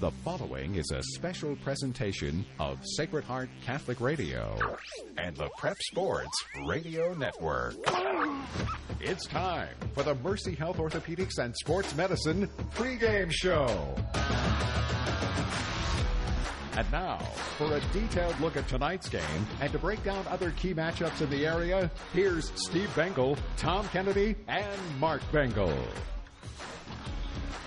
[0.00, 4.56] The following is a special presentation of Sacred Heart Catholic Radio
[5.18, 6.32] and the Prep Sports
[6.64, 7.74] Radio Network.
[8.98, 13.94] It's time for the Mercy Health Orthopedics and Sports Medicine pregame show.
[16.78, 17.18] And now,
[17.58, 21.28] for a detailed look at tonight's game and to break down other key matchups in
[21.28, 25.76] the area, here's Steve Bengal, Tom Kennedy, and Mark Bengal.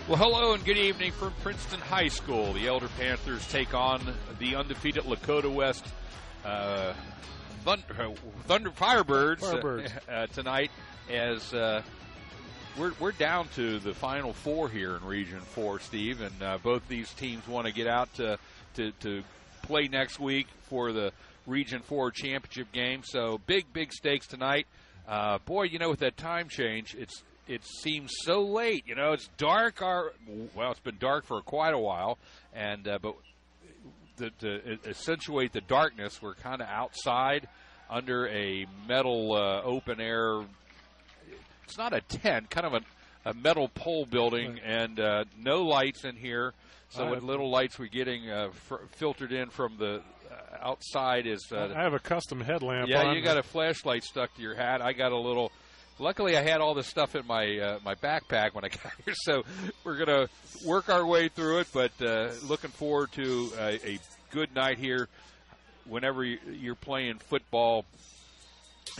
[0.05, 2.52] Well, hello and good evening from Princeton High School.
[2.52, 4.02] The Elder Panthers take on
[4.38, 5.85] the undefeated Lakota West
[6.44, 6.94] uh,
[7.63, 8.11] Thunder,
[8.45, 9.95] Thunder Firebirds, Firebirds.
[9.95, 10.71] Uh, uh, tonight
[11.09, 11.81] as uh,
[12.77, 16.85] we're, we're down to the final four here in Region 4, Steve, and uh, both
[16.89, 18.38] these teams want to get out to,
[18.73, 19.23] to, to
[19.61, 21.13] play next week for the
[21.47, 23.03] Region 4 championship game.
[23.05, 24.67] So big, big stakes tonight.
[25.08, 28.85] Uh, boy, you know, with that time change, it's it seems so late.
[28.88, 29.81] You know, it's dark.
[29.81, 30.13] Our
[30.55, 32.17] well, it's been dark for quite a while,
[32.53, 33.16] and uh, but
[34.17, 37.47] the, to accentuate the darkness, we're kind of outside
[37.89, 40.41] under a metal uh, open air.
[41.66, 46.03] It's not a tent, kind of a, a metal pole building, and uh, no lights
[46.03, 46.53] in here.
[46.89, 51.47] So what little lights we're getting uh, fr- filtered in from the uh, outside is.
[51.52, 52.83] Uh, I have a custom headlamp.
[52.83, 52.89] On.
[52.89, 53.16] Yeah, on.
[53.16, 54.80] you got a flashlight stuck to your hat.
[54.81, 55.52] I got a little.
[55.99, 59.13] Luckily, I had all this stuff in my uh, my backpack when I got here,
[59.16, 59.44] so
[59.83, 60.27] we're gonna
[60.66, 61.67] work our way through it.
[61.73, 64.00] But uh, looking forward to a, a
[64.31, 65.08] good night here.
[65.85, 67.85] Whenever you- you're playing football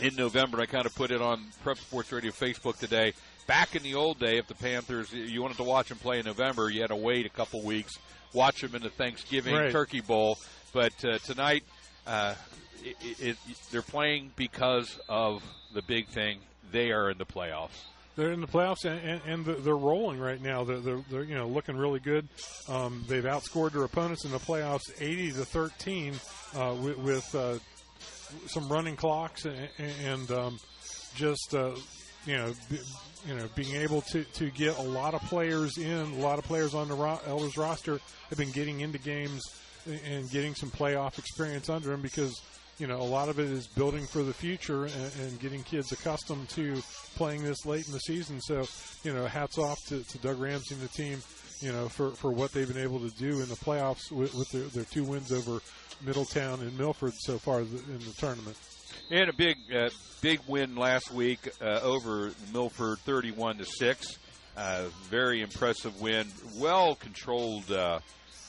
[0.00, 3.12] in November, I kind of put it on Prep Sports Radio Facebook today.
[3.46, 6.24] Back in the old day, if the Panthers you wanted to watch them play in
[6.26, 7.92] November, you had to wait a couple weeks,
[8.32, 9.70] watch them in the Thanksgiving Right.
[9.72, 10.38] Turkey Bowl.
[10.72, 11.64] But uh, tonight,
[12.06, 12.34] uh,
[12.82, 13.36] it, it,
[13.70, 15.42] they're playing because of
[15.72, 16.38] the big thing.
[16.72, 17.70] They are in the playoffs.
[18.16, 20.62] They're in the playoffs and, and, and they're- rolling right now.
[20.64, 22.28] They're, they're, they're you know looking really good.
[22.68, 26.14] Um, they've outscored their opponents in the playoffs, eighty to thirteen,
[26.54, 27.58] uh, with, with uh,
[28.46, 29.68] some running clocks and,
[30.04, 30.58] and um,
[31.16, 31.74] just uh,
[32.24, 32.78] you know be,
[33.26, 36.44] you know being able to, to get a lot of players in, a lot of
[36.44, 37.98] players on the ro- Elders roster
[38.28, 39.42] have been getting into games
[40.06, 42.40] and getting some playoff experience under them because
[42.78, 45.92] you know a lot of it is building for the future and, and getting kids
[45.92, 46.82] accustomed to
[47.16, 48.40] playing this late in the season.
[48.40, 48.66] So
[49.02, 51.22] you know, hats off to, to Doug Ramsey and the team.
[51.60, 54.50] You know, for, for what they've been able to do in the playoffs with, with
[54.50, 55.60] their, their two wins over
[56.04, 58.56] Middletown and Milford so far in the tournament.
[59.10, 59.88] And a big, uh,
[60.20, 64.18] big win last week uh, over Milford, thirty-one to six.
[64.56, 66.26] Uh, very impressive win,
[66.58, 68.00] well controlled uh,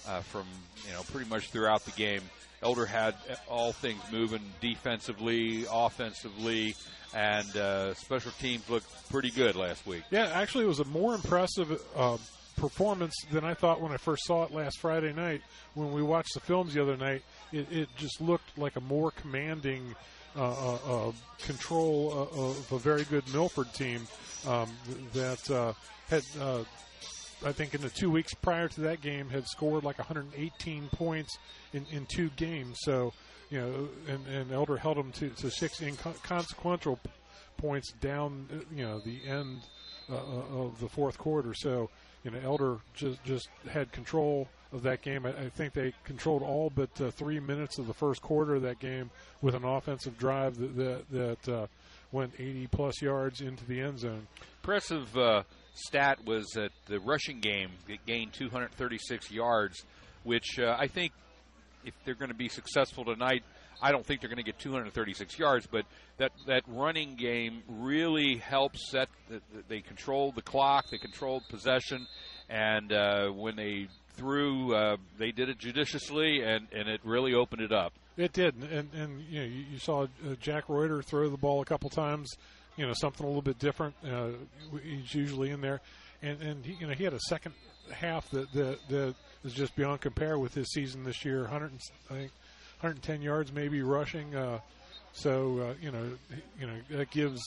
[0.08, 0.46] uh, from
[0.85, 2.22] you know pretty much throughout the game.
[2.62, 3.16] Elder had
[3.48, 6.76] all things moving defensively, offensively,
[7.14, 10.04] and uh, special teams looked pretty good last week.
[10.12, 12.18] Yeah, actually, it was a more impressive uh,
[12.58, 15.42] performance than I thought when I first saw it last Friday night.
[15.74, 19.12] When we watched the films the other night, it, it just looked like a more
[19.12, 19.96] commanding
[20.36, 24.08] uh, uh, uh, control uh, of a very good Milford team
[24.48, 24.70] um,
[25.14, 25.74] that uh,
[26.10, 26.24] had.
[27.44, 31.38] I think in the two weeks prior to that game had scored like 118 points
[31.73, 32.78] in, in two games.
[32.81, 33.13] So,
[33.50, 37.00] you know, and, and Elder held them to, to six inconsequential
[37.57, 39.62] points down, you know, the end
[40.09, 41.53] uh, uh, of the fourth quarter.
[41.53, 41.90] So,
[42.23, 45.25] you know, Elder just just had control of that game.
[45.25, 48.62] I, I think they controlled all but uh, three minutes of the first quarter of
[48.63, 49.09] that game
[49.41, 51.67] with an offensive drive that that, that uh,
[52.12, 54.28] went 80 plus yards into the end zone.
[54.62, 55.44] impressive uh,
[55.75, 57.72] stat was that the rushing game
[58.08, 59.84] gained 236 yards,
[60.24, 61.12] which uh, I think
[61.86, 63.44] if they're going to be successful tonight,
[63.81, 65.85] I don't think they're going to get 236 yards, but
[66.18, 69.09] that that running game really helps set.
[69.30, 72.08] The, the, they controlled the clock, they controlled possession,
[72.50, 77.62] and uh, when they threw, uh, they did it judiciously, and and it really opened
[77.62, 77.94] it up.
[78.18, 81.62] It did, and and you know you, you saw uh, Jack Reuter throw the ball
[81.62, 82.38] a couple times.
[82.78, 83.96] You know something a little bit different.
[84.06, 84.30] Uh,
[84.84, 85.81] he's usually in there,
[86.22, 87.53] and and he, you know he had a second
[87.91, 91.41] half that that, that is just beyond compare with his season this year.
[91.41, 91.72] 100,
[92.09, 92.32] I think
[92.79, 94.35] 110 yards maybe rushing.
[94.35, 94.59] Uh,
[95.14, 96.11] so uh, you know
[96.59, 97.41] you know that gives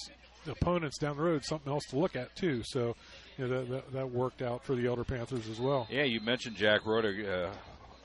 [0.47, 2.62] opponents down the road something else to look at too.
[2.64, 2.97] So
[3.37, 5.87] you know that that, that worked out for the Elder Panthers as well.
[5.91, 7.50] Yeah, you mentioned Jack uh,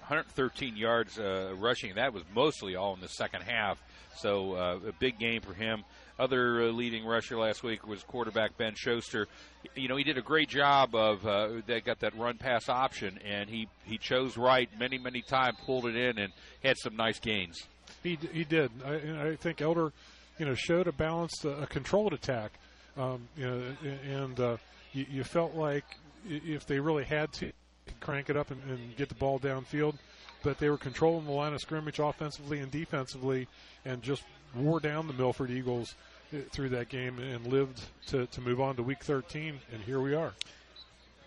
[0.07, 1.95] 113 yards uh, rushing.
[1.95, 3.81] That was mostly all in the second half.
[4.17, 5.83] So uh, a big game for him.
[6.19, 9.27] Other uh, leading rusher last week was quarterback Ben Schuster.
[9.75, 13.19] You know, he did a great job of uh, they got that run pass option,
[13.25, 16.31] and he he chose right many many times, pulled it in, and
[16.63, 17.63] had some nice gains.
[18.03, 18.71] He he did.
[18.85, 19.91] I, I think Elder,
[20.37, 22.51] you know, showed a balanced, uh, a controlled attack.
[22.95, 23.63] Um, you know,
[24.07, 24.57] and uh,
[24.91, 25.85] you, you felt like
[26.29, 27.51] if they really had to
[27.99, 29.95] crank it up and, and get the ball downfield.
[30.43, 33.47] But they were controlling the line of scrimmage offensively and defensively,
[33.85, 34.23] and just
[34.55, 35.95] wore down the Milford Eagles
[36.33, 39.59] uh, through that game and lived to, to move on to Week 13.
[39.71, 40.33] And here we are.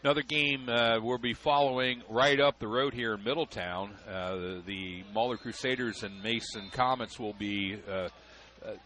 [0.07, 3.91] Another game uh, we'll be following right up the road here in Middletown.
[4.09, 8.09] Uh, the, the Crusaders and Mason Comets will be, uh, uh,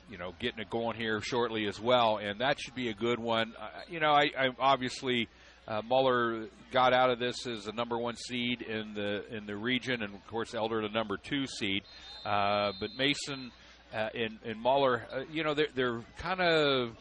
[0.09, 3.19] you know, getting it going here shortly as well, and that should be a good
[3.19, 3.53] one.
[3.61, 5.29] Uh, you know, I, I obviously
[5.69, 9.57] uh, Moeller got out of this as a number one seed in the in the
[9.57, 11.83] region, and of course Elder the number two seed.
[12.25, 13.51] But Mason
[13.95, 16.97] uh, and, and Moeller, uh, you know, they're, they're kind of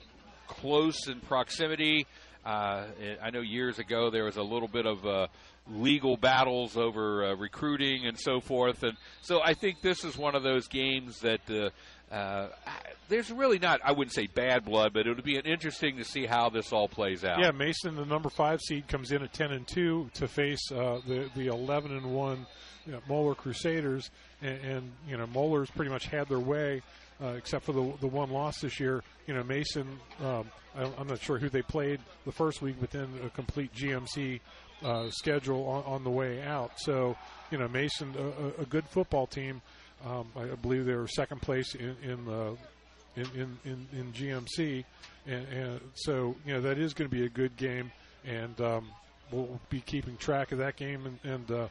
[0.48, 2.06] close in proximity.
[2.46, 2.86] Uh,
[3.22, 5.28] I know years ago there was a little bit of uh,
[5.70, 10.36] legal battles over uh, recruiting and so forth, and so I think this is one
[10.36, 11.70] of those games that uh,
[12.12, 12.48] uh,
[13.08, 16.26] there's really not, I wouldn't say bad blood, but it would be interesting to see
[16.26, 17.40] how this all plays out.
[17.40, 21.00] Yeah, Mason, the number five seed, comes in at ten and two to face uh,
[21.08, 22.48] the the eleven and one
[22.86, 24.10] you know, Moeller Crusaders,
[24.42, 26.82] and, and you know Moeller's pretty much had their way.
[27.22, 30.00] Uh, except for the the one loss this year, you know Mason.
[30.24, 30.46] Um,
[30.76, 34.40] I, I'm not sure who they played the first week, but then a complete GMC
[34.84, 36.72] uh, schedule on, on the way out.
[36.78, 37.18] So,
[37.52, 39.62] you know, Mason, a, a good football team.
[40.06, 42.58] Um, I believe they were second place in in,
[43.18, 44.86] in, in, in, in GMC,
[45.28, 47.92] and, and so you know that is going to be a good game,
[48.24, 48.88] and um,
[49.32, 51.20] we'll be keeping track of that game and.
[51.34, 51.68] and uh,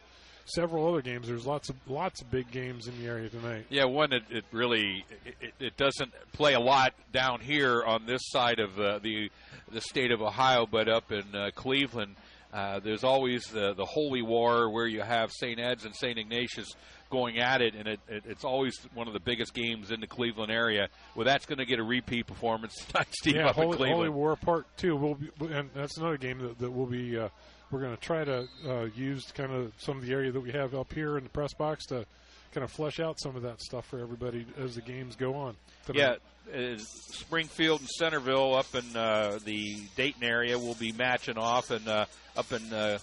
[0.49, 1.29] Several other games.
[1.29, 3.67] There's lots of lots of big games in the area tonight.
[3.69, 5.05] Yeah, one it, it really
[5.41, 9.31] it, it doesn't play a lot down here on this side of uh, the
[9.71, 12.17] the state of Ohio, but up in uh, Cleveland,
[12.53, 15.61] uh, there's always the the Holy War where you have St.
[15.61, 16.19] Ed's and St.
[16.19, 16.75] Ignatius
[17.11, 20.07] going at it, and it, it, it's always one of the biggest games in the
[20.07, 20.89] Cleveland area.
[21.15, 23.97] Well, that's going to get a repeat performance tonight, Steve, yeah, up Holy, in Cleveland.
[23.97, 27.19] Holy War Part Two will be, and that's another game that, that will be.
[27.19, 27.29] Uh,
[27.71, 30.51] we're going to try to uh, use kind of some of the area that we
[30.53, 32.07] have up here in the press box to
[32.53, 35.55] kind of flesh out some of that stuff for everybody as the games go on.
[35.93, 36.17] Yeah,
[36.55, 41.87] uh, Springfield and Centerville up in uh, the Dayton area will be matching off, and
[41.87, 42.07] uh,
[42.37, 42.99] up in uh,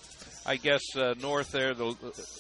[0.46, 1.94] I guess uh, north there, the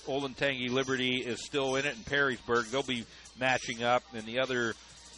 [0.07, 3.05] Olentangy Liberty is still in it, and Perrysburg they'll be
[3.39, 4.73] matching up, and the other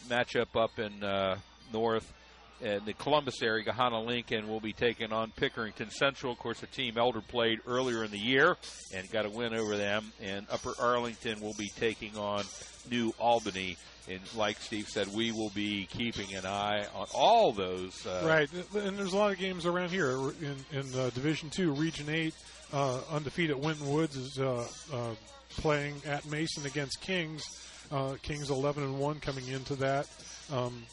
[0.08, 1.36] matchup up in uh,
[1.72, 2.12] north.
[2.60, 6.32] In the Columbus area, Gahanna Lincoln will be taking on Pickerington Central.
[6.32, 8.56] Of course, the team Elder played earlier in the year
[8.94, 10.12] and got a win over them.
[10.20, 12.44] And Upper Arlington will be taking on
[12.90, 13.76] New Albany.
[14.10, 18.06] And like Steve said, we will be keeping an eye on all those.
[18.06, 21.72] Uh, right, and there's a lot of games around here in in uh, Division Two,
[21.72, 22.34] Region Eight.
[22.72, 25.14] Uh, undefeated Winton Woods is uh, uh,
[25.56, 27.44] playing at Mason against Kings.
[27.90, 30.06] Uh, Kings 11 and one coming into that.
[30.52, 30.84] Um,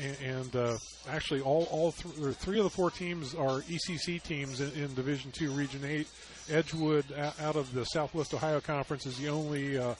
[0.00, 0.78] and, and uh,
[1.08, 5.30] actually, all all th- three of the four teams are ECC teams in, in Division
[5.32, 6.08] Two, Region Eight.
[6.50, 7.04] Edgewood,
[7.40, 9.94] out of the Southwest Ohio Conference, is the only uh,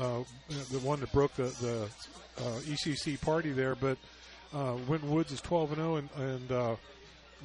[0.00, 0.22] uh,
[0.70, 1.88] the one that broke the the
[2.38, 3.74] uh, ECC party there.
[3.74, 3.98] But
[4.54, 6.76] uh, Woods is 12 and 0, and, and uh,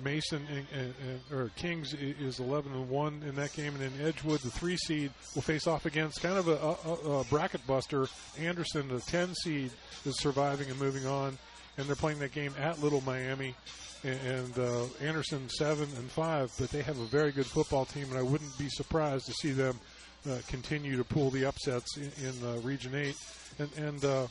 [0.04, 4.40] Mason and, and, or Kings is 11 and 1 in that game, and then Edgewood,
[4.42, 8.08] the three seed, will face off against kind of a, a, a bracket buster.
[8.40, 9.72] Anderson, the 10 seed,
[10.06, 11.38] is surviving and moving on,
[11.78, 13.56] and they're playing that game at Little Miami.
[14.04, 18.06] And, and uh, Anderson seven and five, but they have a very good football team,
[18.10, 19.80] and I wouldn't be surprised to see them
[20.30, 23.18] uh, continue to pull the upsets in, in uh, Region Eight.
[23.58, 24.28] And, and uh,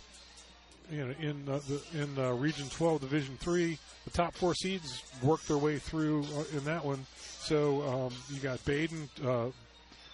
[0.90, 5.02] you know, in uh, the, in uh, Region 12, Division Three, the top four seeds
[5.22, 7.04] work their way through uh, in that one.
[7.40, 9.50] So um, you got Badin uh,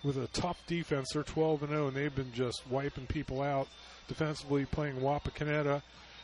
[0.04, 1.10] with a tough defense.
[1.12, 3.68] They're 12 and 0, and they've been just wiping people out
[4.08, 5.82] defensively, playing Wapakoneta.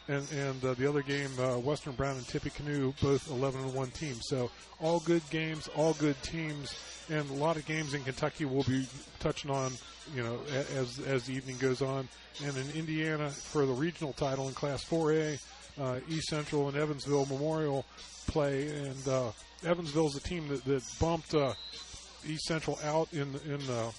[0.08, 3.90] And, and uh, the other game, uh, Western Brown and Tippecanoe, both 11 and 1
[3.90, 4.22] teams.
[4.28, 6.76] So all good games, all good teams,
[7.08, 8.86] and a lot of games in Kentucky we'll be
[9.18, 9.72] touching on,
[10.14, 10.38] you know,
[10.76, 12.08] as as the evening goes on.
[12.44, 15.40] And in Indiana for the regional title in Class 4A,
[15.80, 17.84] uh, East Central and Evansville Memorial
[18.26, 19.30] play, and uh,
[19.64, 21.54] Evansville's the team that, that bumped uh,
[22.26, 23.90] East Central out in in uh,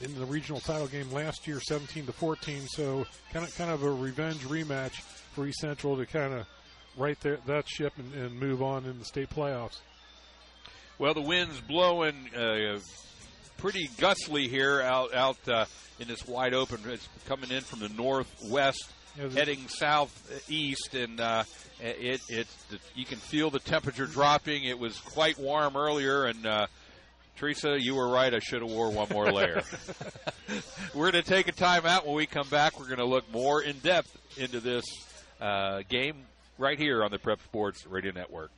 [0.00, 2.66] in the regional title game last year, 17 to 14.
[2.68, 5.00] So kind of kind of a revenge rematch
[5.32, 6.46] for East Central to kind of
[6.96, 9.80] right there that ship and, and move on in the state playoffs.
[10.98, 12.78] Well, the wind's blowing uh,
[13.56, 15.64] pretty gustly here out out uh,
[15.98, 16.80] in this wide open.
[16.86, 21.44] It's coming in from the northwest, Yeah, heading southeast, and uh,
[21.80, 22.46] it it
[22.94, 24.64] you can feel the temperature dropping.
[24.64, 26.66] It was quite warm earlier, and uh,
[27.36, 28.32] Teresa, you were right.
[28.32, 29.62] I should have wore one more layer.
[30.94, 32.06] we're going to take a time out.
[32.06, 34.84] When we come back, we're going to look more in depth into this
[35.40, 36.16] uh, game
[36.58, 38.50] right here on the Prep Sports Radio Network.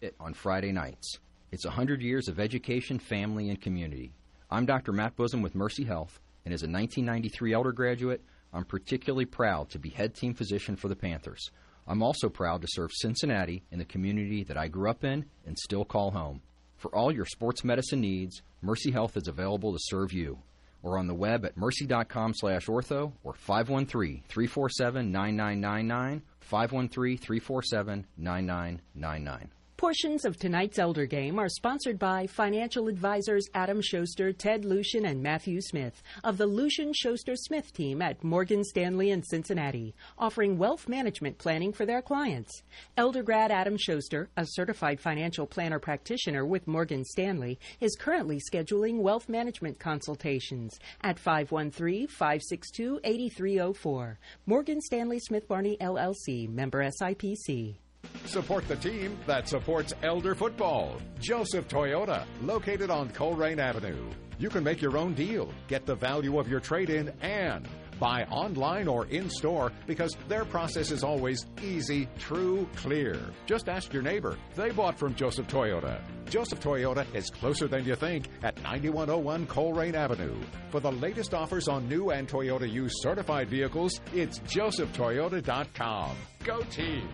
[0.00, 1.18] it on Friday nights.
[1.50, 4.12] It's 100 years of education, family, and community.
[4.48, 4.92] I'm Dr.
[4.92, 9.80] Matt Busam with Mercy Health, and as a 1993 Elder graduate, I'm particularly proud to
[9.80, 11.50] be head team physician for the Panthers.
[11.88, 15.58] I'm also proud to serve Cincinnati in the community that I grew up in and
[15.58, 16.42] still call home.
[16.80, 20.38] For all your sports medicine needs, Mercy Health is available to serve you.
[20.82, 29.48] Or on the web at mercy.com slash ortho or 513-347-9999, 513-347-9999.
[29.80, 35.22] Portions of tonight's Elder Game are sponsored by financial advisors Adam Schuster, Ted Lucian, and
[35.22, 40.86] Matthew Smith of the Lucian Schuster Smith team at Morgan Stanley in Cincinnati, offering wealth
[40.86, 42.62] management planning for their clients.
[42.98, 48.98] Elder grad Adam Schuster, a certified financial planner practitioner with Morgan Stanley, is currently scheduling
[48.98, 54.18] wealth management consultations at 513 562 8304.
[54.44, 57.78] Morgan Stanley Smith Barney LLC, member SIPC.
[58.26, 61.00] Support the team that supports Elder football.
[61.18, 64.08] Joseph Toyota, located on Colerain Avenue.
[64.38, 68.24] You can make your own deal, get the value of your trade in, and buy
[68.30, 73.20] online or in store because their process is always easy, true, clear.
[73.46, 74.38] Just ask your neighbor.
[74.56, 76.00] They bought from Joseph Toyota.
[76.30, 80.36] Joseph Toyota is closer than you think at 9101 Colerain Avenue.
[80.70, 86.16] For the latest offers on new and Toyota used certified vehicles, it's josephtoyota.com.
[86.44, 87.08] Go team!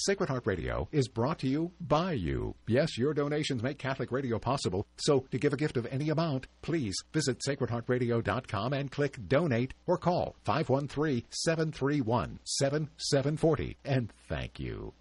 [0.00, 2.54] Sacred Heart Radio is brought to you by you.
[2.66, 4.86] Yes, your donations make Catholic radio possible.
[4.96, 9.98] So, to give a gift of any amount, please visit sacredheartradio.com and click donate or
[9.98, 13.76] call 513 731 7740.
[13.84, 14.92] And thank you.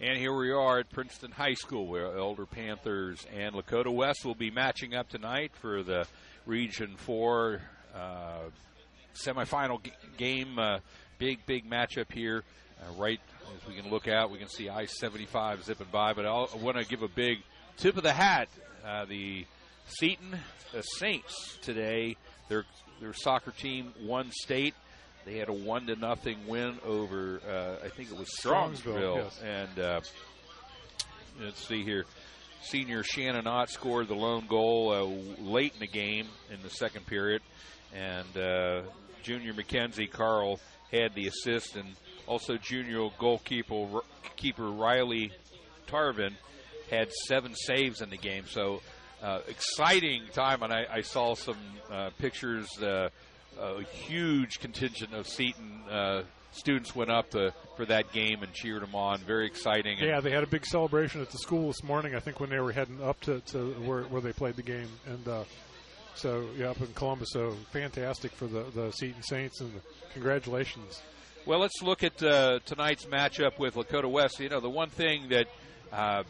[0.00, 4.34] And here we are at Princeton High School, where Elder Panthers and Lakota West will
[4.34, 6.06] be matching up tonight for the
[6.46, 7.62] Region 4
[7.94, 8.38] uh,
[9.14, 10.58] semifinal g- game.
[10.58, 10.78] Uh,
[11.18, 12.42] big, big matchup here.
[12.80, 13.20] Uh, right
[13.56, 16.12] as we can look out, we can see I 75 zipping by.
[16.12, 17.38] But I'll, i want to give a big
[17.76, 18.48] tip of the hat.
[18.84, 19.46] Uh, the
[19.86, 20.38] Seton
[20.72, 22.16] the Saints today,
[22.48, 22.64] their
[23.00, 24.74] their soccer team won state.
[25.24, 29.16] They had a one to nothing win over, uh, I think it was Strongsville, Strongsville,
[29.16, 29.40] yes.
[29.42, 30.00] and uh,
[31.40, 32.04] let's see here.
[32.62, 37.06] Senior Shannon Ott scored the lone goal uh, late in the game in the second
[37.06, 37.42] period,
[37.94, 38.82] and uh,
[39.22, 40.60] junior Mackenzie Carl
[40.90, 41.94] had the assist, and
[42.26, 44.00] also junior goalkeeper
[44.36, 45.32] keeper Riley
[45.86, 46.32] Tarvin
[46.90, 48.44] had seven saves in the game.
[48.46, 48.80] So
[49.22, 51.56] uh, exciting time, and I, I saw some
[51.90, 52.68] uh, pictures.
[52.80, 53.08] Uh,
[53.60, 56.22] a huge contingent of Seton uh,
[56.54, 59.18] students went up to, for that game and cheered them on.
[59.18, 59.98] Very exciting.
[59.98, 62.14] Yeah, they had a big celebration at the school this morning.
[62.14, 64.88] I think when they were heading up to, to where where they played the game,
[65.06, 65.44] and uh,
[66.14, 67.30] so yeah, up in Columbus.
[67.32, 69.72] So fantastic for the the Seton Saints, and
[70.12, 71.02] congratulations.
[71.46, 74.40] Well, let's look at uh, tonight's matchup with Lakota West.
[74.40, 75.46] You know, the one thing that
[75.92, 76.22] uh,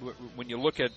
[0.00, 0.90] w- when you look at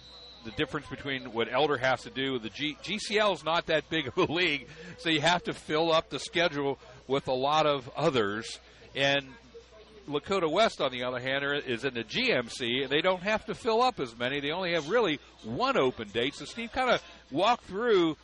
[0.46, 4.08] the difference between what Elder has to do, the G- GCL is not that big
[4.08, 7.88] of a league, so you have to fill up the schedule with a lot of
[7.96, 8.60] others.
[8.96, 9.28] And
[10.10, 13.46] Lakota West, on the other hand, are- is in the GMC, and they don't have
[13.46, 14.40] to fill up as many.
[14.40, 16.34] They only have really one open date.
[16.34, 18.18] So, Steve, kind of walk through.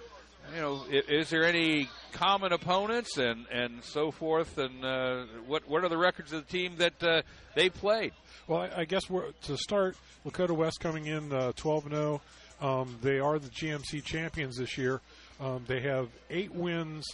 [0.55, 5.83] You know, is there any common opponents and, and so forth, and uh, what what
[5.83, 7.21] are the records of the team that uh,
[7.55, 8.13] they played?
[8.47, 12.21] Well, I, I guess we're, to start, Lakota West coming in uh, 12 and 0.
[12.61, 15.01] Um, they are the GMC champions this year.
[15.39, 17.05] Um, they have eight wins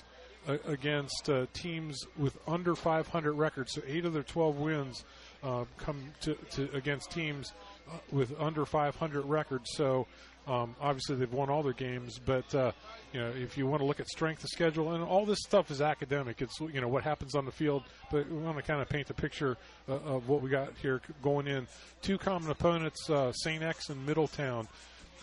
[0.48, 3.74] uh, against uh, teams with under 500 records.
[3.74, 5.04] So eight of their 12 wins
[5.44, 7.52] uh, come to, to against teams
[7.90, 9.70] uh, with under 500 records.
[9.76, 10.08] So
[10.48, 12.72] um, obviously they've won all their games, but uh,
[13.14, 15.72] you know if you want to look at strength of schedule and all this stuff
[15.72, 16.42] is academic.
[16.42, 19.10] It's you know what happens on the field, but we want to kind of paint
[19.10, 19.58] a picture
[19.88, 21.68] uh, of what we got here going in.
[22.02, 24.68] Two common opponents: uh, Saint X and Middletown.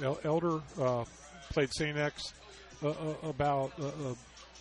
[0.02, 1.04] El- Elder uh,
[1.50, 2.32] played Saint X
[2.82, 3.72] uh, uh, about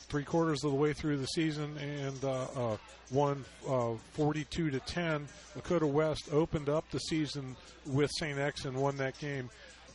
[0.10, 2.78] three quarters of the way through the season and uh, uh,
[3.12, 5.28] won uh, 42 to 10.
[5.56, 8.39] Lakota West opened up the season with St.
[8.39, 9.50] X and won that game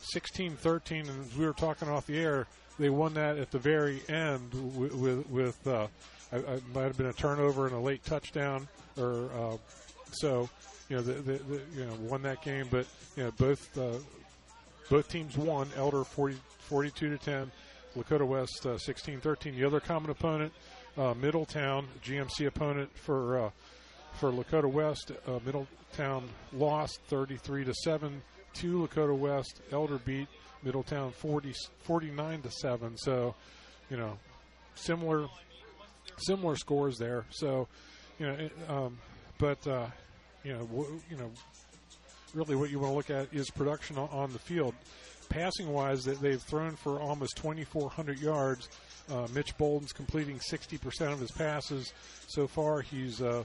[0.05, 1.09] 16 13.
[1.09, 2.47] And as we were talking off the air,
[2.79, 5.87] they won that at the very end with, with, with uh,
[6.31, 9.57] I, I might have been a turnover and a late touchdown, or uh,
[10.11, 10.49] so
[10.89, 12.67] you know, the, the, the, you know, won that game.
[12.69, 12.85] But
[13.15, 13.97] you know, both uh,
[14.89, 15.67] both teams won.
[15.75, 17.51] Elder 40, 42 to 10.
[17.97, 19.55] Lakota West uh, 16-13.
[19.55, 20.51] The other common opponent,
[20.97, 23.49] uh, Middletown, GMC opponent for uh,
[24.13, 25.11] for Lakota West.
[25.27, 28.21] Uh, Middletown lost 33 to 7
[28.55, 29.61] to Lakota West.
[29.71, 30.27] Elder beat
[30.63, 32.97] Middletown 40, 49 to 7.
[32.97, 33.35] So,
[33.89, 34.17] you know,
[34.75, 35.27] similar
[36.17, 37.25] similar scores there.
[37.29, 37.67] So,
[38.19, 38.97] you know, um,
[39.37, 39.87] but uh,
[40.43, 41.31] you know, w- you know,
[42.33, 44.73] really what you want to look at is production on, on the field.
[45.27, 48.69] Passing wise, that they've thrown for almost 2,400 yards.
[49.11, 51.93] Uh, Mitch Bolden's completing 60% of his passes
[52.27, 52.81] so far.
[52.81, 53.43] He's uh,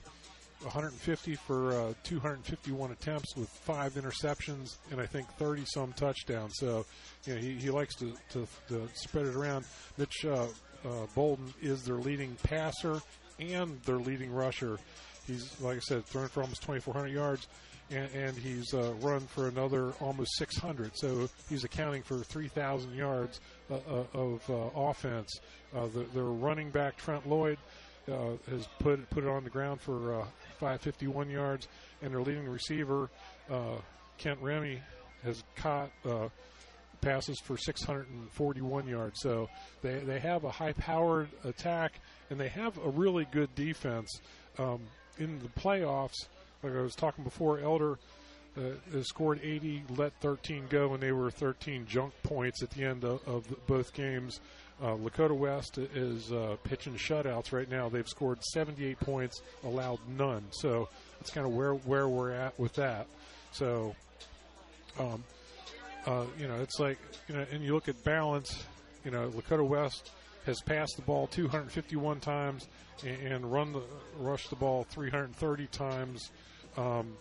[0.62, 6.54] 150 for uh, 251 attempts with five interceptions and I think 30 some touchdowns.
[6.56, 6.84] So,
[7.24, 9.64] you know, he, he likes to, to, to spread it around.
[9.96, 10.46] Mitch uh,
[10.84, 13.00] uh, Bolden is their leading passer
[13.38, 14.78] and their leading rusher.
[15.26, 17.48] He's, like I said, thrown for almost 2,400 yards.
[17.90, 23.40] And, and he's uh, run for another almost 600, so he's accounting for 3,000 yards
[23.68, 25.40] uh, uh, of offense.
[25.72, 27.58] The, their running back Trent Lloyd
[28.06, 30.24] has put put it on the ground for
[30.60, 31.68] 551 yards,
[32.02, 33.10] and their leading receiver,
[33.50, 33.76] uh,
[34.18, 34.80] Kent Remy,
[35.24, 36.28] has caught uh,
[37.00, 39.20] passes for 641 yards.
[39.20, 39.48] So
[39.82, 41.94] they, they have a high powered attack,
[42.28, 44.20] and they have a really good defense.
[44.58, 44.80] Um,
[45.18, 46.26] in the playoffs,
[46.62, 47.98] like I was talking before, Elder
[48.56, 53.04] uh, scored 80, let 13 go, and they were 13 junk points at the end
[53.04, 54.40] of, of both games.
[54.82, 57.90] Uh, Lakota West is uh, pitching shutouts right now.
[57.90, 60.42] They've scored 78 points, allowed none.
[60.52, 63.06] So that's kind of where where we're at with that.
[63.52, 63.94] So,
[64.98, 65.22] um,
[66.06, 68.64] uh, you know, it's like you know, and you look at balance.
[69.04, 70.10] You know, Lakota West
[70.46, 72.68] has passed the ball 251 times
[73.04, 73.82] and, and run the
[74.18, 76.30] rush the ball 330 times.
[76.78, 77.12] Um,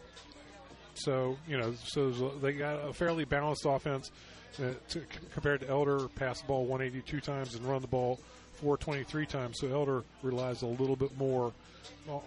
[0.94, 2.12] so you know, so
[2.42, 4.12] they got a fairly balanced offense
[4.58, 5.01] to,
[5.34, 8.20] compared to Elder, pass the ball 182 times and run the ball
[8.56, 9.58] 423 times.
[9.60, 11.53] So Elder relies a little bit more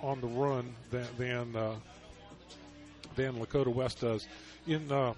[0.03, 1.75] on the run than than, uh,
[3.17, 4.27] than Lakota West does.
[4.67, 5.15] In uh,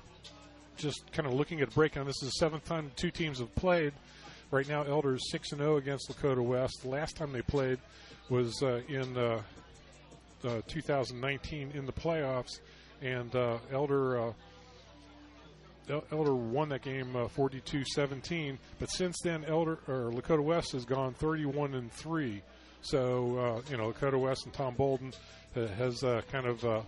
[0.77, 3.55] just kind of looking at a breakdown, this is the seventh time two teams have
[3.55, 3.93] played.
[4.51, 6.81] Right now, Elder is six and zero oh against Lakota West.
[6.83, 7.79] The last time they played
[8.29, 9.43] was uh, in uh,
[10.45, 12.61] uh, 2019 in the playoffs,
[13.03, 13.35] and
[13.73, 14.33] Elder
[15.89, 21.15] Elder won that game uh, 42-17, but since then Elder or Lakota West has gone
[21.15, 22.43] 31 and 3.
[22.81, 25.13] So uh, you know Lakota West and Tom Bolden
[25.57, 26.83] uh, has uh, kind of uh,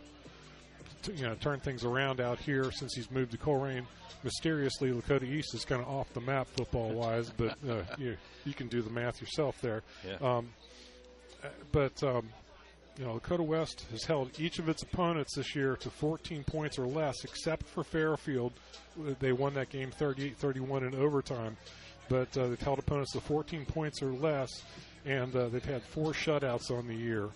[1.03, 3.85] t- you know turned things around out here since he's moved to Colerain.
[4.23, 8.53] Mysteriously, Lakota East is kind of off the map football wise, but uh, you you
[8.53, 9.83] can do the math yourself there.
[10.07, 10.37] Yeah.
[10.37, 10.49] Um,
[11.73, 12.29] but um,
[12.99, 16.79] you know, Lakota West has held each of its opponents this year to 14 points
[16.79, 18.53] or less, except for Fairfield.
[19.19, 21.57] They won that game 38-31 in overtime,
[22.09, 24.63] but uh, they've held opponents to 14 points or less,
[25.05, 27.29] and uh, they've had four shutouts on the year.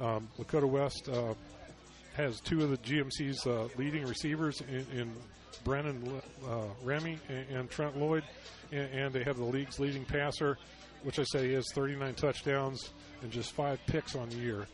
[0.00, 1.34] Um, Lakota West uh,
[2.14, 5.12] has two of the GMC's uh, leading receivers in, in
[5.64, 8.24] Brennan uh, Remy and, and, Trent Lloyd,
[8.72, 10.56] and, and they have the league's leading passer,
[11.02, 14.66] which I say he has 39 touchdowns and just five picks on the year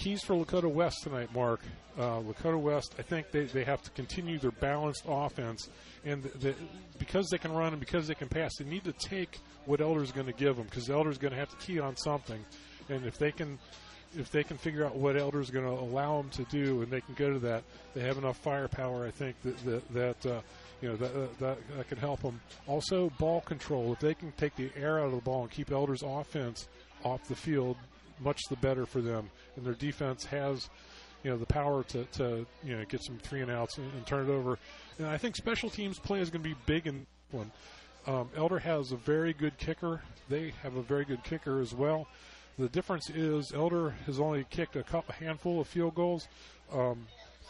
[0.00, 1.60] keys for Lakota West tonight, Mark.
[1.98, 5.68] Uh, Lakota West, I think they, they have to continue their balanced offense,
[6.04, 6.54] and the, the,
[6.98, 10.10] because they can run and because they can pass, they need to take what Elder's
[10.10, 12.42] going to give them because Elder's going to have to key on something,
[12.88, 13.58] and if they can.
[14.18, 17.00] If they can figure out what Elder's going to allow them to do, and they
[17.00, 17.62] can go to that,
[17.94, 19.06] they have enough firepower.
[19.06, 20.40] I think that that, that uh,
[20.80, 22.40] you know that, that, that that can help them.
[22.66, 23.92] Also, ball control.
[23.92, 26.66] If they can take the air out of the ball and keep Elder's offense
[27.04, 27.76] off the field,
[28.20, 29.30] much the better for them.
[29.56, 30.68] And their defense has,
[31.22, 34.06] you know, the power to, to you know get some three and outs and, and
[34.06, 34.58] turn it over.
[34.98, 37.50] And I think special teams play is going to be big in one.
[38.06, 40.02] Um, Elder has a very good kicker.
[40.28, 42.08] They have a very good kicker as well.
[42.58, 46.28] The difference is Elder has only kicked a couple, handful of field goals.
[46.72, 47.06] Um,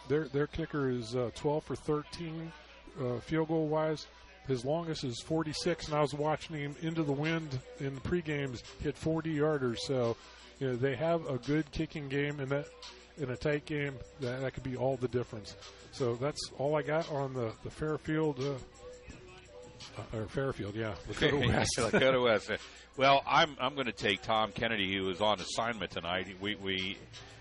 [0.08, 2.52] their their kicker is uh, 12 for 13
[3.00, 4.06] uh, field goal wise.
[4.50, 8.64] His longest is 46, and I was watching him into the wind in the pre-games
[8.82, 9.78] hit 40 yarders.
[9.78, 10.16] So
[10.58, 12.66] you know, they have a good kicking game, and that
[13.16, 15.54] in a tight game, that, that could be all the difference.
[15.92, 18.40] So that's all I got on the the Fairfield.
[18.40, 18.54] Uh,
[19.96, 21.70] uh, or Fairfield, yeah, Lakota West.
[21.78, 22.50] Lakota West.
[22.96, 26.26] Well, I'm I'm going to take Tom Kennedy, who is on assignment tonight.
[26.40, 26.98] We we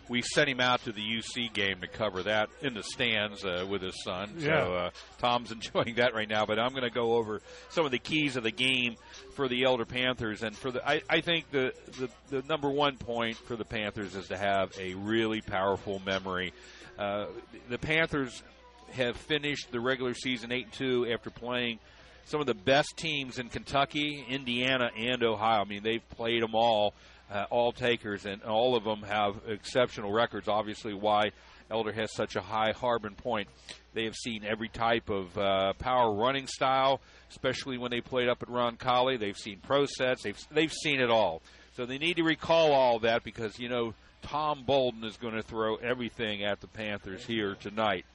[0.10, 3.66] we sent him out to the UC game to cover that in the stands uh,
[3.70, 4.34] with his son.
[4.38, 4.64] Yeah.
[4.66, 6.46] So uh, Tom's enjoying that right now.
[6.46, 8.96] But I'm going to go over some of the keys of the game
[9.36, 12.98] for the Elder Panthers, and for the I, I think the, the the number one
[12.98, 16.54] point for the Panthers is to have a really powerful memory.
[16.98, 17.28] Uh,
[17.70, 18.44] the Panthers
[18.92, 21.80] have finished the regular season eight and two after playing
[22.26, 25.62] some of the best teams in Kentucky, Indiana, and Ohio.
[25.62, 26.94] I mean, they've played them all
[27.32, 30.48] uh, all takers, and all of them have exceptional records.
[30.48, 31.32] Obviously, why
[31.72, 33.48] Elder has such a high Harbin point.
[33.94, 38.42] They have seen every type of uh, power running style, especially when they played up
[38.42, 39.20] at Roncalli.
[39.20, 40.24] They've seen pro sets.
[40.24, 41.42] They've they've seen it all.
[41.76, 45.44] So they need to recall all that because you know Tom Bolden is going to
[45.44, 48.06] throw everything at the Panthers here tonight.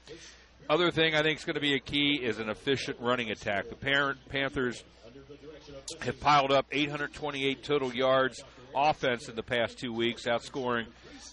[0.68, 3.68] other thing I think is going to be a key is an efficient running attack.
[3.68, 4.83] The parent Panthers
[6.00, 8.42] have piled up 828 total yards
[8.74, 10.87] offense in the past two weeks, outscoring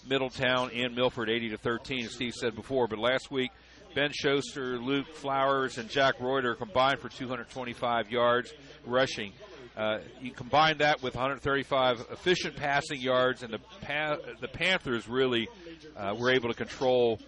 [0.08, 2.88] Middletown and Milford 80 to 13, as Steve said before.
[2.88, 3.50] But last week,
[3.94, 8.52] Ben Schuster, Luke Flowers, and Jack Reuter combined for 225 yards
[8.86, 9.32] rushing.
[9.76, 15.48] Uh, you combine that with 135 efficient passing yards, and the pa- the Panthers really
[15.96, 17.18] uh, were able to control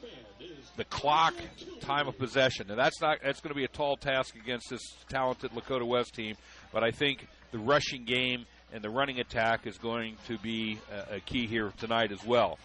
[0.77, 1.35] the clock,
[1.81, 2.71] time of possession.
[2.71, 6.15] And that's not that's going to be a tall task against this talented Lakota West
[6.15, 6.37] team.
[6.73, 10.79] But I think the rushing game and the running attack is going to be
[11.11, 12.59] a, a key here tonight as well.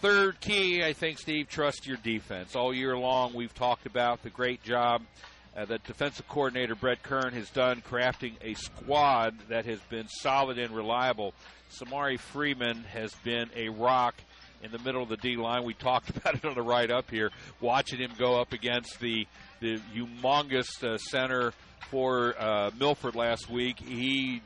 [0.00, 2.56] Third key, I think, Steve, trust your defense.
[2.56, 5.02] All year long, we've talked about the great job
[5.56, 10.58] uh, that defensive coordinator Brett Kern has done crafting a squad that has been solid
[10.58, 11.34] and reliable.
[11.70, 14.16] Samari Freeman has been a rock
[14.60, 15.62] in the middle of the D line.
[15.62, 17.30] We talked about it on the right up here,
[17.60, 19.26] watching him go up against the
[19.60, 21.52] the humongous uh, center
[21.90, 23.78] for uh, Milford last week.
[23.78, 24.42] He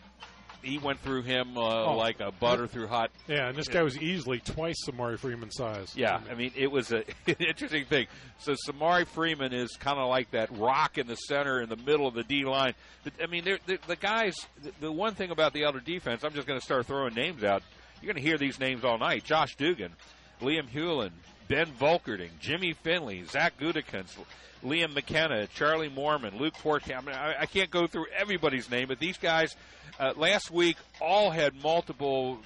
[0.67, 1.97] he went through him uh, oh.
[1.97, 3.11] like a butter through hot.
[3.29, 5.95] Yeah, and this guy was easily twice Samari Freeman's size.
[5.97, 8.07] Yeah, I mean it was a, an interesting thing.
[8.39, 12.07] So Samari Freeman is kind of like that rock in the center, in the middle
[12.07, 12.75] of the D line.
[13.23, 14.35] I mean, they're, they're, the guys.
[14.81, 17.63] The one thing about the Elder defense, I'm just going to start throwing names out.
[18.03, 19.93] You're going to hear these names all night: Josh Dugan,
[20.41, 21.13] Liam Hewlin,
[21.49, 24.17] Ben Volkerding, Jimmy Finley, Zach Gudikins,
[24.65, 26.93] Liam McKenna, Charlie Mormon, Luke Forte.
[26.93, 29.55] I, mean, I, I can't go through everybody's name, but these guys
[30.01, 32.39] uh, last week all had multiple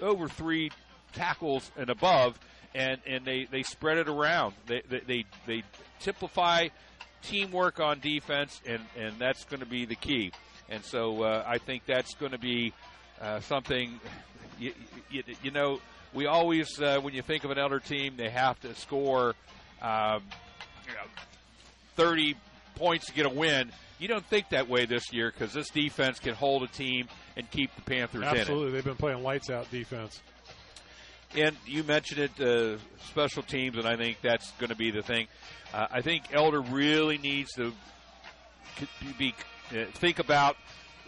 [0.00, 0.70] over three
[1.12, 2.38] tackles and above,
[2.74, 4.54] and, and they, they spread it around.
[4.66, 5.62] They, they, they, they
[6.00, 6.68] typify
[7.22, 10.32] teamwork on defense, and, and that's going to be the key.
[10.68, 12.72] And so uh, I think that's going to be
[13.20, 13.98] uh, something,
[14.58, 14.72] you,
[15.10, 15.80] you, you, know,
[16.14, 19.34] we always, uh, when you think of an elder team, they have to score
[19.82, 20.22] um,
[20.86, 21.08] you know,
[21.96, 22.34] 30
[22.74, 23.70] points to get a win.
[23.98, 27.50] You don't think that way this year because this defense can hold a team and
[27.50, 28.30] keep the Panthers Absolutely.
[28.32, 28.40] in.
[28.40, 30.20] Absolutely, they've been playing lights out defense.
[31.36, 35.02] And you mentioned it, uh, special teams, and I think that's going to be the
[35.02, 35.26] thing.
[35.74, 37.72] Uh, I think Elder really needs to
[39.18, 39.34] be,
[39.70, 40.56] uh, think about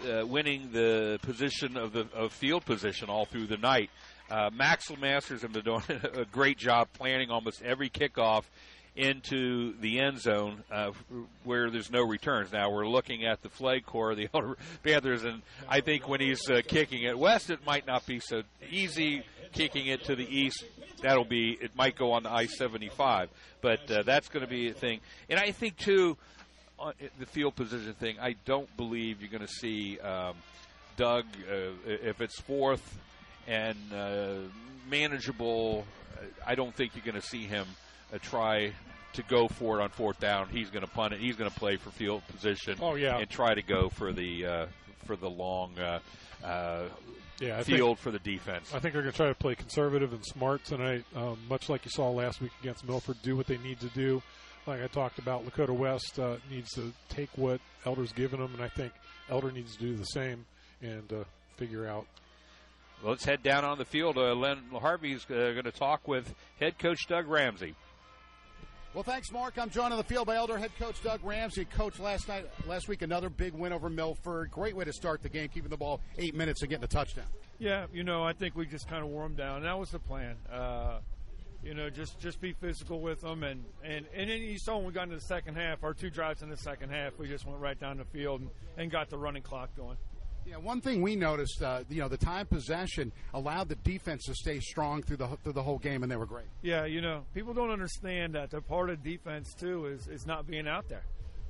[0.05, 3.91] uh, winning the position of the of field position all through the night.
[4.31, 5.83] Uh, Maxwell Masters have been doing
[6.15, 8.45] a great job planning almost every kickoff
[8.95, 10.91] into the end zone uh,
[11.45, 12.53] where there's no returns.
[12.53, 16.21] Now we're looking at the flag core of the Elder Panthers, and I think when
[16.21, 19.25] he's uh, kicking it west, it might not be so easy.
[19.53, 20.65] Kicking it to the east,
[21.03, 24.73] that'll be it might go on the I-75, but uh, that's going to be a
[24.73, 25.01] thing.
[25.29, 26.17] And I think too,
[26.79, 28.17] uh, the field position thing.
[28.21, 30.37] I don't believe you're going to see um,
[30.97, 32.97] Doug uh, if it's fourth
[33.47, 34.35] and uh,
[34.89, 35.85] manageable.
[36.47, 37.67] I don't think you're going to see him
[38.13, 38.73] uh, try
[39.15, 40.49] to go for it on fourth down.
[40.49, 41.21] He's going to punt it.
[41.21, 42.77] He's going to play for field position.
[42.81, 44.67] Oh yeah, and try to go for the uh,
[45.07, 46.01] for the long uh,
[46.45, 46.85] uh,
[47.41, 48.75] yeah, field think, for the defense.
[48.75, 51.85] I think they're going to try to play conservative and smart tonight, um, much like
[51.85, 53.17] you saw last week against Milford.
[53.23, 54.23] Do what they need to do.
[54.67, 58.63] Like I talked about, Lakota West uh, needs to take what Elder's given them, and
[58.63, 58.93] I think
[59.31, 60.45] Elder needs to do the same
[60.83, 61.25] and uh,
[61.57, 62.07] figure out
[63.03, 64.19] well, let's head down on the field.
[64.19, 67.75] Uh, Len Harvey's uh, going to talk with head coach Doug Ramsey.
[68.93, 69.55] Well, thanks, Mark.
[69.57, 71.65] I'm joined on the field by Elder head coach Doug Ramsey.
[71.65, 74.51] Coach, last night, last week, another big win over Milford.
[74.51, 77.27] Great way to start the game, keeping the ball eight minutes and getting a touchdown.
[77.61, 79.63] Yeah, you know, I think we just kind of wore them down.
[79.63, 80.37] That was the plan.
[80.53, 80.99] Uh,
[81.63, 84.87] you know, just just be physical with them, and and and then you saw when
[84.87, 87.47] we got into the second half, our two drives in the second half, we just
[87.47, 89.99] went right down the field and, and got the running clock going.
[90.47, 94.35] Yeah, one thing we noticed, uh, you know, the time possession allowed the defense to
[94.35, 96.47] stay strong through the through the whole game, and they were great.
[96.63, 100.47] Yeah, you know, people don't understand that the part of defense too is is not
[100.47, 101.05] being out there.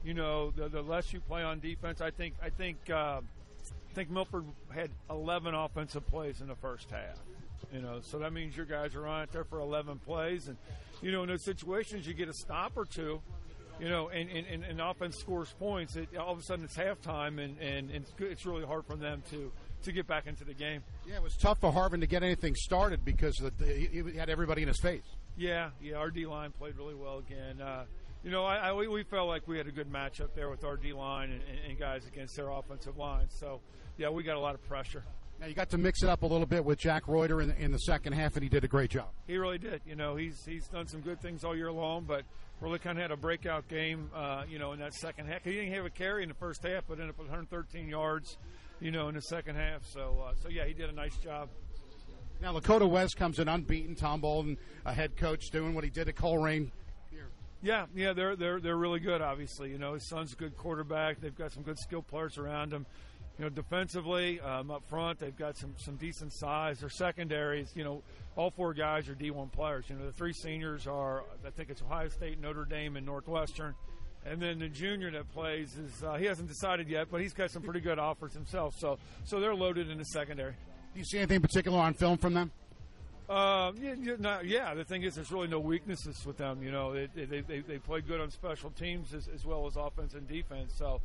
[0.05, 3.95] You know, the, the less you play on defense, I think I think uh, I
[3.95, 7.19] think Milford had 11 offensive plays in the first half.
[7.73, 10.57] You know, so that means your guys are on it there for 11 plays, and
[11.03, 13.21] you know, in those situations, you get a stop or two
[13.81, 17.43] you know, and, and, and offense scores points, it, all of a sudden it's halftime,
[17.43, 19.51] and, and, and it's really hard for them to
[19.83, 20.83] to get back into the game.
[21.09, 24.61] Yeah, it was tough for Harvin to get anything started because the, he had everybody
[24.61, 25.03] in his face.
[25.39, 27.63] Yeah, yeah, our D line played really well again.
[27.63, 27.85] Uh,
[28.23, 30.77] you know, I, I, we felt like we had a good matchup there with our
[30.77, 33.27] D line and, and, guys against their offensive line.
[33.31, 33.61] So,
[33.97, 35.03] yeah, we got a lot of pressure.
[35.41, 37.57] Now you got to mix it up a little bit with Jack Reuter in the,
[37.57, 39.09] in the second half, and he did a great job.
[39.27, 39.81] He really did.
[39.87, 42.25] You know, he's he's done some good things all year long, but
[42.61, 45.45] really kind of had a breakout game, uh, you know, in that second half.
[45.45, 48.37] He didn't have a carry in the first half, but ended up with 113 yards,
[48.81, 49.85] you know, in the second half.
[49.87, 51.49] So, uh, so yeah, he did a nice job.
[52.41, 53.95] Now Lakota West comes in unbeaten.
[53.95, 56.71] Tom Bolden, a head coach, doing what he did at Colerain.
[57.63, 59.21] Yeah, yeah, they're they're they're really good.
[59.21, 61.21] Obviously, you know, his son's a good quarterback.
[61.21, 62.87] They've got some good skill players around him.
[63.41, 66.81] You know, defensively, um, up front, they've got some some decent size.
[66.81, 68.03] Their secondaries, you know,
[68.37, 69.87] all four guys are D1 players.
[69.89, 73.75] You know, the three seniors are, I think it's Ohio State, Notre Dame, and Northwestern.
[74.27, 77.51] And then the junior that plays is uh, he hasn't decided yet, but he's got
[77.51, 78.75] some pretty good offers himself.
[78.77, 80.53] So so they're loaded in the secondary.
[80.93, 82.51] Do you see anything particular on film from them?
[83.27, 86.63] Uh, yeah, yeah, yeah, the thing is, there's really no weaknesses with them.
[86.63, 89.77] You know, they they, they, they play good on special teams as, as well as
[89.77, 90.75] offense and defense.
[90.77, 91.01] So,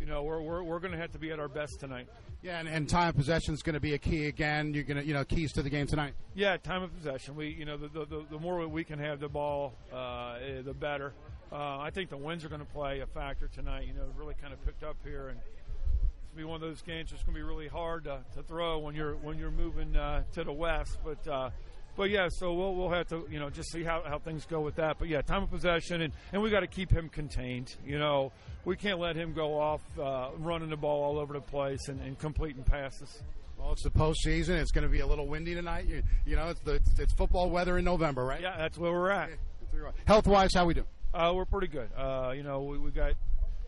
[0.00, 2.08] you know, we're we're, we're going to have to be at our best tonight.
[2.42, 4.72] Yeah, and, and time of possession is going to be a key again.
[4.72, 6.14] You're going to, you know, keys to the game tonight.
[6.34, 7.36] Yeah, time of possession.
[7.36, 10.72] We, you know, the the, the more we can have the ball, uh, eh, the
[10.72, 11.12] better.
[11.52, 13.86] Uh, I think the winds are going to play a factor tonight.
[13.86, 16.60] You know, really kind of picked up here, and it's going to be one of
[16.62, 19.50] those games that's going to be really hard to, to throw when you're when you're
[19.50, 20.98] moving uh, to the west.
[21.04, 21.50] But uh,
[21.96, 24.60] but yeah, so we'll we'll have to you know just see how, how things go
[24.60, 24.98] with that.
[24.98, 27.74] But yeah, time of possession, and and we got to keep him contained.
[27.84, 28.32] You know,
[28.64, 32.00] we can't let him go off uh, running the ball all over the place and,
[32.00, 33.22] and completing passes.
[33.58, 34.60] Well, it's the postseason.
[34.60, 35.86] It's going to be a little windy tonight.
[35.86, 38.40] You, you know, it's the it's, it's football weather in November, right?
[38.40, 39.30] Yeah, that's where we're at.
[40.06, 40.84] Health wise, how we do?
[41.12, 41.88] Uh, we're pretty good.
[41.96, 43.14] Uh, you know, we, we got,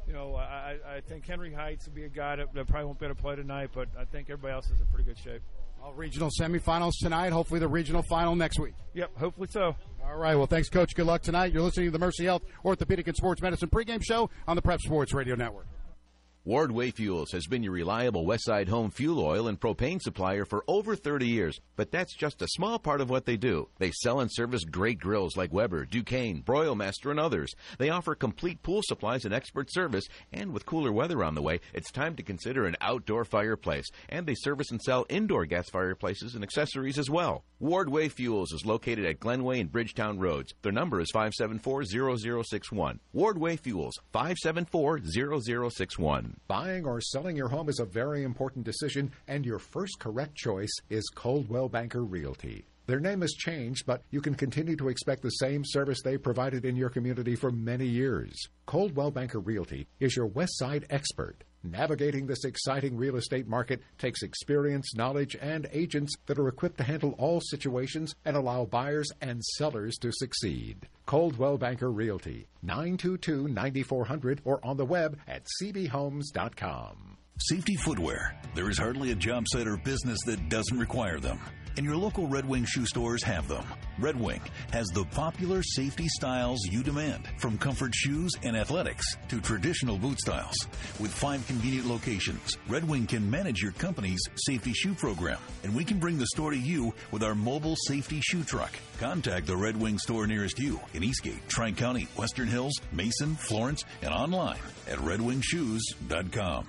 [0.06, 2.98] you know, I, I think Henry Heights will be a guy that, that probably won't
[2.98, 5.42] be able to play tonight, but I think everybody else is in pretty good shape.
[5.82, 7.32] All regional semifinals tonight.
[7.32, 8.74] Hopefully, the regional final next week.
[8.94, 9.74] Yep, hopefully so.
[10.04, 10.36] All right.
[10.36, 10.94] Well, thanks, Coach.
[10.94, 11.52] Good luck tonight.
[11.52, 14.80] You're listening to the Mercy Health Orthopedic and Sports Medicine pregame show on the Prep
[14.80, 15.66] Sports Radio Network.
[16.44, 20.96] Wardway Fuels has been your reliable Westside home fuel oil and propane supplier for over
[20.96, 23.68] 30 years, but that's just a small part of what they do.
[23.78, 27.52] They sell and service great grills like Weber, Ducane, Broilmaster, and others.
[27.78, 31.60] They offer complete pool supplies and expert service, and with cooler weather on the way,
[31.74, 33.86] it's time to consider an outdoor fireplace.
[34.08, 37.44] And they service and sell indoor gas fireplaces and accessories as well.
[37.62, 40.52] Wardway Fuels is located at Glenway and Bridgetown Roads.
[40.62, 42.98] Their number is 574-0061.
[43.14, 43.96] Wardway Fuels,
[46.32, 46.48] 574-0061.
[46.48, 50.72] Buying or selling your home is a very important decision, and your first correct choice
[50.90, 52.64] is Coldwell Banker Realty.
[52.86, 56.64] Their name has changed, but you can continue to expect the same service they provided
[56.64, 58.36] in your community for many years.
[58.66, 61.44] Coldwell Banker Realty is your West Side expert.
[61.62, 66.84] Navigating this exciting real estate market takes experience, knowledge, and agents that are equipped to
[66.84, 70.88] handle all situations and allow buyers and sellers to succeed.
[71.06, 77.18] Coldwell Banker Realty, 922 9400 or on the web at cbhomes.com.
[77.38, 78.36] Safety footwear.
[78.54, 81.40] There is hardly a job site or business that doesn't require them
[81.76, 83.64] and your local Red Wing shoe stores have them.
[83.98, 84.40] Red Wing
[84.72, 90.20] has the popular safety styles you demand, from comfort shoes and athletics to traditional boot
[90.20, 90.56] styles.
[90.98, 95.84] With five convenient locations, Red Wing can manage your company's safety shoe program, and we
[95.84, 98.72] can bring the store to you with our mobile safety shoe truck.
[98.98, 103.84] Contact the Red Wing store nearest you in Eastgate, Tri County, Western Hills, Mason, Florence,
[104.02, 106.66] and online at redwingshoes.com.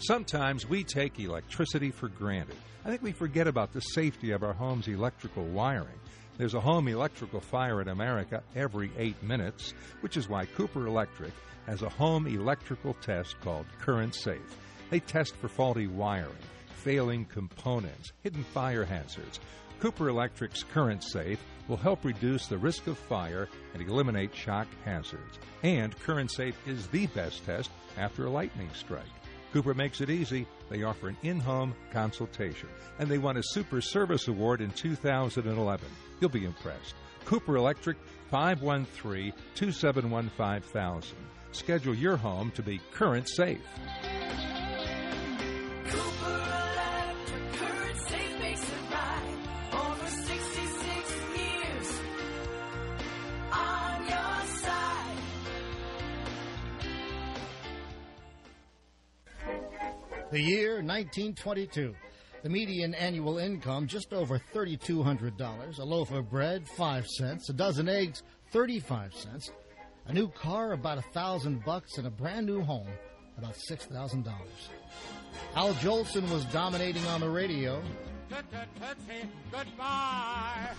[0.00, 2.54] Sometimes we take electricity for granted.
[2.84, 5.98] I think we forget about the safety of our home's electrical wiring.
[6.36, 11.32] There's a home electrical fire in America every eight minutes, which is why Cooper Electric
[11.66, 14.56] has a home electrical test called Current Safe.
[14.88, 16.30] They test for faulty wiring,
[16.76, 19.40] failing components, hidden fire hazards.
[19.80, 25.40] Cooper Electric's Current Safe will help reduce the risk of fire and eliminate shock hazards.
[25.64, 29.02] And Current Safe is the best test after a lightning strike.
[29.52, 30.46] Cooper makes it easy.
[30.68, 35.86] They offer an in home consultation, and they won a Super Service Award in 2011.
[36.20, 36.94] You'll be impressed.
[37.24, 37.96] Cooper Electric,
[38.30, 41.16] 513 271 5000.
[41.52, 43.60] Schedule your home to be current safe.
[60.30, 61.94] The year 1922.
[62.42, 65.78] The median annual income just over $3,200.
[65.78, 67.48] A loaf of bread, 5 cents.
[67.48, 69.50] A dozen eggs, 35 cents.
[70.06, 72.88] A new car, about a thousand bucks, and a brand new home,
[73.38, 74.26] about $6,000.
[75.54, 77.82] Al Jolson was dominating on the radio.
[79.50, 80.70] Goodbye.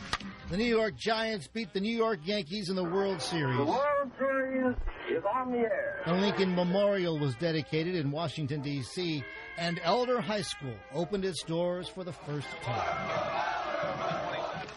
[0.50, 3.58] The New York Giants beat the New York Yankees in the World Series.
[3.58, 4.76] The World Series
[5.12, 6.02] is on the air.
[6.06, 9.24] The Lincoln Memorial was dedicated in Washington, D.C.,
[9.58, 13.42] and Elder High School opened its doors for the first time.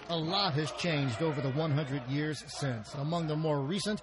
[0.08, 2.92] A lot has changed over the 100 years since.
[2.94, 4.02] Among the more recent,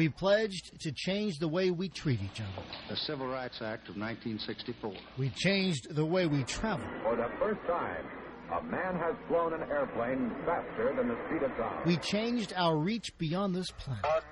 [0.00, 2.66] we pledged to change the way we treat each other.
[2.88, 4.94] The Civil Rights Act of 1964.
[5.18, 6.86] We changed the way we travel.
[7.02, 8.06] For the first time,
[8.50, 11.86] A man has flown an airplane faster than the speed of sound.
[11.86, 14.24] We changed our reach beyond this planet.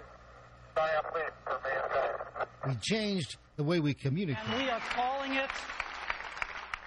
[2.67, 4.43] We changed the way we communicate.
[4.49, 5.51] And we are calling it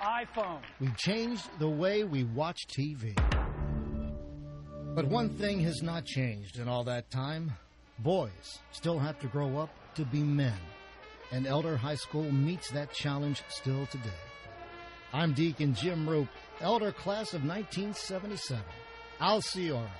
[0.01, 0.61] iPhone.
[0.79, 3.15] We changed the way we watch TV.
[4.95, 7.53] But one thing has not changed in all that time.
[8.03, 10.57] Boys still have to grow up to be men.
[11.31, 14.09] And Elder High School meets that challenge still today.
[15.13, 16.27] I'm Deacon Jim Roop,
[16.61, 18.63] Elder Class of 1977.
[19.19, 19.91] I'll see you all right.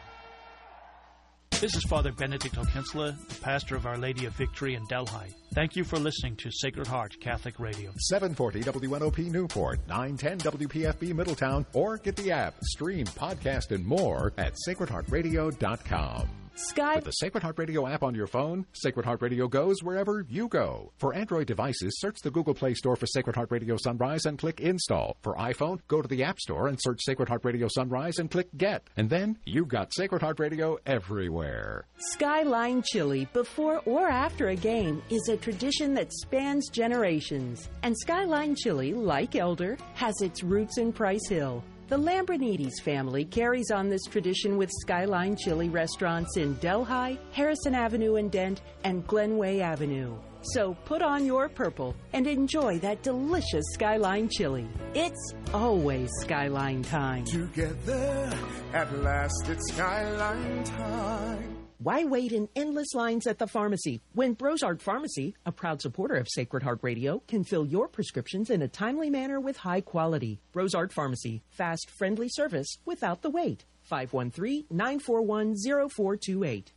[1.62, 5.36] This is Father Benedict O'Kinsler, the pastor of Our Lady of Victory in Delhi.
[5.54, 7.92] Thank you for listening to Sacred Heart Catholic Radio.
[7.98, 14.56] 740 WNOP Newport, 910 WPFB Middletown, or get the app, stream, podcast, and more at
[14.68, 16.41] sacredheartradio.com.
[16.56, 16.96] Sky.
[16.96, 20.48] With the Sacred Heart Radio app on your phone, Sacred Heart Radio goes wherever you
[20.48, 20.92] go.
[20.98, 24.60] For Android devices, search the Google Play Store for Sacred Heart Radio Sunrise and click
[24.60, 25.18] Install.
[25.22, 28.50] For iPhone, go to the App Store and search Sacred Heart Radio Sunrise and click
[28.58, 28.90] Get.
[28.98, 31.86] And then you've got Sacred Heart Radio everywhere.
[31.98, 37.70] Skyline Chili, before or after a game, is a tradition that spans generations.
[37.84, 41.64] And Skyline Chili, like Elder, has its roots in Price Hill.
[41.92, 48.16] The Lambrinides family carries on this tradition with Skyline Chili restaurants in Delhi, Harrison Avenue
[48.16, 50.16] in Dent, and Glenway Avenue.
[50.42, 54.70] So put on your purple and enjoy that delicious Skyline Chili.
[54.94, 57.26] It's always Skyline time.
[57.26, 58.40] Together,
[58.72, 61.61] at last it's Skyline time.
[61.84, 66.28] Why wait in endless lines at the pharmacy when Brosart Pharmacy, a proud supporter of
[66.30, 70.40] Sacred Heart Radio, can fill your prescriptions in a timely manner with high quality?
[70.54, 73.66] Brosart Pharmacy, fast, friendly service without the wait.
[73.82, 75.56] 513 941
[75.90, 76.72] 0428.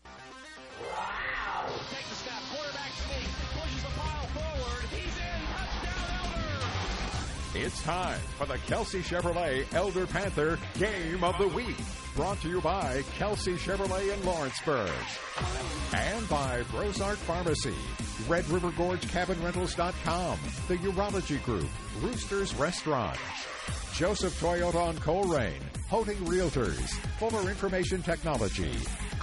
[7.57, 11.77] It's time for the Kelsey Chevrolet Elder Panther Game of the Week.
[12.17, 14.91] Brought to you by Kelsey Chevrolet in Lawrenceburg.
[15.95, 17.75] And by Brosart Pharmacy,
[18.27, 21.69] Red River Gorge Cabin Rentals.com, The Urology Group,
[22.01, 23.19] Rooster's Restaurant,
[23.93, 28.73] Joseph Toyota on Colerain, Holding Realtors, Fuller Information Technology,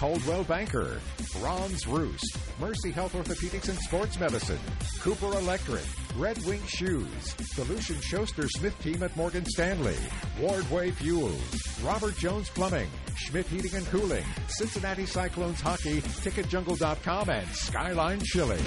[0.02, 1.00] Coldwell Banker,
[1.42, 4.58] Ron's Roost, Mercy Health Orthopedics and Sports Medicine,
[5.00, 5.84] Cooper Electric,
[6.18, 7.36] Red Wing Shoes,
[7.70, 9.96] Lucian Schuster Smith Team at Morgan Stanley,
[10.40, 18.22] Wardway Fuels, Robert Jones Plumbing, Schmidt Heating and Cooling, Cincinnati Cyclones Hockey, TicketJungle.com, and Skyline
[18.22, 18.58] Chili.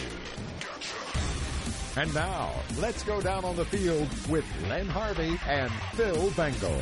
[1.97, 6.81] And now, let's go down on the field with Len Harvey and Phil Bengal.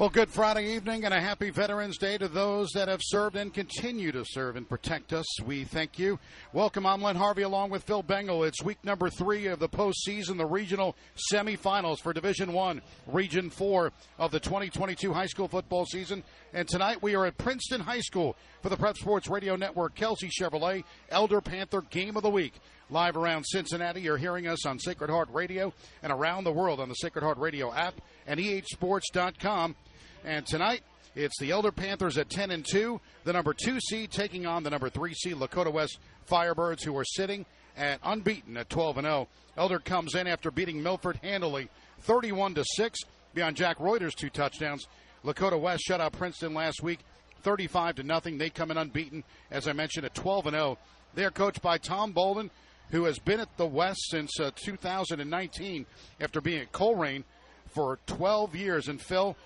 [0.00, 3.52] Well, good Friday evening and a happy Veterans Day to those that have served and
[3.52, 5.26] continue to serve and protect us.
[5.42, 6.18] We thank you.
[6.54, 8.44] Welcome, I'm Len Harvey along with Phil Bengal.
[8.44, 10.96] It's week number three of the postseason, the regional
[11.30, 16.24] semifinals for Division One, Region Four of the 2022 high school football season.
[16.54, 19.94] And tonight we are at Princeton High School for the Prep Sports Radio Network.
[19.96, 22.54] Kelsey Chevrolet, Elder Panther Game of the Week.
[22.88, 26.88] Live around Cincinnati, you're hearing us on Sacred Heart Radio and around the world on
[26.88, 29.76] the Sacred Heart Radio app and ehsports.com.
[30.24, 30.82] And tonight,
[31.14, 34.70] it's the Elder Panthers at 10 and 2, the number 2 seed taking on the
[34.70, 35.98] number 3 seed Lakota West
[36.30, 39.28] Firebirds who are sitting at unbeaten at 12 and 0.
[39.56, 41.68] Elder comes in after beating Milford handily
[42.00, 42.98] 31 to 6
[43.34, 44.86] beyond Jack Reuter's two touchdowns.
[45.24, 47.00] Lakota West shut out Princeton last week
[47.42, 48.36] 35 to nothing.
[48.36, 50.78] They come in unbeaten as I mentioned at 12 and 0.
[51.14, 52.50] They are coached by Tom Bolden
[52.90, 55.86] who has been at the West since uh, 2019
[56.20, 57.24] after being at Colerain
[57.68, 59.36] for 12 years and Phil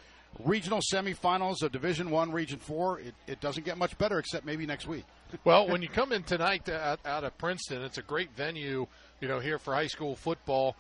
[0.42, 3.00] regional semifinals of Division One, Region Four.
[3.00, 5.04] It, it, doesn't get much better, except maybe next week.
[5.44, 8.86] well, when you come in tonight to, out, out of Princeton, it's a great venue,
[9.20, 10.76] you know, here for high school football.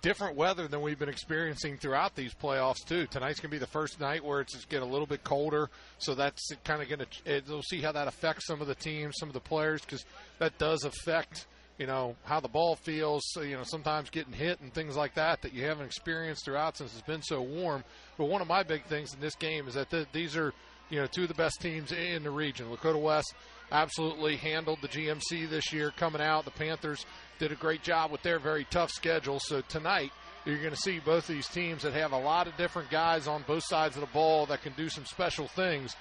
[0.00, 3.06] Different weather than we've been experiencing throughout these playoffs too.
[3.06, 6.16] Tonight's going to be the first night where it's get a little bit colder, so
[6.16, 7.42] that's kind of going to.
[7.48, 10.04] We'll see how that affects some of the teams, some of the players, because
[10.40, 11.46] that does affect
[11.78, 15.42] you know how the ball feels you know sometimes getting hit and things like that
[15.42, 17.82] that you haven't experienced throughout since it's been so warm
[18.18, 20.52] but one of my big things in this game is that th- these are
[20.90, 22.66] you know two of the best teams in the region.
[22.66, 23.34] Lakota west
[23.70, 26.44] absolutely handled the gmc this year coming out.
[26.44, 27.06] The panthers
[27.38, 29.40] did a great job with their very tough schedule.
[29.40, 30.12] So tonight
[30.44, 33.44] you're going to see both these teams that have a lot of different guys on
[33.46, 35.96] both sides of the ball that can do some special things.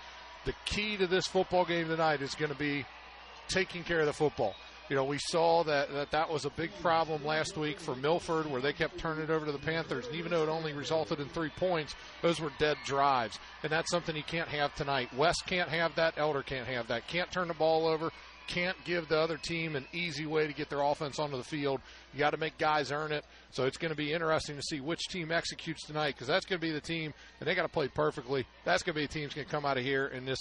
[0.45, 2.85] The key to this football game tonight is going to be
[3.47, 4.55] taking care of the football
[4.91, 8.45] you know, we saw that, that that was a big problem last week for Milford,
[8.51, 10.05] where they kept turning it over to the Panthers.
[10.05, 13.39] And even though it only resulted in three points, those were dead drives.
[13.63, 15.07] And that's something you can't have tonight.
[15.15, 16.15] West can't have that.
[16.17, 17.07] Elder can't have that.
[17.07, 18.11] Can't turn the ball over.
[18.47, 21.79] can't give the other team an easy way to get their offense onto the field.
[22.13, 23.23] You got to make guys earn it.
[23.51, 26.59] So it's going to be interesting to see which team executes tonight because that's going
[26.59, 28.45] to be the team, and they got to play perfectly.
[28.65, 30.39] That's going to be the team that's going to come out of here in this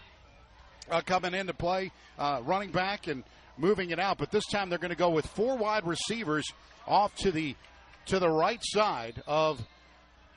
[0.90, 3.24] uh, coming into play uh, running back and
[3.58, 4.18] moving it out.
[4.18, 6.44] But this time they're going to go with four wide receivers
[6.86, 7.54] off to the
[8.06, 9.60] to the right side of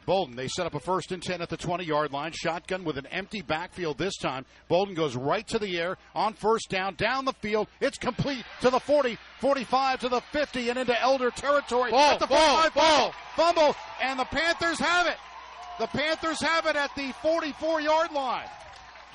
[0.06, 0.36] Bolden.
[0.36, 2.32] They set up a first and 10 at the 20 yard line.
[2.32, 4.44] Shotgun with an empty backfield this time.
[4.68, 7.68] Bolden goes right to the air on first down, down the field.
[7.80, 11.92] It's complete to the 40, 45 to the 50, and into Elder territory.
[11.92, 13.14] Ball, at the ball, 45 ball.
[13.36, 15.18] Fumble, and the Panthers have it.
[15.78, 18.48] The Panthers have it at the 44 yard line.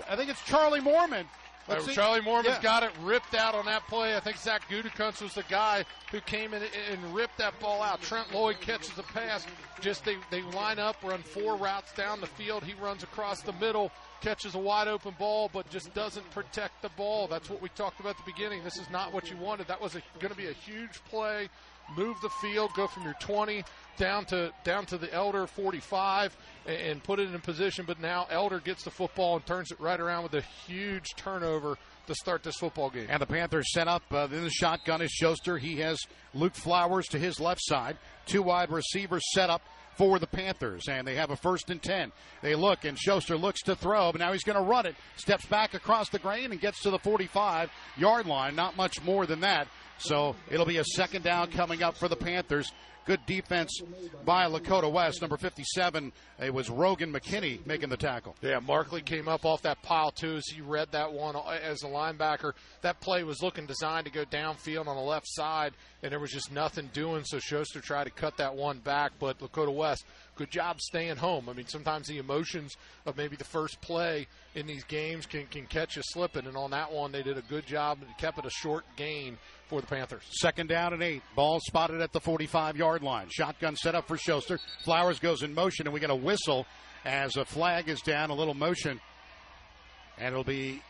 [0.09, 1.27] I think it's Charlie Mormon.
[1.67, 2.63] Uh, Charlie Mormon's yeah.
[2.63, 4.15] got it ripped out on that play.
[4.15, 8.03] I think Zach Gutekunst was the guy who came in and ripped that ball out.
[8.03, 9.47] Trent Lloyd catches the pass.
[9.81, 12.65] Just they, they line up, run four routes down the field.
[12.65, 13.91] He runs across the middle,
[14.21, 17.27] catches a wide open ball, but just doesn't protect the ball.
[17.29, 18.63] That's what we talked about at the beginning.
[18.63, 19.67] This is not what you wanted.
[19.69, 21.49] That was going to be a huge play
[21.97, 23.65] move the field, go from your 20
[23.97, 27.85] down to down to the Elder 45 and, and put it in position.
[27.87, 31.79] But now Elder gets the football and turns it right around with a huge turnover
[32.07, 33.07] to start this football game.
[33.09, 35.59] And the Panthers set up uh, in the shotgun is Schuster.
[35.59, 35.99] He has
[36.35, 37.97] Luke Flowers to his left side.
[38.27, 39.63] Two wide receivers set up
[39.97, 42.11] for the Panthers, and they have a first and 10.
[42.43, 44.97] They look, and Schuster looks to throw, but now he's going to run it.
[45.17, 48.57] Steps back across the grain and gets to the 45 yard line.
[48.57, 49.69] Not much more than that.
[49.99, 52.71] So it'll be a second down coming up for the Panthers.
[53.07, 53.83] Good defense
[54.25, 55.21] by Lakota West.
[55.21, 58.35] Number 57, it was Rogan McKinney making the tackle.
[58.41, 61.83] Yeah, Markley came up off that pile too as he read that one uh, as
[61.83, 62.53] a linebacker.
[62.81, 66.31] That play was looking designed to go downfield on the left side, and there was
[66.31, 67.25] just nothing doing.
[67.25, 71.51] So Schuster tried to cut that one back, but Lakota West, good job staying home.
[71.51, 72.75] I mean, sometimes the emotions
[73.05, 76.71] of maybe the first play in these games can, can catch you slipping, and on
[76.71, 79.37] that one, they did a good job and kept it a short gain
[79.69, 80.23] for the Panthers.
[80.31, 81.23] Second down and eight.
[81.35, 83.29] Ball spotted at the 45 yard line.
[83.31, 84.59] Shotgun set up for Schuster.
[84.85, 86.67] Flowers goes in motion, and we get a whistle
[87.05, 89.01] as a flag is down, a little motion.
[90.19, 90.81] And it'll be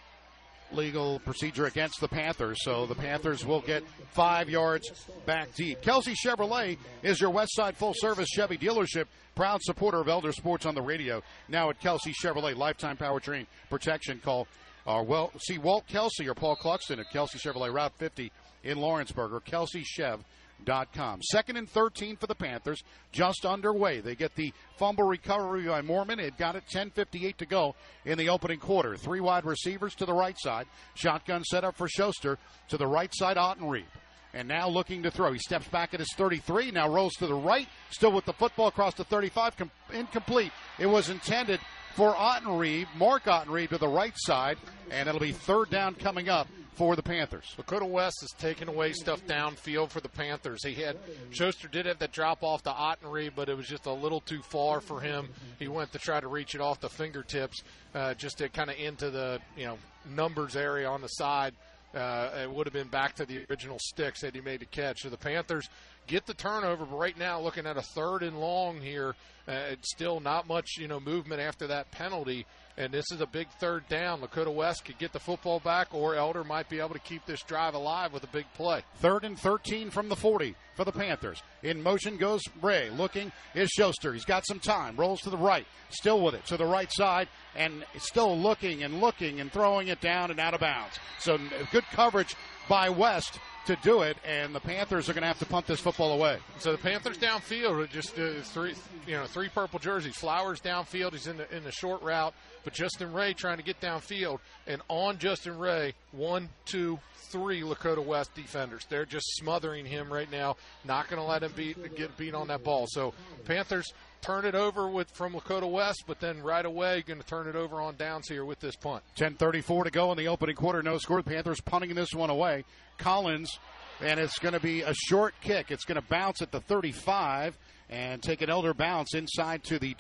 [0.73, 2.59] legal procedure against the Panthers.
[2.63, 4.91] So the Panthers will get five yards
[5.27, 5.83] back deep.
[5.83, 9.07] Kelsey Chevrolet is your West Side full service Chevy dealership.
[9.35, 11.23] Proud supporter of Elder Sports on the radio.
[11.49, 14.21] Now at Kelsey Chevrolet, lifetime powertrain protection.
[14.23, 14.47] Call
[14.87, 18.31] uh, well, see Walt Kelsey or Paul Cluxton at Kelsey Chevrolet Route 50
[18.65, 21.23] in Lawrenceburg or KelseyChev.com.
[21.23, 24.01] Second and 13 for the Panthers, just underway.
[24.01, 26.19] They get the fumble recovery by Mormon.
[26.19, 28.97] It got it 10:58 to go in the opening quarter.
[28.97, 30.67] Three wide receivers to the right side.
[30.95, 32.39] Shotgun set up for Schuster
[32.69, 33.37] to the right side.
[33.37, 33.85] Ottenreeb.
[34.33, 35.33] And now looking to throw.
[35.33, 38.67] He steps back at his 33, now rolls to the right, still with the football
[38.67, 40.51] across the 35, com- incomplete.
[40.77, 41.61] It was intended
[41.95, 44.59] for Ottenreeb, Mark Ottenreeb to the right side,
[44.91, 47.55] and it'll be third down coming up for the Panthers.
[47.57, 50.65] Lakota West is taking away stuff downfield for the Panthers.
[50.65, 50.97] He had
[51.31, 54.43] Schuster did have that drop off to Ottenreeb, but it was just a little too
[54.43, 55.29] far for him.
[55.59, 57.63] He went to try to reach it off the fingertips,
[57.95, 61.55] uh, just to kind of into the you know numbers area on the side.
[61.95, 65.03] Uh, it would have been back to the original sticks that he made the catch.
[65.03, 65.69] So the Panthers
[66.07, 69.15] get the turnover, but right now looking at a third and long here,
[69.47, 72.47] uh, it's still not much you know movement after that penalty.
[72.77, 74.21] And this is a big third down.
[74.21, 77.41] Lakota West could get the football back, or Elder might be able to keep this
[77.43, 78.83] drive alive with a big play.
[78.97, 81.41] Third and 13 from the 40 for the Panthers.
[81.63, 82.91] In motion goes Ray.
[82.91, 84.13] Looking is Schuster.
[84.13, 84.97] He's got some time.
[84.97, 85.67] Rolls to the right.
[85.91, 90.01] Still with it to the right side, and still looking and looking and throwing it
[90.01, 90.99] down and out of bounds.
[91.21, 91.39] So
[91.71, 92.35] good coverage
[92.69, 95.81] by West to do it, and the Panthers are going to have to punt this
[95.81, 96.39] football away.
[96.59, 98.75] So the Panthers downfield, just uh, three,
[99.07, 100.17] you know, three purple jerseys.
[100.17, 103.81] Flowers downfield, he's in the in the short route, but Justin Ray trying to get
[103.81, 106.99] downfield, and on Justin Ray, one, two,
[107.35, 108.87] three Lakota West defenders.
[108.89, 112.49] They're just smothering him right now, not going to let him beat get beat on
[112.49, 112.87] that ball.
[112.89, 113.93] So Panthers
[114.25, 117.57] turn it over with from Lakota West, but then right away going to turn it
[117.57, 119.03] over on downs here with this punt.
[119.17, 120.83] 10:34 to go in the opening quarter.
[120.83, 121.23] No score.
[121.23, 122.65] The Panthers punting this one away.
[122.97, 123.59] Collins,
[124.01, 125.71] and it's going to be a short kick.
[125.71, 127.59] It's going to bounce at the 35
[127.91, 129.95] and take an elder bounce inside to the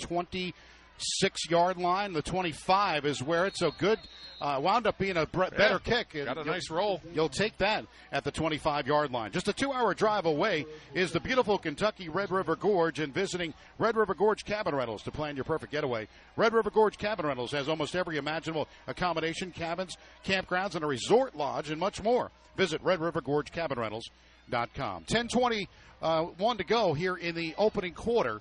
[0.98, 2.12] 26 yard line.
[2.12, 3.98] The 25 is where it's so good.
[4.40, 6.24] Uh, wound up being a bre- better Yeah, kick.
[6.26, 7.00] got a nice roll.
[7.14, 9.32] You'll take that at the 25 yard line.
[9.32, 13.54] Just a two hour drive away is the beautiful Kentucky Red River Gorge and visiting
[13.78, 16.08] Red River Gorge Cabin Rentals to plan your perfect getaway.
[16.36, 21.34] Red River Gorge Cabin Rentals has almost every imaginable accommodation, cabins, campgrounds, and a resort
[21.36, 22.30] lodge and much more.
[22.56, 24.94] Visit Red River Gorge Cabin Rentals.com.
[25.08, 25.68] 1020
[26.02, 28.40] uh, one to go here in the opening quarter.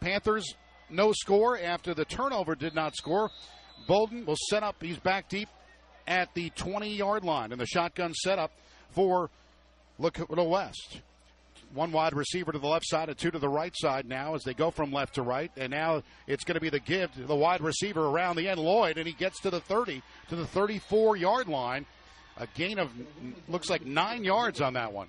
[0.00, 0.54] Panthers
[0.92, 3.30] no score after the turnover did not score.
[3.86, 4.76] Bolden will set up.
[4.80, 5.48] He's back deep
[6.06, 8.52] at the 20 yard line in the shotgun setup
[8.90, 9.30] for
[10.00, 11.00] Lakota West.
[11.74, 14.42] One wide receiver to the left side and two to the right side now as
[14.42, 15.50] they go from left to right.
[15.56, 18.60] And now it's going to be the give to the wide receiver around the end,
[18.60, 21.86] Lloyd, and he gets to the 30, to the 34 yard line.
[22.36, 22.90] A gain of
[23.48, 25.08] looks like nine yards on that one.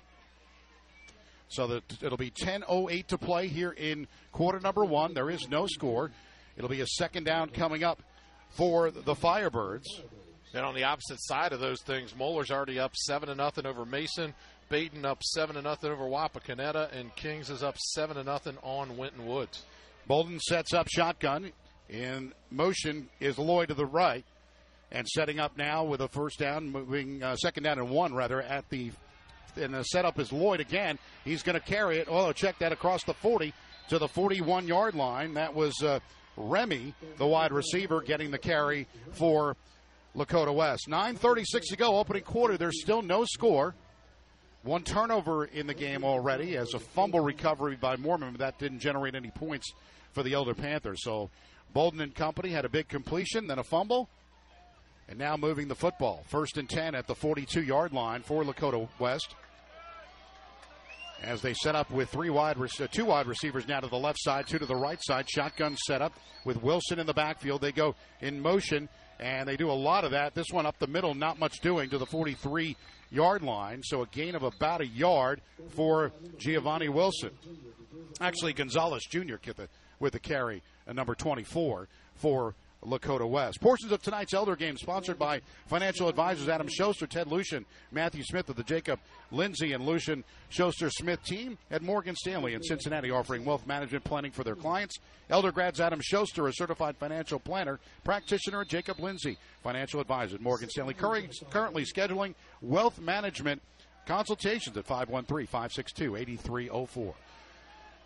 [1.54, 5.14] So that it'll be 10:08 to play here in quarter number one.
[5.14, 6.10] There is no score.
[6.56, 8.02] It'll be a second down coming up
[8.50, 9.86] for the Firebirds.
[10.52, 13.84] And on the opposite side of those things, Moeller's already up seven to nothing over
[13.84, 14.34] Mason.
[14.70, 18.96] Badin up seven to nothing over Wapakoneta, and Kings is up seven to nothing on
[18.96, 19.64] Winton Woods.
[20.06, 21.52] Bolden sets up shotgun.
[21.88, 24.24] In motion is Lloyd to the right,
[24.90, 28.40] and setting up now with a first down, moving uh, second down and one rather
[28.40, 28.90] at the.
[29.56, 30.98] And the setup is Lloyd again.
[31.24, 32.08] He's going to carry it.
[32.10, 33.52] Oh, check that across the 40
[33.88, 35.34] to the 41 yard line.
[35.34, 36.00] That was uh,
[36.36, 39.56] Remy, the wide receiver, getting the carry for
[40.16, 40.88] Lakota West.
[40.88, 42.56] 9.36 to go, opening quarter.
[42.56, 43.74] There's still no score.
[44.62, 48.78] One turnover in the game already as a fumble recovery by Mormon, but that didn't
[48.78, 49.70] generate any points
[50.12, 51.02] for the Elder Panthers.
[51.02, 51.30] So
[51.74, 54.08] Bolden and company had a big completion, then a fumble,
[55.08, 56.24] and now moving the football.
[56.28, 59.34] First and 10 at the 42 yard line for Lakota West.
[61.24, 64.18] As they set up with three wide, uh, two wide receivers now to the left
[64.20, 65.28] side, two to the right side.
[65.28, 66.12] Shotgun set up
[66.44, 67.62] with Wilson in the backfield.
[67.62, 70.34] They go in motion, and they do a lot of that.
[70.34, 72.76] This one up the middle, not much doing to the 43
[73.10, 73.82] yard line.
[73.82, 77.30] So a gain of about a yard for Giovanni Wilson.
[78.20, 79.36] Actually, Gonzalez Jr.
[79.98, 82.54] with the carry, a number 24 for
[82.86, 83.60] Lakota West.
[83.60, 88.48] Portions of tonight's Elder game sponsored by financial advisors Adam Schuster, Ted Lucian, Matthew Smith
[88.48, 93.44] of the Jacob Lindsay and Lucian Schuster Smith team at Morgan Stanley in Cincinnati, offering
[93.44, 94.98] wealth management planning for their clients.
[95.30, 100.40] Elder grads Adam Schuster, a certified financial planner, practitioner at Jacob Lindsay, financial advisor at
[100.40, 103.62] Morgan Stanley, currently scheduling wealth management
[104.06, 107.14] consultations at 513 562 8304.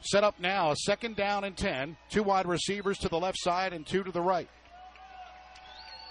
[0.01, 1.97] Set up now, a second down and 10.
[2.09, 4.49] Two wide receivers to the left side and two to the right.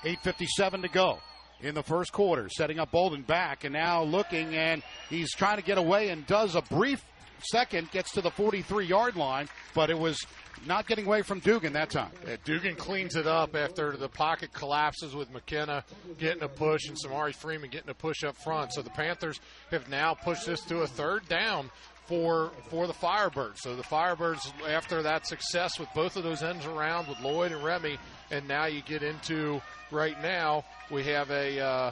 [0.04, 1.20] 8.57 to go
[1.62, 2.50] in the first quarter.
[2.50, 6.56] Setting up Bolden back and now looking, and he's trying to get away and does
[6.56, 7.04] a brief
[7.40, 10.20] second, gets to the 43 yard line, but it was
[10.66, 12.12] not getting away from Dugan that time.
[12.28, 15.84] Yeah, Dugan cleans it up after the pocket collapses with McKenna
[16.18, 18.74] getting a push and Samari Freeman getting a push up front.
[18.74, 19.40] So the Panthers
[19.70, 21.70] have now pushed this to a third down
[22.08, 23.58] for for the Firebirds.
[23.58, 27.64] So the Firebirds, after that success with both of those ends around with Lloyd and
[27.64, 27.98] Remy,
[28.32, 31.92] and now you get into right now we have a uh,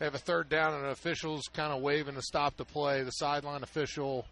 [0.00, 3.02] have a third down and officials kind of waving to stop the play.
[3.02, 4.26] The sideline official.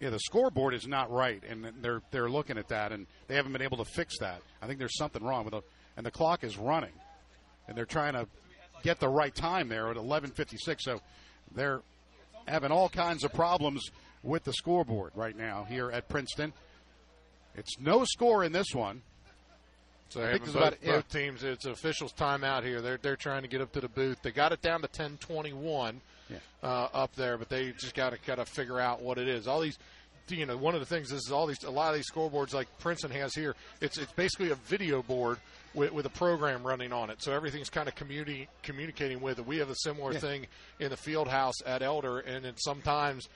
[0.00, 3.52] Yeah, the scoreboard is not right, and they're they're looking at that, and they haven't
[3.52, 4.40] been able to fix that.
[4.60, 5.64] I think there's something wrong with it,
[5.96, 6.92] and the clock is running,
[7.68, 8.26] and they're trying to
[8.82, 10.82] get the right time there at 11:56.
[10.82, 11.00] So
[11.54, 11.80] they're
[12.46, 13.90] having all kinds of problems
[14.24, 16.52] with the scoreboard right now here at Princeton.
[17.54, 19.02] It's no score in this one.
[20.08, 20.92] So I think both, about, yeah.
[20.92, 22.80] both teams, it's officials timeout here.
[22.80, 24.22] They're they're trying to get up to the booth.
[24.22, 25.96] They got it down to 10-21
[26.30, 26.36] yeah.
[26.62, 29.48] uh, up there, but they just got to kind of figure out what it is.
[29.48, 29.78] All these,
[30.28, 32.68] you know, one of the things is all these a lot of these scoreboards like
[32.78, 33.56] Princeton has here.
[33.80, 35.38] It's it's basically a video board
[35.74, 39.46] with, with a program running on it, so everything's kind of community communicating with it.
[39.46, 40.18] We have a similar yeah.
[40.20, 40.46] thing
[40.78, 43.28] in the field house at Elder, and then sometimes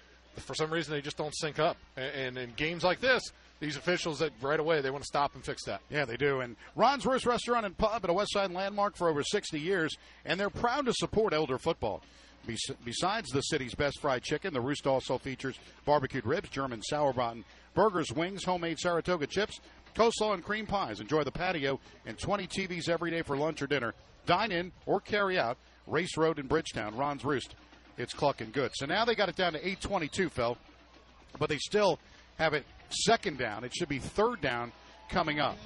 [0.43, 1.77] for some reason they just don't sync up.
[1.97, 3.23] And, in games like this,
[3.61, 5.81] these officials that right away they want to stop and fix that.
[5.91, 6.41] Yeah, they do.
[6.41, 9.97] And Ron's Roost Restaurant and Pub at a West Side landmark for over 60 years,
[10.25, 12.03] and they're proud to support Elder football.
[12.85, 18.11] Besides the city's best fried chicken, the Roost also features barbecued ribs, German sauerbraten, burgers,
[18.11, 19.61] wings, homemade Saratoga chips,
[19.95, 21.01] coleslaw, and cream pies.
[21.01, 23.93] Enjoy the patio and 20 TVs every day for lunch or dinner.
[24.25, 25.59] Dine in or carry out.
[25.87, 26.97] Race Road in Bridgetown.
[26.97, 27.55] Ron's Roost
[27.99, 28.71] it's clucking good.
[28.75, 30.57] So now they got it down to 822, Phil,
[31.39, 31.99] but they still
[32.39, 33.65] have it second down.
[33.65, 34.73] It should be third down
[35.11, 35.57] coming up.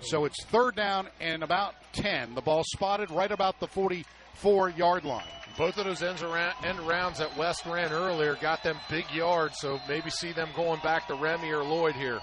[0.00, 2.34] So it's third down and about 10.
[2.34, 5.24] The ball spotted right about the 44 yard line.
[5.56, 9.56] Both of those ends around, end rounds that West ran earlier got them big yards,
[9.58, 12.20] so maybe see them going back to Remy or Lloyd here.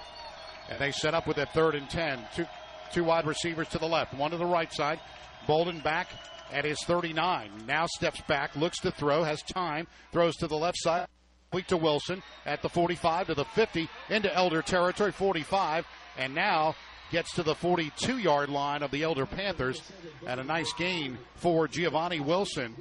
[0.69, 2.19] And they set up with that third and 10.
[2.35, 2.45] Two,
[2.91, 4.99] two wide receivers to the left, one to the right side.
[5.47, 6.09] Bolden back
[6.53, 7.49] at his 39.
[7.67, 11.07] Now steps back, looks to throw, has time, throws to the left side.
[11.51, 15.85] Quick to Wilson at the 45 to the 50 into Elder territory, 45,
[16.17, 16.75] and now
[17.11, 19.81] gets to the 42 yard line of the Elder Panthers.
[20.25, 22.75] And a nice gain for Giovanni Wilson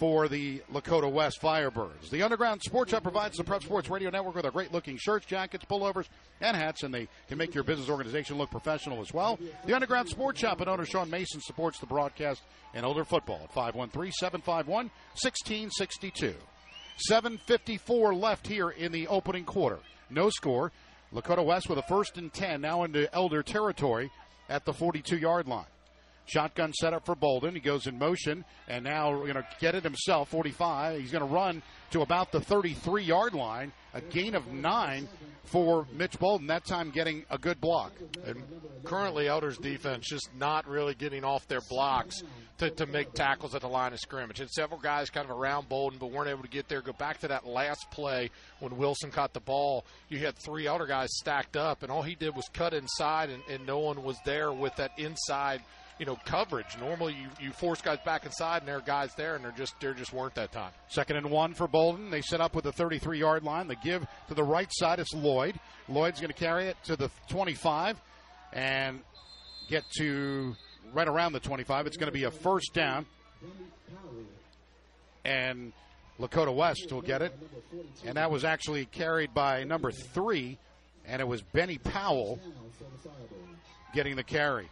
[0.00, 2.08] for the Lakota West Firebirds.
[2.08, 5.26] The Underground Sports Shop provides the Prep Sports Radio Network with a great looking shirts,
[5.26, 6.06] jackets, pullovers,
[6.40, 9.38] and hats, and they can make your business organization look professional as well.
[9.66, 12.40] The Underground Sports Shop and owner Sean Mason supports the broadcast
[12.72, 14.90] and Elder football at 513 751
[15.20, 16.34] 1662.
[17.10, 19.80] 7.54 left here in the opening quarter.
[20.08, 20.72] No score.
[21.12, 24.10] Lakota West with a first and 10 now into Elder territory
[24.48, 25.66] at the 42 yard line.
[26.30, 27.54] Shotgun setup for Bolden.
[27.54, 30.28] He goes in motion and now going to get it himself.
[30.28, 31.00] 45.
[31.00, 33.72] He's going to run to about the 33 yard line.
[33.92, 35.08] A gain of nine
[35.42, 36.46] for Mitch Bolden.
[36.46, 37.92] That time getting a good block.
[38.24, 38.40] And
[38.84, 42.22] currently, Elder's defense just not really getting off their blocks
[42.58, 44.38] to, to make tackles at the line of scrimmage.
[44.38, 46.80] And several guys kind of around Bolden, but weren't able to get there.
[46.82, 49.84] Go back to that last play when Wilson caught the ball.
[50.08, 53.42] You had three Elder guys stacked up, and all he did was cut inside, and,
[53.50, 55.64] and no one was there with that inside–
[56.00, 56.78] you know coverage.
[56.80, 59.78] Normally, you, you force guys back inside, and there are guys there, and they're just
[59.80, 60.72] there just weren't that time.
[60.88, 62.10] Second and one for Bolden.
[62.10, 63.68] They set up with the 33 yard line.
[63.68, 64.98] They give to the right side.
[64.98, 65.60] It's Lloyd.
[65.88, 68.00] Lloyd's going to carry it to the 25
[68.54, 69.00] and
[69.68, 70.56] get to
[70.94, 71.86] right around the 25.
[71.86, 73.04] It's going to be a first down.
[75.24, 75.74] And
[76.18, 77.38] Lakota West will get it.
[78.06, 80.56] And that was actually carried by number three,
[81.06, 82.40] and it was Benny Powell
[83.92, 84.70] getting the carry.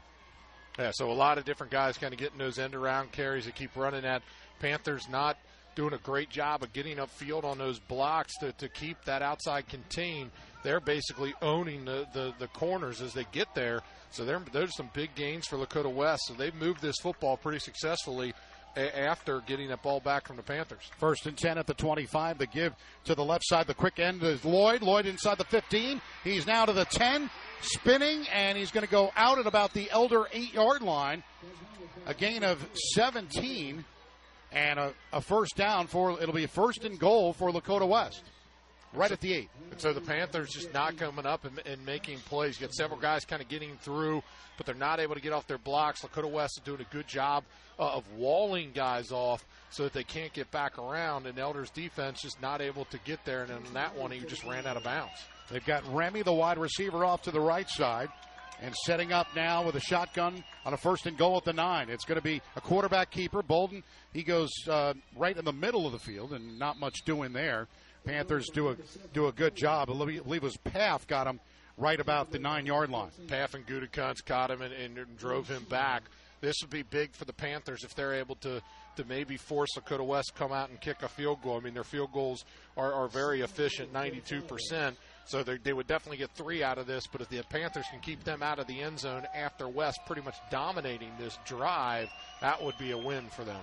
[0.78, 3.56] Yeah, so a lot of different guys kind of getting those end around carries that
[3.56, 4.22] keep running at.
[4.60, 5.36] Panthers not
[5.74, 9.68] doing a great job of getting upfield on those blocks to, to keep that outside
[9.68, 10.30] contained.
[10.62, 13.80] They're basically owning the, the, the corners as they get there.
[14.10, 16.22] So there's some big gains for Lakota West.
[16.26, 18.32] So they've moved this football pretty successfully
[18.76, 20.90] after getting that ball back from the Panthers.
[20.98, 22.38] First and 10 at the 25.
[22.38, 22.74] The give
[23.04, 23.66] to the left side.
[23.66, 24.82] The quick end is Lloyd.
[24.82, 26.00] Lloyd inside the 15.
[26.24, 29.90] He's now to the 10, spinning, and he's going to go out at about the
[29.90, 31.22] Elder eight yard line.
[32.06, 33.84] A gain of 17
[34.52, 38.22] and a, a first down for it'll be a first and goal for Lakota West.
[38.94, 39.50] Right at the eight.
[39.70, 42.58] And so the Panthers just not coming up and, and making plays.
[42.58, 44.22] You got several guys kind of getting through,
[44.56, 46.00] but they're not able to get off their blocks.
[46.00, 47.44] Lakota West is doing a good job
[47.78, 51.26] uh, of walling guys off so that they can't get back around.
[51.26, 53.42] And Elder's defense just not able to get there.
[53.42, 55.12] And in that one, he just ran out of bounds.
[55.50, 58.08] They've got Remy, the wide receiver, off to the right side
[58.60, 61.88] and setting up now with a shotgun on a first and goal at the nine.
[61.88, 63.42] It's going to be a quarterback keeper.
[63.42, 63.82] Bolden,
[64.12, 67.68] he goes uh, right in the middle of the field and not much doing there.
[68.04, 68.76] Panthers do a
[69.12, 69.90] do a good job.
[69.90, 71.40] I believe it was Path got him
[71.76, 73.10] right about the nine yard line.
[73.26, 76.04] Path and Gutekunst caught him and, and drove him back.
[76.40, 78.62] This would be big for the Panthers if they're able to
[78.96, 81.56] to maybe force Lakota West come out and kick a field goal.
[81.56, 82.44] I mean, their field goals
[82.76, 84.96] are, are very efficient, 92 percent.
[85.28, 87.06] So they would definitely get three out of this.
[87.06, 90.22] But if the Panthers can keep them out of the end zone after West pretty
[90.22, 92.08] much dominating this drive,
[92.40, 93.60] that would be a win for them.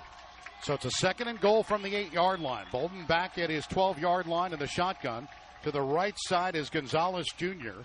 [0.62, 2.66] So it's a second and goal from the eight yard line.
[2.72, 5.28] Bolden back at his 12 yard line in the shotgun.
[5.64, 7.82] To the right side is Gonzalez Jr.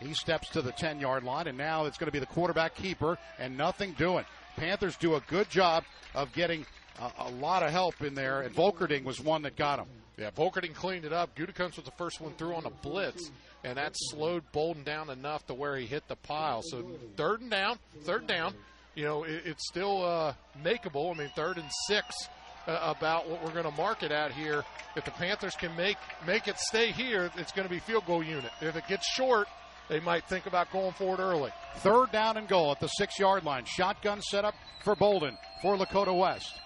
[0.00, 2.74] He steps to the 10 yard line, and now it's going to be the quarterback
[2.74, 4.24] keeper, and nothing doing.
[4.56, 5.84] Panthers do a good job
[6.16, 6.66] of getting
[7.00, 9.86] a, a lot of help in there, and Volkerding was one that got him.
[10.22, 11.34] Yeah, Volkerding cleaned it up.
[11.34, 13.32] Gutekunst was the first one through on a blitz,
[13.64, 16.62] and that slowed Bolden down enough to where he hit the pile.
[16.62, 18.54] So third and down, third down.
[18.94, 21.12] You know, it, it's still uh, makeable.
[21.12, 22.28] I mean, third and six.
[22.64, 24.62] Uh, about what we're going to mark it at here.
[24.94, 28.22] If the Panthers can make make it stay here, it's going to be field goal
[28.22, 28.52] unit.
[28.60, 29.48] If it gets short,
[29.88, 31.50] they might think about going forward early.
[31.78, 33.64] Third down and goal at the six yard line.
[33.64, 34.54] Shotgun set up
[34.84, 36.60] for Bolden for Lakota West.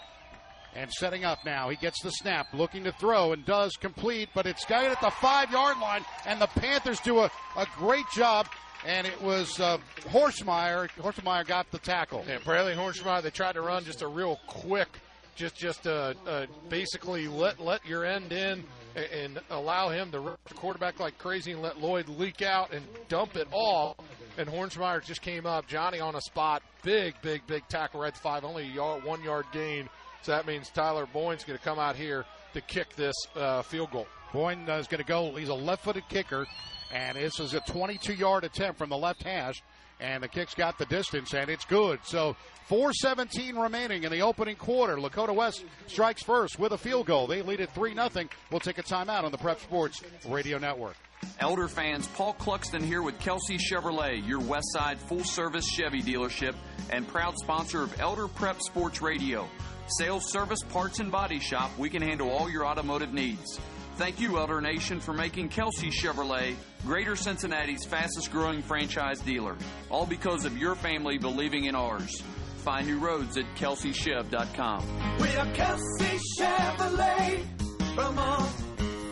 [0.77, 1.71] And setting up now.
[1.71, 5.01] He gets the snap, looking to throw, and does complete, but it's got it at
[5.01, 8.47] the five yard line, and the Panthers do a, a great job.
[8.87, 11.47] And it was uh, Horsemeyer.
[11.47, 12.25] Got the tackle.
[12.29, 13.23] Yeah, Bradley Horsemeyer.
[13.23, 14.89] They tried to run just a real quick,
[15.35, 18.63] just just uh, uh, basically let let your end in
[18.97, 22.85] and, allow him to run the quarterback like crazy and let Lloyd leak out and
[23.09, 23.97] dump it all.
[24.39, 25.67] And Hornsmeyer just came up.
[25.67, 26.63] Johnny on a spot.
[26.83, 28.45] Big, big, big tackle right at the five.
[28.45, 29.89] Only a yard, one yard gain.
[30.27, 33.93] So that means Tyler Boyne's going to come out here to kick this uh, field
[33.93, 34.09] goal.
[34.33, 35.33] Boyne is going to go.
[35.37, 36.49] He's a left-footed kicker,
[36.93, 39.63] and this is a 22-yard attempt from the left hash,
[40.01, 42.01] and the kick's got the distance, and it's good.
[42.03, 42.35] So
[42.69, 44.97] 4:17 remaining in the opening quarter.
[44.97, 47.29] Lakota West strikes first with a field goal.
[47.29, 48.09] They lead it three 0
[48.51, 50.97] We'll take a timeout on the Prep Sports Radio Network.
[51.39, 56.57] Elder fans, Paul Cluxton here with Kelsey Chevrolet, your Westside full-service Chevy dealership
[56.91, 59.49] and proud sponsor of Elder Prep Sports Radio.
[59.89, 63.61] Sales, service, parts, and body shop, we can handle all your automotive needs.
[63.97, 69.57] Thank you, Elder Nation, for making Kelsey Chevrolet Greater Cincinnati's fastest growing franchise dealer.
[69.91, 72.23] All because of your family believing in ours.
[72.59, 75.19] Find new roads at kelseychev.com.
[75.21, 78.47] We are Kelsey Chevrolet, from our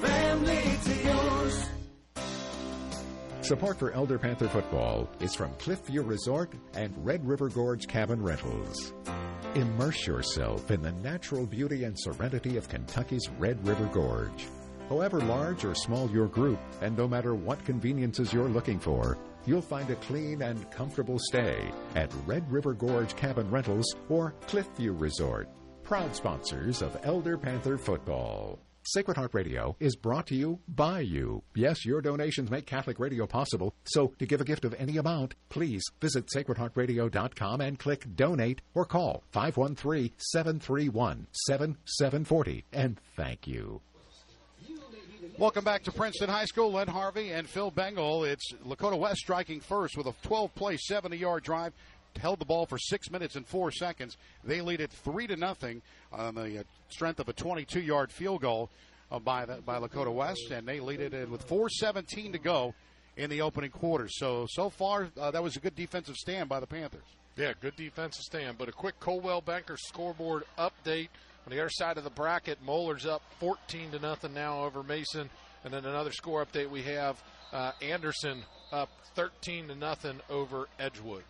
[0.02, 1.66] family to yours.
[3.40, 8.92] Support for Elder Panther football is from Cliffview Resort and Red River Gorge Cabin Rentals.
[9.54, 14.48] Immerse yourself in the natural beauty and serenity of Kentucky's Red River Gorge.
[14.88, 19.62] However large or small your group, and no matter what conveniences you're looking for, you'll
[19.62, 25.48] find a clean and comfortable stay at Red River Gorge Cabin Rentals or Cliffview Resort,
[25.84, 28.58] proud sponsors of Elder Panther football.
[28.86, 31.42] Sacred Heart Radio is brought to you by you.
[31.54, 33.74] Yes, your donations make Catholic radio possible.
[33.84, 38.84] So, to give a gift of any amount, please visit sacredheartradio.com and click donate or
[38.84, 42.64] call 513 731 7740.
[42.74, 43.80] And thank you.
[45.38, 46.72] Welcome back to Princeton High School.
[46.72, 48.24] Len Harvey and Phil Bengal.
[48.24, 51.72] It's Lakota West striking first with a 12 play, 70 yard drive.
[52.20, 54.16] Held the ball for six minutes and four seconds.
[54.44, 58.42] They lead it three to nothing on the uh, strength of a 22 yard field
[58.42, 58.70] goal
[59.10, 62.74] uh, by the, by Lakota West, and they lead it with 4:17 to go
[63.16, 64.08] in the opening quarter.
[64.08, 67.04] So so far, uh, that was a good defensive stand by the Panthers.
[67.36, 68.58] Yeah, good defensive stand.
[68.58, 71.08] But a quick Coldwell Banker scoreboard update
[71.46, 75.28] On the other side of the bracket, Moeller's up 14 to nothing now over Mason.
[75.64, 78.42] And then another score update we have uh, Anderson
[78.72, 81.24] up 13 to nothing over Edgewood.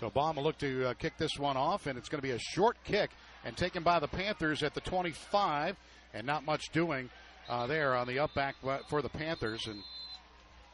[0.00, 2.32] So Baum will look to uh, kick this one off, and it's going to be
[2.32, 3.10] a short kick
[3.44, 5.76] and taken by the Panthers at the 25,
[6.12, 7.10] and not much doing
[7.48, 8.56] uh, there on the up back
[8.88, 9.66] for the Panthers.
[9.68, 9.80] And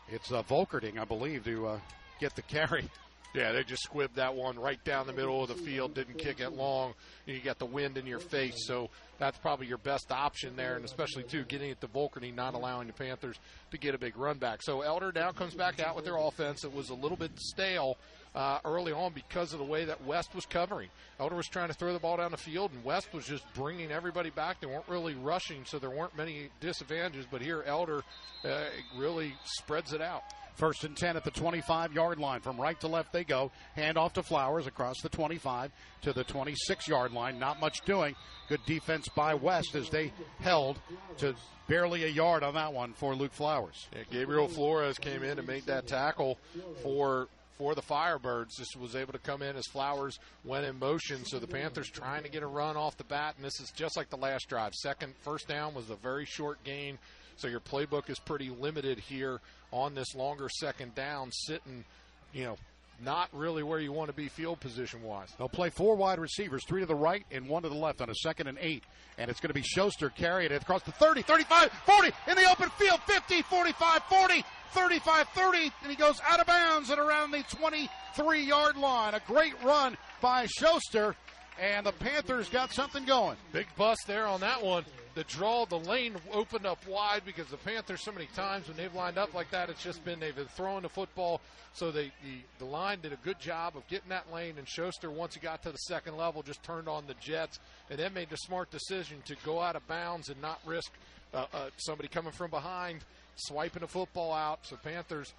[0.09, 1.81] it's uh, Volkerding, I believe, to uh,
[2.19, 2.89] get the carry.
[3.33, 6.41] Yeah, they just squibbed that one right down the middle of the field, didn't kick
[6.41, 6.95] it long.
[7.27, 10.75] And you got the wind in your face, so that's probably your best option there,
[10.75, 13.37] and especially, too, getting it to Volkerding, not allowing the Panthers
[13.71, 14.63] to get a big run back.
[14.63, 16.65] So Elder now comes back out with their offense.
[16.65, 17.99] It was a little bit stale
[18.35, 20.89] uh, early on because of the way that West was covering.
[21.19, 23.91] Elder was trying to throw the ball down the field, and West was just bringing
[23.91, 24.61] everybody back.
[24.61, 28.03] They weren't really rushing, so there weren't many disadvantages, but here Elder
[28.45, 28.65] uh,
[28.97, 30.23] really spreads it out.
[30.55, 32.41] First and 10 at the 25 yard line.
[32.41, 33.51] From right to left they go.
[33.77, 35.71] Hand off to Flowers across the 25
[36.03, 37.39] to the 26 yard line.
[37.39, 38.15] Not much doing.
[38.49, 40.79] Good defense by West as they held
[41.19, 41.35] to
[41.67, 43.89] barely a yard on that one for Luke Flowers.
[43.97, 46.37] Yeah, Gabriel Flores came in and made that tackle
[46.83, 47.29] for
[47.61, 48.57] for the Firebirds.
[48.57, 51.27] Just was able to come in as Flowers went in motion.
[51.27, 53.99] So the Panthers trying to get a run off the bat, and this is just
[53.99, 54.75] like the last drive.
[54.75, 56.99] Second first down was a very short gain.
[57.37, 59.41] So your playbook is pretty limited here
[59.73, 61.85] on this longer second down, sitting,
[62.33, 62.57] you know,
[63.03, 65.29] not really where you want to be field position wise.
[65.39, 68.11] They'll play four wide receivers, three to the right and one to the left on
[68.11, 68.85] a second and eight.
[69.19, 72.51] And it's going to be Schuster carrying it across the 30, 35, 40 in the
[72.51, 77.31] open field, 50, 45, 40, 35, 30, and he goes out of bounds at around
[77.31, 79.15] the 23 yard line.
[79.15, 81.17] A great run by Schuster,
[81.61, 83.37] and the Panthers got something going.
[83.53, 84.85] Big bust there on that one
[85.15, 88.95] the draw, the lane opened up wide because the Panthers so many times when they've
[88.95, 91.41] lined up like that, it's just been they've been throwing the football.
[91.73, 95.11] So they, the the line did a good job of getting that lane, and Schuster
[95.11, 98.31] once he got to the second level just turned on the Jets, and then made
[98.31, 100.93] the smart decision to go out of bounds and not risk
[101.33, 103.01] uh, uh, somebody coming from behind
[103.37, 104.61] swiping the football out.
[104.67, 105.33] So Panthers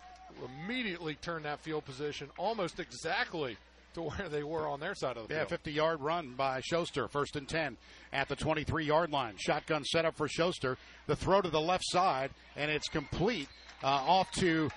[0.64, 3.58] immediately turned that field position almost exactly
[3.94, 5.42] to where they were on their side of the field.
[5.42, 7.78] yeah, 50 yard run by Schuster, first and 10
[8.14, 9.36] at the 23 yard line.
[9.38, 10.78] Shotgun set up for Schuster.
[11.08, 13.48] The throw to the left side, and it's complete
[13.84, 14.70] uh, off to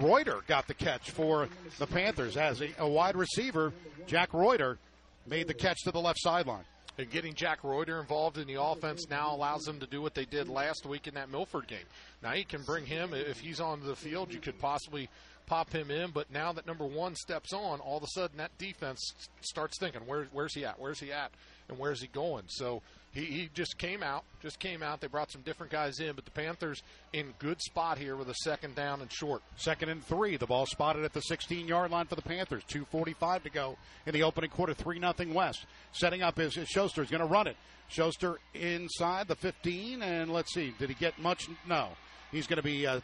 [0.00, 1.48] Reuter, got the catch for
[1.78, 3.72] the Panthers as a, a wide receiver.
[4.06, 4.78] Jack Reuter
[5.26, 6.64] made the catch to the left sideline.
[6.98, 10.24] And getting Jack Reuter involved in the offense now allows them to do what they
[10.24, 11.84] did last week in that Milford game.
[12.22, 14.32] Now you can bring him if he's on the field.
[14.32, 15.10] You could possibly
[15.46, 16.10] pop him in.
[16.10, 20.02] But now that number one steps on, all of a sudden that defense starts thinking,
[20.06, 20.78] where, where's he at?
[20.78, 21.30] Where's he at?
[21.68, 22.44] And where's he going?
[22.48, 22.82] So
[23.12, 25.00] he, he just came out, just came out.
[25.00, 26.82] They brought some different guys in, but the Panthers
[27.12, 29.42] in good spot here with a second down and short.
[29.56, 30.36] Second and three.
[30.36, 32.62] The ball spotted at the 16 yard line for the Panthers.
[32.70, 33.76] 2.45 to go
[34.06, 34.74] in the opening quarter.
[34.74, 35.64] 3 nothing West.
[35.92, 37.02] Setting up is, is Schuster.
[37.02, 37.56] He's going to run it.
[37.88, 41.48] Schuster inside the 15, and let's see, did he get much?
[41.68, 41.90] No.
[42.32, 43.00] He's going to be uh,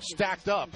[0.00, 0.70] stacked up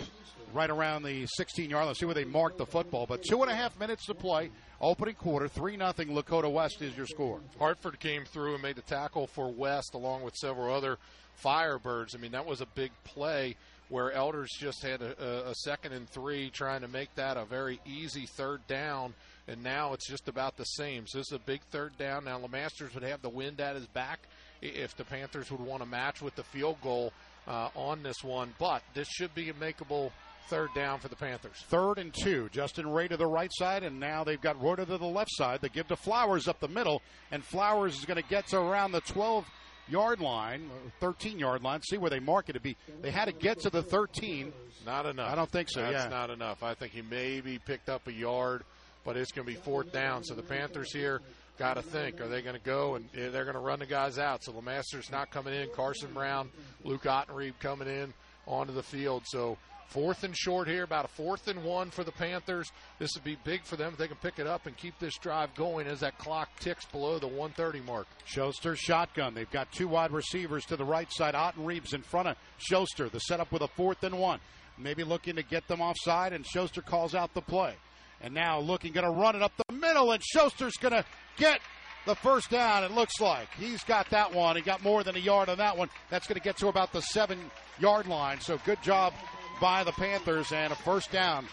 [0.52, 1.94] right around the 16 yard line.
[1.94, 3.06] See where they mark the football.
[3.06, 4.50] But two and a half minutes to play.
[4.80, 6.08] Opening quarter, 3 nothing.
[6.08, 7.40] Lakota West is your score.
[7.58, 10.96] Hartford came through and made the tackle for West along with several other
[11.44, 12.14] Firebirds.
[12.14, 13.56] I mean, that was a big play
[13.90, 17.80] where Elders just had a, a second and three trying to make that a very
[17.84, 19.14] easy third down.
[19.48, 21.06] And now it's just about the same.
[21.06, 22.24] So this is a big third down.
[22.24, 24.20] Now, LeMasters would have the wind at his back
[24.62, 27.12] if the Panthers would want to match with the field goal
[27.46, 28.54] uh, on this one.
[28.58, 30.10] But this should be a makeable
[30.48, 31.64] third down for the Panthers.
[31.68, 32.48] Third and two.
[32.50, 35.60] Justin Ray to the right side, and now they've got Reuter to the left side.
[35.62, 38.92] They give to Flowers up the middle, and Flowers is going to get to around
[38.92, 39.46] the 12
[39.88, 40.70] yard line,
[41.00, 41.82] 13 yard line.
[41.82, 42.76] See where they mark it to be.
[43.00, 44.52] They had to get to the 13.
[44.84, 45.30] Not enough.
[45.30, 45.82] I don't think so.
[45.82, 46.08] That's yeah.
[46.08, 46.62] not enough.
[46.62, 48.64] I think he maybe picked up a yard,
[49.04, 50.24] but it's going to be fourth down.
[50.24, 51.20] So the Panthers here
[51.60, 54.18] got to think: Are they going to go and they're going to run the guys
[54.18, 54.42] out?
[54.42, 55.68] So LeMaster's not coming in.
[55.76, 56.50] Carson Brown,
[56.82, 58.12] Luke Ottenreeb coming in
[58.46, 59.22] onto the field.
[59.26, 59.58] So
[59.90, 62.70] Fourth and short here, about a fourth and one for the Panthers.
[63.00, 65.18] This would be big for them if they can pick it up and keep this
[65.18, 68.06] drive going as that clock ticks below the 130 mark.
[68.24, 69.34] Schuster shotgun.
[69.34, 71.34] They've got two wide receivers to the right side.
[71.34, 73.08] Otten in front of Schuster.
[73.08, 74.38] The setup with a fourth and one.
[74.78, 77.74] Maybe looking to get them offside, and Schuster calls out the play.
[78.20, 81.04] And now looking, going to run it up the middle, and Schuster's going to
[81.36, 81.60] get
[82.06, 83.48] the first down, it looks like.
[83.58, 84.56] He's got that one.
[84.56, 85.88] He got more than a yard on that one.
[86.10, 87.38] That's going to get to about the seven
[87.78, 88.40] yard line.
[88.40, 89.12] So good job
[89.60, 91.46] by the Panthers and a first down.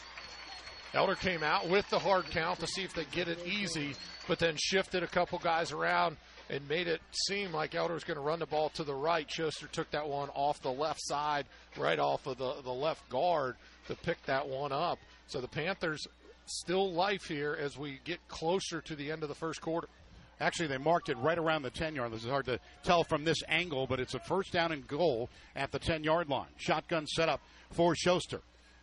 [0.93, 3.93] Elder came out with the hard count to see if they get it easy,
[4.27, 6.15] but then shifted a couple guys around
[6.49, 9.29] and made it seem like Elder was going to run the ball to the right.
[9.29, 11.45] Schuster took that one off the left side,
[11.77, 13.57] right off of the, the left guard
[13.87, 14.97] to pick that one up.
[15.27, 16.07] So the Panthers
[16.47, 19.87] still life here as we get closer to the end of the first quarter.
[20.39, 22.11] Actually, they marked it right around the 10 yard.
[22.11, 25.29] This is hard to tell from this angle, but it's a first down and goal
[25.55, 26.49] at the 10 yard line.
[26.57, 27.41] Shotgun set up
[27.71, 28.41] for Schuster.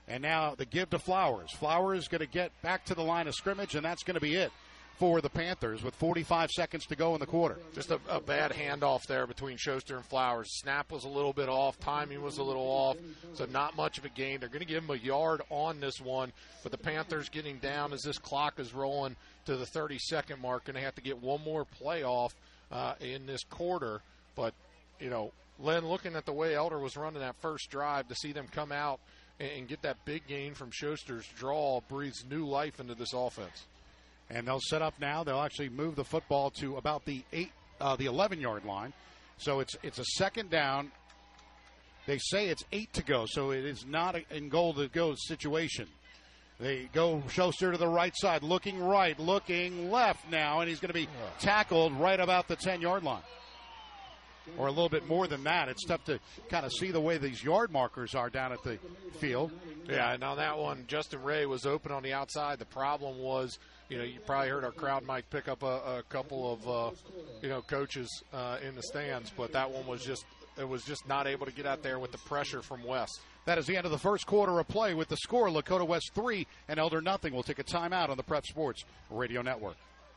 [0.08, 1.50] And now the give to Flowers.
[1.52, 4.34] Flowers going to get back to the line of scrimmage, and that's going to be
[4.34, 4.52] it
[4.98, 7.58] for the Panthers with 45 seconds to go in the quarter.
[7.74, 10.48] Just a, a, bad handoff there between Schuster and Flowers.
[10.60, 12.96] Snap was a little bit off, timing was a little off,
[13.34, 14.38] so not much of a gain.
[14.38, 16.32] They're going to give him a yard on this one,
[16.62, 19.16] but the Panthers getting down as this clock is rolling
[19.46, 22.34] to the 30 second mark, and they have to get one more play off
[22.70, 24.00] uh, in this quarter.
[24.36, 24.54] But,
[25.00, 28.32] you know, Len, looking at the way Elder was running that first drive, to see
[28.32, 29.00] them come out
[29.40, 33.64] and get that big gain from Schuster's draw breathes new life into this offense
[34.30, 35.24] and they'll set up now.
[35.24, 38.92] They'll actually move the football to about the eight, uh, the 11 yard line.
[39.38, 40.92] So it's it's a second down.
[42.06, 45.14] They say it's eight to go, so it is not a in goal to go
[45.16, 45.88] situation.
[46.60, 50.90] They go Schuster to the right side, looking right, looking left now, and he's going
[50.90, 51.08] to be
[51.40, 53.22] tackled right about the 10 yard line.
[54.58, 55.68] Or a little bit more than that.
[55.68, 56.20] It's tough to
[56.50, 58.78] kind of see the way these yard markers are down at the
[59.18, 59.50] field.
[59.88, 62.58] Yeah, and on that one, Justin Ray was open on the outside.
[62.58, 63.58] The problem was
[63.88, 65.66] you know, you probably heard our crowd mic pick up a,
[65.98, 66.90] a couple of, uh,
[67.42, 70.24] you know, coaches uh, in the stands, but that one was just
[70.58, 73.20] it was just not able to get out there with the pressure from West.
[73.44, 76.12] That is the end of the first quarter of play with the score Lakota West
[76.14, 77.34] 3 and Elder nothing.
[77.34, 79.76] We'll take a timeout on the Prep Sports Radio Network.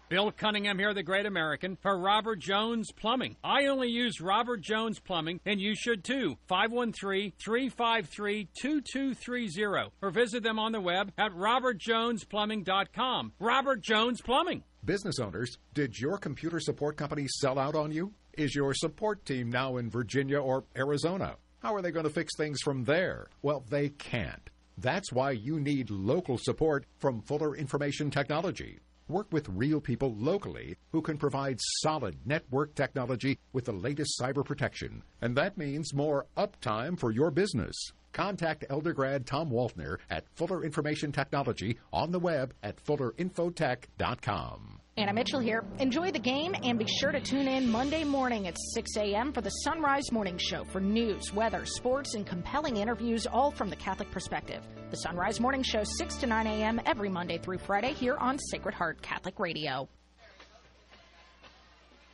[0.09, 3.35] Bill Cunningham here, the Great American, for Robert Jones Plumbing.
[3.43, 6.37] I only use Robert Jones Plumbing, and you should too.
[6.47, 9.91] 513 353 2230.
[10.01, 13.33] Or visit them on the web at robertjonesplumbing.com.
[13.39, 14.63] Robert Jones Plumbing.
[14.85, 18.13] Business owners, did your computer support company sell out on you?
[18.37, 21.35] Is your support team now in Virginia or Arizona?
[21.59, 23.27] How are they going to fix things from there?
[23.41, 24.49] Well, they can't.
[24.77, 28.79] That's why you need local support from Fuller Information Technology.
[29.09, 34.43] Work with real people locally who can provide solid network technology with the latest cyber
[34.43, 35.01] protection.
[35.21, 37.75] And that means more uptime for your business.
[38.11, 44.81] Contact Eldergrad Tom Waltner at Fuller Information Technology on the web at fullerinfotech.com.
[44.97, 45.63] Anna Mitchell here.
[45.77, 49.31] Enjoy the game and be sure to tune in Monday morning at 6 a.m.
[49.31, 53.75] for the Sunrise Morning Show for news, weather, sports, and compelling interviews, all from the
[53.75, 54.63] Catholic perspective.
[54.89, 56.81] The Sunrise Morning Show, 6 to 9 a.m.
[56.87, 59.87] every Monday through Friday here on Sacred Heart Catholic Radio.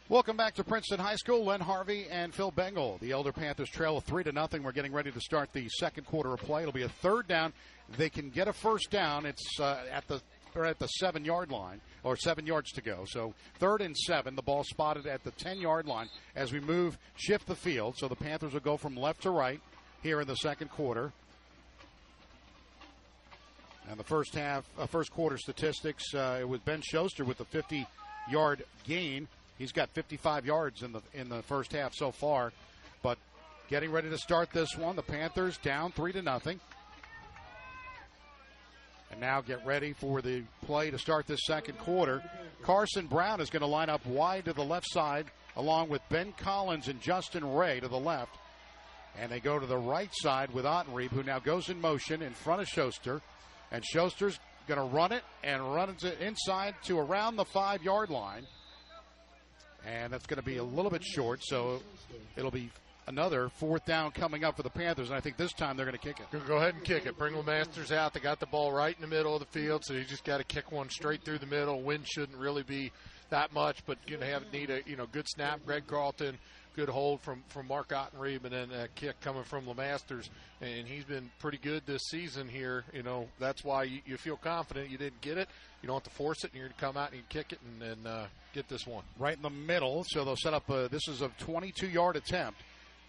[0.09, 1.45] Welcome back to Princeton High School.
[1.45, 2.97] Len Harvey and Phil Bengal.
[2.99, 4.61] The Elder Panthers trail three to nothing.
[4.61, 6.63] We're getting ready to start the second quarter of play.
[6.63, 7.53] It'll be a third down.
[7.97, 9.25] They can get a first down.
[9.25, 10.21] It's uh, at the
[10.53, 13.05] they're at the seven yard line or seven yards to go.
[13.07, 14.35] So third and seven.
[14.35, 17.95] The ball spotted at the 10 yard line as we move, shift the field.
[17.97, 19.61] So the Panthers will go from left to right
[20.01, 21.11] here in the second quarter.
[23.89, 27.45] And the first half, uh, first quarter statistics, uh, it was Ben Schuster with the
[27.45, 27.85] 50
[28.29, 29.27] yard gain.
[29.57, 32.53] He's got 55 yards in the in the first half so far.
[33.01, 33.17] But
[33.69, 36.59] getting ready to start this one, the Panthers down three to nothing.
[39.13, 42.23] And now get ready for the play to start this second quarter.
[42.63, 46.33] Carson Brown is going to line up wide to the left side, along with Ben
[46.35, 48.35] Collins and Justin Ray to the left.
[49.19, 52.33] And they go to the right side with Ottenreeb, who now goes in motion in
[52.33, 53.21] front of Schuster.
[53.71, 58.09] And Schuster's going to run it and run it inside to around the five yard
[58.09, 58.47] line.
[59.85, 61.83] And that's going to be a little bit short, so
[62.35, 62.71] it'll be
[63.07, 65.97] another fourth down coming up for the Panthers, and I think this time they're going
[65.97, 66.47] to kick it.
[66.47, 67.17] Go ahead and kick it.
[67.17, 68.13] Bring the Masters out.
[68.13, 70.37] They got the ball right in the middle of the field, so you just got
[70.37, 71.81] to kick one straight through the middle.
[71.81, 72.91] Wind shouldn't really be
[73.29, 75.59] that much, but you know have need a you know good snap.
[75.65, 76.37] Greg Carlton,
[76.75, 80.29] good hold from from Mark Ottenreeb, and then a kick coming from the Masters,
[80.61, 82.83] and he's been pretty good this season here.
[82.93, 84.89] You know that's why you, you feel confident.
[84.89, 85.49] You didn't get it.
[85.81, 87.59] You don't have to force it, and you're going to come out and kick it
[87.65, 90.05] and, and uh, get this one right in the middle.
[90.07, 90.69] So they'll set up.
[90.69, 92.61] A, this is a 22 yard attempt.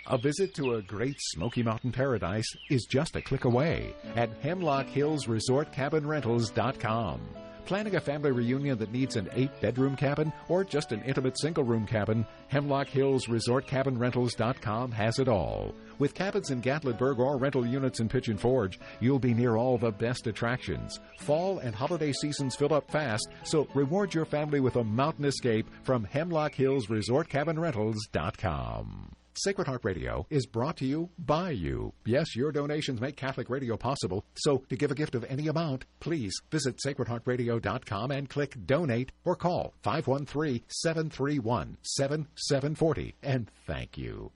[0.06, 7.20] A visit to a great Smoky Mountain paradise is just a click away at HemlockHillsResortCabinRentals.com.
[7.66, 11.64] Planning a family reunion that needs an eight bedroom cabin or just an intimate single
[11.64, 12.26] room cabin?
[12.48, 15.74] Hemlock Hills Resort Cabin Rentals.com has it all.
[15.98, 19.92] With cabins in Gatlinburg or rental units in Pigeon Forge, you'll be near all the
[19.92, 20.98] best attractions.
[21.20, 25.68] Fall and holiday seasons fill up fast, so reward your family with a mountain escape
[25.84, 29.14] from Hemlock Hills Resort Cabin Rentals.com.
[29.34, 31.92] Sacred Heart Radio is brought to you by you.
[32.04, 34.24] Yes, your donations make Catholic radio possible.
[34.34, 39.36] So, to give a gift of any amount, please visit sacredheartradio.com and click donate or
[39.36, 43.14] call 513 731 7740.
[43.22, 44.32] And thank you.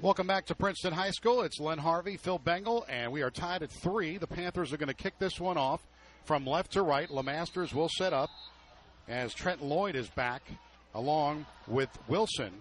[0.00, 1.42] Welcome back to Princeton High School.
[1.42, 4.18] It's Len Harvey, Phil Bengal, and we are tied at three.
[4.18, 5.80] The Panthers are going to kick this one off
[6.24, 7.08] from left to right.
[7.08, 8.30] Lamasters will set up
[9.08, 10.42] as Trent Lloyd is back
[10.94, 12.52] along with Wilson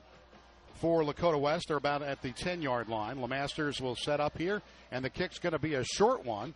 [0.81, 1.67] for Lakota West.
[1.67, 3.17] They're about at the 10 yard line.
[3.17, 4.61] Lemasters will set up here,
[4.91, 6.53] and the kick's going to be a short one.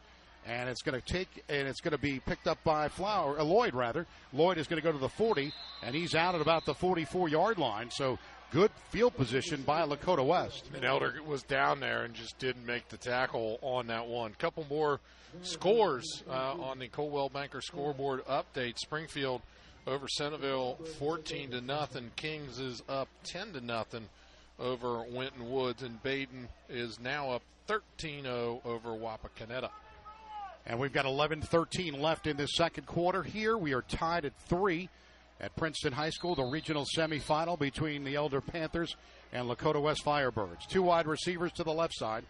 [0.47, 3.43] And it's going to take, and it's going to be picked up by Flower, uh,
[3.43, 4.05] Lloyd rather.
[4.31, 5.51] Lloyd is going to go to the 40,
[5.81, 7.89] and he's out at about the 44 yard line.
[7.89, 8.19] So
[8.51, 10.69] good field position by Lakota West.
[10.75, 14.33] And Elder was down there and just didn't make the tackle on that one.
[14.37, 14.99] Couple more
[15.41, 18.77] scores uh, on the Coldwell Banker scoreboard update.
[18.77, 19.41] Springfield
[19.87, 22.11] over Centerville 14 to nothing.
[22.15, 24.07] Kings is up 10 to nothing
[24.59, 29.69] over Winton Woods, and Badin is now up 13-0 over Wapakoneta.
[30.65, 33.57] And we've got 11-13 left in this second quarter here.
[33.57, 34.89] We are tied at three
[35.39, 38.95] at Princeton High School, the regional semifinal between the Elder Panthers
[39.31, 40.67] and Lakota West Firebirds.
[40.67, 42.23] Two wide receivers to the left side.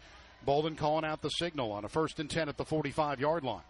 [0.46, 3.64] Bolden calling out the signal on a first and 10 at the 45 yard line.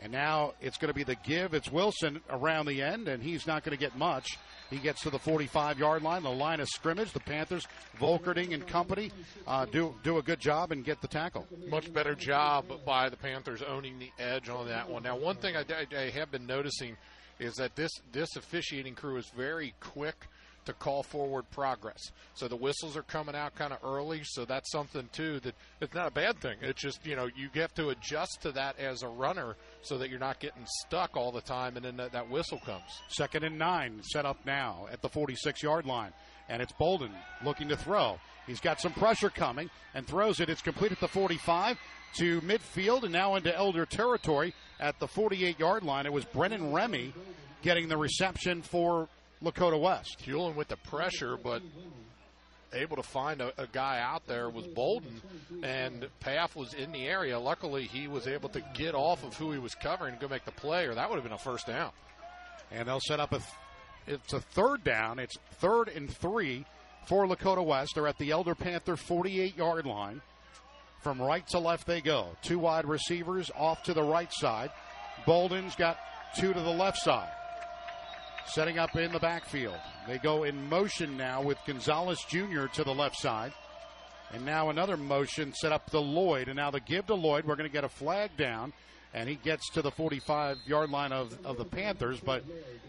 [0.00, 1.54] And now it's going to be the give.
[1.54, 4.38] It's Wilson around the end, and he's not going to get much.
[4.70, 7.12] He gets to the 45 yard line, the line of scrimmage.
[7.12, 7.66] The Panthers,
[7.98, 9.10] Volkerding and company,
[9.46, 11.46] uh, do do a good job and get the tackle.
[11.68, 15.02] Much better job by the Panthers owning the edge on that one.
[15.02, 16.96] Now, one thing I, I, I have been noticing
[17.40, 20.28] is that this this officiating crew is very quick
[20.68, 22.12] to call forward progress.
[22.34, 25.94] So the whistles are coming out kind of early, so that's something too that it's
[25.94, 26.58] not a bad thing.
[26.60, 30.10] It's just you know you have to adjust to that as a runner so that
[30.10, 32.84] you're not getting stuck all the time, and then that, that whistle comes.
[33.08, 36.12] Second and nine set up now at the 46 yard line,
[36.48, 37.12] and it's Bolden
[37.42, 38.18] looking to throw.
[38.46, 40.50] He's got some pressure coming and throws it.
[40.50, 41.78] It's complete at the 45
[42.16, 46.06] to midfield and now into Elder territory at the 48 yard line.
[46.06, 47.12] It was Brennan Remy
[47.62, 49.08] getting the reception for
[49.42, 50.20] Lakota West.
[50.20, 51.62] Fueling with the pressure, but
[52.72, 55.22] able to find a, a, guy out there was Bolden,
[55.62, 57.38] and Paff was in the area.
[57.38, 60.44] Luckily, he was able to get off of who he was covering and go make
[60.44, 61.90] the play, or that would have been a first down.
[62.70, 63.38] And they'll set up a.
[63.38, 63.50] Th-
[64.06, 65.18] it's a third down.
[65.18, 66.64] It's third and three
[67.06, 67.92] for Lakota West.
[67.94, 70.22] They're at the Elder Panther 48 yard line.
[71.02, 72.28] From right to left they go.
[72.42, 74.70] Two wide receivers off to the right side.
[75.26, 75.98] Bolden's got
[76.36, 77.30] two to the left side
[78.48, 79.76] setting up in the backfield.
[80.06, 82.66] They go in motion now with Gonzalez Jr.
[82.74, 83.52] to the left side.
[84.32, 86.48] And now another motion set up to Lloyd.
[86.48, 87.44] And now the give to Lloyd.
[87.44, 88.72] We're going to get a flag down.
[89.14, 92.44] And he gets to the 45 yard line of, of the Panthers, but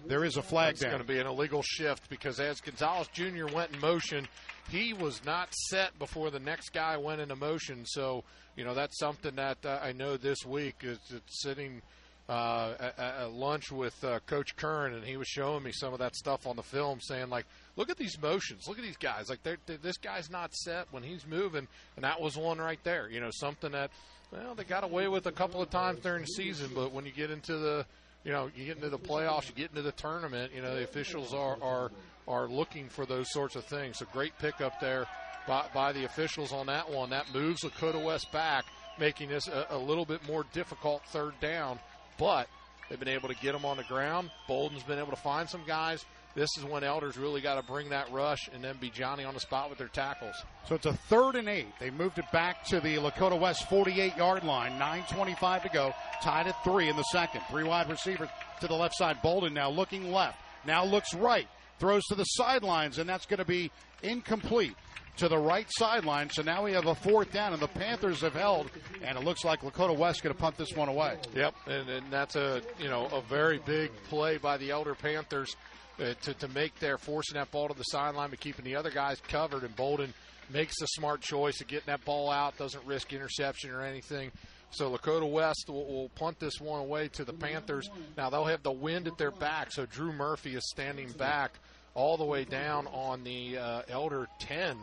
[0.06, 0.92] there is a flag That's down.
[0.92, 3.46] going to be an illegal shift because as Gonzalez Jr.
[3.54, 4.28] went in motion,
[4.70, 7.86] he was not set before the next guy went into motion.
[7.86, 8.26] So,
[8.58, 11.82] you know, that's something that uh, I know this week is it's sitting–
[12.30, 16.00] uh, at, at lunch with uh, Coach Kern, and he was showing me some of
[16.00, 18.68] that stuff on the film, saying like, "Look at these motions.
[18.68, 19.30] Look at these guys.
[19.30, 22.80] Like, they're, they're, this guy's not set when he's moving." And that was one right
[22.84, 23.10] there.
[23.10, 23.90] You know, something that
[24.32, 27.12] well they got away with a couple of times during the season, but when you
[27.12, 27.86] get into the
[28.24, 30.52] you know, you get into the playoffs, you get into the tournament.
[30.54, 31.92] You know, the officials are are
[32.28, 33.98] are looking for those sorts of things.
[33.98, 35.08] So great pickup there
[35.48, 37.10] by, by the officials on that one.
[37.10, 38.66] That moves Lakota West back,
[39.00, 41.80] making this a, a little bit more difficult third down
[42.20, 42.48] but
[42.90, 44.30] they've been able to get them on the ground.
[44.48, 46.06] Bolden's been able to find some guys.
[46.36, 49.34] This is when Elders really got to bring that rush and then be Johnny on
[49.34, 50.36] the spot with their tackles.
[50.68, 51.68] So it's a third and eight.
[51.80, 54.80] They moved it back to the Lakota West 48 yard line.
[54.80, 55.94] 9.25 to go.
[56.22, 57.42] Tied at three in the second.
[57.50, 58.30] Three wide receivers
[58.62, 59.22] to the left side.
[59.24, 60.38] Bolden now looking left.
[60.66, 61.48] Now looks right.
[61.80, 63.72] Throws to the sidelines, and that's going to be
[64.04, 64.76] incomplete
[65.20, 66.30] to the right sideline.
[66.30, 68.72] So now we have a fourth down, and the Panthers have held,
[69.04, 71.18] and it looks like Lakota West going to punt this one away.
[71.36, 75.56] Yep, and, and that's a you know a very big play by the Elder Panthers
[76.00, 78.92] uh, to to make their forcing that ball to the sideline, but keeping the other
[78.92, 79.64] guys covered.
[79.64, 80.14] And Bolden
[80.52, 84.32] makes the smart choice of getting that ball out, doesn't risk interception or anything.
[84.72, 87.90] So Lakota West will, will, punt this one away to the Panthers.
[88.16, 91.60] Now they'll have the wind at their back, so Drew Murphy is standing back
[91.94, 94.78] all the way down on the uh, Elder 10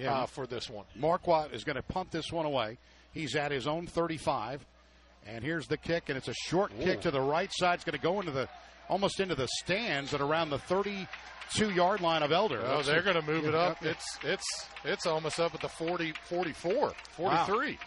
[0.00, 0.20] yeah.
[0.22, 0.84] uh, for this one.
[0.98, 2.78] Marquardt is going to punt this one away.
[3.12, 4.64] He's at his own 35.
[5.26, 7.74] And here's the kick, and it's a short kick to the right side.
[7.74, 8.48] It's going to go into the
[8.88, 12.60] almost into the stands at around the 32 yard line of Elder.
[12.64, 13.78] Oh, Let's they're going to move it up.
[13.82, 13.90] Yeah.
[13.90, 17.72] It's it's it's almost up at the 40, 44, 43.
[17.72, 17.78] Wow.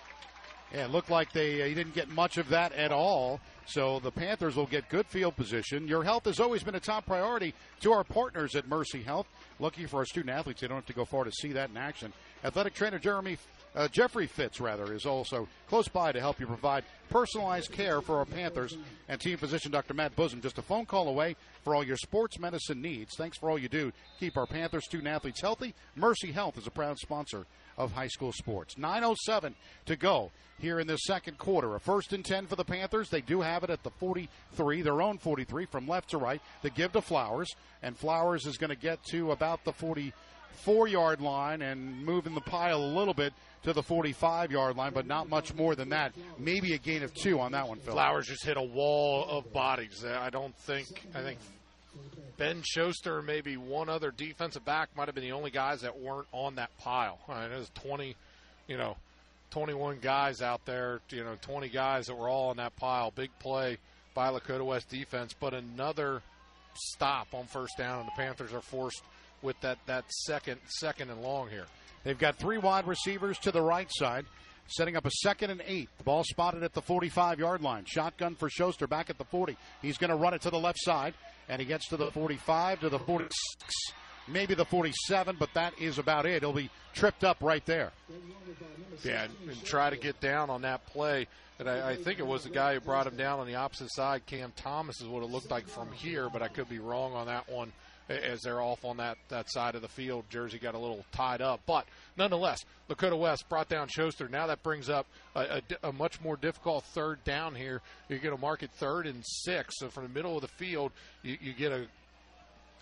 [0.74, 3.40] Yeah, it looked like they uh, didn't get much of that at all.
[3.68, 5.88] So the Panthers will get good field position.
[5.88, 9.28] Your health has always been a top priority to our partners at Mercy Health.
[9.60, 11.78] Looking for our student athletes, they don't have to go far to see that in
[11.78, 12.12] action.
[12.44, 13.38] Athletic trainer Jeremy
[13.76, 18.18] uh, Jeffrey Fitz rather is also close by to help you provide personalized care for
[18.18, 18.78] our Panthers
[19.08, 19.94] and team physician Dr.
[19.94, 23.16] Matt Busam just a phone call away for all your sports medicine needs.
[23.18, 23.92] Thanks for all you do.
[24.20, 25.74] Keep our Panthers student athletes healthy.
[25.96, 27.46] Mercy Health is a proud sponsor
[27.78, 28.78] of high school sports.
[28.78, 29.56] 907
[29.86, 31.76] to go here in the second quarter.
[31.76, 33.10] A first and 10 for the Panthers.
[33.10, 36.42] They do have it at the 43, their own 43 from left to right.
[36.62, 37.50] They give to Flowers
[37.82, 42.42] and Flowers is going to get to about the 44 yard line and moving the
[42.42, 43.34] pile a little bit
[43.64, 46.14] to the 45 yard line, but not much more than that.
[46.38, 47.94] Maybe a gain of two on that one, Phil.
[47.94, 50.06] Flowers just hit a wall of bodies.
[50.06, 51.06] I don't think.
[51.16, 51.40] I think
[52.38, 56.00] Ben Schuster, and maybe one other defensive back, might have been the only guys that
[56.00, 57.20] weren't on that pile.
[57.30, 58.16] I mean, there's 20,
[58.68, 58.98] you know,
[59.52, 61.00] 21 guys out there.
[61.10, 63.12] You know, 20 guys that were all on that pile.
[63.12, 63.78] Big play
[64.14, 66.22] by Lakota West defense, but another
[66.76, 69.04] stop on first down, and the Panthers are forced
[69.42, 71.66] with that that second second and long here.
[72.04, 74.26] They've got three wide receivers to the right side,
[74.68, 75.90] setting up a second and eight.
[75.98, 77.86] The ball spotted at the 45 yard line.
[77.86, 79.58] Shotgun for Schuster back at the 40.
[79.82, 81.14] He's going to run it to the left side,
[81.50, 83.36] and he gets to the 45, to the 46,
[84.28, 86.42] maybe the 47, but that is about it.
[86.42, 87.92] He'll be tripped up right there.
[89.04, 91.28] Yeah, and, try to get down on that play.
[91.60, 93.92] And I, I think it was the guy who brought him down on the opposite
[93.92, 94.26] side.
[94.26, 97.28] Cam Thomas is what it looked like from here, but I could be wrong on
[97.28, 97.72] that one.
[98.10, 101.42] As they're off on that, that side of the field, Jersey got a little tied
[101.42, 101.62] up.
[101.66, 101.86] But
[102.18, 104.28] nonetheless, Lakota West brought down Schuster.
[104.28, 107.82] Now that brings up a, a a much more difficult third down here.
[108.10, 109.76] You're going to third and six.
[109.78, 111.86] So from the middle of the field, you, you get a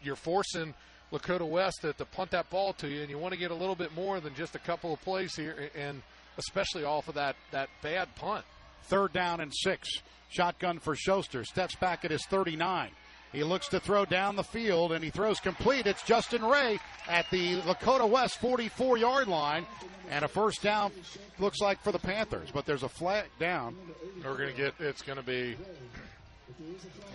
[0.01, 0.73] you're forcing
[1.11, 3.55] Lakota West to, to punt that ball to you, and you want to get a
[3.55, 6.01] little bit more than just a couple of plays here, and
[6.37, 8.45] especially off of that, that bad punt.
[8.83, 9.87] Third down and six.
[10.29, 11.43] Shotgun for Schuster.
[11.43, 12.89] Steps back at his 39.
[13.31, 15.87] He looks to throw down the field and he throws complete.
[15.87, 19.65] It's Justin Ray at the Lakota West 44 yard line.
[20.09, 20.91] And a first down
[21.39, 23.77] looks like for the Panthers, but there's a flag down.
[24.23, 25.55] We're going to get, it's going to be,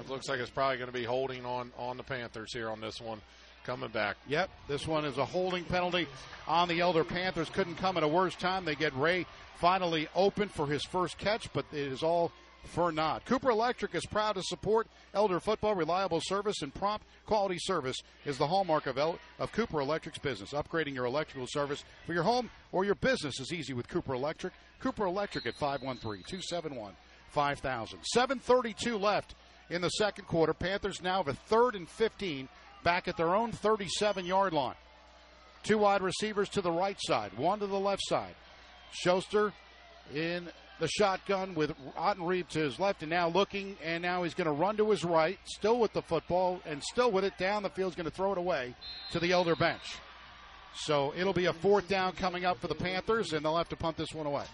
[0.01, 2.81] it looks like it's probably going to be holding on, on the Panthers here on
[2.81, 3.21] this one
[3.65, 4.17] coming back.
[4.29, 6.07] Yep, this one is a holding penalty
[6.47, 7.51] on the Elder Panthers.
[7.51, 8.65] Couldn't come at a worse time.
[8.65, 9.27] They get Ray
[9.57, 12.33] finally open for his first catch, but it is all
[12.67, 13.25] for naught.
[13.25, 15.75] Cooper Electric is proud to support Elder football.
[15.75, 20.53] Reliable service and prompt quality service is the hallmark of, El- of Cooper Electric's business.
[20.53, 24.53] Upgrading your electrical service for your home or your business is easy with Cooper Electric.
[24.81, 26.93] Cooper Electric at 513 271
[27.31, 27.99] 5000.
[28.15, 29.35] 7.32 left
[29.71, 30.55] in the second quarter.
[30.55, 32.49] Panthers now have a third and 15
[32.85, 34.77] back at their own 37 yard line.
[35.63, 38.35] Two wide receivers to the right side, one to the left side.
[38.93, 39.53] Schuster
[40.15, 44.47] in the shotgun with Ottenreeb to his left and now looking, and now he's going
[44.47, 47.70] to run to his right, still with the football, and still with it down the
[47.70, 47.93] field.
[47.93, 48.74] He's going to throw it away
[49.12, 49.97] to the elder bench.
[50.74, 53.77] So it'll be a fourth down coming up for the Panthers, and they'll have to
[53.77, 54.44] punt this one away.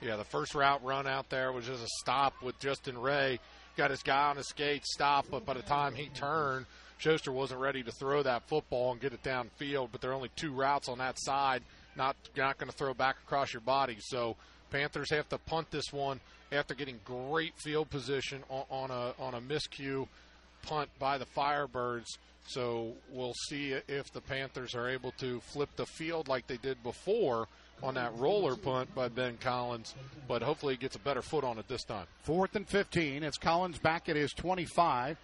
[0.00, 3.40] Yeah, the first route run out there was just a stop with Justin Ray.
[3.76, 6.66] Got his guy on his skate, stop, but by the time he turned,
[6.98, 9.88] Schuster wasn't ready to throw that football and get it downfield.
[9.90, 11.62] But there are only two routes on that side.
[11.96, 13.96] Not not going to throw back across your body.
[14.00, 14.36] So
[14.74, 16.18] Panthers have to punt this one
[16.50, 20.08] after getting great field position on, on a on a miscue
[20.62, 22.18] punt by the Firebirds.
[22.48, 26.82] So we'll see if the Panthers are able to flip the field like they did
[26.82, 27.46] before
[27.84, 29.94] on that roller punt by Ben Collins,
[30.26, 32.06] but hopefully he gets a better foot on it this time.
[32.22, 33.22] Fourth and 15.
[33.22, 35.16] It's Collins back at his 25.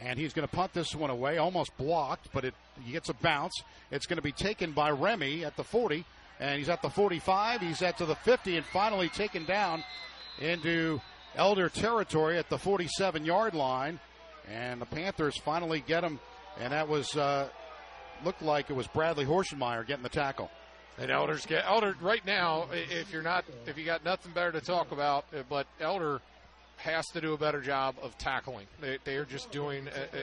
[0.00, 2.54] And he's going to punt this one away, almost blocked, but it
[2.84, 3.54] he gets a bounce.
[3.90, 6.04] It's going to be taken by Remy at the 40,
[6.40, 7.60] and he's at the 45.
[7.60, 9.84] He's at to the 50, and finally taken down
[10.40, 11.00] into
[11.36, 14.00] Elder territory at the 47 yard line.
[14.50, 16.20] And the Panthers finally get him,
[16.60, 17.48] and that was uh,
[18.24, 20.50] looked like it was Bradley Horschenmeyer getting the tackle.
[20.98, 22.66] And Elder's get Elder right now.
[22.72, 26.20] If you're not, if you got nothing better to talk about, uh, but Elder
[26.76, 28.66] has to do a better job of tackling.
[28.80, 30.16] They, they are just doing a,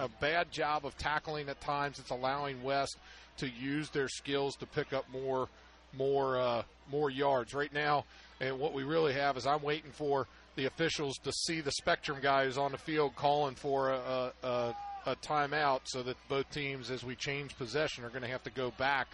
[0.00, 1.98] a, a bad job of tackling at times.
[1.98, 2.96] It's allowing West
[3.40, 5.48] to use their skills to pick up more,
[5.96, 7.52] more, uh, more yards.
[7.52, 8.04] Right now,
[8.40, 10.26] and what we really have is I'm waiting for
[10.56, 14.74] the officials to see the Spectrum guy who's on the field calling for a, a,
[15.06, 18.50] a, timeout, so that both teams, as we change possession, are going to have to
[18.50, 19.08] go back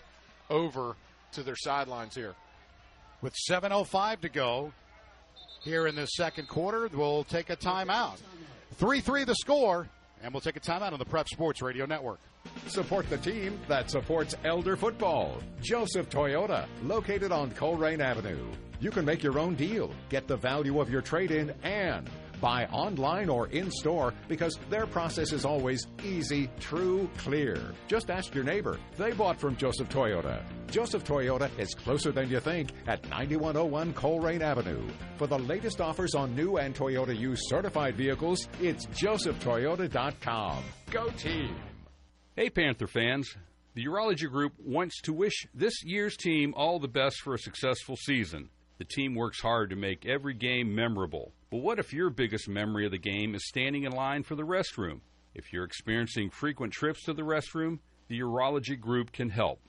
[0.50, 0.96] over
[1.32, 2.34] to their sidelines here.
[3.22, 4.72] With 7.05 to go,
[5.66, 6.88] here in the second quarter.
[6.92, 8.18] We'll take a timeout.
[8.74, 9.88] 3 3 the score,
[10.22, 12.20] and we'll take a timeout on the Prep Sports Radio Network.
[12.68, 15.40] Support the team that supports Elder football.
[15.60, 18.44] Joseph Toyota, located on Colerain Avenue.
[18.80, 22.08] You can make your own deal, get the value of your trade in, and
[22.40, 27.72] buy online or in store because their process is always easy, true, clear.
[27.88, 28.78] Just ask your neighbor.
[28.96, 30.42] They bought from Joseph Toyota.
[30.70, 34.82] Joseph Toyota is closer than you think at 9101 Colerain Avenue.
[35.16, 40.64] For the latest offers on new and Toyota used certified vehicles, it's josephtoyota.com.
[40.90, 41.56] Go team!
[42.36, 43.34] Hey, Panther fans.
[43.74, 47.96] The Urology Group wants to wish this year's team all the best for a successful
[47.96, 48.48] season.
[48.78, 51.32] The team works hard to make every game memorable.
[51.50, 54.42] But what if your biggest memory of the game is standing in line for the
[54.42, 55.00] restroom?
[55.34, 57.78] If you're experiencing frequent trips to the restroom,
[58.08, 59.60] the Urology Group can help.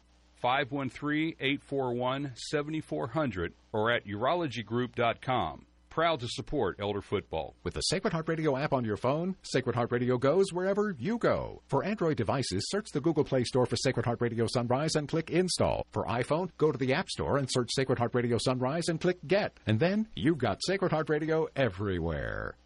[0.41, 5.66] 513 841 7400 or at urologygroup.com.
[5.97, 7.55] Proud to support Elder Football.
[7.63, 11.17] With the Sacred Heart Radio app on your phone, Sacred Heart Radio goes wherever you
[11.17, 11.63] go.
[11.65, 15.31] For Android devices, search the Google Play Store for Sacred Heart Radio Sunrise and click
[15.31, 15.87] Install.
[15.91, 19.17] For iPhone, go to the App Store and search Sacred Heart Radio Sunrise and click
[19.25, 19.59] Get.
[19.65, 22.57] And then you've got Sacred Heart Radio everywhere.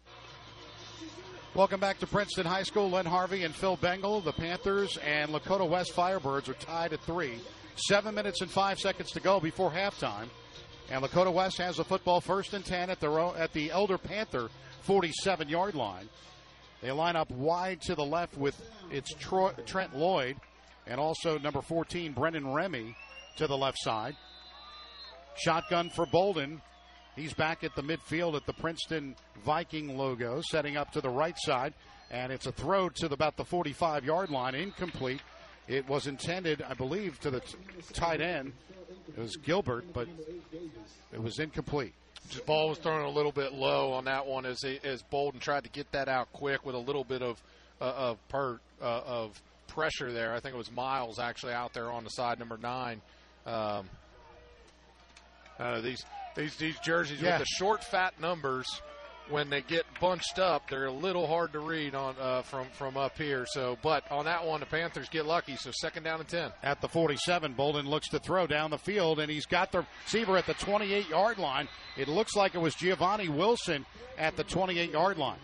[1.54, 2.90] Welcome back to Princeton High School.
[2.90, 4.20] Len Harvey and Phil Bengal.
[4.20, 7.40] The Panthers and Lakota West Firebirds are tied at three.
[7.76, 10.28] Seven minutes and five seconds to go before halftime.
[10.92, 14.50] And Lakota West has the football first and 10 at, own, at the Elder Panther
[14.82, 16.06] 47 yard line.
[16.82, 18.60] They line up wide to the left with
[18.90, 20.36] it's Trent Lloyd
[20.86, 22.94] and also number 14, Brendan Remy
[23.38, 24.14] to the left side.
[25.38, 26.60] Shotgun for Bolden.
[27.16, 29.16] He's back at the midfield at the Princeton
[29.46, 31.72] Viking logo, setting up to the right side.
[32.10, 35.22] And it's a throw to the, about the 45 yard line, incomplete.
[35.68, 37.56] It was intended, I believe, to the t-
[37.94, 38.52] tight end.
[39.08, 40.08] It was Gilbert, but
[41.12, 41.92] it was incomplete.
[42.28, 45.64] Just ball was thrown a little bit low on that one as as Bolden tried
[45.64, 47.42] to get that out quick with a little bit of
[47.80, 50.32] uh, of per, uh, of pressure there.
[50.32, 53.00] I think it was Miles actually out there on the side, number nine.
[53.44, 53.88] Um,
[55.58, 56.04] uh, these
[56.36, 57.38] these these jerseys Yeah.
[57.38, 58.66] with the short, fat numbers.
[59.28, 62.96] When they get bunched up, they're a little hard to read on uh, from from
[62.96, 63.46] up here.
[63.48, 65.56] So, but on that one, the Panthers get lucky.
[65.56, 66.52] So, second down and ten.
[66.62, 70.36] At the 47, Bolden looks to throw down the field, and he's got the receiver
[70.36, 71.68] at the 28 yard line.
[71.96, 73.86] It looks like it was Giovanni Wilson
[74.18, 75.38] at the 28 yard line.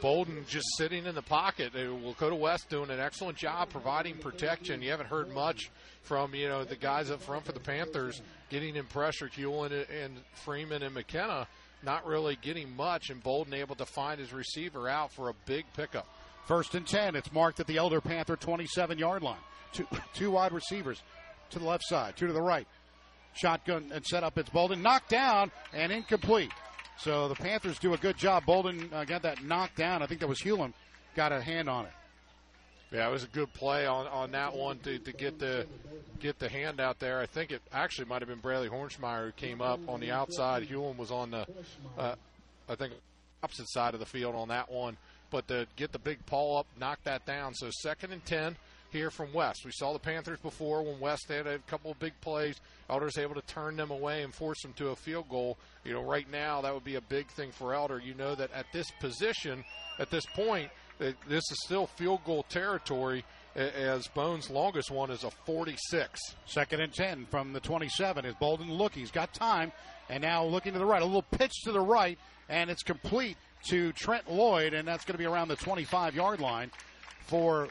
[0.00, 1.72] Bolden just sitting in the pocket.
[1.74, 4.82] Uh, Lakota West doing an excellent job providing protection.
[4.82, 5.70] You haven't heard much
[6.02, 9.28] from you know the guys up front for the Panthers getting in pressure.
[9.28, 11.46] Hewlin and Freeman and McKenna
[11.82, 15.64] not really getting much, and Bolden able to find his receiver out for a big
[15.74, 16.06] pickup.
[16.46, 17.16] First and 10.
[17.16, 19.38] It's marked at the Elder Panther 27 yard line.
[19.72, 21.02] Two, two wide receivers
[21.50, 22.66] to the left side, two to the right.
[23.34, 24.36] Shotgun and set up.
[24.38, 24.82] It's Bolden.
[24.82, 26.50] Knocked down and incomplete.
[26.98, 28.44] So the Panthers do a good job.
[28.44, 30.02] Bolden uh, got that knocked down.
[30.02, 30.74] I think that was Hewlin
[31.14, 31.92] got a hand on it.
[32.92, 35.66] Yeah, it was a good play on, on that one to, to get the
[36.18, 37.20] get the hand out there.
[37.20, 40.68] I think it actually might have been Bradley Hornsmeyer who came up on the outside.
[40.68, 41.46] Hewlin was on the,
[41.96, 42.14] uh,
[42.68, 42.92] I think,
[43.42, 44.96] opposite side of the field on that one.
[45.30, 47.54] But to get the big paw up, knock that down.
[47.54, 48.56] So second and ten
[48.90, 49.64] here from West.
[49.64, 52.56] We saw the Panthers before when West had a couple of big plays.
[52.88, 55.56] Elder's able to turn them away and force them to a field goal.
[55.84, 58.00] You know, right now that would be a big thing for Elder.
[58.04, 59.64] You know that at this position,
[60.00, 63.24] at this point, that this is still field goal territory.
[63.56, 66.20] As Bones' longest one is a 46.
[66.46, 68.94] Second and 10 from the 27 is Bolden look.
[68.94, 69.72] He's got time.
[70.08, 71.02] And now looking to the right.
[71.02, 72.16] A little pitch to the right.
[72.48, 73.36] And it's complete
[73.68, 74.72] to Trent Lloyd.
[74.72, 76.70] And that's going to be around the 25 yard line
[77.26, 77.70] for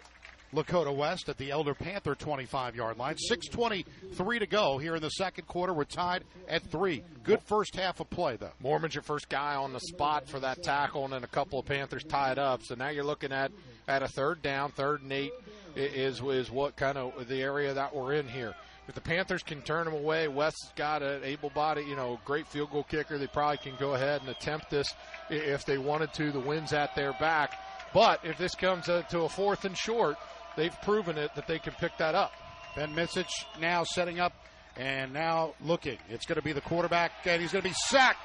[0.53, 3.15] Lakota West at the Elder Panther 25 yard line.
[3.31, 5.73] 6.23 to go here in the second quarter.
[5.73, 7.03] We're tied at three.
[7.23, 8.51] Good first half of play, though.
[8.61, 11.65] Mormon's your first guy on the spot for that tackle, and then a couple of
[11.65, 12.63] Panthers tied up.
[12.63, 13.51] So now you're looking at
[13.87, 15.33] at a third down, third and eight
[15.75, 18.55] is is what kind of the area that we're in here.
[18.87, 22.71] If the Panthers can turn them away, West's got an able-bodied, you know, great field
[22.71, 23.19] goal kicker.
[23.19, 24.95] They probably can go ahead and attempt this
[25.29, 26.31] if they wanted to.
[26.31, 27.53] The wind's at their back.
[27.93, 30.17] But if this comes uh, to a fourth and short,
[30.55, 32.31] they've proven it that they can pick that up.
[32.75, 34.33] Ben Mitsich now setting up
[34.77, 35.97] and now looking.
[36.09, 38.19] It's going to be the quarterback, and he's going to be sacked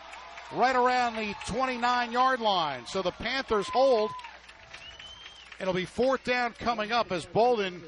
[0.52, 2.86] right around the 29 yard line.
[2.86, 4.10] So the Panthers hold.
[5.60, 7.82] It'll be fourth down coming up as Bolden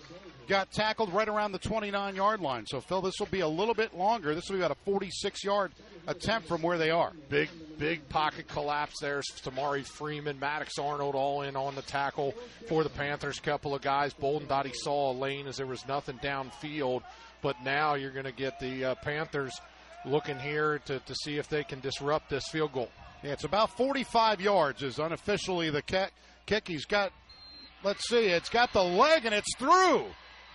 [0.46, 2.66] got tackled right around the 29 yard line.
[2.66, 4.34] So, Phil, this will be a little bit longer.
[4.34, 5.72] This will be about a 46 yard
[6.06, 7.12] attempt from where they are.
[7.28, 7.48] Big,
[7.78, 9.20] big pocket collapse there.
[9.42, 12.34] Tamari Freeman, Maddox Arnold all in on the tackle
[12.68, 13.40] for the Panthers.
[13.40, 14.12] Couple of guys.
[14.14, 17.02] Bolden thought he saw a lane as there was nothing downfield,
[17.42, 19.60] but now you're going to get the uh, Panthers
[20.04, 22.90] looking here to, to see if they can disrupt this field goal.
[23.22, 26.12] Yeah, it's about 45 yards is unofficially the kick.
[26.46, 26.68] kick.
[26.68, 27.12] He's got,
[27.82, 30.06] let's see, it's got the leg and it's through.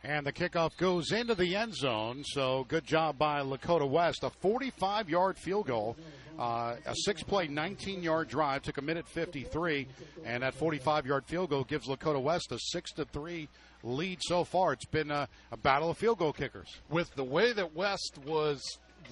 [0.06, 2.22] And the kickoff goes into the end zone.
[2.24, 4.22] So good job by Lakota West.
[4.22, 5.96] A 45 yard field goal,
[6.38, 8.62] uh, a six play, 19 yard drive.
[8.62, 9.88] Took a minute 53.
[10.24, 13.48] And that 45 yard field goal gives Lakota West a 6 to 3
[13.82, 14.74] lead so far.
[14.74, 16.68] It's been a, a battle of field goal kickers.
[16.88, 18.62] With the way that West was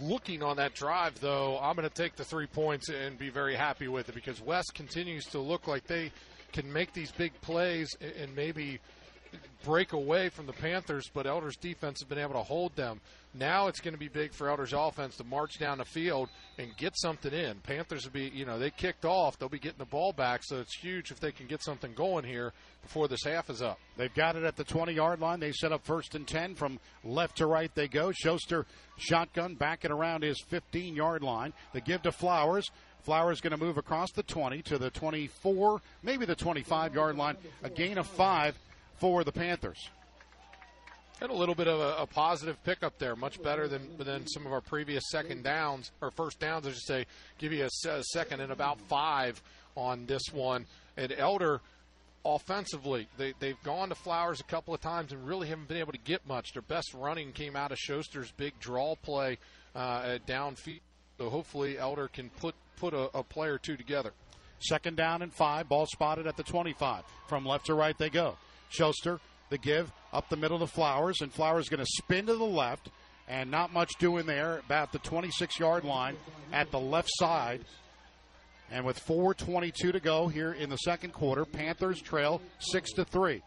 [0.01, 3.57] looking on that drive, though, I'm going to take the three points and be very
[3.57, 6.13] happy with it because West continues to look like they
[6.53, 8.79] can make these big plays and maybe
[9.65, 13.01] break away from the Panthers, but Elder's defense has been able to hold them.
[13.37, 16.77] Now it's going to be big for Elder's offense to march down the field and
[16.77, 17.57] get something in.
[17.61, 19.39] Panthers will be, you know, they kicked off.
[19.39, 22.25] They'll be getting the ball back, so it's huge if they can get something going
[22.25, 23.81] here before this half is up.
[23.97, 25.41] They've got it at the 20 yard line.
[25.41, 28.13] They set up first and 10 from left to right they go.
[28.13, 28.67] Schuster
[28.97, 31.53] shotgun backing around his 15 yard line.
[31.73, 32.71] They give to Flowers.
[33.03, 37.37] Flowers going to move across the 20 to the 24, maybe the 25 yard line.
[37.63, 38.57] A gain of five
[38.99, 39.91] for the Panthers.
[41.21, 44.47] Had a little bit of a, a, positive pickup there, much better than than some
[44.47, 46.67] of our previous second downs or first downs.
[46.67, 47.07] I should say,
[47.39, 49.41] give you a, a second and about five
[49.77, 50.67] on this one.
[50.97, 51.61] And Elder,
[52.25, 55.93] offensively, they they've gone to Flowers a couple of times and really haven't been able
[55.93, 56.53] to get much.
[56.53, 59.39] Their best running came out of Schuster's big draw play
[59.75, 60.81] uh, downfield.
[61.19, 64.13] So hopefully Elder can put put a, a play or two together.
[64.59, 65.69] Second down and five.
[65.69, 67.05] Ball spotted at the 25.
[67.29, 68.37] From left to right they go.
[68.75, 69.21] Schuster,
[69.51, 72.45] the give up the middle to Flowers, and Flowers is going to spin to the
[72.45, 72.91] left,
[73.29, 76.17] and not much doing there about the 26 yard line
[76.53, 77.65] at the left side.
[78.71, 83.43] And with 4:22 to go here in the second quarter, Panthers trail six to three.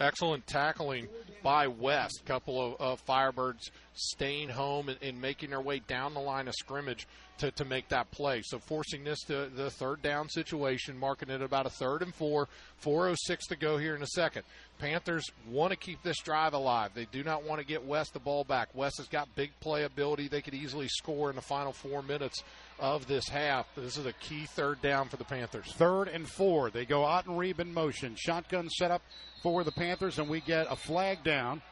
[0.00, 1.08] Excellent tackling
[1.42, 2.22] by West.
[2.26, 6.54] Couple of uh, Firebirds staying home and, and, making their way down the line of
[6.54, 7.06] scrimmage
[7.38, 8.42] to, to make that play.
[8.42, 12.48] So forcing this to the third down situation, marking it about a third and four.
[12.84, 14.42] 4.06 to go here in a second.
[14.78, 16.90] Panthers want to keep this drive alive.
[16.94, 18.68] They do not want to get West the ball back.
[18.74, 20.28] West has got big playability.
[20.28, 22.42] They could easily score in the final four minutes
[22.80, 23.66] of this half.
[23.76, 25.72] This is a key third down for the Panthers.
[25.76, 26.70] Third and four.
[26.70, 28.16] They go Ottenreeb in motion.
[28.16, 29.02] Shotgun set up
[29.42, 31.62] for the Panthers, and we get a flag down.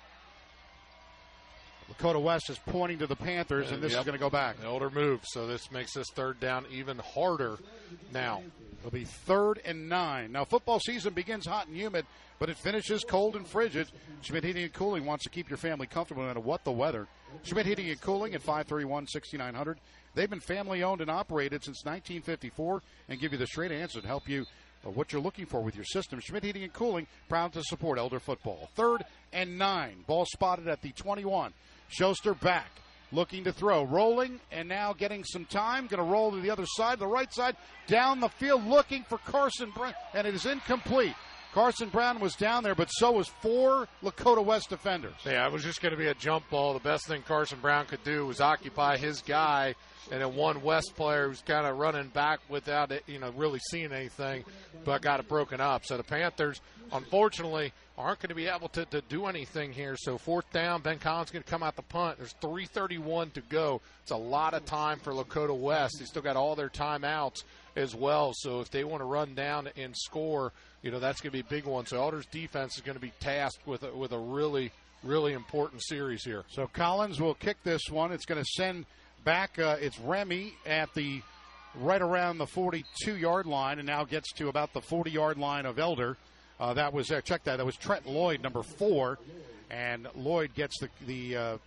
[1.91, 4.01] Lakota West is pointing to the Panthers, and this yep.
[4.01, 4.57] is going to go back.
[4.65, 7.59] Elder move, so this makes this third down even harder
[8.12, 8.43] now.
[8.79, 10.33] It'll be third and nine.
[10.33, 12.07] Now, football season begins hot and humid,
[12.39, 13.89] but it finishes cold and frigid.
[14.23, 17.07] Schmidt Heating and Cooling wants to keep your family comfortable no matter what the weather.
[17.43, 19.79] Schmidt Heating and Cooling at 531 6900.
[20.15, 24.07] They've been family owned and operated since 1954 and give you the straight answer to
[24.07, 24.47] help you
[24.85, 26.21] uh, what you're looking for with your system.
[26.21, 28.71] Schmidt Heating and Cooling, proud to support Elder football.
[28.75, 30.05] Third and nine.
[30.07, 31.53] Ball spotted at the 21.
[31.91, 32.71] Schuster back,
[33.12, 35.87] looking to throw, rolling, and now getting some time.
[35.87, 37.57] Going to roll to the other side, the right side,
[37.87, 41.15] down the field, looking for Carson Brown, and it is incomplete.
[41.53, 45.17] Carson Brown was down there, but so was four Lakota West defenders.
[45.27, 46.75] Yeah, it was just going to be a jump ball.
[46.75, 49.75] The best thing Carson Brown could do was occupy his guy,
[50.12, 53.59] and then one West player who's kind of running back without it, you know, really
[53.71, 54.45] seeing anything,
[54.85, 55.85] but got it broken up.
[55.85, 56.61] So the Panthers,
[56.93, 59.97] unfortunately, aren't going to be able to, to do anything here.
[59.97, 62.18] So fourth down, Ben Collins is going to come out the punt.
[62.18, 63.81] There's 3:31 to go.
[64.02, 65.97] It's a lot of time for Lakota West.
[65.98, 67.44] They still got all their timeouts
[67.77, 68.32] as well.
[68.35, 70.52] So if they want to run down and score,
[70.82, 71.86] you know that's going to be a big one.
[71.86, 74.72] So Elder's defense is going to be tasked with a, with a really
[75.02, 76.44] really important series here.
[76.51, 78.12] So Collins will kick this one.
[78.12, 78.85] It's going to send
[79.24, 81.20] Back, uh, it's Remy at the
[81.74, 85.66] right around the 42 yard line and now gets to about the 40 yard line
[85.66, 86.16] of Elder.
[86.61, 89.19] Uh, that was, uh, check that, that was Trent Lloyd, number four.
[89.70, 91.59] And Lloyd gets the, the uh,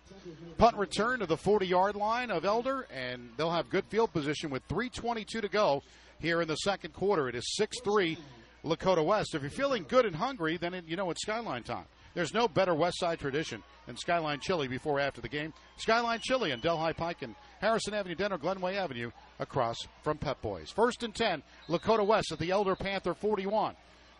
[0.58, 4.50] punt return to the 40 yard line of Elder, and they'll have good field position
[4.50, 5.82] with 3.22 to go
[6.20, 7.28] here in the second quarter.
[7.28, 8.18] It is 6 3
[8.64, 9.34] Lakota West.
[9.34, 11.86] If you're feeling good and hungry, then it, you know it's Skyline time.
[12.14, 15.52] There's no better West Side tradition than Skyline Chili before or after the game.
[15.78, 19.10] Skyline Chili on Delhi Pike and Harrison Avenue, Denver, Glenway Avenue,
[19.40, 20.70] across from Pep Boys.
[20.70, 23.74] First and 10, Lakota West at the Elder Panther 41.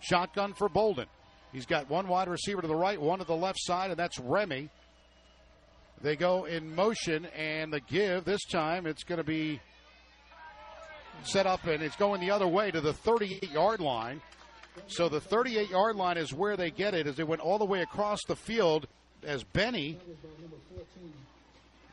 [0.04, 1.06] Shotgun for Bolden.
[1.52, 4.18] He's got one wide receiver to the right, one to the left side, and that's
[4.18, 4.68] Remy.
[6.02, 9.60] They go in motion, and the give this time it's going to be
[11.22, 14.20] set up, and it's going the other way to the 38 yard line.
[14.88, 17.64] So the 38 yard line is where they get it as they went all the
[17.64, 18.86] way across the field
[19.22, 19.98] as Benny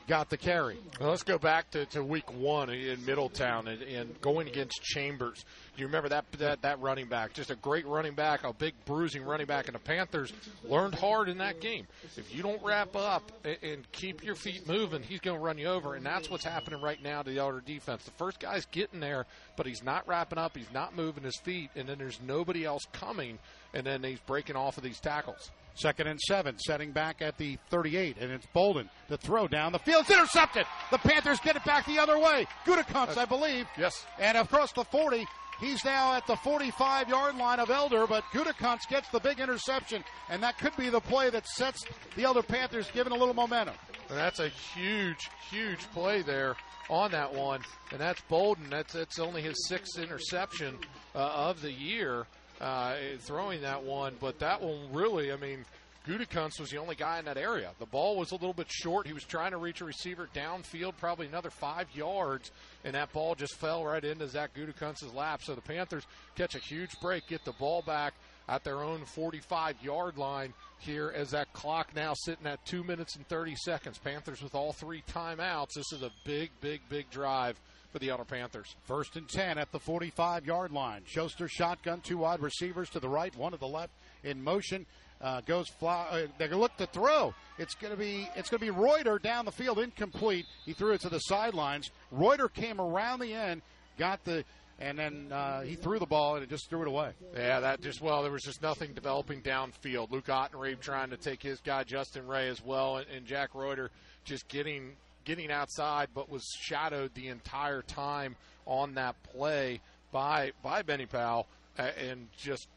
[0.07, 0.78] got the carry.
[0.99, 5.44] Well, let's go back to, to week one in Middletown and, and going against Chambers.
[5.78, 9.23] You remember that, that that running back, just a great running back, a big bruising
[9.23, 10.34] running back, and the Panthers
[10.64, 11.88] learned hard in that game.
[12.18, 15.57] If you don't wrap up and, and keep your feet moving, he's going to run
[15.57, 18.03] you over, and that's what's happening right now to the Elder defense.
[18.03, 19.26] The first guy's getting there,
[19.56, 22.84] but he's not wrapping up, he's not moving his feet, and then there's nobody else
[22.91, 23.40] coming,
[23.73, 25.52] and then he's breaking off of these tackles.
[25.76, 28.89] Second and seven, setting back at the 38, and it's Bolden.
[29.07, 30.65] The throw down the field, it's intercepted.
[30.91, 32.45] The Panthers get it back the other way.
[32.65, 33.68] Gutekunst, I believe.
[33.77, 34.06] Yes.
[34.19, 35.26] And across the 40,
[35.60, 40.03] he's now at the 45 yard line of Elder, but Gutekunst gets the big interception,
[40.30, 41.85] and that could be the play that sets
[42.15, 43.76] the Elder Panthers, giving a little momentum.
[44.10, 46.57] And that's a huge, huge play there
[46.89, 47.61] on that one.
[47.91, 48.69] And that's Bolden.
[48.69, 50.77] That's, that's only his sixth interception
[51.15, 52.27] uh, of the year
[52.62, 54.16] uh, throwing that one.
[54.20, 55.66] But that one really, I mean,
[56.08, 57.72] Gutekunst was the only guy in that area.
[57.80, 59.06] The ball was a little bit short.
[59.06, 62.52] He was trying to reach a receiver downfield, probably another five yards,
[62.84, 65.42] and that ball just fell right into Zach Gutekunst's lap.
[65.44, 66.06] So the Panthers
[66.36, 68.14] catch a huge break, get the ball back
[68.50, 73.16] at their own 45 yard line here as that clock now sitting at two minutes
[73.16, 74.00] and 30 seconds.
[74.00, 75.74] Panthers with all three timeouts.
[75.76, 77.60] This is a big, big, big drive
[77.92, 78.76] for the Elder Panthers.
[78.84, 81.04] First and 10 at the 45 yard line.
[81.06, 83.92] Schuster shotgun, two wide receivers to the right, one to the left
[84.24, 84.86] in motion.
[85.22, 86.08] Uh, goes fly.
[86.10, 87.34] Uh, they look to throw.
[87.60, 90.46] It's going to be it's going to be Reuter down the field, incomplete.
[90.66, 91.92] He threw it to the sidelines.
[92.12, 93.62] Reuter came around the end,
[94.00, 94.44] got the,
[94.80, 97.12] and then uh, he threw the ball and it just threw it away.
[97.36, 100.10] Yeah, that just well, there was just nothing developing downfield.
[100.10, 103.92] Luke Ottenreeb trying to take his guy Justin Ray as well, and, and Jack Reuter
[104.24, 104.94] just getting
[105.26, 108.35] getting outside, but was shadowed the entire time
[108.65, 109.81] on that play
[110.11, 112.68] by by Benny Powell, and just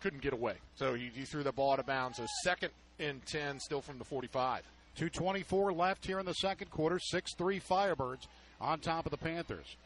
[0.00, 0.56] couldn't get away.
[0.76, 2.18] So he, he threw the ball out of bounds.
[2.18, 4.62] So second and 10, still from the 45.
[4.96, 6.98] 2.24 left here in the second quarter.
[6.98, 8.26] 6 3 Firebirds
[8.60, 9.76] on top of the Panthers.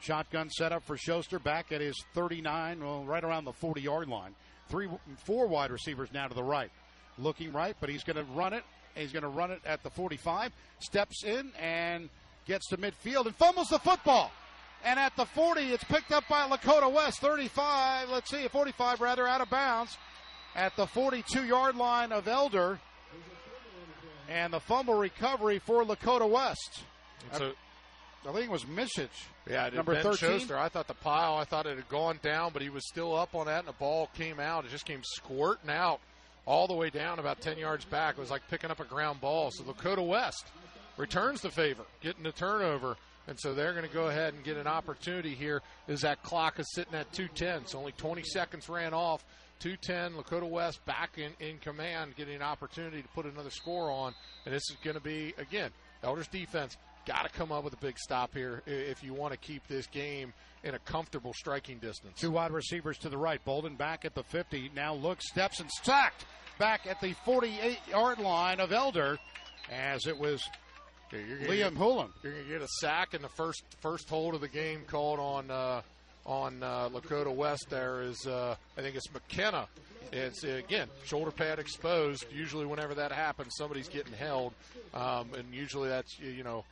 [0.00, 4.08] Shotgun set up for Schuster back at his 39, well, right around the 40 yard
[4.08, 4.34] line.
[4.68, 4.88] Three,
[5.24, 6.70] four wide receivers now to the right.
[7.18, 8.64] Looking right, but he's going to run it.
[8.94, 10.52] He's going to run it at the 45.
[10.80, 12.08] Steps in and
[12.46, 14.30] gets to midfield and fumbles the football.
[14.84, 17.20] And at the 40, it's picked up by Lakota West.
[17.20, 19.96] 35, let's see, 45 rather, out of bounds
[20.54, 22.80] at the 42 yard line of Elder.
[24.28, 26.82] And the fumble recovery for Lakota West.
[27.32, 27.52] So,
[28.28, 29.08] I think it was Mishich.
[29.48, 30.16] Yeah, number ben 13.
[30.16, 30.56] Schuster.
[30.56, 33.34] I thought the pile, I thought it had gone down, but he was still up
[33.34, 34.64] on that, and the ball came out.
[34.64, 36.00] It just came squirting out
[36.46, 38.16] all the way down about 10 yards back.
[38.16, 39.50] It was like picking up a ground ball.
[39.50, 40.46] So Lakota West
[40.96, 42.96] returns the favor, getting the turnover.
[43.28, 46.58] And so they're going to go ahead and get an opportunity here as that clock
[46.58, 47.66] is sitting at 210.
[47.66, 49.24] So only 20 seconds ran off.
[49.60, 54.12] 210, Lakota West back in, in command, getting an opportunity to put another score on.
[54.44, 55.70] And this is going to be, again,
[56.02, 59.38] Elders defense got to come up with a big stop here if you want to
[59.38, 60.32] keep this game
[60.64, 62.18] in a comfortable striking distance.
[62.18, 63.44] Two wide receivers to the right.
[63.44, 64.70] Bolden back at the 50.
[64.74, 66.24] Now looks, steps, and sacked
[66.58, 69.18] back at the 48 yard line of Elder
[69.70, 70.42] as it was
[71.12, 72.10] Liam Hulam.
[72.22, 75.18] You're going to get a sack in the first first hold of the game called
[75.20, 75.82] on uh,
[76.24, 77.66] on uh, Lakota West.
[77.68, 79.66] There is uh, I think it's McKenna.
[80.12, 82.26] It's again shoulder pad exposed.
[82.32, 84.52] Usually, whenever that happens, somebody's getting held,
[84.94, 86.64] um, and usually that's you know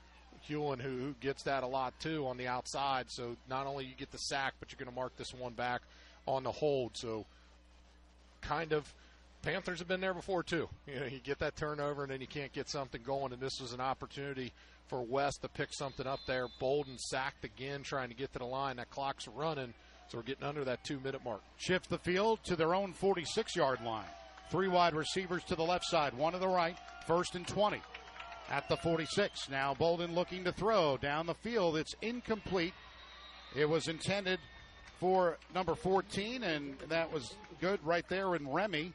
[0.48, 3.06] Hewlin who, who gets that a lot too on the outside.
[3.08, 5.82] So not only you get the sack, but you're going to mark this one back
[6.26, 6.96] on the hold.
[6.96, 7.26] So
[8.40, 8.92] kind of
[9.42, 10.68] Panthers have been there before too.
[10.86, 13.60] You know, you get that turnover and then you can't get something going, and this
[13.60, 14.52] was an opportunity
[14.88, 16.48] for West to pick something up there.
[16.58, 18.76] Bolden sacked again, trying to get to the line.
[18.76, 19.72] That clock's running,
[20.08, 21.42] so we're getting under that two-minute mark.
[21.58, 24.08] Shift the field to their own 46-yard line.
[24.50, 26.76] Three wide receivers to the left side, one to the right.
[27.06, 27.80] First and 20
[28.50, 29.48] at the 46.
[29.48, 31.76] Now Bolden looking to throw down the field.
[31.76, 32.74] It's incomplete.
[33.54, 34.38] It was intended
[34.98, 38.92] for number 14, and that was good right there in Remy.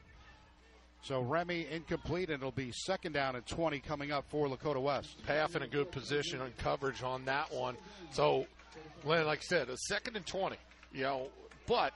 [1.02, 5.16] So Remy incomplete, and it'll be second down and 20 coming up for Lakota West.
[5.26, 7.76] Half in a good position on coverage on that one.
[8.12, 8.46] So,
[9.04, 10.56] Len, like I said, a second and 20.
[10.92, 11.28] You know,
[11.66, 11.92] but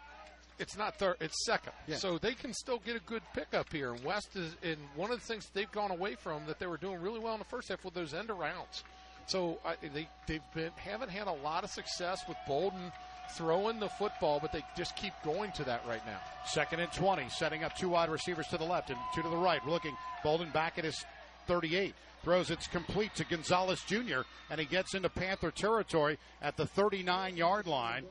[0.61, 1.73] it's not third; it's second.
[1.87, 1.97] Yeah.
[1.97, 3.93] So they can still get a good pickup here.
[3.93, 6.77] And West is, and one of the things they've gone away from that they were
[6.77, 8.83] doing really well in the first half with those end arounds.
[9.27, 12.93] So I, they they've been haven't had a lot of success with Bolden
[13.37, 16.19] throwing the football, but they just keep going to that right now.
[16.47, 19.37] Second and 20, setting up two wide receivers to the left and two to the
[19.37, 19.65] right.
[19.67, 21.05] Looking, Bolden back at his
[21.51, 21.95] 38.
[22.23, 24.21] Throws it's complete to Gonzalez Jr.,
[24.51, 28.05] and he gets into Panther territory at the 39 yard line.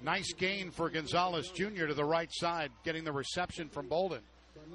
[0.00, 1.86] Nice gain for Gonzalez Jr.
[1.86, 4.20] to the right side, getting the reception from Bolden.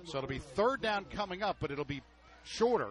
[0.03, 2.01] So it'll be third down coming up, but it'll be
[2.43, 2.89] shorter.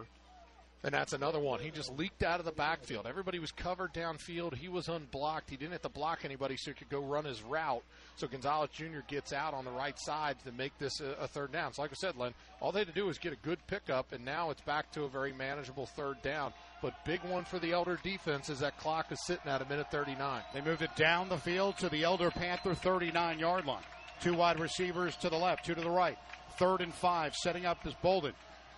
[0.81, 1.59] And that's another one.
[1.59, 3.05] He just leaked out of the backfield.
[3.05, 4.55] Everybody was covered downfield.
[4.55, 5.49] He was unblocked.
[5.49, 7.83] He didn't have to block anybody, so he could go run his route.
[8.15, 9.01] So Gonzalez Jr.
[9.09, 11.73] gets out on the right side to make this a, a third down.
[11.73, 14.13] So, like I said, Len, all they had to do was get a good pickup,
[14.13, 16.53] and now it's back to a very manageable third down.
[16.81, 19.91] But big one for the Elder defense is that clock is sitting at a minute
[19.91, 20.41] 39.
[20.53, 23.83] They moved it down the field to the Elder Panther 39 yard line.
[24.21, 26.17] Two wide receivers to the left, two to the right.
[26.57, 28.33] Third and five, setting up this Bolden.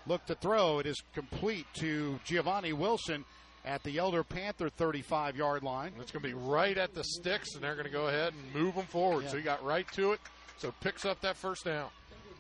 [0.08, 0.80] Look to throw.
[0.80, 3.24] It is complete to Giovanni Wilson
[3.66, 5.94] at the Elder Panther 35 yard line.
[6.00, 8.62] It's going to be right at the sticks, and they're going to go ahead and
[8.64, 9.26] move them forward.
[9.26, 9.30] Yeah.
[9.30, 10.20] So he got right to it.
[10.58, 11.90] So picks up that first down.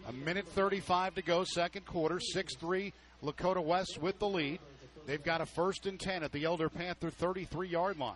[0.07, 2.19] A minute 35 to go, second quarter.
[2.19, 2.93] 6 3,
[3.23, 4.59] Lakota West with the lead.
[5.05, 8.15] They've got a first and 10 at the Elder Panther 33 yard line.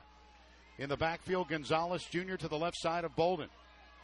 [0.77, 2.35] In the backfield, Gonzalez Jr.
[2.35, 3.49] to the left side of Bolden.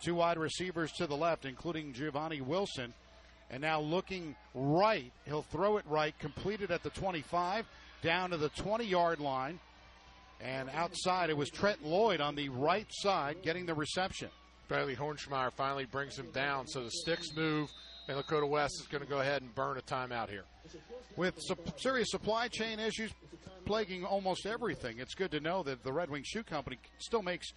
[0.04, 2.94] Two wide receivers to the left, including Giovanni Wilson.
[3.52, 7.66] And now looking right, he'll throw it right, completed at the 25,
[8.02, 9.60] down to the 20 yard line.
[10.40, 14.30] And outside, it was Trent Lloyd on the right side getting the reception.
[14.68, 16.66] Bradley Hornschmeyer finally brings him down.
[16.66, 17.70] So the sticks move,
[18.08, 20.46] and Lakota West is going to go ahead and burn a timeout here.
[21.18, 23.12] With sup- serious supply chain issues
[23.66, 27.52] plaguing almost everything, it's good to know that the Red Wing Shoe Company still makes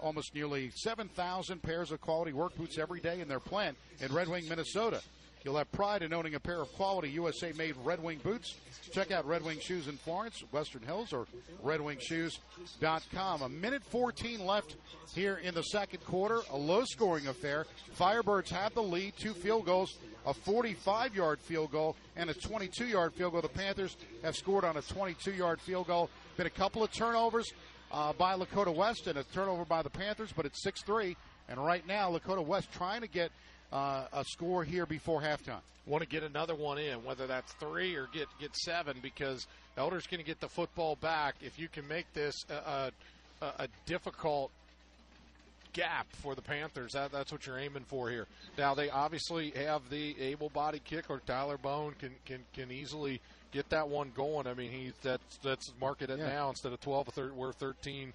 [0.00, 4.28] almost nearly 7,000 pairs of quality work boots every day in their plant in Red
[4.28, 5.02] Wing, Minnesota.
[5.42, 8.56] You'll have pride in owning a pair of quality USA made Red Wing boots.
[8.92, 11.26] Check out Red Wing Shoes in Florence, Western Hills, or
[11.64, 13.42] redwingshoes.com.
[13.42, 14.76] A minute 14 left
[15.14, 16.40] here in the second quarter.
[16.50, 17.66] A low scoring affair.
[17.98, 19.96] Firebirds have the lead, two field goals,
[20.26, 23.40] a 45 yard field goal, and a 22 yard field goal.
[23.40, 26.10] The Panthers have scored on a 22 yard field goal.
[26.36, 27.50] Been a couple of turnovers
[27.92, 31.16] uh, by Lakota West and a turnover by the Panthers, but it's 6 3.
[31.48, 33.32] And right now, Lakota West trying to get
[33.72, 35.60] uh, a score here before halftime.
[35.86, 40.06] Want to get another one in, whether that's three or get get seven, because Elder's
[40.06, 41.34] going to get the football back.
[41.40, 42.90] If you can make this a,
[43.40, 44.50] a, a difficult
[45.72, 48.26] gap for the Panthers, that, that's what you're aiming for here.
[48.58, 51.20] Now they obviously have the able-bodied kicker.
[51.26, 53.20] Tyler Bone can can can easily
[53.52, 54.46] get that one going.
[54.46, 56.28] I mean, he that's that's market it Yeah.
[56.28, 58.12] now instead of 12 or 13, we're 13,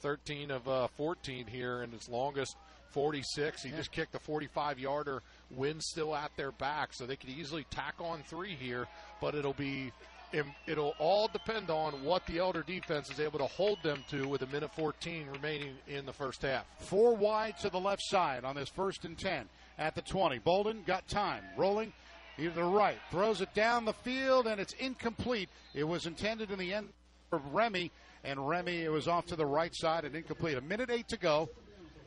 [0.00, 2.56] 13 of uh, 14 here, and his longest
[2.96, 3.62] 46.
[3.62, 3.76] He Yeah.
[3.76, 5.22] just kicked a 45 yarder.
[5.50, 8.88] Wind still at their back, so they could easily tack on three here.
[9.20, 9.92] But it'll be
[10.66, 14.42] it'll all depend on what the Elder defense is able to hold them to with
[14.42, 16.66] a minute 14 remaining in the first half.
[16.80, 19.48] Four wide to the left side on this first and 10
[19.78, 20.38] at the 20.
[20.40, 21.44] Bolden got time.
[21.56, 21.92] Rolling
[22.38, 22.98] to the right.
[23.10, 25.48] Throws it down the field, and it's incomplete.
[25.74, 26.88] It was intended in the end
[27.30, 27.90] for Remy,
[28.24, 30.56] and Remy, it was off to the right side and incomplete.
[30.58, 31.48] A minute eight to go,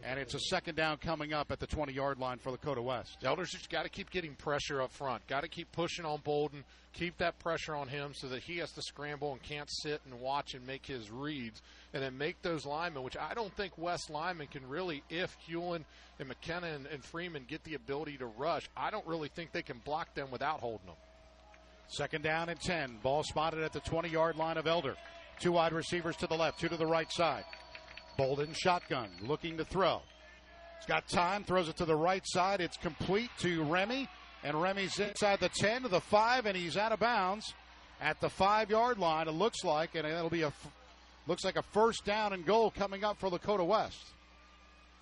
[0.04, 3.18] and it's a second down coming up at the 20 yard line for Lakota West.
[3.24, 5.26] Elders just got to keep getting pressure up front.
[5.28, 6.64] Got to keep pushing on Bolden.
[6.94, 10.20] Keep that pressure on him so that he has to scramble and can't sit and
[10.20, 11.62] watch and make his reads.
[11.94, 15.84] And then make those linemen, which I don't think West linemen can really, if Hewlin
[16.20, 19.62] and McKenna and, and Freeman get the ability to rush, I don't really think they
[19.62, 20.96] can block them without holding them.
[21.88, 23.00] Second down and 10.
[23.02, 24.96] Ball spotted at the 20 yard line of Elder.
[25.40, 27.46] Two wide receivers to the left, two to the right side.
[28.20, 30.02] Bolden shotgun, looking to throw.
[30.78, 32.60] He's got time, throws it to the right side.
[32.60, 34.10] It's complete to Remy,
[34.44, 37.54] and Remy's inside the 10 to the 5, and he's out of bounds
[38.02, 40.52] at the 5 yard line, it looks like, and it'll be a.
[41.28, 44.04] Looks like a first down and goal coming up for Lakota West.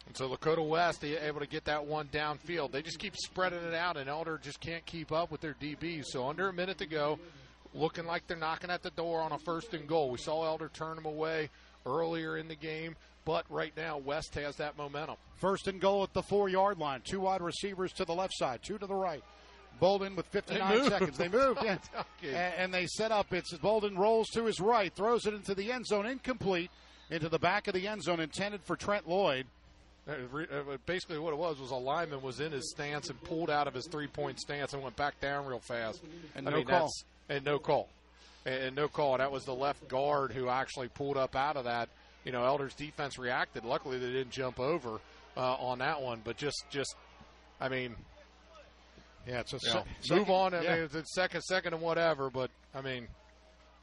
[0.06, 2.72] And so Lakota West they able to get that one downfield.
[2.72, 6.06] They just keep spreading it out, and Elder just can't keep up with their DBs.
[6.06, 7.18] So under a minute to go,
[7.74, 10.12] looking like they're knocking at the door on a first and goal.
[10.12, 11.50] We saw Elder turn them away
[11.88, 12.96] earlier in the game,
[13.26, 15.16] but right now West has that momentum.
[15.36, 17.02] First and goal at the four yard line.
[17.04, 19.24] Two wide receivers to the left side, two to the right.
[19.80, 20.90] Bolden with 59 moved.
[20.90, 21.18] seconds.
[21.18, 21.78] They moved, yeah.
[22.00, 22.34] Okay.
[22.36, 23.32] and, and they set up.
[23.34, 26.72] It's Bolden rolls to his right, throws it into the end zone, incomplete,
[27.10, 29.46] into the back of the end zone, intended for Trent Lloyd.
[30.08, 33.50] Uh, uh, Basically, what it was was a lineman was in his stance and pulled
[33.50, 36.02] out of his three-point stance and went back down real fast.
[36.34, 36.92] And I no mean, call.
[37.30, 37.90] And no call.
[38.48, 39.18] And, no call.
[39.18, 41.90] That was the left guard who actually pulled up out of that.
[42.24, 43.64] You know, Elders defense reacted.
[43.66, 45.00] Luckily, they didn't jump over
[45.36, 46.22] uh, on that one.
[46.24, 46.96] But just, just,
[47.62, 47.96] I mean,
[49.28, 50.54] Yeah, it's a se- second- move on.
[50.54, 50.76] I yeah.
[50.78, 52.30] mean, it's second, second, and whatever.
[52.30, 53.08] But I mean,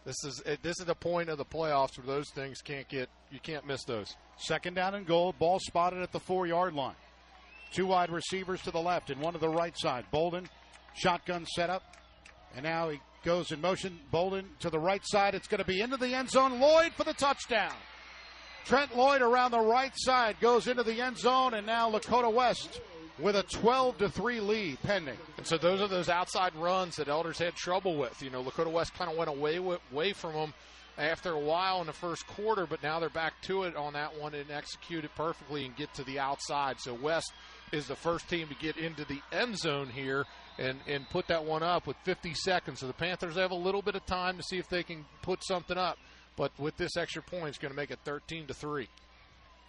[0.06, 3.08] this is it, this is the point of the playoffs where those things can't get
[3.30, 4.14] you can't miss those.
[4.38, 5.34] Second down and goal.
[5.38, 6.96] Ball spotted at the four yard line.
[7.72, 10.04] Two wide receivers to the left and one to the right side.
[10.10, 10.48] Bolden,
[10.94, 11.82] shotgun setup.
[12.54, 13.98] And now he goes in motion.
[14.10, 15.34] Bolden to the right side.
[15.34, 16.60] It's going to be into the end zone.
[16.60, 17.72] Lloyd for the touchdown.
[18.64, 21.54] Trent Lloyd around the right side goes into the end zone.
[21.54, 22.80] And now Lakota West
[23.18, 25.18] with a 12 to 3 lead pending.
[25.38, 28.22] And so those are those outside runs that Elders had trouble with.
[28.22, 30.54] You know, Lakota West kind of went away away from them
[30.96, 34.18] after a while in the first quarter, but now they're back to it on that
[34.18, 36.78] one and execute it perfectly and get to the outside.
[36.78, 37.32] So West
[37.72, 40.24] is the first team to get into the end zone here
[40.58, 42.80] and, and put that one up with 50 seconds.
[42.80, 45.44] So the Panthers have a little bit of time to see if they can put
[45.44, 45.98] something up.
[46.36, 48.88] But with this extra point, it's going to make it 13 to 3.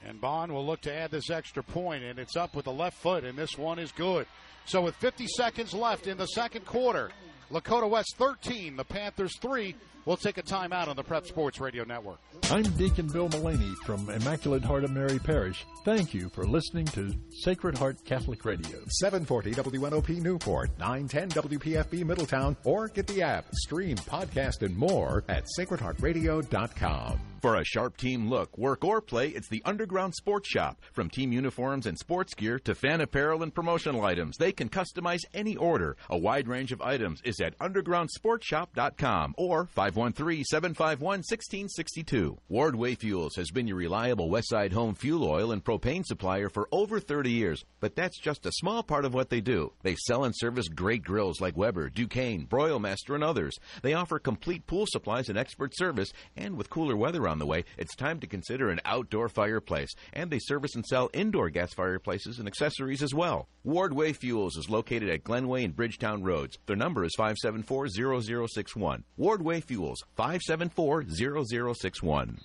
[0.03, 2.98] And Bond will look to add this extra point, and it's up with the left
[2.98, 4.28] foot, and this one is good.
[4.66, 7.12] So with 50 seconds left in the second quarter,
[7.52, 9.76] Lakota West 13, the Panthers 3.
[10.06, 12.19] We'll take a timeout on the Prep Sports Radio Network.
[12.52, 15.65] I'm Deacon Bill Mullaney from Immaculate Heart of Mary Parish.
[15.84, 17.11] Thank you for listening to
[17.41, 18.77] Sacred Heart Catholic Radio.
[18.88, 25.45] 740 WNOP Newport, 910 WPFB Middletown, or get the app, stream, podcast, and more at
[25.57, 27.19] sacredheartradio.com.
[27.41, 30.82] For a sharp team look, work or play, it's the Underground Sports Shop.
[30.94, 35.19] From team uniforms and sports gear to fan apparel and promotional items, they can customize
[35.32, 35.95] any order.
[36.10, 42.38] A wide range of items is at undergroundsportshop.com or 513-751-1662.
[42.51, 46.99] Wardway Fuels has been your reliable Westside home fuel oil and propane supplier for over
[46.99, 49.72] 30 years, but that's just a small part of what they do.
[49.84, 53.57] They sell and service great grills like Weber, Ducane, Broilmaster, and others.
[53.81, 57.63] They offer complete pool supplies and expert service, and with cooler weather on the way,
[57.77, 59.93] it's time to consider an outdoor fireplace.
[60.11, 63.47] And they service and sell indoor gas fireplaces and accessories as well.
[63.65, 66.59] Wardway Fuels is located at Glenway and Bridgetown Roads.
[66.67, 69.03] Their number is 574-0061.
[69.17, 69.85] Wardway Fuels,
[70.18, 72.40] 574-0061.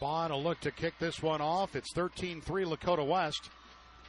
[0.00, 1.76] Bond will look to kick this one off.
[1.76, 3.50] It's 13 3 Lakota West.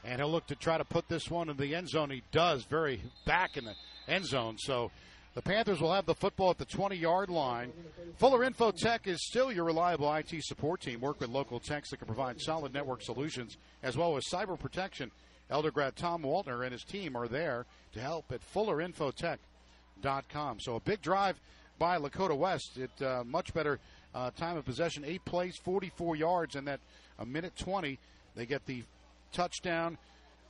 [0.03, 2.09] And he'll look to try to put this one in the end zone.
[2.09, 3.73] He does very back in the
[4.07, 4.57] end zone.
[4.57, 4.91] So
[5.33, 7.73] the Panthers will have the football at the 20 yard line.
[8.17, 11.01] Fuller Infotech is still your reliable IT support team.
[11.01, 15.11] Work with local techs that can provide solid network solutions as well as cyber protection.
[15.49, 20.59] Elder grad Tom Waltner and his team are there to help at fullerinfotech.com.
[20.59, 21.39] So a big drive
[21.79, 22.77] by Lakota West.
[22.77, 23.79] It uh, much better
[24.13, 26.79] uh, time of possession, eight plays, 44 yards, and that
[27.19, 27.99] a minute 20.
[28.35, 28.83] They get the
[29.31, 29.97] touchdown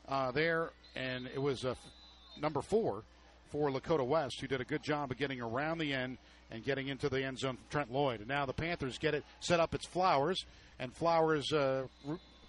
[0.07, 1.75] uh, there, and it was uh,
[2.39, 3.03] number four
[3.51, 6.17] for Lakota West, who did a good job of getting around the end
[6.51, 7.57] and getting into the end zone.
[7.69, 9.73] Trent Lloyd, and now the Panthers get it set up.
[9.73, 10.45] It's Flowers,
[10.79, 11.83] and Flowers uh,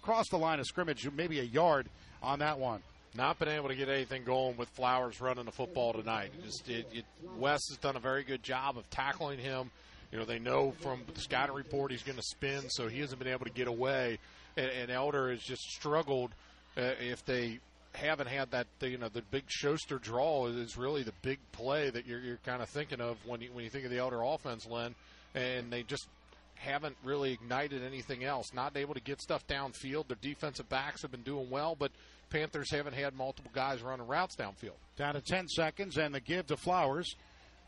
[0.01, 1.87] across the line of scrimmage, maybe a yard
[2.21, 2.81] on that one.
[3.15, 6.31] Not been able to get anything going with Flowers running the football tonight.
[6.43, 7.05] Just it, it,
[7.37, 9.71] West has done a very good job of tackling him.
[10.11, 13.19] You know they know from the scouting report he's going to spin, so he hasn't
[13.19, 14.19] been able to get away.
[14.57, 16.31] And, and Elder has just struggled
[16.77, 17.59] uh, if they
[17.93, 18.67] haven't had that.
[18.81, 22.61] You know the big Schuster draw is really the big play that you're, you're kind
[22.61, 24.93] of thinking of when you when you think of the Elder offense, Len.
[25.33, 26.07] And they just
[26.55, 28.53] haven't really ignited anything else.
[28.53, 30.07] Not able to get stuff downfield.
[30.07, 31.91] Their defensive backs have been doing well, but
[32.29, 34.77] Panthers haven't had multiple guys running routes downfield.
[34.97, 37.15] Down to 10 seconds, and the give to Flowers.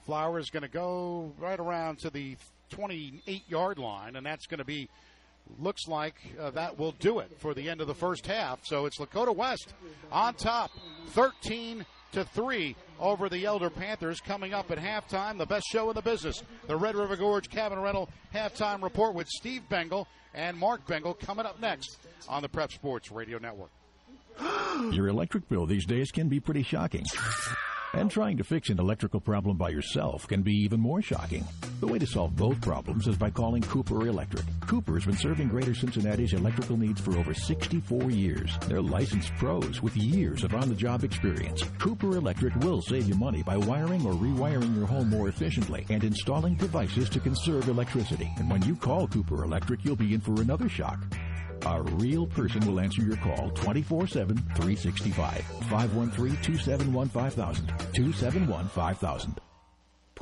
[0.05, 2.37] Flowers going to go right around to the
[2.69, 4.89] 28 yard line, and that's going to be,
[5.59, 8.59] looks like uh, that will do it for the end of the first half.
[8.63, 9.73] So it's Lakota West
[10.11, 10.71] on top,
[11.09, 14.19] 13 to 3 over the Elder Panthers.
[14.21, 17.79] Coming up at halftime, the best show in the business, the Red River Gorge Cabin
[17.79, 21.97] Rental halftime report with Steve Bengal and Mark Bengal coming up next
[22.27, 23.69] on the Prep Sports Radio Network.
[24.91, 27.05] Your electric bill these days can be pretty shocking.
[27.93, 31.45] And trying to fix an electrical problem by yourself can be even more shocking.
[31.81, 34.45] The way to solve both problems is by calling Cooper Electric.
[34.65, 38.57] Cooper's been serving Greater Cincinnati's electrical needs for over 64 years.
[38.67, 41.63] They're licensed pros with years of on-the-job experience.
[41.79, 46.05] Cooper Electric will save you money by wiring or rewiring your home more efficiently and
[46.05, 48.31] installing devices to conserve electricity.
[48.37, 50.99] And when you call Cooper Electric, you'll be in for another shock.
[51.65, 55.45] A real person will answer your call 24 7, 365.
[55.69, 57.67] 513 271 5000.
[57.67, 59.41] 271 5000.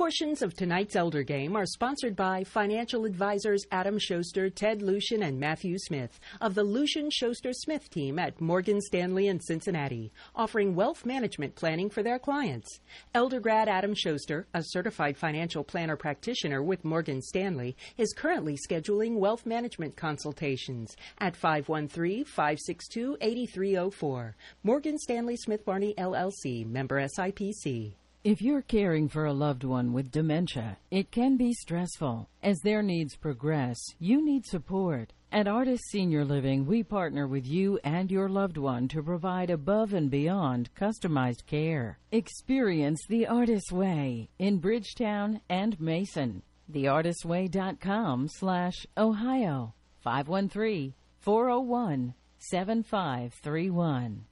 [0.00, 5.38] Portions of tonight's Elder Game are sponsored by financial advisors Adam Schuster, Ted Lucian, and
[5.38, 11.04] Matthew Smith of the Lucian Schuster Smith team at Morgan Stanley in Cincinnati, offering wealth
[11.04, 12.80] management planning for their clients.
[13.12, 19.16] Elder grad Adam Schuster, a certified financial planner practitioner with Morgan Stanley, is currently scheduling
[19.18, 24.34] wealth management consultations at 513 562 8304.
[24.62, 27.92] Morgan Stanley Smith Barney LLC, member SIPC.
[28.22, 32.28] If you're caring for a loved one with dementia, it can be stressful.
[32.42, 35.14] As their needs progress, you need support.
[35.32, 39.94] At Artis Senior Living, we partner with you and your loved one to provide above
[39.94, 41.98] and beyond customized care.
[42.12, 46.42] Experience the Artis Way in Bridgetown and Mason.
[46.70, 49.72] TheArtisWay.com slash Ohio
[50.02, 54.26] 513 401 7531.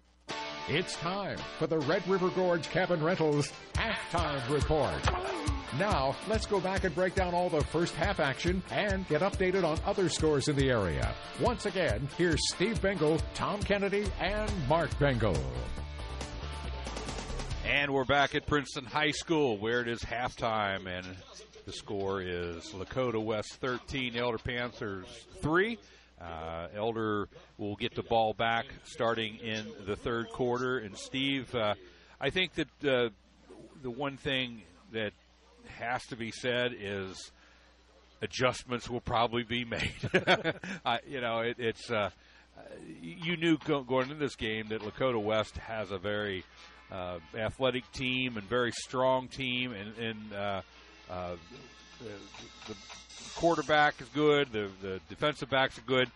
[0.71, 5.01] It's time for the Red River Gorge Cabin Rentals halftime report.
[5.79, 9.65] Now, let's go back and break down all the first half action and get updated
[9.65, 11.15] on other scores in the area.
[11.41, 15.39] Once again, here's Steve Bengal, Tom Kennedy, and Mark Bengal.
[17.67, 21.07] And we're back at Princeton High School where it is halftime, and
[21.65, 25.07] the score is Lakota West 13, Elder Panthers
[25.41, 25.79] 3.
[26.21, 27.29] Uh, Elder
[27.59, 30.79] will get the ball back starting in the third quarter.
[30.79, 31.75] And Steve, uh,
[32.21, 33.11] I think that uh,
[33.83, 34.63] the one thing
[34.93, 35.13] that
[35.67, 37.31] has to be said is
[38.21, 39.93] adjustments will probably be made.
[41.07, 42.11] You know, it, it's uh,
[43.01, 46.45] you knew going into this game that Lakota West has a very
[46.91, 50.63] uh, athletic team and very strong team, and, and uh,
[52.01, 52.07] the,
[52.67, 52.75] the
[53.37, 54.53] quarterback is good.
[54.53, 56.11] The the defensive backs are good.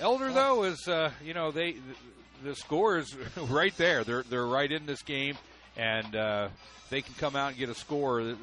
[0.00, 3.14] Elder though is uh, you know they the, the score is
[3.48, 4.04] right there.
[4.04, 5.36] They're they're right in this game,
[5.76, 6.48] and uh,
[6.90, 8.34] they can come out and get a score.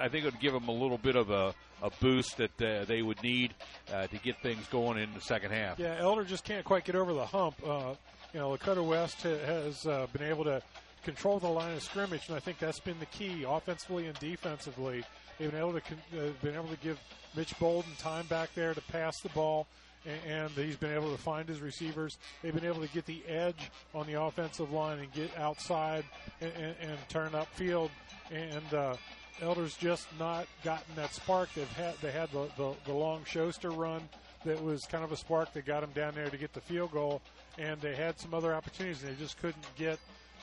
[0.00, 2.84] I think it would give them a little bit of a, a boost that uh,
[2.84, 3.54] they would need
[3.92, 5.78] uh, to get things going in the second half.
[5.78, 7.56] Yeah, Elder just can't quite get over the hump.
[7.66, 7.94] Uh,
[8.32, 10.62] you know, Lakota West has uh, been able to
[11.04, 15.04] control the line of scrimmage, and I think that's been the key offensively and defensively.
[15.38, 16.98] They've been able to uh, been able to give
[17.36, 19.66] Mitch Bolden time back there to pass the ball,
[20.04, 22.18] and, and he's been able to find his receivers.
[22.42, 26.04] They've been able to get the edge on the offensive line and get outside
[26.40, 27.90] and, and, and turn upfield.
[28.30, 28.96] And uh,
[29.40, 31.48] Elder's just not gotten that spark.
[31.54, 34.08] They've had they had the, the, the long Schuster run
[34.44, 36.92] that was kind of a spark that got them down there to get the field
[36.92, 37.22] goal,
[37.58, 39.02] and they had some other opportunities.
[39.02, 39.98] They just couldn't get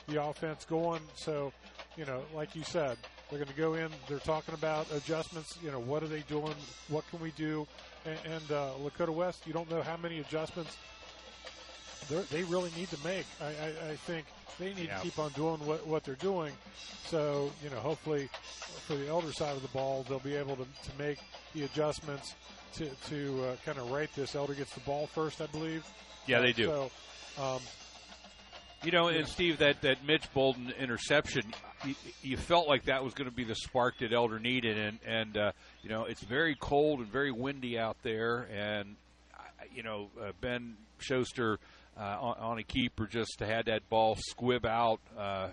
[0.08, 1.00] the offense going.
[1.14, 1.52] So,
[1.96, 2.96] you know, like you said,
[3.30, 3.90] they're going to go in.
[4.08, 5.58] They're talking about adjustments.
[5.62, 6.54] You know, what are they doing?
[6.88, 7.66] What can we do?
[8.04, 10.76] And, and uh, Lakota West, you don't know how many adjustments
[12.30, 13.26] they really need to make.
[13.40, 14.26] I, I, I think
[14.58, 14.98] they need yeah.
[14.98, 16.52] to keep on doing what, what they're doing.
[17.06, 18.28] So, you know, hopefully
[18.86, 21.18] for the elder side of the ball, they'll be able to, to make
[21.54, 22.34] the adjustments
[22.74, 24.34] to, to uh, kind of right this.
[24.34, 25.84] Elder gets the ball first, I believe.
[26.26, 26.66] Yeah, they do.
[26.66, 26.90] So,
[27.42, 27.60] um,
[28.84, 31.42] you know, and Steve, that, that Mitch Bolden interception,
[31.84, 34.98] you, you felt like that was going to be the spark that Elder needed, and
[35.06, 38.96] and uh, you know it's very cold and very windy out there, and
[39.74, 41.58] you know uh, Ben Schuster
[41.98, 45.48] uh, on, on, a keeper just had that ball squib out, uh,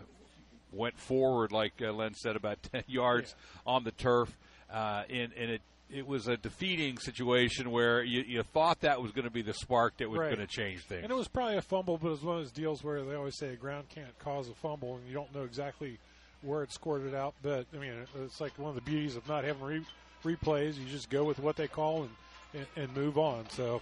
[0.72, 3.74] went forward like uh, Len said about ten yards yeah.
[3.74, 4.36] on the turf,
[4.72, 5.62] uh, and and it
[5.94, 9.54] it was a defeating situation where you, you thought that was going to be the
[9.54, 10.36] spark that was right.
[10.36, 11.04] going to change things.
[11.04, 13.14] And it was probably a fumble, but it was one of those deals where they
[13.14, 16.00] always say a ground can't cause a fumble, and you don't know exactly
[16.44, 17.34] where it scored it out.
[17.42, 17.94] But I mean,
[18.24, 19.86] it's like one of the beauties of not having re-
[20.24, 20.78] replays.
[20.78, 22.12] You just go with what they call and,
[22.54, 23.50] and, and move on.
[23.50, 23.82] So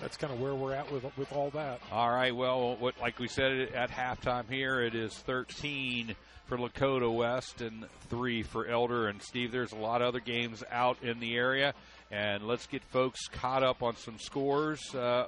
[0.00, 1.80] that's kind of where we're at with with all that.
[1.92, 2.34] All right.
[2.34, 6.14] Well, what like we said at halftime here, it is 13
[6.46, 9.52] for Lakota West and three for Elder and Steve.
[9.52, 11.74] There's a lot of other games out in the area,
[12.10, 15.26] and let's get folks caught up on some scores uh,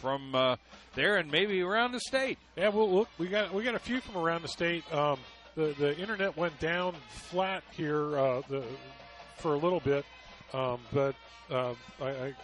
[0.00, 0.56] from uh,
[0.94, 2.38] there and maybe around the state.
[2.56, 4.90] Yeah, well, look, we got we got a few from around the state.
[4.92, 5.18] Um,
[5.54, 8.62] the the internet went down flat here uh, the,
[9.38, 10.04] for a little bit,
[10.52, 11.14] um, but
[11.50, 12.34] uh, I, I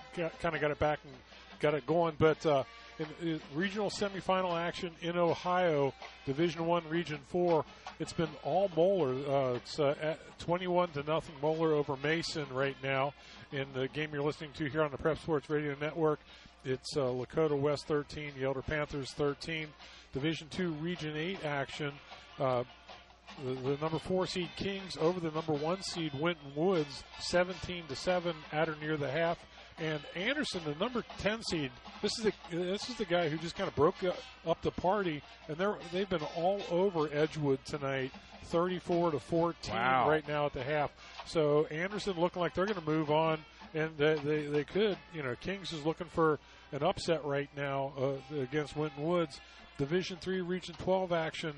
[0.40, 1.14] kind of got it back and
[1.60, 2.14] got it going.
[2.18, 2.64] But uh,
[2.98, 5.94] in, in, regional semifinal action in Ohio,
[6.26, 7.64] Division One, Region Four,
[7.98, 9.14] it's been all Moeller.
[9.28, 13.14] Uh, it's uh, 21 to nothing Moeller over Mason right now.
[13.52, 16.20] In the game you're listening to here on the Prep Sports Radio Network,
[16.64, 19.68] it's uh, Lakota West 13, the Elder Panthers 13.
[20.12, 21.93] Division Two, Region Eight action.
[22.39, 22.64] Uh,
[23.44, 27.97] the, the, number four seed Kings over the number one seed Winton Woods, 17 to
[27.97, 29.39] seven at or near the half.
[29.81, 31.70] And Anderson, the number ten seed,
[32.02, 33.94] this is the this is the guy who just kind of broke
[34.47, 38.10] up the party, and they're they've been all over Edgewood tonight,
[38.47, 40.09] 34 to 14 Wow.
[40.09, 40.90] right now at the half.
[41.27, 43.39] So Anderson looking like they're going to move on,
[43.73, 44.98] and they, they they could.
[45.15, 46.40] You know, Kings is looking for
[46.73, 49.40] an upset right now uh, against Winton Woods.
[49.78, 51.52] Division three, Region 12 action.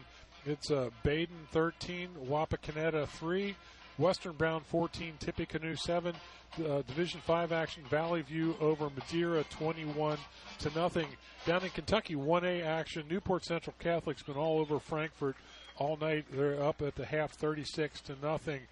[0.47, 3.55] It's uh, Badin 13, Wapakoneta 3,
[3.99, 6.15] Western Brown 14, Tippecanoe 7.
[6.59, 10.19] Uh, Division 5 action, Valley View over Madeira 21
[10.61, 11.07] to nothing.
[11.47, 15.37] Down in Kentucky, 1A action, Newport Central Catholic's been all over Frankfort
[15.77, 16.25] all night.
[16.33, 18.63] They're up at the half 36 to nothing.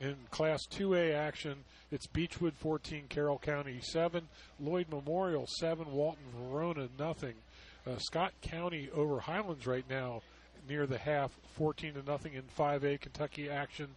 [0.00, 1.56] In Class 2A action,
[1.92, 4.26] it's Beechwood 14, Carroll County 7,
[4.58, 7.34] Lloyd Memorial 7, Walton Verona nothing.
[7.86, 10.22] Uh, Scott County over Highlands right now
[10.68, 13.88] near the half, 14 to nothing in 5A Kentucky action.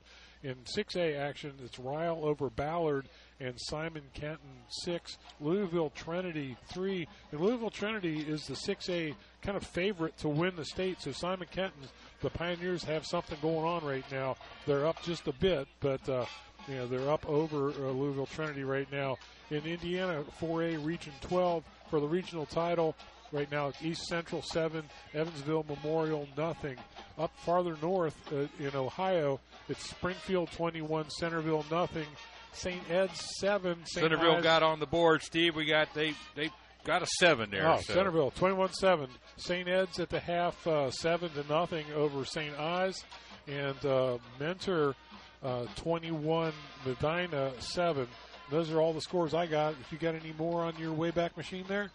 [0.44, 3.08] In 6A action, it's Ryle over Ballard
[3.40, 7.08] and Simon Kenton 6, Louisville Trinity 3.
[7.32, 11.00] And Louisville Trinity is the 6A kind of favorite to win the state.
[11.02, 11.84] So Simon Kenton,
[12.22, 14.36] the Pioneers have something going on right now.
[14.66, 16.26] They're up just a bit, but uh,
[16.68, 19.18] you know they're up over uh, Louisville Trinity right now.
[19.52, 22.96] In Indiana, 4A Region 12 for the regional title.
[23.32, 24.84] Right now, it's East Central 7,
[25.14, 26.78] Evansville Memorial nothing.
[27.18, 29.40] Up farther north uh, in Ohio,
[29.70, 32.08] it's Springfield 21, Centerville nothing.
[32.54, 32.82] St.
[32.90, 34.04] Ed's 7, St.
[34.04, 35.22] Centerville got on the board.
[35.22, 36.50] Steve, we got they they
[36.84, 37.70] got a seven there.
[37.70, 37.94] Oh, so.
[37.94, 39.08] Centerville, 21-7.
[39.38, 39.68] St.
[39.68, 42.58] Ed's at the half, uh, 7 to nothing over St.
[42.60, 43.04] Ives.
[43.48, 44.96] And uh, Mentor,
[45.44, 46.54] uh, 21,
[46.86, 48.08] Medina, 7.
[48.50, 49.76] Those are all the scores I got.
[49.80, 51.90] If you got any more on your Wayback Machine there,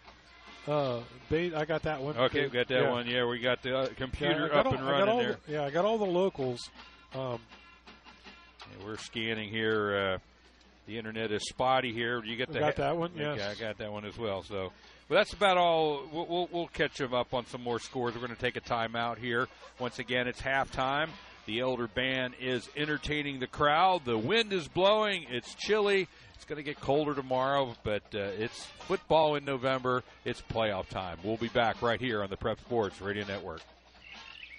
[0.67, 2.17] uh, Bait, I got that one.
[2.17, 2.91] Okay, we got that Yeah.
[2.91, 3.07] one.
[3.07, 5.39] Yeah, we got the uh, computer Yeah, up all- and running there.
[5.47, 6.69] the- yeah, I got all the locals.
[7.15, 7.41] Um,
[8.79, 9.97] Yeah, we're scanning here.
[9.97, 10.19] Uh,
[10.87, 12.23] the internet is spotty here.
[12.25, 13.43] You get the got that one, Okay.
[13.43, 14.43] I got that one as well.
[14.43, 14.73] So,
[15.09, 16.03] but that's about all.
[16.13, 18.15] We'll, we'll, we'll catch them up on some more scores.
[18.15, 19.47] We're going to take a timeout here.
[19.79, 21.09] Once again, it's halftime.
[21.47, 24.05] The elder band is entertaining the crowd.
[24.05, 25.27] The wind is blowing.
[25.31, 26.09] It's chilly.
[26.37, 30.05] It's going to get colder tomorrow, but uh, it's football in November.
[30.25, 31.19] It's playoff time.
[31.25, 33.63] We'll be back right here on the Prep Sports Radio Network.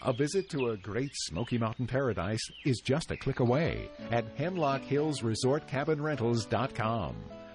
[0.04, 4.82] A visit to a great Smoky Mountain paradise is just a click away at Hemlock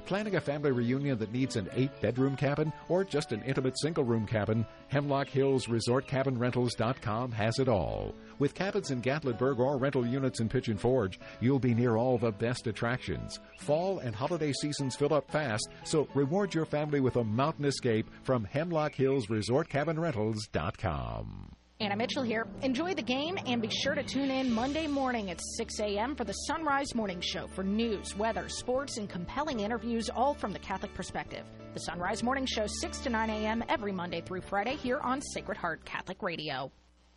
[0.05, 4.05] Planning a family reunion that needs an eight bedroom cabin or just an intimate single
[4.05, 8.15] room cabin, Hemlock Hills Resort Cabin Rentals.com has it all.
[8.39, 12.33] With cabins in Gatlinburg or rental units in Pigeon Forge, you'll be near all the
[12.33, 13.39] best attractions.
[13.61, 18.11] Fall and holiday seasons fill up fast, so reward your family with a mountain escape
[18.25, 21.52] from Hemlock Hills Resort Cabin Rentals.com.
[21.83, 22.47] Anna Mitchell here.
[22.63, 26.15] Enjoy the game and be sure to tune in Monday morning at 6 a.m.
[26.15, 30.61] for the Sunrise Morning Show for news, weather, sports, and compelling interviews, all from the
[30.61, 31.45] Catholic perspective.
[31.75, 33.65] The Sunrise Morning Show, 6 to 9 a.m.
[33.69, 36.71] every Monday through Friday here on Sacred Heart Catholic Radio.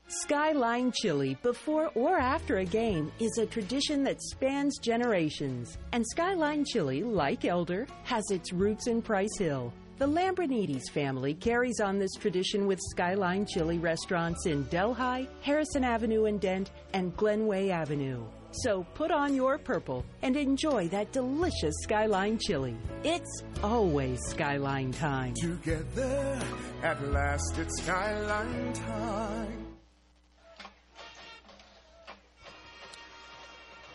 [0.08, 5.78] Skyline Chili before or after a game is a tradition that spans generations.
[5.94, 9.72] And Skyline Chili, like Elder, has its roots in Price Hill.
[9.98, 16.26] The Lambrinides family carries on this tradition with Skyline Chili restaurants in Delhi, Harrison Avenue
[16.26, 18.22] in Dent, and Glenway Avenue.
[18.52, 22.76] So put on your purple and enjoy that delicious Skyline Chili.
[23.06, 25.34] It's always Skyline time.
[25.36, 26.42] Together,
[26.84, 29.68] at last it's skyline time.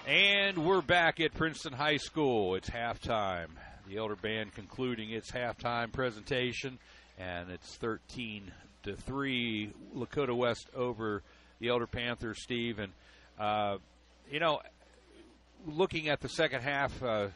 [0.07, 2.55] And we're back at Princeton High School.
[2.55, 3.51] It's halftime.
[3.91, 6.79] The Elder Band concluding its halftime presentation,
[7.19, 8.53] and it's 13
[8.85, 9.73] to 3.
[9.97, 11.25] Lakota West over
[11.59, 12.79] the Elder Panthers, Steve.
[12.79, 12.93] And,
[13.37, 13.79] uh,
[14.31, 14.61] you know,
[15.67, 17.29] looking at the second half, uh,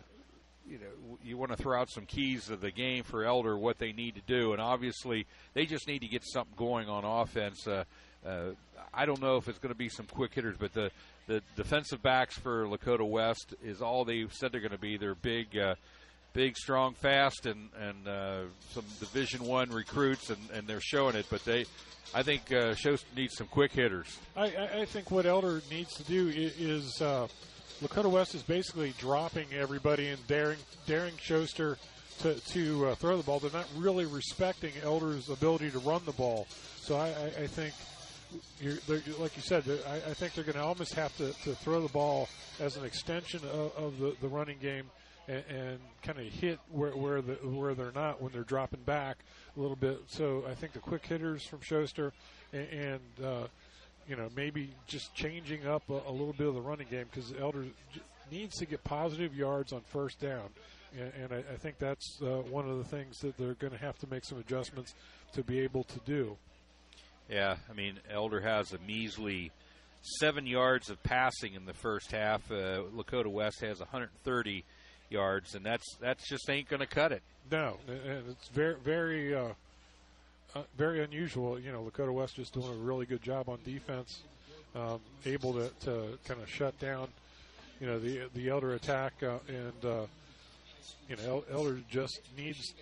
[0.71, 3.79] you know, you want to throw out some keys of the game for Elder, what
[3.79, 7.67] they need to do, and obviously they just need to get something going on offense.
[7.67, 7.83] Uh,
[8.25, 8.51] uh,
[8.93, 10.93] I don't know if it's going to be some quick hitters, but the
[11.27, 14.97] the defensive backs for Lakota West is all they said they're going to be.
[14.97, 15.75] They're big, uh,
[16.35, 18.41] big, strong, fast, and and uh,
[18.73, 21.27] some Division One recruits, and, and they're showing it.
[21.31, 21.65] But they,
[22.15, 24.19] I think, uh, shows needs some quick hitters.
[24.37, 27.29] I, I, think what Elder needs to do is, uh,
[27.83, 31.79] Lakota West is basically dropping everybody and daring daring Schuster
[32.21, 33.39] to to uh, throw the ball.
[33.39, 36.47] They're not really respecting Elder's ability to run the ball.
[36.81, 37.73] So I, I, I think.
[39.21, 41.93] Like you said, I, I think they're going to almost have to, to throw the
[41.93, 42.29] ball
[42.59, 44.91] as an extension of, of the, the running game
[45.29, 49.19] and, and kind of hit where where, the, where they're not when they're dropping back
[49.57, 50.01] a little bit.
[50.07, 52.13] So I think the quick hitters from Schuster
[52.53, 53.47] and, and uh,
[54.09, 57.33] you know maybe just changing up a, a little bit of the running game because
[57.39, 57.65] Elder
[58.31, 60.49] needs to get positive yards on first down.
[60.99, 63.79] and, and I, I think that's uh, one of the things that they're going to
[63.79, 64.95] have to make some adjustments
[65.33, 66.37] to be able to do.
[67.29, 69.51] Yeah, I mean, Elder has a measly
[70.03, 72.51] seven yards of passing in the first half.
[72.51, 74.65] Uh, Lakota West has 130
[75.11, 77.23] yards, and that's that's just ain't going to cut it.
[77.51, 79.49] No, and it's very very uh,
[80.55, 81.59] uh, very unusual.
[81.59, 84.21] You know, Lakota West just doing a really good job on defense,
[84.75, 87.09] um, able to, to kind of shut down,
[87.81, 90.07] you know, the the Elder attack, uh, and uh,
[91.09, 92.75] you know, Elder just needs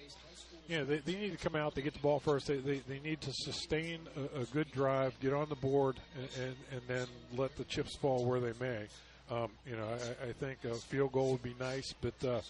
[0.69, 1.75] you know, they, they need to come out.
[1.75, 2.47] They get the ball first.
[2.47, 6.47] They, they, they need to sustain a, a good drive, get on the board, and,
[6.47, 8.87] and, and then let the chips fall where they may.
[9.31, 12.41] Um, you know, I, I think a field goal would be nice, but uh,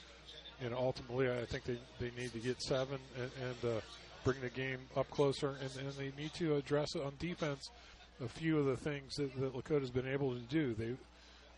[0.63, 3.81] you know, ultimately, I think they, they need to get seven and, and uh,
[4.25, 7.71] bring the game up closer, and, and they need to address on defense.
[8.25, 10.95] A few of the things that, that Lakota's been able to do, they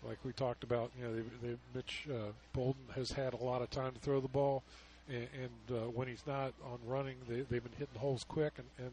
[0.06, 0.90] like we talked about.
[0.98, 4.20] You know, they, they, Mitch uh, Bolden has had a lot of time to throw
[4.20, 4.62] the ball
[5.08, 8.66] and, and uh, when he's not on running, they, they've been hitting holes quick, and,
[8.78, 8.90] and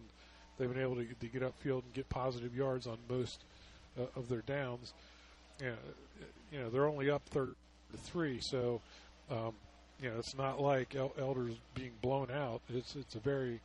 [0.57, 3.43] they've been able to, to get upfield and get positive yards on most
[3.99, 4.93] uh, of their downs.
[6.52, 7.56] You know, they're only up third
[7.92, 8.82] to three, so
[9.30, 9.54] um,
[10.02, 12.62] you know it's not like El- Elders being blown out.
[12.70, 13.60] It's it's a very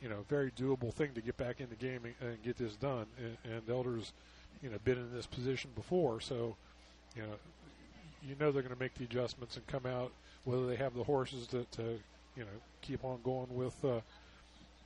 [0.00, 2.74] you know very doable thing to get back in the game and, and get this
[2.76, 3.06] done.
[3.18, 4.12] And, and Elders,
[4.62, 6.56] you know, been in this position before, so
[7.16, 7.34] you know
[8.26, 10.12] you know they're going to make the adjustments and come out
[10.44, 11.82] whether they have the horses to, to
[12.36, 14.00] you know keep on going with uh,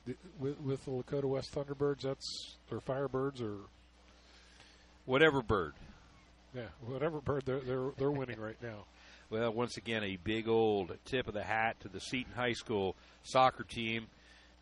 [0.05, 2.01] the, with, with the Lakota West Thunderbirds.
[2.01, 3.57] That's or Firebirds or
[5.05, 5.73] whatever bird.
[6.55, 8.85] Yeah, whatever bird they're they're they're winning right now.
[9.29, 12.95] Well, once again, a big old tip of the hat to the Seton High School
[13.23, 14.07] soccer team,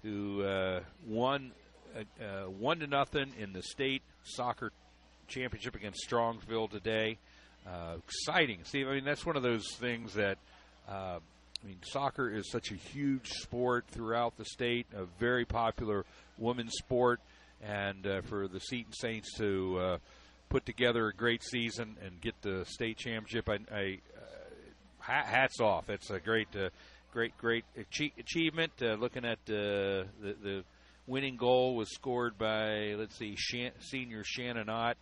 [0.02, 1.52] who uh, won
[1.95, 4.72] uh, uh, one to nothing in the state soccer
[5.28, 7.20] championship against Strongsville today.
[7.68, 8.88] Uh, exciting, Steve.
[8.88, 10.40] I mean, that's one of those things that
[10.90, 11.20] uh,
[11.64, 16.06] I mean, soccer is such a huge sport throughout the state, a very popular
[16.38, 17.20] women's sport,
[17.62, 19.98] and uh, for the Seton Saints to uh,
[20.56, 25.90] put together a great season and get the state championship, I, I uh, hats off.
[25.90, 26.69] It's a great, uh,
[27.11, 27.65] great, great
[28.18, 28.72] achievement.
[28.82, 30.64] Uh, looking at the the
[31.07, 34.95] winning goal was scored by let's see, Shan- senior Shannon Ott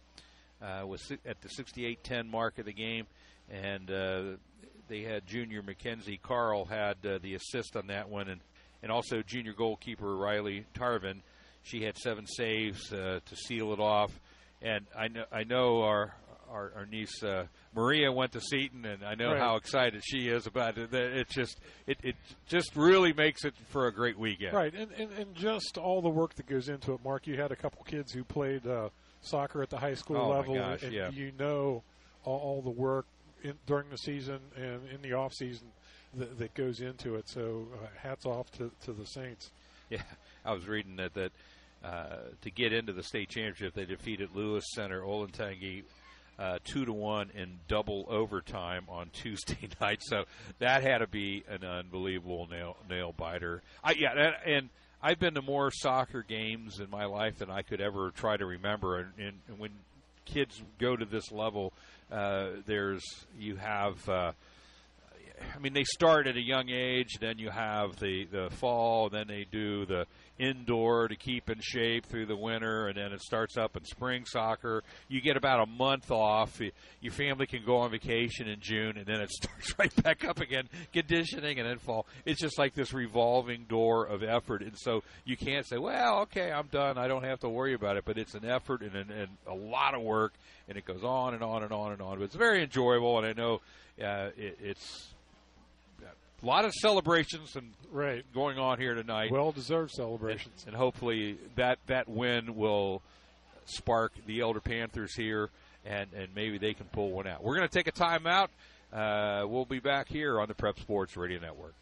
[0.59, 3.05] uh, was at the 68-10 mark of the game,
[3.47, 4.21] and uh,
[4.87, 8.41] they had junior Mackenzie Carl had uh, the assist on that one, and
[8.81, 11.21] and also junior goalkeeper Riley Tarvin.
[11.61, 14.11] She had seven saves to seal it off,
[14.63, 16.15] and I know I know our
[16.49, 17.45] our, our niece uh,
[17.75, 19.39] Maria went to Seton, and I know right.
[19.39, 20.93] how excited she is about it.
[20.93, 22.15] It just it, it
[22.47, 24.53] just really makes it for a great weekend.
[24.53, 27.03] Right, and, and and just all the work that goes into it.
[27.03, 28.89] Mark, you had a couple kids who played uh,
[29.21, 31.09] soccer at the high school oh level, gosh, and yeah.
[31.09, 31.83] you know
[32.23, 33.07] all, all the work
[33.43, 35.67] in, during the season and in the off season
[36.15, 37.27] that, that goes into it.
[37.27, 39.51] So uh, hats off to, to the Saints.
[39.89, 40.01] Yeah,
[40.45, 41.31] I was reading that that
[41.83, 45.83] to get into the state championship, they defeated Lewis Center Olentangy
[46.39, 49.99] uh, two to one in double overtime on Tuesday night.
[50.01, 50.23] So
[50.59, 53.61] that had to be an unbelievable nail nail biter.
[53.83, 54.69] I, yeah, and, and
[55.01, 58.45] I've been to more soccer games in my life than I could ever try to
[58.45, 58.99] remember.
[58.99, 59.71] And, and, and when
[60.25, 61.73] kids go to this level,
[62.11, 63.03] uh, there's
[63.37, 64.09] you have.
[64.09, 64.31] Uh,
[65.55, 67.17] I mean, they start at a young age.
[67.19, 69.09] Then you have the the fall.
[69.09, 70.05] Then they do the
[70.39, 74.25] indoor to keep in shape through the winter, and then it starts up in spring
[74.25, 74.83] soccer.
[75.07, 76.59] You get about a month off.
[77.01, 80.39] Your family can go on vacation in June, and then it starts right back up
[80.39, 82.07] again, conditioning, and then fall.
[82.25, 86.51] It's just like this revolving door of effort, and so you can't say, "Well, okay,
[86.51, 86.97] I'm done.
[86.97, 89.53] I don't have to worry about it." But it's an effort and, an, and a
[89.55, 90.33] lot of work,
[90.67, 92.17] and it goes on and on and on and on.
[92.17, 93.61] But it's very enjoyable, and I know
[94.01, 95.12] uh, it, it's
[96.43, 99.31] a lot of celebrations and right going on here tonight.
[99.31, 103.01] Well deserved celebrations, and, and, hopefully that that win will
[103.65, 105.49] spark the Elder Panthers here,
[105.85, 107.43] and and maybe they can pull one out.
[107.43, 108.49] We're going to take a timeout.
[108.91, 111.73] Uh, we'll be back here on the Prep Sports Radio Network.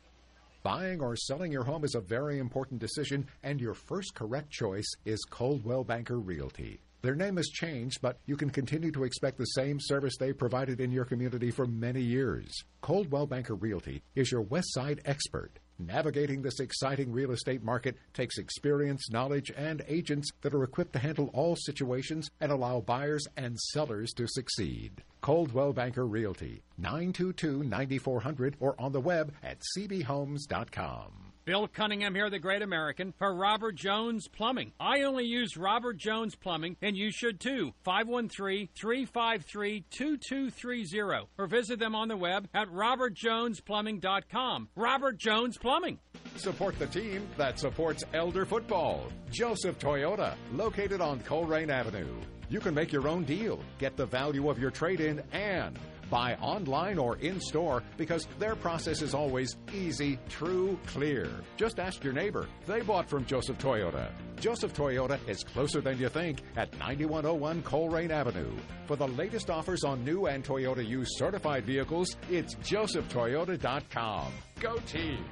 [0.64, 4.90] Buying or selling your home is a very important decision, and your first correct choice
[5.06, 6.80] is Coldwell Banker Realty.
[7.02, 10.80] Their name has changed, but you can continue to expect the same service they provided
[10.80, 12.52] in your community for many years.
[12.82, 15.57] Coldwell Banker Realty is your West Side expert.
[15.80, 20.99] Navigating this exciting real estate market takes experience, knowledge, and agents that are equipped to
[20.99, 25.02] handle all situations and allow buyers and sellers to succeed.
[25.22, 31.31] Coldwell Banker Realty, 922 9400 or on the web at cbhomes.com.
[31.44, 34.74] Bill Cunningham here, the great American, for Robert Jones Plumbing.
[34.80, 37.74] I only use Robert Jones Plumbing, and you should too.
[37.84, 41.28] 513 353 2230.
[41.38, 44.70] Or visit them on the web at robertjonesplumbing.com.
[44.76, 46.00] Robert Jones Plumbing.
[46.36, 49.08] Support the team that supports Elder football.
[49.32, 52.08] Joseph Toyota, located on Colerain Avenue.
[52.50, 55.80] You can make your own deal, get the value of your trade in, and
[56.12, 61.28] buy online or in store because their process is always easy, true, clear.
[61.58, 62.48] Just ask your neighbor.
[62.68, 64.12] They bought from Joseph Toyota.
[64.40, 68.52] Joseph Toyota is closer than you think at 9101 Colerain Avenue.
[68.86, 74.32] For the latest offers on new and Toyota used certified vehicles, it's josephtoyota.com.
[74.60, 75.26] Go team!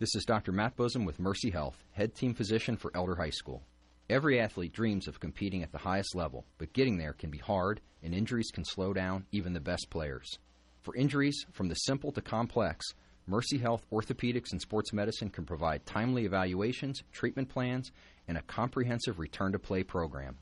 [0.00, 0.50] This is Dr.
[0.50, 3.62] Matt Busam with Mercy Health, head team physician for Elder High School.
[4.10, 7.80] Every athlete dreams of competing at the highest level, but getting there can be hard,
[8.02, 10.38] and injuries can slow down even the best players.
[10.82, 12.84] For injuries, from the simple to complex,
[13.26, 17.92] Mercy Health Orthopedics and Sports Medicine can provide timely evaluations, treatment plans,
[18.28, 20.36] and a comprehensive return to play program.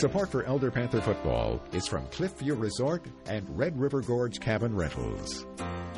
[0.00, 5.44] Support for Elder Panther football is from Cliffview Resort and Red River Gorge Cabin Rentals.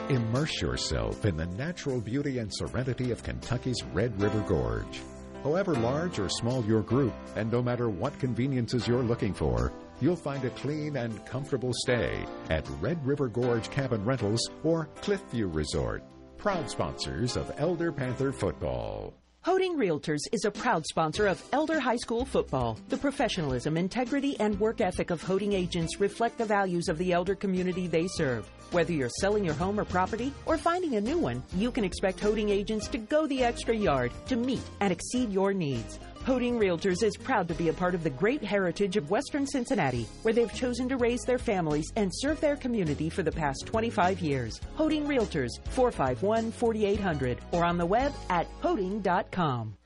[0.08, 5.00] Immerse yourself in the natural beauty and serenity of Kentucky's Red River Gorge.
[5.44, 10.16] However large or small your group, and no matter what conveniences you're looking for, you'll
[10.16, 16.02] find a clean and comfortable stay at Red River Gorge Cabin Rentals or Cliffview Resort,
[16.38, 19.14] proud sponsors of Elder Panther football.
[19.44, 22.78] Hoeting Realtors is a proud sponsor of Elder High School football.
[22.90, 27.34] The professionalism, integrity, and work ethic of Hoeting agents reflect the values of the elder
[27.34, 28.48] community they serve.
[28.70, 32.20] Whether you're selling your home or property or finding a new one, you can expect
[32.20, 35.98] Hoeting agents to go the extra yard to meet and exceed your needs.
[36.24, 40.06] Hoeting Realtors is proud to be a part of the great heritage of Western Cincinnati,
[40.22, 44.20] where they've chosen to raise their families and serve their community for the past 25
[44.20, 44.60] years.
[44.76, 49.76] Hoeting Realtors, 451 4800, or on the web at hoeting.com.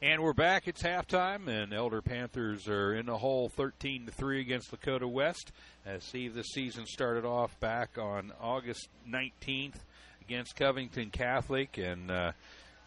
[0.00, 0.66] And we're back.
[0.66, 5.52] It's halftime, and Elder Panthers are in the hole 13 to 3 against Lakota West.
[5.84, 9.76] As see, this season started off back on August 19th
[10.22, 12.32] against Covington Catholic, and uh,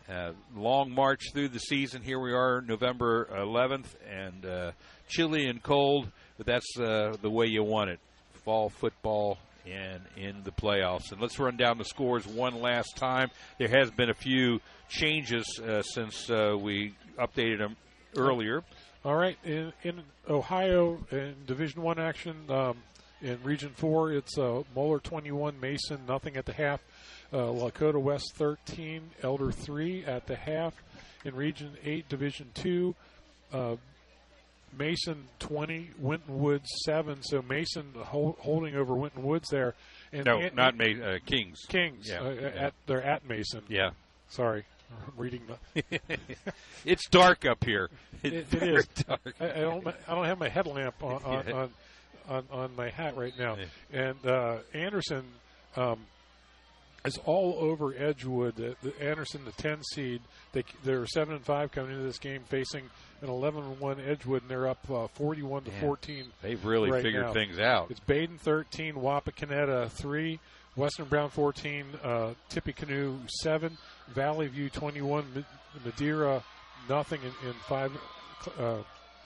[0.09, 2.01] uh, long march through the season.
[2.01, 4.71] Here we are, November 11th, and uh,
[5.07, 7.99] chilly and cold, but that's uh, the way you want it.
[8.43, 11.11] Fall football and in the playoffs.
[11.11, 13.29] And let's run down the scores one last time.
[13.57, 14.59] There has been a few
[14.89, 17.75] changes uh, since uh, we updated them
[18.15, 18.63] earlier.
[19.03, 22.77] All right, in, in Ohio, in Division One action, um,
[23.21, 26.81] in Region Four, it's uh, Moeller 21, Mason nothing at the half.
[27.35, 30.73] Uh, Lakota West 13, Elder 3 at the half.
[31.25, 32.95] In Region 8, Division 2,
[33.51, 33.75] uh,
[34.77, 37.21] Mason 20, Winton Woods 7.
[37.23, 39.75] So Mason hold, holding over Winton Woods there.
[40.13, 41.59] And no, and, not Ma- uh, Kings.
[41.67, 42.07] Kings.
[42.07, 42.47] Yeah, uh, yeah.
[42.55, 43.63] At, they're at Mason.
[43.67, 43.89] Yeah.
[44.29, 44.63] Sorry.
[45.05, 45.41] I'm reading
[45.73, 45.83] the.
[46.85, 47.89] it's dark up here.
[48.23, 48.87] It's it is.
[48.87, 49.35] dark.
[49.41, 49.85] I, I don't.
[50.07, 51.53] I don't have my headlamp on on, Yeah.
[51.53, 51.69] on,
[52.29, 53.57] on, on my hat right now.
[53.91, 55.25] And uh, Anderson
[55.75, 55.99] um,
[57.05, 58.55] is all over Edgewood.
[58.55, 60.21] The, the Anderson, the ten seed,
[60.53, 62.89] they they're seven and five coming into this game, facing
[63.21, 66.25] an eleven and one Edgewood, and they're up uh, 41 to 14.
[66.41, 67.33] They've really right figured now.
[67.33, 67.91] things out.
[67.91, 70.39] It's Badin thirteen, Wapakoneta three,
[70.75, 73.77] Western Brown fourteen, uh, Tippecanoe seven,
[74.09, 75.45] Valley View twenty-one,
[75.83, 76.43] Madeira
[76.89, 77.91] nothing in, in five
[78.59, 78.77] uh,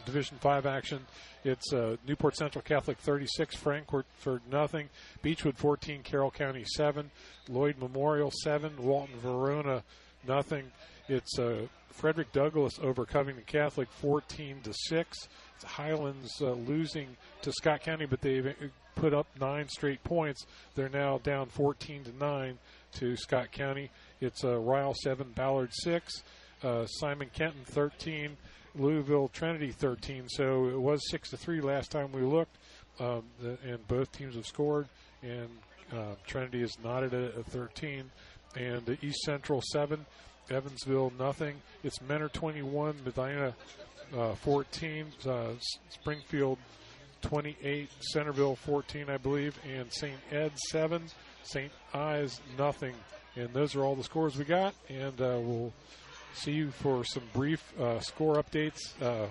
[0.10, 1.06] Division five action.
[1.44, 4.08] It's uh, Newport Central Catholic 36, Frankfort
[4.52, 4.90] nothing,
[5.22, 7.12] Beechwood 14, Carroll County 7,
[7.48, 9.84] Lloyd Memorial 7, Walton Verona
[10.28, 10.64] nothing.
[11.08, 15.28] It's uh, Frederick Douglass over Covington Catholic 14 to 6.
[15.56, 18.54] It's Highlands uh, losing to Scott County, but they've uh,
[18.96, 20.48] put up nine straight points.
[20.74, 22.58] They're now down 14 to 9
[22.94, 23.92] to Scott County.
[24.22, 26.24] It's uh, Ryle 7, Ballard 6,
[26.64, 28.36] uh, Simon Kenton 13,
[28.76, 30.28] Louisville Trinity 13.
[30.30, 32.56] So it was six to three last time we looked,
[33.00, 34.88] um, the, and both teams have scored.
[35.22, 35.50] And
[35.92, 38.10] uh, Trinity is knotted at a 13,
[38.56, 40.06] and East Central seven,
[40.50, 41.56] Evansville nothing.
[41.84, 43.56] It's Mentor 21, Medina
[44.16, 45.50] uh, 14, uh,
[45.90, 46.58] Springfield
[47.22, 50.18] 28, Centerville 14, I believe, and St.
[50.32, 51.04] Ed 7,
[51.44, 51.72] St.
[51.94, 52.96] Ives nothing.
[53.36, 55.74] And those are all the scores we got, and uh, we'll
[56.34, 59.28] see you for some brief uh, score updates uh,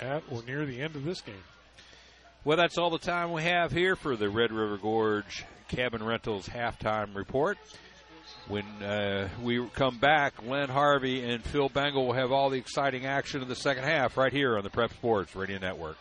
[0.00, 1.34] at or near the end of this game.
[2.44, 6.48] Well, that's all the time we have here for the Red River Gorge Cabin Rentals
[6.48, 7.58] halftime report.
[8.48, 13.06] When uh, we come back, Len Harvey and Phil Bengal will have all the exciting
[13.06, 15.96] action of the second half right here on the Prep Sports Radio Network.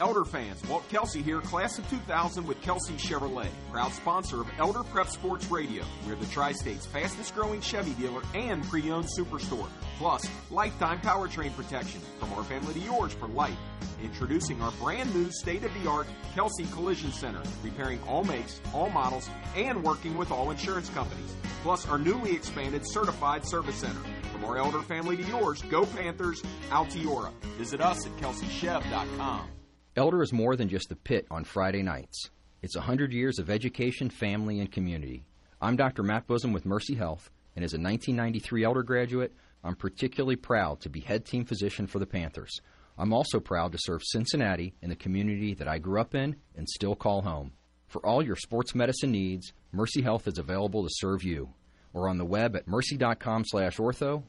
[0.00, 4.82] Elder fans, Walt Kelsey here, class of 2000 with Kelsey Chevrolet, proud sponsor of Elder
[4.82, 5.84] Prep Sports Radio.
[6.06, 9.68] We're the Tri State's fastest growing Chevy dealer and pre owned superstore.
[9.98, 13.56] Plus, lifetime powertrain protection from our family to yours for life.
[14.02, 18.90] Introducing our brand new state of the art Kelsey Collision Center, repairing all makes, all
[18.90, 21.36] models, and working with all insurance companies.
[21.62, 24.00] Plus, our newly expanded certified service center.
[24.32, 27.30] From our elder family to yours, go Panthers, Altiora.
[27.56, 29.48] Visit us at kelseychev.com.
[29.94, 32.30] Elder is more than just a pit on Friday nights.
[32.62, 35.26] It's 100 years of education, family, and community.
[35.60, 36.02] I'm Dr.
[36.02, 40.88] Matt Busam with Mercy Health, and as a 1993 Elder graduate, I'm particularly proud to
[40.88, 42.62] be head team physician for the Panthers.
[42.96, 46.66] I'm also proud to serve Cincinnati and the community that I grew up in and
[46.66, 47.52] still call home.
[47.88, 51.50] For all your sports medicine needs, Mercy Health is available to serve you.
[51.92, 54.22] Or on the web at mercy.com slash ortho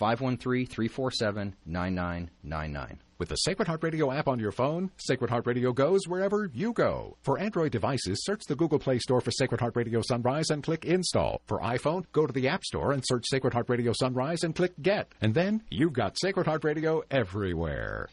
[0.00, 2.98] or 513-347-9999, 513-347-9999.
[3.18, 6.72] With the Sacred Heart Radio app on your phone, Sacred Heart Radio goes wherever you
[6.72, 7.18] go.
[7.20, 10.86] For Android devices, search the Google Play Store for Sacred Heart Radio Sunrise and click
[10.86, 11.42] Install.
[11.46, 14.72] For iPhone, go to the App Store and search Sacred Heart Radio Sunrise and click
[14.80, 15.14] Get.
[15.20, 18.08] And then you've got Sacred Heart Radio everywhere.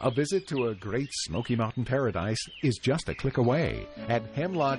[0.00, 4.78] A visit to a great Smoky Mountain paradise is just a click away at Hemlock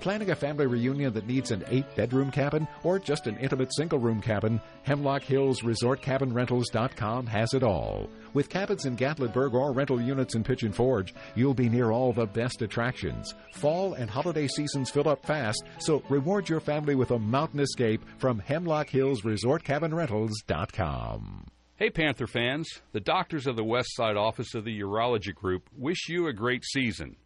[0.00, 3.98] Planning a family reunion that needs an eight bedroom cabin or just an intimate single
[3.98, 8.08] room cabin, Hemlock Hills Resort Cabin Rentals.com has it all.
[8.32, 12.24] With cabins in Gatlinburg or rental units in Pigeon Forge, you'll be near all the
[12.24, 13.34] best attractions.
[13.52, 18.02] Fall and holiday seasons fill up fast, so reward your family with a mountain escape
[18.16, 21.46] from Hemlock Hills Resort Cabin Rentals.com.
[21.76, 22.68] Hey, Panther fans.
[22.92, 26.64] The doctors of the West Side office of the Urology Group wish you a great
[26.64, 27.16] season.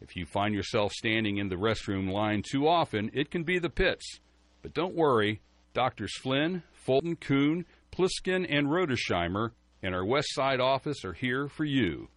[0.00, 3.70] If you find yourself standing in the restroom line too often, it can be the
[3.70, 4.20] pits.
[4.62, 5.40] But don't worry,
[5.74, 9.50] Doctors Flynn, Fulton, Kuhn, Pliskin, and Rodersheimer
[9.82, 12.08] in our West Side office are here for you.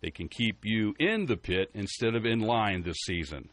[0.00, 3.50] They can keep you in the pit instead of in line this season.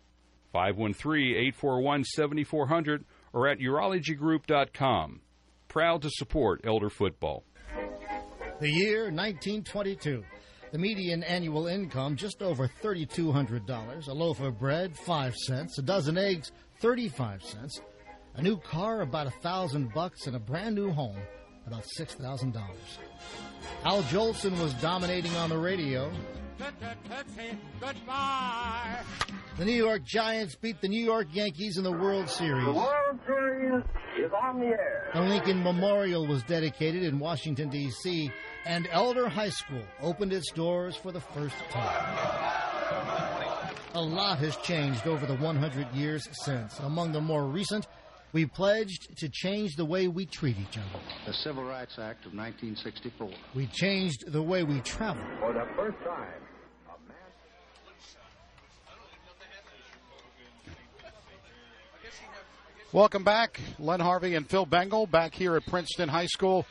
[0.54, 5.22] 513 841 7400 or at urologygroup.com.
[5.68, 7.44] Proud to support Elder Football.
[8.60, 10.24] The year 1922.
[10.78, 14.08] The median annual income just over $3,200.
[14.10, 15.80] A loaf of bread, 5 cents.
[15.80, 16.52] A dozen eggs,
[16.82, 17.82] 35 cents.
[18.36, 21.18] A new car, about a thousand bucks, and a brand new home,
[21.66, 22.62] about $6,000.
[23.86, 26.12] Al Jolson was dominating on the radio.
[27.80, 29.00] Goodbye.
[29.58, 32.66] The New York Giants beat the New York Yankees in the World Series.
[32.66, 33.84] The World Series
[34.20, 35.10] is on the air.
[35.14, 38.32] The Lincoln Memorial was dedicated in Washington, D.C.,
[38.66, 42.18] and Elder High School opened its doors for the first time.
[43.94, 46.80] A lot has changed over the 100 years since.
[46.80, 47.88] Among the more recent,
[48.34, 51.04] we pledged to change the way we treat each other.
[51.26, 53.30] The Civil Rights Act of 1964.
[53.56, 55.24] We changed the way we travel.
[55.40, 56.42] For the first time,
[62.94, 66.66] Welcome back, Len Harvey and Phil Bengal back here at Princeton High School.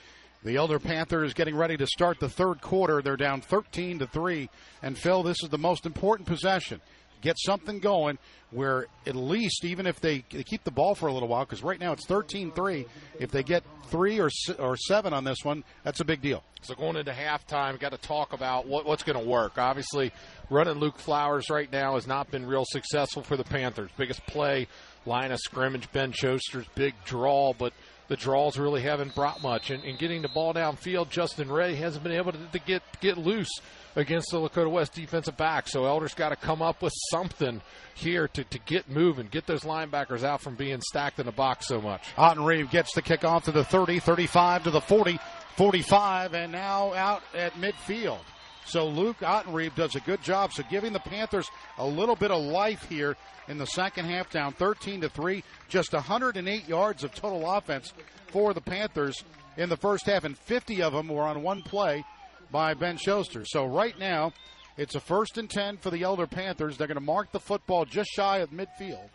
[0.44, 3.02] The Elder Panthers getting ready to start the third quarter.
[3.02, 4.48] They're down 13 to 3.
[4.82, 6.80] And Phil, this is the most important possession.
[7.26, 8.18] Get something going
[8.52, 11.60] where at least, even if they, they keep the ball for a little while, because
[11.60, 12.86] right now it's 13 3,
[13.18, 14.30] if they get three or,
[14.60, 16.44] or seven on this one, that's a big deal.
[16.62, 19.58] So going into halftime, got to talk about what, what's going to work.
[19.58, 20.12] Obviously,
[20.50, 23.90] running Luke Flowers right now has not been real successful for the Panthers.
[23.96, 24.68] Biggest play,
[25.04, 27.72] line of scrimmage, Ben Schuster's big draw, but
[28.08, 29.70] the draws really haven't brought much.
[29.70, 33.18] And, and getting the ball downfield, Justin Ray hasn't been able to, to get get
[33.18, 33.50] loose
[33.96, 35.68] against the Lakota West defensive back.
[35.68, 37.62] So Elder's got to come up with something
[37.94, 41.66] here to, to get moving, get those linebackers out from being stacked in the box
[41.66, 42.02] so much.
[42.16, 45.18] Ottenreeb gets the kickoff to the 30, 35 to the 40,
[45.56, 48.20] 45, and now out at midfield.
[48.66, 50.52] So Luke Ottenreeb does a good job.
[50.52, 51.48] So giving the Panthers
[51.78, 53.16] a little bit of life here
[53.48, 55.44] in the second half, down 13 to three.
[55.68, 57.92] Just 108 yards of total offense
[58.28, 59.22] for the Panthers
[59.56, 62.04] in the first half, and 50 of them were on one play
[62.50, 63.44] by Ben Schuster.
[63.46, 64.32] So right now,
[64.76, 66.76] it's a first and 10 for the Elder Panthers.
[66.76, 69.08] They're going to mark the football just shy of midfield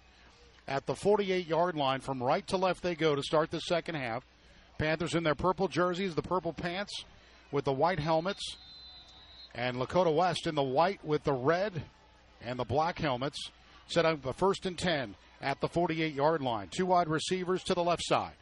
[0.68, 1.99] at the 48 yard line.
[1.99, 4.26] From right to left, they go to start the second half.
[4.80, 7.06] Panthers in their purple jerseys, the purple pants
[7.52, 8.57] with the white helmets,
[9.53, 11.84] and Lakota West in the white with the red
[12.44, 13.49] and the black helmets.
[13.88, 16.69] Set up a first and 10 at the 48 yard line.
[16.69, 18.34] Two wide receivers to the left side.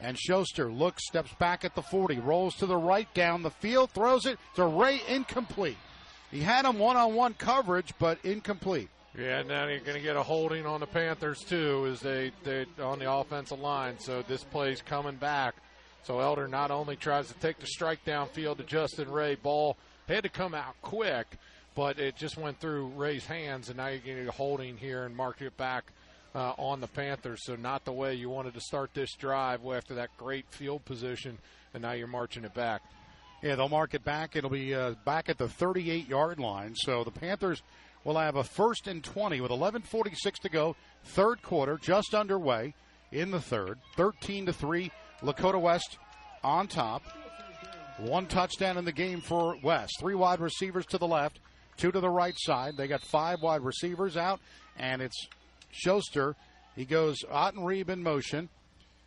[0.00, 3.90] And Schuster looks, steps back at the 40, rolls to the right down the field,
[3.90, 5.76] throws it to Ray incomplete.
[6.30, 8.90] He had him one on one coverage, but incomplete.
[9.18, 12.66] Yeah, now you're going to get a holding on the Panthers too, as they they
[12.80, 13.98] on the offensive line.
[13.98, 15.56] So this play's coming back.
[16.04, 19.76] So Elder not only tries to take the strike downfield to Justin Ray, ball
[20.14, 21.26] had to come out quick,
[21.74, 25.14] but it just went through Ray's hands, and now you're getting a holding here and
[25.16, 25.92] marked it back
[26.34, 27.44] uh, on the Panthers.
[27.44, 31.38] So not the way you wanted to start this drive after that great field position,
[31.74, 32.82] and now you're marching it back.
[33.42, 34.34] Yeah, they'll mark it back.
[34.34, 36.74] It'll be uh, back at the 38 yard line.
[36.74, 37.62] So the Panthers
[38.04, 40.76] will have a first and 20 with 11:46 to go.
[41.04, 42.74] Third quarter just underway
[43.12, 43.78] in the third.
[43.96, 44.90] 13 to three,
[45.22, 45.98] Lakota West
[46.42, 47.02] on top.
[47.98, 49.98] One touchdown in the game for West.
[49.98, 51.40] Three wide receivers to the left,
[51.76, 52.76] two to the right side.
[52.76, 54.38] They got five wide receivers out,
[54.78, 55.26] and it's
[55.72, 56.36] Schuster.
[56.76, 58.48] He goes Ottenreeb in motion.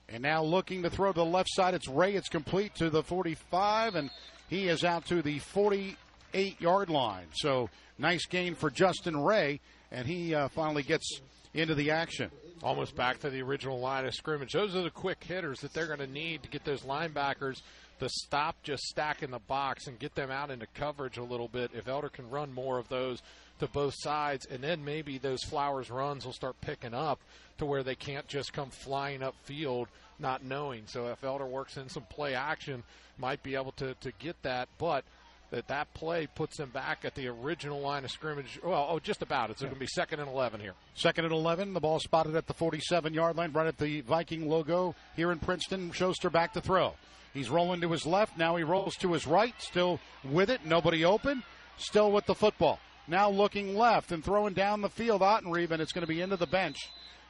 [0.10, 1.74] And now looking to throw to the left side.
[1.74, 2.16] It's Ray.
[2.16, 4.10] It's complete to the 45, and
[4.50, 7.28] he is out to the 48 yard line.
[7.34, 11.22] So nice gain for Justin Ray, and he uh, finally gets
[11.54, 12.30] into the action.
[12.62, 14.52] Almost back to the original line of scrimmage.
[14.52, 17.62] Those are the quick hitters that they're going to need to get those linebackers
[18.02, 21.72] to stop just stacking the box and get them out into coverage a little bit.
[21.74, 23.22] If Elder can run more of those
[23.60, 27.20] to both sides, and then maybe those Flowers runs will start picking up
[27.60, 29.88] to where they can't just come flying up field
[30.20, 30.84] not knowing.
[30.88, 32.84] So if Elder works in some play action,
[33.20, 35.04] might be able to, to get that, but
[35.52, 38.60] that that play puts them back at the original line of scrimmage.
[38.64, 39.52] Well, oh, just about.
[39.52, 39.60] It.
[39.60, 40.74] So it's going to be second and 11 here.
[40.96, 41.74] Second and 11.
[41.74, 45.38] The ball spotted at the 47 yard line, right at the Viking logo here in
[45.38, 45.92] Princeton.
[45.92, 46.94] Schuster back to throw.
[47.34, 48.38] He's rolling to his left.
[48.38, 49.54] Now he rolls to his right.
[49.60, 50.66] Still with it.
[50.66, 51.44] Nobody open.
[51.78, 52.80] Still with the football.
[53.08, 55.22] Now looking left and throwing down the field.
[55.22, 56.78] Ottenreeb, and it's going to be into the bench.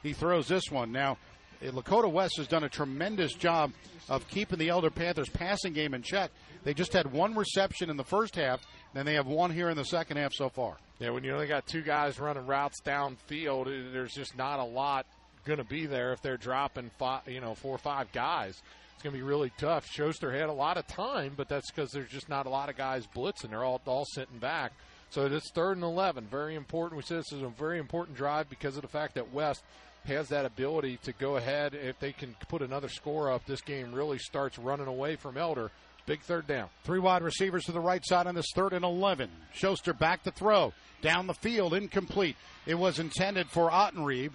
[0.02, 0.92] He throws this one.
[0.92, 1.18] Now,
[1.62, 3.72] eh, Lakota West has done a tremendous job
[4.08, 6.30] of keeping the Elder Panthers passing game in check.
[6.64, 8.60] They just had one reception in the first half,
[8.94, 10.76] then they have one here in the second half so far.
[10.98, 14.64] Yeah, when you only got two guys running routes downfield, eh, there's just not a
[14.64, 15.06] lot
[15.44, 18.62] going to be there if they're dropping five, you know, four or five guys.
[18.94, 19.86] It's going to be really tough.
[19.86, 22.76] Schuster had a lot of time, but that's because there's just not a lot of
[22.76, 23.50] guys blitzing.
[23.50, 24.72] They're all all sitting back.
[25.10, 26.96] So it's third and eleven, very important.
[26.96, 29.62] We said this is a very important drive because of the fact that West
[30.06, 31.74] has that ability to go ahead.
[31.74, 35.70] If they can put another score up, this game really starts running away from Elder.
[36.06, 36.68] Big third down.
[36.82, 39.30] Three wide receivers to the right side on this third and 11.
[39.54, 40.72] Schuster back to throw.
[41.00, 42.36] Down the field, incomplete.
[42.66, 44.32] It was intended for Ottenreeb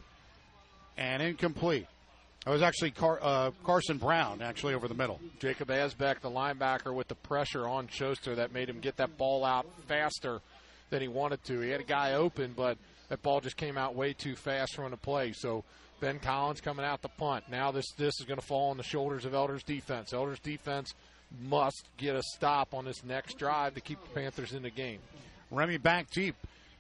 [0.97, 1.87] and incomplete.
[2.47, 5.19] It was actually Car- uh, Carson Brown, actually, over the middle.
[5.39, 9.43] Jacob Asbeck, the linebacker, with the pressure on Schuster that made him get that ball
[9.43, 10.39] out faster
[10.89, 11.59] than he wanted to.
[11.59, 12.77] He had a guy open, but
[13.09, 15.33] that ball just came out way too fast from the play.
[15.33, 15.65] So
[15.99, 17.43] Ben Collins coming out the punt.
[17.51, 20.13] Now this this is going to fall on the shoulders of Elder's defense.
[20.13, 20.93] Elder's defense
[21.41, 24.99] must get a stop on this next drive to keep the Panthers in the game.
[25.51, 26.35] Remy back deep.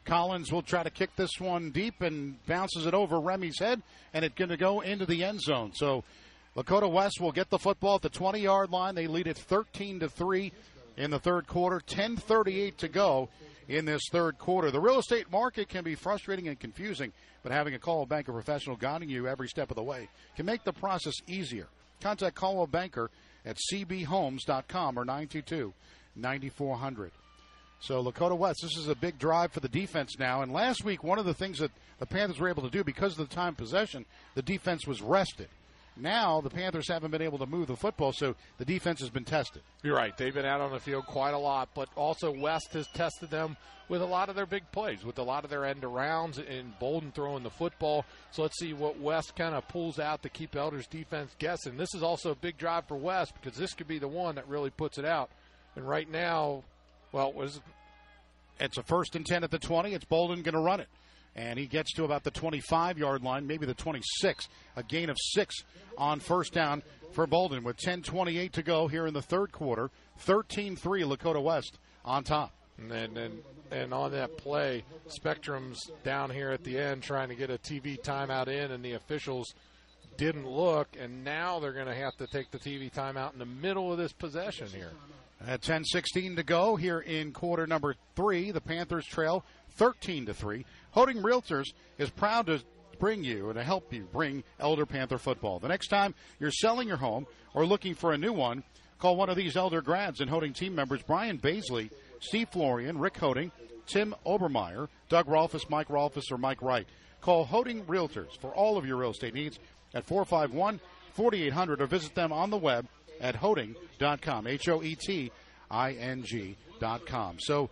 [0.07, 3.81] Collins will try to kick this one deep and bounces it over Remy's head,
[4.13, 5.73] and it's going to go into the end zone.
[5.75, 6.03] So
[6.55, 8.95] Lakota West will get the football at the 20 yard line.
[8.95, 10.51] They lead it 13 to 3
[10.95, 11.81] in the third quarter.
[11.85, 13.29] 10:38 to go
[13.67, 14.71] in this third quarter.
[14.71, 17.11] The real estate market can be frustrating and confusing,
[17.43, 20.63] but having a Coldwell Banker professional guiding you every step of the way can make
[20.63, 21.67] the process easier.
[22.01, 23.11] Contact Coldwell Banker
[23.45, 25.73] at cbhomes.com or 922
[26.15, 27.11] 9400.
[27.79, 30.41] So Lakota West, this is a big drive for the defense now.
[30.41, 33.17] And last week, one of the things that the Panthers were able to do because
[33.17, 34.05] of the time possession,
[34.35, 35.47] the defense was rested.
[35.99, 39.25] Now the Panthers haven't been able to move the football, so the defense has been
[39.25, 39.63] tested.
[39.83, 40.15] You're right.
[40.15, 43.57] They've been out on the field quite a lot, but also West has tested them
[43.89, 46.77] with a lot of their big plays, with a lot of their end arounds and
[46.77, 48.05] Bolden throwing the football.
[48.31, 51.77] So let's see what West kind of pulls out to keep Elder's defense guessing.
[51.77, 54.47] This is also a big drive for West because this could be the one that
[54.47, 55.29] really puts it out.
[55.75, 56.63] And right now,
[57.11, 57.61] well, it was
[58.59, 59.93] it's a first and 10 at the 20.
[59.93, 60.89] It's Bolden going to run it
[61.37, 64.49] and he gets to about the 25 yard line, maybe the 26.
[64.75, 65.55] A gain of six
[65.97, 66.81] on first down
[67.13, 69.89] for Bolden with 10:28 to go here in the third quarter.
[70.25, 72.51] 13-3 Lakota West on top.
[72.77, 77.49] And and, and on that play, Spectrum's down here at the end trying to get
[77.49, 79.53] a TV timeout in, and the officials
[80.17, 83.45] didn't look, and now they're going to have to take the TV timeout in the
[83.45, 84.91] middle of this possession here.
[85.45, 89.45] At 10:16 to go here in quarter number three, the Panthers trail
[89.75, 90.65] 13 to three.
[90.91, 91.67] Hoeting Realtors
[91.99, 92.63] is proud to
[92.99, 95.59] bring you and to help you bring Elder Panther football.
[95.59, 98.63] The next time you're selling your home or looking for a new one,
[98.97, 103.17] call one of these Elder grads and Hoeting team members: Brian Baisley, Steve Florian, Rick
[103.17, 103.51] Hoeting,
[103.85, 106.87] Tim Obermeyer, Doug Rolfus, Mike Rolfus, or Mike Wright.
[107.21, 109.59] Call Hoeting Realtors for all of your real estate needs
[109.93, 110.79] at 451
[111.13, 112.87] 4800 or visit them on the web
[113.21, 114.47] at hoeting.com.
[114.47, 115.31] H O E T
[115.69, 117.37] I N G.com.
[117.39, 117.69] So,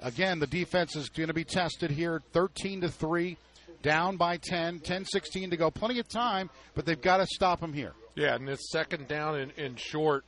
[0.00, 3.36] again, the defense is going to be tested here 13 to 3,
[3.82, 5.70] down by 10, 10 16 to go.
[5.70, 7.92] Plenty of time, but they've got to stop them here.
[8.14, 10.24] Yeah, and it's second down and, and short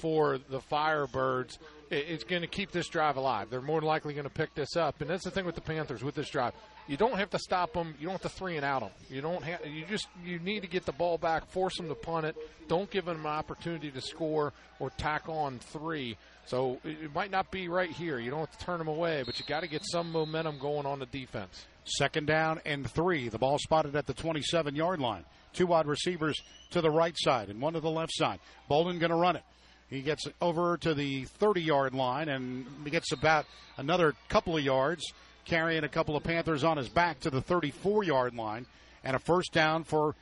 [0.00, 1.58] for the Firebirds.
[1.90, 3.50] It, it's going to keep this drive alive.
[3.50, 6.02] They're more likely going to pick this up, and that's the thing with the Panthers
[6.02, 6.52] with this drive.
[6.86, 7.94] You don't have to stop them.
[7.98, 8.90] You don't have to three and out them.
[9.08, 9.66] You don't have.
[9.66, 12.36] You just you need to get the ball back, force them to punt it.
[12.68, 16.16] Don't give them an opportunity to score or tack on three.
[16.46, 18.18] So it, it might not be right here.
[18.18, 20.84] You don't have to turn them away, but you got to get some momentum going
[20.84, 21.64] on the defense.
[21.84, 23.28] Second down and three.
[23.28, 25.24] The ball spotted at the 27 yard line.
[25.54, 26.40] Two wide receivers
[26.70, 28.40] to the right side and one to the left side.
[28.68, 29.42] Bolden going to run it.
[29.88, 33.46] He gets over to the 30 yard line and gets about
[33.76, 35.04] another couple of yards,
[35.44, 38.66] carrying a couple of Panthers on his back to the 34 yard line,
[39.02, 40.14] and a first down for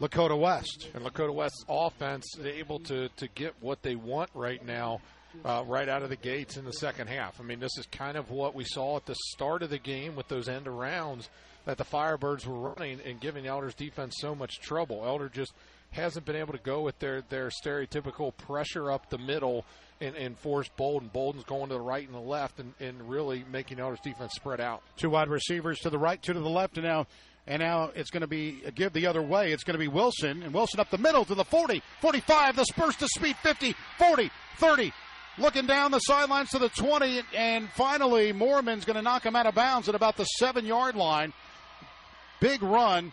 [0.00, 0.88] Lakota West.
[0.94, 5.00] And Lakota West's offense able to, to get what they want right now,
[5.44, 7.40] uh, right out of the gates in the second half.
[7.40, 10.16] I mean, this is kind of what we saw at the start of the game
[10.16, 11.28] with those end arounds
[11.64, 15.02] that the Firebirds were running and giving Elder's defense so much trouble.
[15.04, 15.52] Elder just
[15.92, 19.64] hasn't been able to go with their, their stereotypical pressure up the middle
[20.00, 21.10] and, and force Bolden.
[21.12, 24.60] Bolden's going to the right and the left and, and really making Elder's defense spread
[24.60, 24.82] out.
[24.96, 27.06] Two wide receivers to the right, two to the left, and now
[27.46, 29.52] and now it's going to be give the other way.
[29.52, 32.64] It's going to be Wilson, and Wilson up the middle to the 40, 45, the
[32.64, 34.92] Spurs to speed 50, 40, 30.
[35.36, 39.46] Looking down the sidelines to the 20, and finally Mormon's going to knock him out
[39.46, 41.32] of bounds at about the seven yard line.
[42.40, 43.12] Big run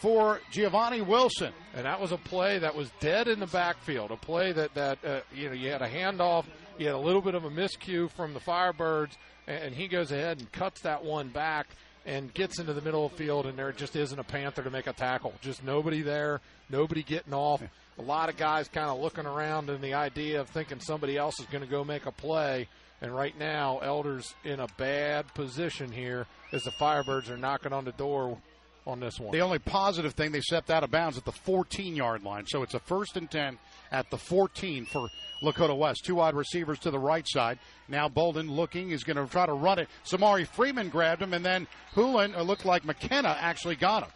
[0.00, 1.52] for Giovanni Wilson.
[1.74, 4.10] And that was a play that was dead in the backfield.
[4.10, 6.46] A play that that uh, you know you had a handoff,
[6.78, 9.12] you had a little bit of a miscue from the Firebirds,
[9.46, 11.68] and, and he goes ahead and cuts that one back
[12.06, 14.70] and gets into the middle of the field, and there just isn't a Panther to
[14.70, 15.34] make a tackle.
[15.42, 16.40] Just nobody there,
[16.70, 17.62] nobody getting off.
[17.98, 21.38] A lot of guys kind of looking around in the idea of thinking somebody else
[21.38, 22.68] is going to go make a play.
[23.02, 27.84] And right now, Elder's in a bad position here as the Firebirds are knocking on
[27.84, 28.38] the door
[28.86, 29.32] on this one.
[29.32, 32.46] The only positive thing they stepped out of bounds at the 14 yard line.
[32.46, 33.58] So it's a first and 10
[33.92, 35.08] at the 14 for
[35.42, 36.04] Lakota West.
[36.04, 37.58] Two wide receivers to the right side.
[37.88, 39.88] Now Bolden looking is going to try to run it.
[40.04, 44.10] Samari Freeman grabbed him, and then Hoolan, it looked like McKenna actually got him.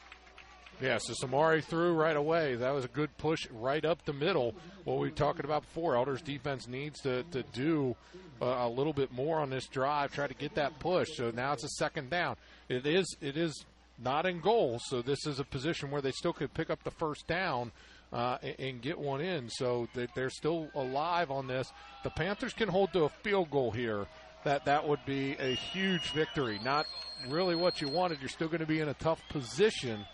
[0.81, 2.57] Yeah, so Samari threw right away.
[2.57, 4.55] That was a good push right up the middle.
[4.85, 7.95] What we were talking about before, Elder's defense needs to, to do
[8.43, 11.09] uh, a little bit more on this drive, try to get that push.
[11.15, 12.37] So now it's a second down.
[12.69, 13.65] It is it is
[13.99, 16.91] not in goal, so this is a position where they still could pick up the
[16.91, 17.71] first down
[18.13, 19.49] uh, and, and, get one in.
[19.49, 21.73] So they, they're still alive on this.
[22.03, 24.07] The Panthers can hold to a field goal here.
[24.45, 26.61] That that would be a huge victory.
[26.63, 26.87] Not
[27.29, 28.21] really what you wanted.
[28.21, 30.05] You're still going to be in a tough position,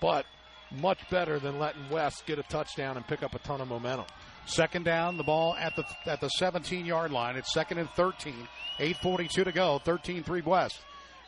[0.00, 0.26] but
[0.70, 4.06] much better than letting West get a touchdown and pick up a ton of momentum.
[4.46, 7.36] Second down, the ball at the at the 17 yard line.
[7.36, 8.34] It's second and 13.
[8.78, 9.80] 8:42 to go.
[9.84, 10.78] 13-3 West,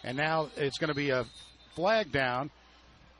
[0.05, 1.26] and now it's going to be a
[1.74, 2.51] flag down.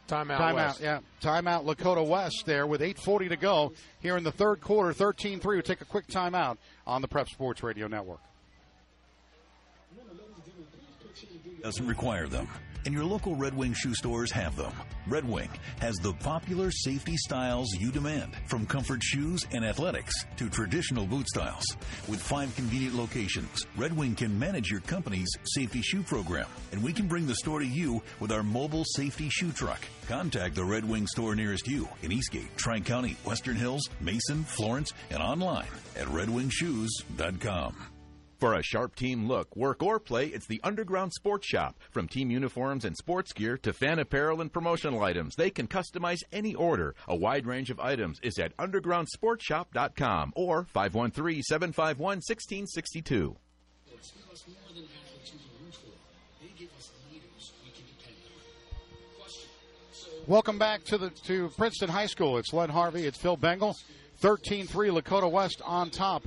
[0.09, 0.39] Timeout.
[0.39, 0.55] Timeout.
[0.55, 0.81] West.
[0.81, 0.99] Yeah.
[1.23, 1.65] Timeout.
[1.65, 4.93] Lakota West there with 8:40 to go here in the third quarter.
[4.93, 5.57] 13-3.
[5.57, 8.20] We take a quick timeout on the Prep Sports Radio Network.
[11.62, 12.49] Doesn't require them.
[12.85, 14.73] And your local Red Wing shoe stores have them.
[15.07, 15.49] Red Wing
[15.81, 21.29] has the popular safety styles you demand, from comfort shoes and athletics to traditional boot
[21.29, 21.65] styles.
[22.09, 26.93] With five convenient locations, Red Wing can manage your company's safety shoe program, and we
[26.93, 29.81] can bring the store to you with our mobile safety shoe truck.
[30.09, 34.93] Contact the Red Wing store nearest you in Eastgate, Tri County, Western Hills, Mason, Florence,
[35.11, 37.91] and online at redwingshoes.com.
[38.43, 41.78] For a sharp team look, work, or play, it's the Underground Sports Shop.
[41.93, 46.24] From team uniforms and sports gear to fan apparel and promotional items, they can customize
[46.32, 46.97] any order.
[47.06, 53.36] A wide range of items is at undergroundsportshop.com or 513 751 1662.
[60.27, 62.39] Welcome back to the to Princeton High School.
[62.39, 63.06] It's Len Harvey.
[63.06, 63.77] It's Phil Bengal.
[64.20, 64.66] 13-3
[65.01, 66.24] Lakota West on top.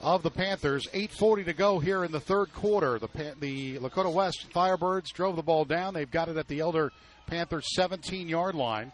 [0.00, 0.86] Of the Panthers.
[0.92, 2.98] 8:40 to go here in the third quarter.
[2.98, 5.94] The the Lakota West Firebirds drove the ball down.
[5.94, 6.92] They've got it at the Elder
[7.26, 8.92] Panthers 17 yard line.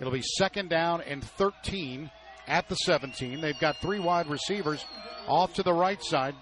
[0.00, 2.10] It'll be second down and 13
[2.46, 3.40] at the 17.
[3.40, 4.84] They've got three wide receivers
[5.26, 6.34] off to the right side.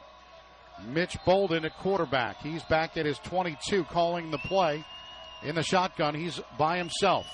[0.86, 2.42] Mitch Bolden at quarterback.
[2.42, 4.84] He's back at his 22 calling the play
[5.44, 6.14] in the shotgun.
[6.14, 7.26] He's by himself.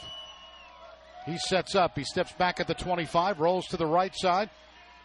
[1.26, 1.96] He sets up.
[1.96, 4.50] He steps back at the 25, rolls to the right side,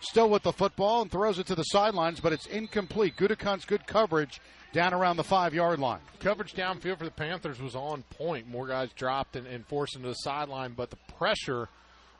[0.01, 3.15] still with the football, and throws it to the sidelines, but it's incomplete.
[3.17, 4.39] Gudekunst's good coverage
[4.73, 6.01] down around the five yard line.
[6.19, 8.47] Coverage downfield for the Panthers was on point.
[8.47, 11.69] More guys dropped and, and forced into the sideline, but the pressure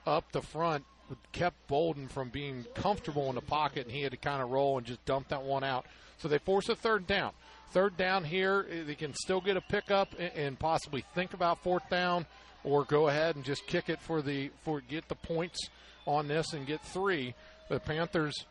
[0.06, 0.86] up the front
[1.32, 4.78] kept Bolden from being comfortable in the pocket, and he had to kind of roll
[4.78, 5.86] and just dump that one out.
[6.18, 7.32] So they force a third down.
[7.72, 11.88] Third down here, eh, they can still get a pickup and possibly think about fourth
[11.90, 12.26] down,
[12.64, 15.60] or go ahead and just kick it for the for get the points
[16.06, 17.36] on this and get three.
[17.70, 18.46] The Panthers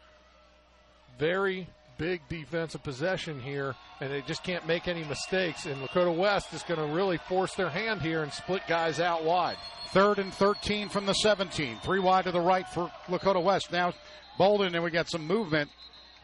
[1.18, 1.66] very
[1.96, 5.66] big defensive possession here, and they just can't make any mistakes.
[5.66, 9.22] And Lakota West is going to really force their hand here and split guys out
[9.24, 9.56] wide.
[9.90, 11.78] Third and 13 from the 17.
[11.84, 13.70] Three wide to the right for Lakota West.
[13.70, 13.92] Now
[14.38, 15.70] Bolden, and we got some movement.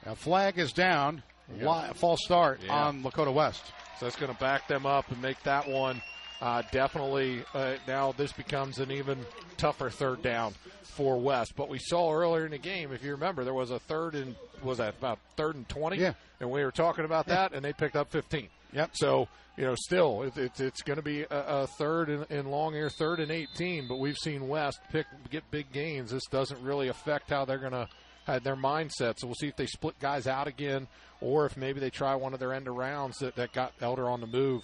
[0.07, 1.23] A flag is down.
[1.57, 1.93] Yeah.
[1.93, 2.73] False start Yeah.
[2.75, 3.65] on Lakota West.
[3.99, 6.03] So that's going to back them up and make that one
[6.41, 7.45] uh, definitely.
[7.55, 9.19] Uh, now this becomes an even
[9.57, 11.55] tougher third down for West.
[11.57, 14.35] But we saw earlier in the game, if you remember, there was a third and
[14.63, 15.99] was that about third and twenty?
[15.99, 16.15] Yeah.
[16.41, 18.49] And we were talking about that, and they picked up fifteen.
[18.73, 18.91] Yep.
[18.95, 22.51] So you know, still, it, it's it's going to be a, a third in, in
[22.51, 23.87] long air, third and eighteen.
[23.89, 26.11] But we've seen West pick get big gains.
[26.11, 27.89] This doesn't really affect how they're going to
[28.27, 29.19] have their mindset.
[29.19, 30.87] So we'll see if they split guys out again,
[31.21, 34.21] or if maybe they try one of their end arounds that, that got Elder on
[34.21, 34.63] the move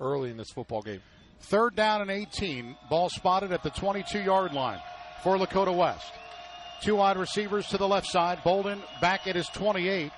[0.00, 1.00] early in this football game.
[1.40, 2.76] Third down and 18.
[2.90, 4.80] Ball spotted at the 22 yard line
[5.22, 6.12] for Lakota West.
[6.82, 8.42] Two wide receivers to the left side.
[8.44, 10.12] Bolden back at his 28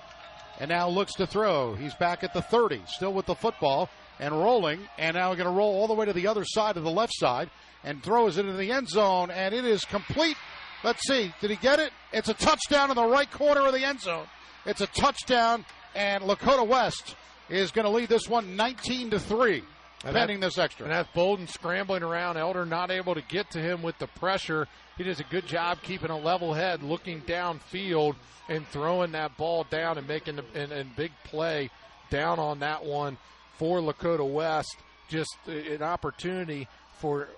[0.58, 1.74] and now looks to throw.
[1.74, 3.88] He's back at the 30, still with the football
[4.18, 6.82] and rolling, and now going to roll all the way to the other side of
[6.82, 7.50] the left side
[7.84, 10.36] and throws it into the end zone, and it is complete.
[10.82, 11.92] Let's see, did he get it?
[12.12, 14.26] It's a touchdown in the right corner of the end zone.
[14.66, 15.64] It's a touchdown,
[15.94, 17.14] and Lakota West
[17.48, 19.62] is going to lead this one 19 to three,
[20.04, 20.84] And pending this extra.
[20.86, 22.36] And that's Bolden scrambling around.
[22.36, 24.68] Elder not able to get to him with the pressure.
[24.96, 28.14] He does a good job keeping a level head, looking downfield,
[28.48, 31.70] and throwing that ball down and making a and, and big play
[32.10, 33.18] down on that one
[33.58, 34.76] for Lakota West.
[35.08, 36.68] Just an opportunity
[36.98, 37.28] for.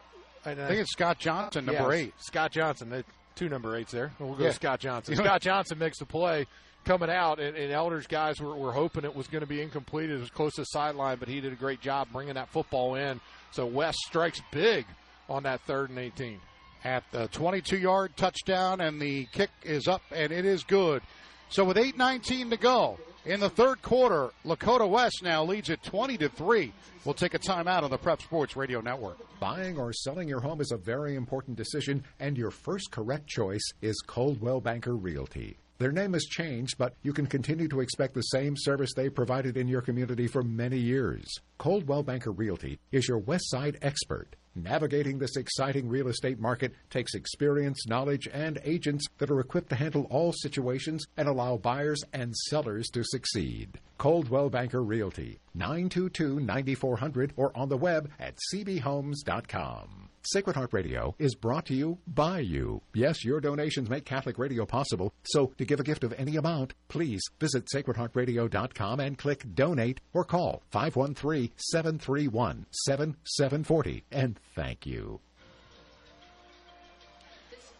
[0.44, 2.14] I think it's Scott Johnson, number Yeah, eight.
[2.18, 3.04] Scott Johnson,
[3.36, 4.12] two number eights there.
[4.18, 4.52] We'll go Yeah.
[4.52, 5.14] Scott Johnson.
[5.16, 6.46] Scott Johnson makes the play
[6.84, 10.10] coming out, and, and Elders guys were, were hoping it was going to be incomplete.
[10.10, 12.94] It was close to the sideline, but he did a great job bringing that football
[12.94, 13.20] in.
[13.52, 14.86] So West strikes big
[15.28, 16.40] on that third and 18.
[16.84, 21.02] at the 22 yard touchdown, and the kick is up, and it is good.
[21.50, 26.16] So with 8:19 to go in the third quarter, Lakota West now leads it 20
[26.18, 26.72] to three.
[27.04, 29.18] We'll take a timeout on the Prep Sports Radio Network.
[29.40, 33.72] Buying or selling your home is a very important decision, and your first correct choice
[33.82, 35.56] is Coldwell Banker Realty.
[35.80, 39.56] Their name has changed, but you can continue to expect the same service they provided
[39.56, 41.26] in your community for many years.
[41.56, 44.36] Coldwell Banker Realty is your West Side expert.
[44.54, 49.74] Navigating this exciting real estate market takes experience, knowledge, and agents that are equipped to
[49.74, 53.80] handle all situations and allow buyers and sellers to succeed.
[53.96, 60.10] Coldwell Banker Realty, 922 9400 or on the web at cbhomes.com.
[60.22, 62.82] Sacred Heart Radio is brought to you by you.
[62.92, 66.74] Yes, your donations make Catholic radio possible, so to give a gift of any amount,
[66.88, 74.04] please visit sacredheartradio.com and click Donate or call 513 731 7740.
[74.12, 75.20] And thank you.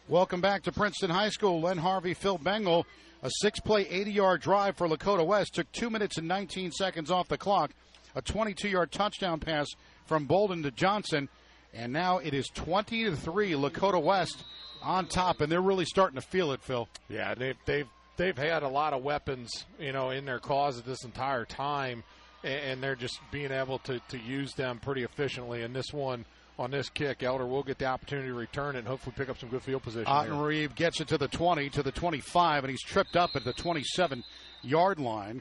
[0.08, 1.60] Welcome back to Princeton High School.
[1.60, 2.86] Len Harvey, Phil Bengal.
[3.22, 5.54] A six play, 80 yard drive for Lakota West.
[5.54, 7.72] Took two minutes and 19 seconds off the clock.
[8.14, 9.66] A 22 yard touchdown pass
[10.06, 11.28] from Bolden to Johnson.
[11.74, 14.44] And now it is 20 to 3, Lakota West
[14.82, 15.40] on top.
[15.40, 16.88] And they're really starting to feel it, Phil.
[17.08, 21.04] Yeah, they've they've they've had a lot of weapons, you know, in their closet this
[21.04, 22.02] entire time,
[22.42, 25.62] and, they're just being able to to use them pretty efficiently.
[25.62, 26.24] And this one
[26.58, 29.38] on this kick, Elder will get the opportunity to return it and hopefully pick up
[29.38, 30.06] some good field position.
[30.06, 30.32] here.
[30.32, 33.54] Ottenreeb gets it to the 20, to the 25, and he's tripped up at the
[33.54, 34.22] 27
[34.62, 35.40] yard line.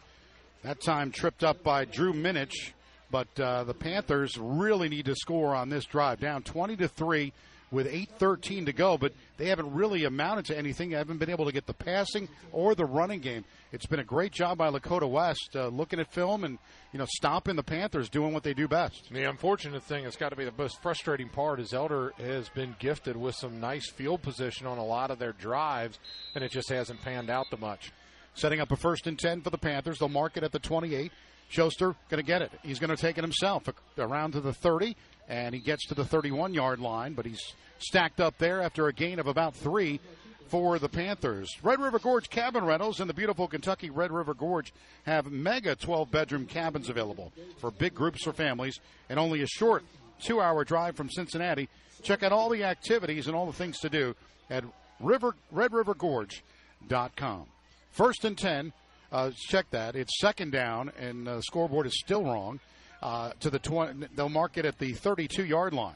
[0.64, 2.72] That time tripped up by Drew Minich,
[3.12, 6.20] but uh, the Panthers really need to score on this drive.
[6.20, 7.34] Down 20 to 3
[7.72, 10.90] with 8.13 to go, but they haven't really amounted to anything.
[10.90, 13.46] They haven't been able to get the passing or the running game.
[13.72, 16.58] It's been a great job by Lakota West uh, looking at film and
[16.92, 19.10] you know stopping the Panthers doing what they do best.
[19.12, 22.76] The unfortunate thing that's got to be the most frustrating part is Elder has been
[22.80, 26.00] gifted with some nice field position on a lot of their drives,
[26.34, 27.92] and it just hasn't panned out the much.
[28.34, 30.00] setting up a first and 10 for the Panthers.
[30.00, 31.12] They'll mark it at the 28.
[31.50, 32.52] Schuster going to get it.
[32.64, 33.64] He's going to take it himself
[33.98, 34.96] around to the 30,
[35.28, 37.42] and he gets to the 31 yard line, but he's
[37.80, 40.00] stacked up there after a gain of about three
[40.48, 41.50] for the Panthers.
[41.62, 46.10] Red River Gorge Cabin Rentals in the beautiful Kentucky Red River Gorge have mega 12
[46.10, 48.80] bedroom cabins available for big groups or families
[49.10, 49.84] and only a short
[50.20, 51.70] two hour drive from Cincinnati.
[52.02, 54.16] Check out all the activities and all the things to do
[54.50, 54.64] at
[55.00, 57.46] river, redrivergorge.com.
[57.92, 58.74] First and 10
[59.12, 59.96] uh, check that.
[59.96, 62.60] It's second down, and uh, the scoreboard is still wrong.
[63.02, 65.96] Uh, to the 20, they'll mark it at the 32 yard line.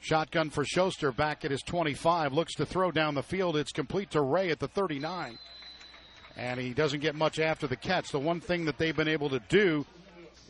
[0.00, 2.32] Shotgun for Schuster back at his 25.
[2.32, 3.56] Looks to throw down the field.
[3.56, 5.38] It's complete to Ray at the 39.
[6.36, 8.10] And he doesn't get much after the catch.
[8.10, 9.86] The one thing that they've been able to do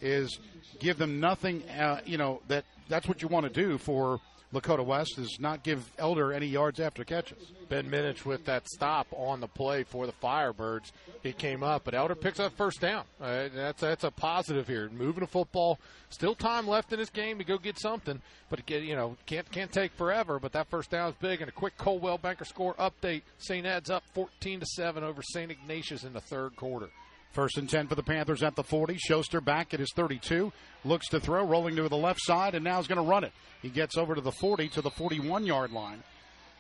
[0.00, 0.38] is
[0.80, 4.20] give them nothing, uh, you know, that that's what you want to do for
[4.52, 7.52] Lakota West is not give Elder any yards after catches.
[7.70, 10.92] Ben Minich with that stop on the play for the Firebirds.
[11.22, 13.04] He came up, but Elder picks up first down.
[13.18, 14.90] Uh, that's that's a positive here.
[14.90, 15.78] Moving the football.
[16.10, 19.50] Still time left in this game to go get something, but it, you know can't
[19.50, 20.38] can't take forever.
[20.38, 21.40] But that first down is big.
[21.40, 23.22] And a quick Coldwell Banker score update.
[23.38, 23.66] St.
[23.66, 25.50] Ed's up 14 to seven over St.
[25.50, 26.90] Ignatius in the third quarter.
[27.32, 28.98] First and 10 for the Panthers at the 40.
[28.98, 30.52] Schuster back at his 32.
[30.84, 33.32] Looks to throw, rolling to the left side, and now is going to run it.
[33.62, 36.02] He gets over to the 40 to the 41 yard line.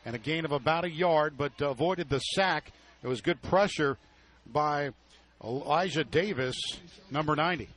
[0.04, 2.72] And a gain of about a yard, but avoided the sack.
[3.02, 3.98] It was good pressure
[4.50, 4.90] by
[5.44, 6.56] Elijah Davis,
[7.10, 7.68] number 90.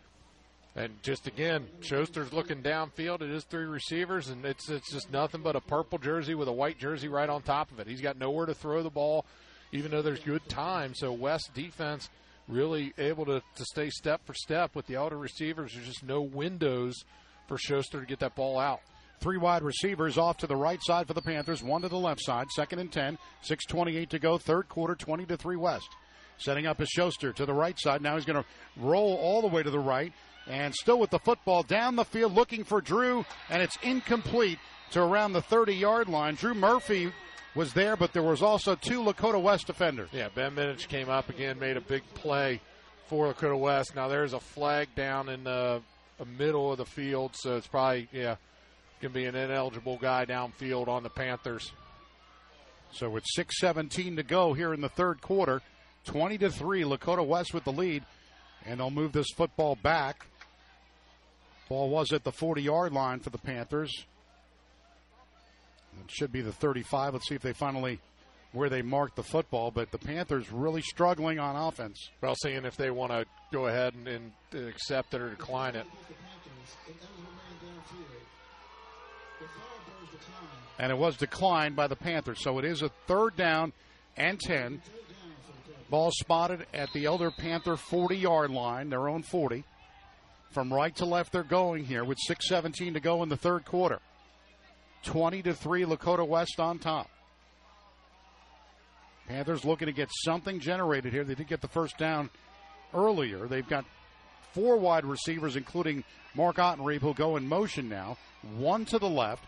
[0.76, 5.42] And just again, Schuster's looking downfield at his three receivers, and it's it's just nothing
[5.42, 7.88] but a purple jersey with a white jersey right on top of it.
[7.88, 9.26] He's got nowhere to throw the ball,
[9.72, 10.94] even though there's good time.
[10.94, 12.10] So West defense
[12.48, 15.74] really able to, to stay step for step with the outer receivers.
[15.74, 16.96] There's just no windows
[17.48, 18.82] for Schuster to get that ball out.
[19.20, 22.22] Three wide receivers off to the right side for the Panthers, one to the left
[22.24, 22.48] side.
[22.52, 23.18] Second and 10,
[23.50, 25.90] 6.28 to go, third quarter, 20 to 3 West.
[26.38, 28.02] Setting up his Schuster to the right side.
[28.02, 28.46] Now he's going to
[28.78, 30.12] roll all the way to the right
[30.48, 34.60] and still with the football down the field looking for Drew, and it's incomplete
[34.92, 36.36] to around the 30 yard line.
[36.36, 37.12] Drew Murphy
[37.56, 40.10] was there, but there was also two Lakota West defenders.
[40.12, 42.60] Yeah, Ben Minich came up again, made a big play
[43.08, 43.96] for Lakota West.
[43.96, 45.82] Now there's a flag down in the,
[46.18, 48.36] the middle of the field, so it's probably yeah
[49.02, 51.72] to be an ineligible guy downfield on the Panthers.
[52.92, 55.62] So with 6:17 to go here in the third quarter,
[56.06, 58.04] 20 to three, Lakota West with the lead,
[58.66, 60.26] and they'll move this football back.
[61.68, 63.92] Ball was at the 40 yard line for the Panthers.
[66.04, 67.14] It should be the 35.
[67.14, 68.00] Let's see if they finally
[68.52, 69.72] where they marked the football.
[69.72, 72.10] But the Panthers really struggling on offense.
[72.22, 74.32] Well, seeing if they want to go ahead and, and
[74.68, 75.86] accept it or decline it.
[80.78, 82.42] And it was declined by the Panthers.
[82.42, 83.72] So it is a third down
[84.18, 84.82] and 10.
[85.90, 89.64] Ball spotted at the Elder Panther 40 yard line, their own 40.
[90.52, 94.00] From right to left, they're going here with 6.17 to go in the third quarter.
[95.06, 97.10] 20 to 3 Lakota West on top.
[99.28, 101.24] Panthers looking to get something generated here.
[101.24, 102.30] They did get the first down
[102.94, 103.48] earlier.
[103.48, 103.86] They've got
[104.54, 106.04] four wide receivers, including
[106.36, 108.18] Mark Ottenreeb, who'll go in motion now.
[108.58, 109.44] One to the left.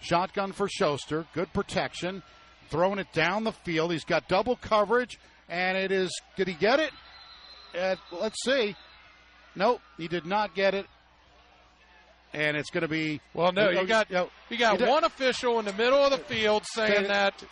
[0.00, 1.26] Shotgun for Schuster.
[1.34, 2.22] Good protection.
[2.70, 3.92] Throwing it down the field.
[3.92, 6.10] He's got double coverage, and it is.
[6.36, 6.90] Did he get it?
[7.78, 8.74] Uh, let's see.
[9.54, 10.86] Nope, he did not get it
[12.32, 13.52] and it's going to be well.
[13.52, 16.64] No, oh, oh, you got you got one official in the middle of the field
[16.74, 17.42] saying that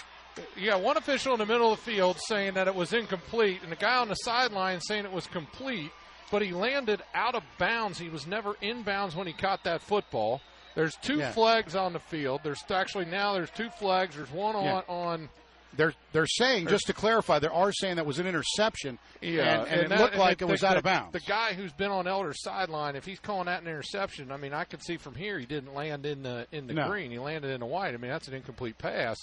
[0.56, 3.60] you got one official in the middle of the field saying that it was incomplete,
[3.62, 5.90] and the guy on the sideline saying it was complete,
[6.30, 7.98] but he landed out of bounds.
[7.98, 10.40] He was never in bounds when he caught that football.
[10.74, 11.32] There's two yeah.
[11.32, 12.42] flags on the field.
[12.44, 14.14] There's actually now there's two flags.
[14.14, 14.82] There's one on yeah.
[14.86, 15.28] on
[15.76, 18.98] they're they're saying just to clarify, they are saying that was an interception.
[19.20, 21.12] Yeah, and, and, and it that, looked like it was the, out of bounds.
[21.12, 24.52] The guy who's been on Elder's sideline, if he's calling that an interception, I mean,
[24.52, 26.88] I can see from here he didn't land in the in the no.
[26.88, 27.10] green.
[27.10, 27.94] He landed in the white.
[27.94, 29.16] I mean, that's an incomplete pass,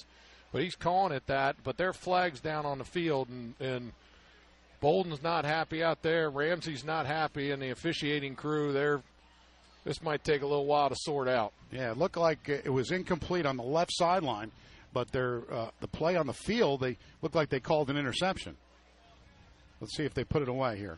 [0.51, 1.57] but he's calling it that.
[1.63, 3.91] But their flags down on the field, and, and
[4.81, 6.29] Bolden's not happy out there.
[6.29, 9.01] Ramsey's not happy, and the officiating crew, they're
[9.83, 11.53] this might take a little while to sort out.
[11.71, 14.51] Yeah, it looked like it was incomplete on the left sideline
[14.95, 18.55] but their uh, the play on the field they look like they called an interception.
[19.81, 20.97] Let's see if they put it away here.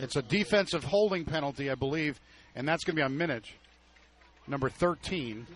[0.00, 2.20] It's a defensive holding penalty, I believe,
[2.56, 3.46] and that's going to be on Minich,
[4.46, 5.46] number 13.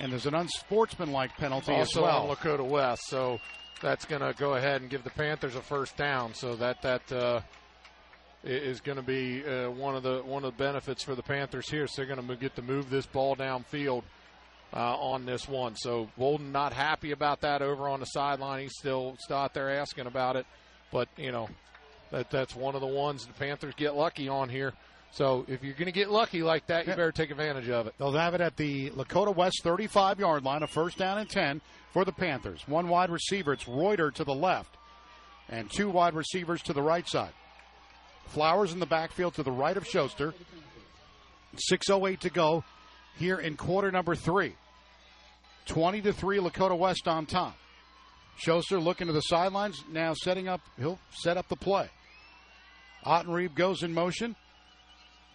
[0.00, 2.28] And there's an unsportsmanlike penalty also as well.
[2.28, 3.02] on Lakota West.
[3.06, 3.38] So
[3.84, 6.32] that's going to go ahead and give the Panthers a first down.
[6.32, 7.40] So that that uh,
[8.42, 11.68] is going to be uh, one of the one of the benefits for the Panthers
[11.68, 11.86] here.
[11.86, 14.02] So they're going to get to move this ball downfield
[14.72, 15.76] uh, on this one.
[15.76, 18.62] So Bolden not happy about that over on the sideline.
[18.62, 20.46] He's still still out there asking about it,
[20.90, 21.50] but you know
[22.10, 24.72] that that's one of the ones the Panthers get lucky on here.
[25.12, 27.94] So if you're going to get lucky like that, you better take advantage of it.
[27.98, 31.60] They'll have it at the Lakota West 35 yard line, a first down and 10
[31.94, 32.60] for the Panthers.
[32.66, 34.76] One wide receiver, it's Reuter to the left,
[35.48, 37.32] and two wide receivers to the right side.
[38.26, 40.34] Flowers in the backfield to the right of Schuster.
[41.70, 42.64] 6.08 to go
[43.16, 44.56] here in quarter number three.
[45.66, 47.56] 20 to 3, Lakota West on top.
[48.36, 51.88] Schuster looking to the sidelines, now setting up, he'll set up the play.
[53.06, 54.34] Ottenreeb goes in motion,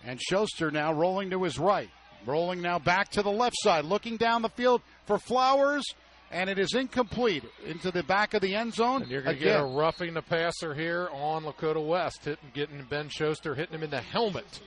[0.04, 1.90] and Schuster now rolling to his right.
[2.26, 5.86] Rolling now back to the left side, looking down the field for Flowers,
[6.32, 9.04] and it is incomplete into the back of the end zone.
[9.04, 12.84] And you're going to get a roughing the passer here on Lakota West, hitting, getting
[12.90, 14.62] Ben Schuster, hitting him in the helmet.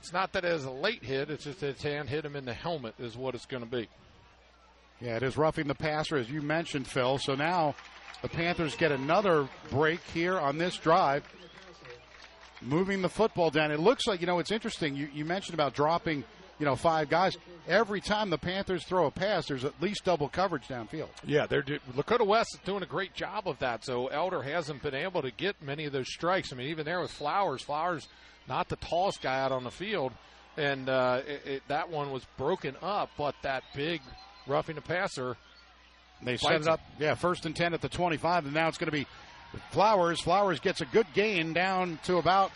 [0.00, 2.36] It's not that it is a late hit; it's just that his hand hit him
[2.36, 3.88] in the helmet is what it's going to be.
[5.00, 7.18] Yeah, it is roughing the passer, as you mentioned, Phil.
[7.18, 7.74] So now
[8.22, 11.24] the Panthers get another break here on this drive,
[12.60, 13.70] moving the football down.
[13.70, 14.96] It looks like, you know, it's interesting.
[14.96, 16.24] You, you mentioned about dropping,
[16.58, 17.36] you know, five guys.
[17.66, 21.08] Every time the Panthers throw a pass, there's at least double coverage downfield.
[21.26, 23.84] Yeah, they're do- Lakota West is doing a great job of that.
[23.84, 26.52] So Elder hasn't been able to get many of those strikes.
[26.52, 28.08] I mean, even there with Flowers, Flowers
[28.48, 30.12] not the tallest guy out on the field,
[30.56, 33.10] and uh, it, it, that one was broken up.
[33.18, 34.00] But that big
[34.46, 35.36] roughing the passer.
[36.22, 38.86] They set it up, yeah, first and 10 at the 25, and now it's going
[38.86, 39.06] to be
[39.70, 40.20] Flowers.
[40.20, 42.50] Flowers gets a good gain down to about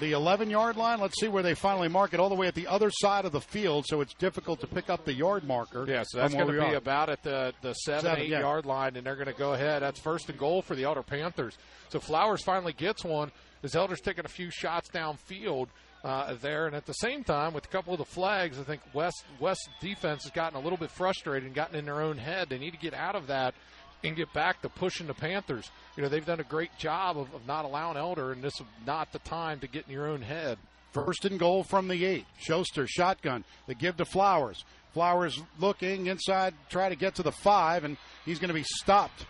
[0.00, 1.00] the 11 yard line.
[1.00, 3.32] Let's see where they finally mark it, all the way at the other side of
[3.32, 5.84] the field, so it's difficult to pick up the yard marker.
[5.86, 6.74] Yeah, so that's going to be are.
[6.74, 8.40] about at the, the 7, seven 8 yeah.
[8.40, 9.82] yard line, and they're going to go ahead.
[9.82, 11.56] That's first and goal for the Elder Panthers.
[11.90, 13.30] So Flowers finally gets one.
[13.62, 15.68] As Elder's taking a few shots downfield
[16.04, 16.66] uh, there.
[16.66, 19.68] And at the same time, with a couple of the flags, I think West West
[19.80, 22.48] defense has gotten a little bit frustrated and gotten in their own head.
[22.48, 23.54] They need to get out of that
[24.02, 25.70] and get back to pushing the Panthers.
[25.96, 28.66] You know, they've done a great job of, of not allowing Elder, and this is
[28.86, 30.58] not the time to get in your own head.
[30.92, 32.26] First and goal from the eight.
[32.38, 33.44] Schuster shotgun.
[33.66, 34.64] They give to Flowers.
[34.92, 39.24] Flowers looking inside, try to get to the five, and he's going to be stopped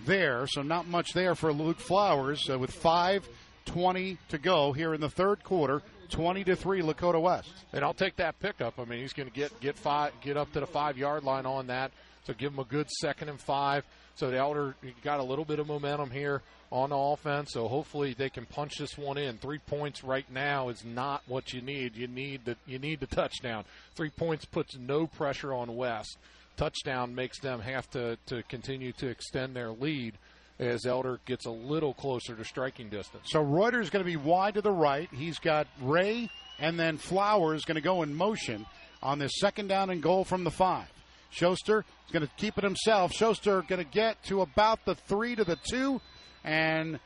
[0.00, 0.46] there.
[0.46, 3.26] So not much there for Luke Flowers uh, with five
[3.64, 5.82] twenty to go here in the third quarter.
[6.10, 7.52] 20 to 3 Lakota West.
[7.74, 8.78] And I'll take that pickup.
[8.78, 11.66] I mean, he's going to get get five get up to the 5-yard line on
[11.66, 11.92] that.
[12.24, 13.84] So give him a good second and 5.
[14.18, 14.74] So the Elder
[15.04, 17.52] got a little bit of momentum here on the offense.
[17.52, 19.38] So hopefully they can punch this one in.
[19.38, 21.94] 3 points right now is not what you need.
[21.94, 23.64] You need the you need the touchdown.
[23.94, 26.18] 3 points puts no pressure on West.
[26.56, 30.14] Touchdown makes them have to to continue to extend their lead
[30.58, 33.28] as Elder gets a little closer to striking distance.
[33.30, 35.08] So Reuter's is going to be wide to the right.
[35.12, 38.66] He's got Ray and then Flowers is going to go in motion
[39.00, 40.88] on this second down and goal from the five.
[41.30, 43.12] Schuster is going to keep it himself.
[43.12, 46.00] Schuster going to get to about the three to the two,
[46.44, 46.98] and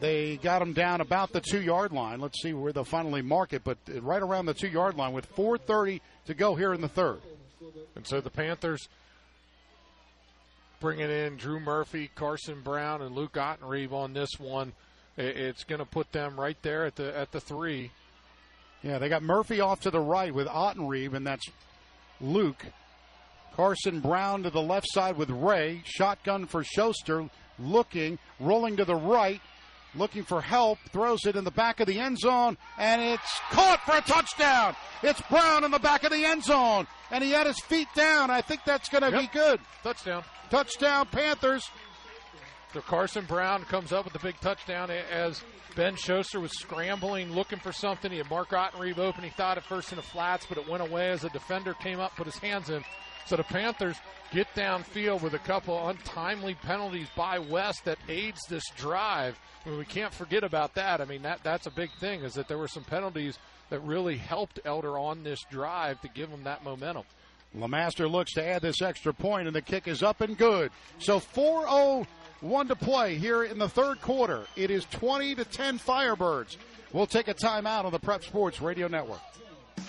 [0.00, 2.20] they got him down about the two yard line.
[2.20, 5.32] Let's see where they'll finally mark it, but right around the two yard line with
[5.34, 7.20] 4:30 to go here in the third.
[7.94, 8.88] And so the Panthers
[10.80, 14.72] bringing in Drew Murphy, Carson Brown, and Luke Ottenreeb on this one.
[15.16, 17.90] It's going to put them right there at the at the three.
[18.82, 21.46] Yeah, they got Murphy off to the right with Ottenreeb, and that's
[22.20, 22.64] Luke.
[23.54, 25.82] Carson Brown to the left side with Ray.
[25.84, 27.28] Shotgun for Schuster.
[27.58, 29.40] Looking, rolling to the right,
[29.94, 30.78] looking for help.
[30.92, 34.76] Throws it in the back of the end zone, and it's caught for a touchdown.
[35.02, 38.30] It's Brown in the back of the end zone, and he had his feet down.
[38.30, 39.20] I think that's going to yep.
[39.20, 39.60] be good.
[39.82, 40.22] Touchdown.
[40.50, 41.64] Touchdown, Panthers.
[42.76, 45.42] So Carson Brown comes up with the big touchdown as
[45.76, 48.12] Ben Schuster was scrambling, looking for something.
[48.12, 49.24] He had Mark Ottenreeb open.
[49.24, 52.00] He thought at first in the flats, but it went away as a defender came
[52.00, 52.84] up, put his hands in.
[53.24, 53.96] So the Panthers
[54.30, 59.40] get downfield with a couple of untimely penalties by West that aids this drive.
[59.64, 61.00] I mean, we can't forget about that.
[61.00, 63.38] I mean, that that's a big thing is that there were some penalties
[63.70, 67.04] that really helped Elder on this drive to give them that momentum.
[67.54, 70.70] Lamaster looks to add this extra point, and the kick is up and good.
[70.98, 72.06] So 4 0
[72.40, 74.44] 1 to play here in the third quarter.
[74.56, 76.56] It is 20 to 10 Firebirds.
[76.92, 79.20] We'll take a timeout on the Prep Sports Radio Network.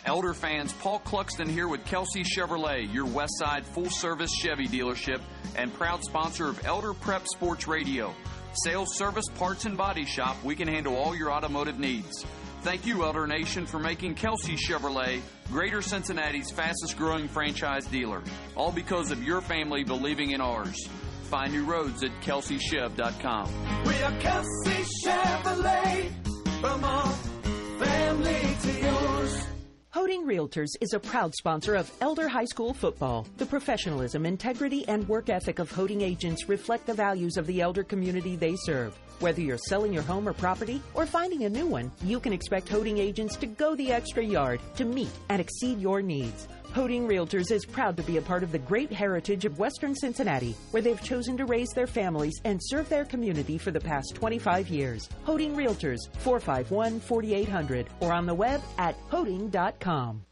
[0.06, 5.20] Elder fans, Paul Cluxton here with Kelsey Chevrolet, your Westside full service Chevy dealership
[5.56, 8.14] and proud sponsor of Elder Prep Sports Radio.
[8.54, 12.26] Sales, service, parts, and body shop, we can handle all your automotive needs.
[12.62, 18.22] Thank you, Elder Nation, for making Kelsey Chevrolet Greater Cincinnati's fastest growing franchise dealer.
[18.56, 20.88] All because of your family believing in ours.
[21.30, 23.84] Find new roads at kelseychev.com.
[23.84, 26.10] We are Kelsey Chevrolet,
[26.62, 27.12] from our
[27.80, 29.44] family to yours.
[29.90, 33.28] Hoeting Realtors is a proud sponsor of Elder High School football.
[33.38, 37.84] The professionalism, integrity, and work ethic of Hoeting agents reflect the values of the elder
[37.84, 38.98] community they serve.
[39.20, 42.70] Whether you're selling your home or property or finding a new one, you can expect
[42.70, 46.48] Hoeting agents to go the extra yard to meet and exceed your needs.
[46.78, 50.56] Hoeting Realtors is proud to be a part of the great heritage of Western Cincinnati,
[50.70, 54.70] where they've chosen to raise their families and serve their community for the past 25
[54.70, 55.10] years.
[55.24, 60.24] Hoeting Realtors, 451 4800, or on the web at hoeting.com.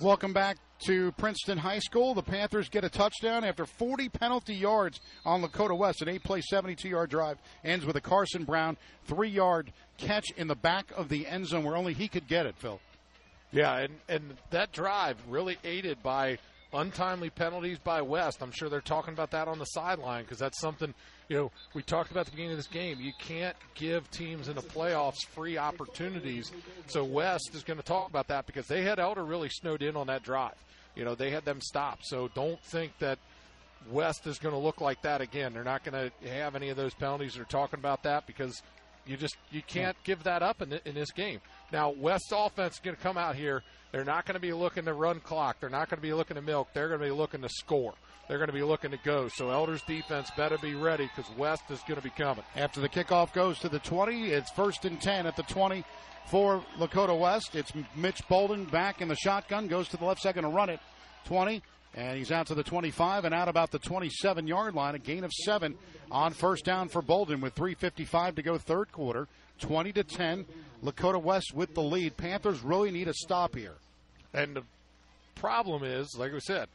[0.00, 0.56] Welcome back
[0.86, 2.14] to Princeton High School.
[2.14, 6.02] The Panthers get a touchdown after 40 penalty yards on Lakota West.
[6.02, 10.48] An eight play, 72 yard drive ends with a Carson Brown three yard catch in
[10.48, 12.80] the back of the end zone where only he could get it, Phil.
[13.54, 16.38] Yeah, and, and that drive really aided by
[16.72, 18.42] untimely penalties by West.
[18.42, 20.92] I'm sure they're talking about that on the sideline because that's something,
[21.28, 22.98] you know, we talked about the beginning of this game.
[23.00, 26.50] You can't give teams in the playoffs free opportunities.
[26.88, 29.96] So West is going to talk about that because they had Elder really snowed in
[29.96, 30.56] on that drive.
[30.96, 32.06] You know, they had them stopped.
[32.06, 33.20] So don't think that
[33.88, 35.52] West is going to look like that again.
[35.52, 37.34] They're not going to have any of those penalties.
[37.34, 38.62] They're talking about that because
[39.06, 41.40] you just you can't give that up in, in this game.
[41.72, 43.62] Now, West's offense is going to come out here.
[43.92, 45.60] They're not going to be looking to run clock.
[45.60, 46.68] They're not going to be looking to milk.
[46.74, 47.94] They're going to be looking to score.
[48.28, 49.28] They're going to be looking to go.
[49.28, 52.44] So Elder's defense better be ready because West is going to be coming.
[52.56, 55.84] After the kickoff goes to the 20, it's first and 10 at the 20
[56.30, 57.54] for Lakota West.
[57.54, 60.80] It's Mitch Bolden back in the shotgun, goes to the left second to run it.
[61.26, 61.62] 20,
[61.94, 64.94] and he's out to the 25 and out about the 27 yard line.
[64.94, 65.76] A gain of seven
[66.10, 69.28] on first down for Bolden with 3.55 to go third quarter.
[69.60, 70.44] 20 to 10.
[70.82, 72.16] Lakota West with the lead.
[72.16, 73.74] Panthers really need a stop here.
[74.32, 74.62] And the
[75.36, 76.68] problem is, like we said,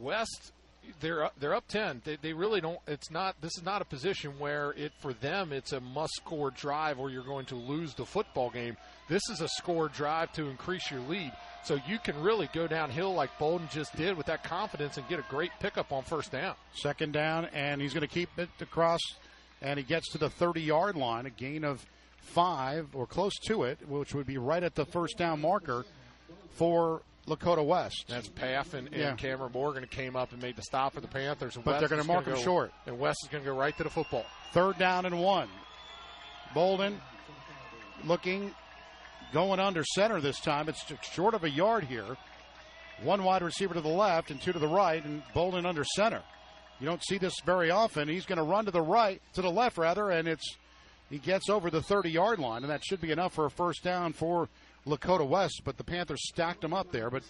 [0.00, 0.52] West
[1.00, 2.02] they're up, they're up 10.
[2.04, 5.52] They, they really don't it's not this is not a position where it for them
[5.52, 8.76] it's a must score drive or you're going to lose the football game.
[9.08, 11.32] This is a score drive to increase your lead.
[11.64, 15.18] So you can really go downhill like Bolden just did with that confidence and get
[15.18, 16.54] a great pickup on first down.
[16.72, 19.00] Second down, and he's going to keep it across,
[19.60, 21.84] and he gets to the 30 yard line, a gain of
[22.20, 25.84] five or close to it, which would be right at the first down marker
[26.50, 28.06] for Lakota West.
[28.08, 29.14] That's Paff and, and Yeah.
[29.14, 31.56] Cameron Morgan came up and made the stop for the Panthers.
[31.56, 32.72] And But West they're gonna is mark go, him short.
[32.86, 34.24] And West is going to go right to the football.
[34.52, 35.48] Third down and one.
[36.54, 37.00] Bolden
[38.04, 38.54] looking,
[39.32, 40.68] going under center this time.
[40.68, 40.82] It's
[41.12, 42.16] short of a yard here.
[43.02, 46.22] One wide receiver to the left and two to the right, and Bolden under center.
[46.80, 48.08] You don't see this very often.
[48.08, 50.56] He's going to run to the right, to the left rather, and it's
[51.10, 53.82] he gets over the 30 yard line, and that should be enough for a first
[53.82, 54.48] down for
[54.86, 55.62] Lakota West.
[55.64, 57.10] But the Panthers stacked them up there.
[57.10, 57.22] But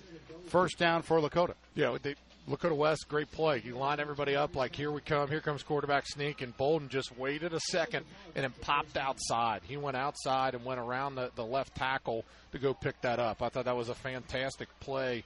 [0.48, 1.54] first down for Lakota.
[1.74, 2.14] Yeah, they,
[2.48, 3.62] Lakota West, great play.
[3.64, 7.16] You line everybody up like, here we come, here comes quarterback sneak, and Bolden just
[7.18, 9.60] waited a second and then popped outside.
[9.64, 13.42] He went outside and went around the, the left tackle to go pick that up.
[13.42, 15.24] I thought that was a fantastic play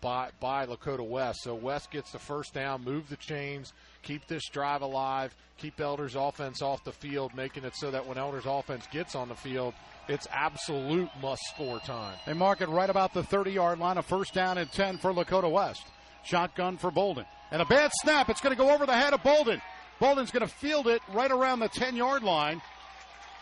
[0.00, 1.40] by, by Lakota West.
[1.42, 3.72] So West gets the first down, move the chains,
[4.02, 8.18] keep this drive alive, keep Elder's offense off the field, making it so that when
[8.18, 9.74] Elder's offense gets on the field,
[10.08, 12.14] it's absolute must score time.
[12.26, 15.12] They mark it right about the 30 yard line, a first down and 10 for
[15.12, 15.84] Lakota West.
[16.24, 17.24] Shotgun for Bolden.
[17.50, 18.28] And a bad snap.
[18.28, 19.60] It's going to go over the head of Bolden.
[20.00, 22.60] Bolden's going to field it right around the 10 yard line.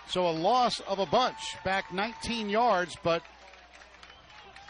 [0.09, 1.57] So a loss of a bunch.
[1.65, 3.23] Back 19 yards, but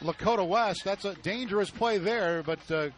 [0.01, 2.89] Lakota West, that's a dangerous play there, but uh,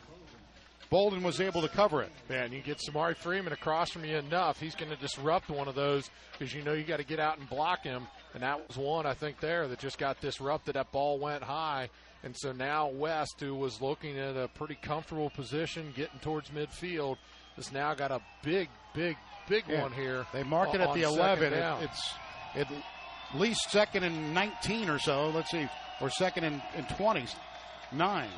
[0.91, 2.13] Bolden was able to cover it.
[2.29, 5.75] Man, you get Samari Freeman across from you enough, he's going to disrupt one of
[5.75, 8.07] those because you know you got to get out and block him.
[8.35, 10.75] And that was one, I think, there that just got disrupted.
[10.75, 11.89] That ball went high.
[12.23, 17.17] And so now West, who was looking at a pretty comfortable position, getting towards midfield,
[17.57, 19.17] has now got a big, big,
[19.49, 19.83] big Yeah.
[19.83, 20.27] one here.
[20.33, 21.53] They mark it at the 11.
[21.53, 22.15] It- it's
[22.55, 22.69] at
[23.35, 25.29] least second and 19 or so.
[25.31, 25.69] Let's see,
[26.01, 27.35] or second and, and 20s,
[27.93, 28.31] nine.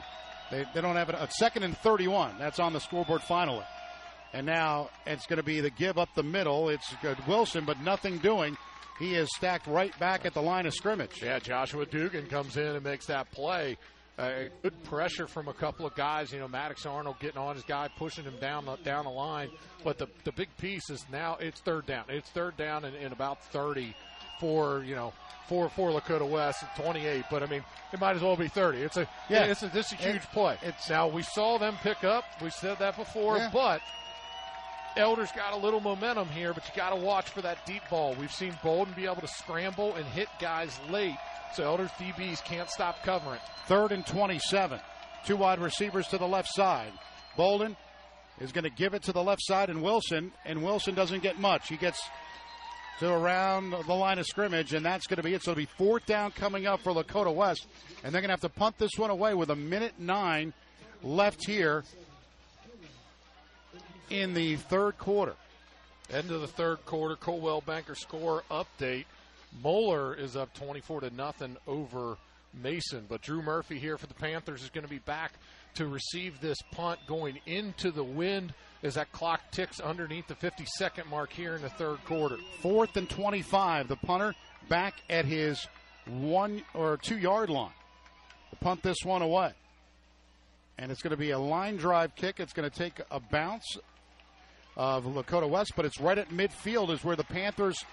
[0.51, 1.15] They, they don't have it.
[1.18, 2.36] A second and 31.
[2.39, 3.65] That's on the scoreboard finally.
[4.33, 6.68] And now it's going to be the give up the middle.
[6.68, 6.94] It's
[7.27, 8.57] Wilson, but nothing doing.
[8.99, 11.23] He is stacked right back at the line of scrimmage.
[11.23, 13.78] Yeah, Joshua Dugan comes in and makes that play.
[14.18, 16.33] Uh, good pressure from a couple of guys.
[16.33, 19.49] You know, Maddox Arnold getting on his guy, pushing him down the down the line.
[19.85, 22.05] But the the big piece is now it's third down.
[22.09, 23.94] It's third down in, in about thirty
[24.41, 25.12] for you know
[25.49, 27.25] for for Lakota West at twenty eight.
[27.31, 28.83] But I mean, it might as well be thirty.
[28.83, 29.44] It's a Yeah.
[29.44, 30.57] It's a, this is a huge It- play.
[30.62, 32.25] It's now we saw them pick up.
[32.42, 33.50] We said that before, Yeah.
[33.52, 33.81] but.
[34.97, 38.15] Elder's got a little momentum here, but you got to watch for that deep ball.
[38.18, 41.15] We've seen Bolden be able to scramble and hit guys late,
[41.55, 43.39] so Elder's DBs can't stop covering.
[43.67, 44.81] Third and 27.
[45.25, 46.91] Two wide receivers to the left side.
[47.36, 47.76] Bolden
[48.41, 51.39] is going to give it to the left side, and Wilson, and Wilson doesn't get
[51.39, 51.68] much.
[51.68, 52.00] He gets
[52.99, 55.43] to around the line of scrimmage, and that's going to be it.
[55.43, 57.67] So it'll be fourth down coming up for Lakota West,
[58.02, 60.52] and they're going to have to punt this one away with a minute nine
[61.02, 61.85] left here
[64.10, 65.35] in the third quarter.
[66.12, 69.05] End of the third quarter, Coldwell Banker score update.
[69.62, 72.17] Moeller is up 24 to nothing over
[72.55, 75.35] Mason, but Drew Murphy here for the Panthers is going to be back
[75.75, 80.65] to receive this punt going into the wind as that clock ticks underneath the 50
[80.77, 82.37] second mark here in the third quarter.
[82.61, 83.89] Fourth and 25.
[83.89, 84.35] The punter
[84.69, 85.67] back at his
[86.07, 87.73] one or two yard line
[88.61, 89.53] punt this one away.
[90.79, 92.41] And it's going to be a line drive kick.
[92.41, 93.77] It's going to take a bounce
[94.77, 97.85] of Lakota West, but it's right at midfield is where the Panthers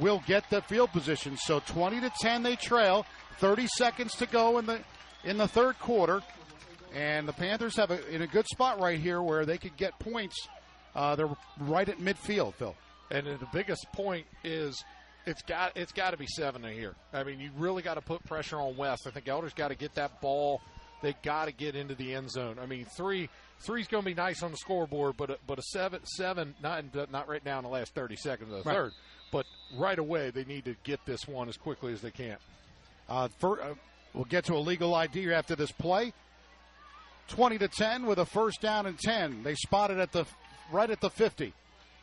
[0.00, 1.36] will get the field position.
[1.36, 3.06] So 20 to 10 they trail.
[3.38, 4.80] 30 seconds to go in the
[5.24, 6.22] in the third quarter.
[6.94, 9.98] And the Panthers have a, in a good spot right here where they could get
[9.98, 10.48] points.
[10.94, 11.28] Uh, they're
[11.60, 12.74] right at midfield, Phil.
[13.10, 14.82] And the biggest point is
[15.26, 16.94] it's got it's got to be seven in here.
[17.12, 19.06] I mean, you really got to put pressure on West.
[19.06, 20.60] I think Elder's got to get that ball.
[21.02, 22.58] They got to get into the end zone.
[22.62, 23.28] I mean, three
[23.60, 26.84] three's going to be nice on the scoreboard, but a, but a seven seven not
[27.10, 28.76] not right now in the last thirty seconds of the Right.
[28.76, 28.92] third,
[29.32, 32.36] but right away they need to get this one as quickly as they can.
[33.08, 33.74] Uh, fir- uh,
[34.14, 36.12] we'll get to a legal ID after this play.
[37.28, 39.42] 20 to 10 with a first down and 10.
[39.42, 40.26] They spotted at the
[40.72, 41.52] right at the 50.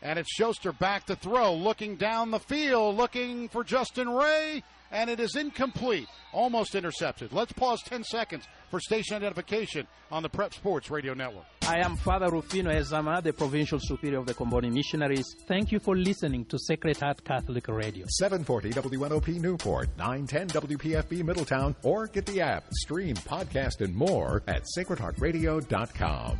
[0.02, 5.10] And it's Schuster back to throw, looking down the field, looking for Justin Ray, and
[5.10, 6.08] it is incomplete.
[6.34, 7.34] Almost intercepted.
[7.34, 11.46] Let's pause 10 seconds for station identification on the Prep Sports Radio Network.
[11.68, 15.36] I am Father Rufino Ezama, the Provincial Superior of the Comboni Missionaries.
[15.48, 18.06] Thank you for listening to Sacred Heart Catholic Radio.
[18.10, 24.64] 740 WNOP Newport, 910 WPFB Middletown, or get the app, stream, podcast, and more at
[24.78, 26.40] sacredheartradio.com.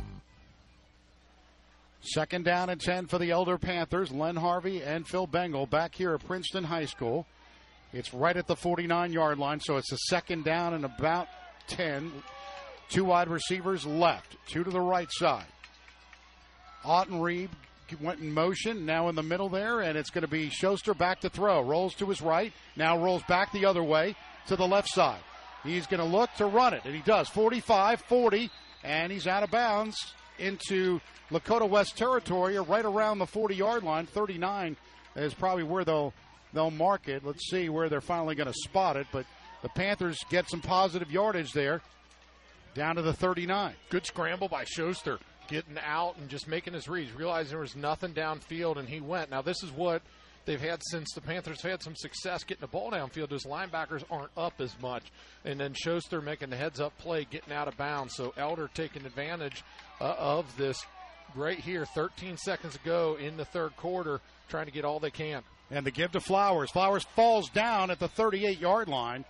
[2.04, 4.10] Second down and 10 for the Elder Panthers.
[4.10, 7.26] Len Harvey and Phil Bengal back here at Princeton High School.
[7.92, 11.28] It's right at the 49 yard line, so it's a second down and about
[11.68, 12.10] 10.
[12.88, 15.46] Two wide receivers left, two to the right side.
[16.84, 17.48] Ottenreeb
[18.00, 21.20] went in motion, now in the middle there, and it's going to be Schuster back
[21.20, 21.62] to throw.
[21.62, 24.14] Rolls to his right, now rolls back the other way
[24.46, 25.20] to the left side.
[25.62, 27.28] He's going to look to run it, and he does.
[27.28, 28.50] 45 40,
[28.82, 33.84] and he's out of bounds into Lakota West territory, or right around the 40 yard
[33.84, 34.06] line.
[34.06, 34.76] 39
[35.16, 36.14] is probably where they'll
[36.52, 37.24] they'll mark it.
[37.24, 39.06] Let's see where they're finally going to spot it.
[39.12, 39.26] But
[39.62, 41.80] the Panthers get some positive yardage there,
[42.74, 43.74] down to the 39.
[43.90, 48.12] Good scramble by Schuster, getting out and just making his reads, realizing there was nothing
[48.12, 49.30] downfield, and he went.
[49.30, 50.02] Now, this is what
[50.44, 53.30] they've had since the Panthers had some success getting the ball downfield.
[53.30, 55.04] His linebackers aren't up as much,
[55.44, 58.14] and then Schuster making the heads up play, getting out of bounds.
[58.14, 59.62] So Elder taking advantage
[60.00, 60.84] uh, of this
[61.34, 65.42] right here, 13 seconds ago in the third quarter, trying to get all they can.
[65.72, 66.70] And the give to Flowers.
[66.70, 69.24] Flowers falls down at the 38 yard line.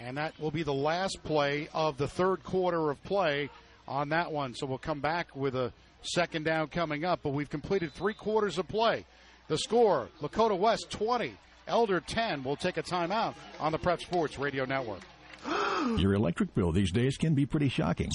[0.00, 3.50] And that will be the last play of the third quarter of play
[3.88, 4.54] on that one.
[4.54, 5.72] So we'll come back with a
[6.02, 7.20] second down coming up.
[7.24, 9.04] But we've completed three quarters of play.
[9.48, 11.34] The score Lakota West 20,
[11.66, 12.44] Elder 10.
[12.44, 15.00] We'll take a timeout on the Prep Sports Radio Network.
[15.96, 18.10] Your electric bill these days can be pretty shocking.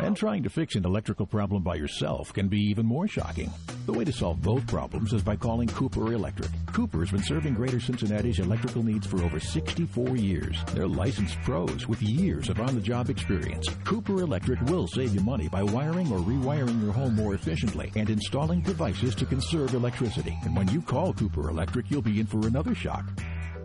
[0.00, 3.52] And trying to fix an electrical problem by yourself can be even more shocking.
[3.86, 6.50] The way to solve both problems is by calling Cooper Electric.
[6.72, 10.56] Cooper's been serving Greater Cincinnati's electrical needs for over 64 years.
[10.72, 13.68] They're licensed pros with years of on-the-job experience.
[13.82, 18.08] Cooper Electric will save you money by wiring or rewiring your home more efficiently and
[18.08, 20.38] installing devices to conserve electricity.
[20.44, 23.04] And when you call Cooper Electric, you'll be in for another shock.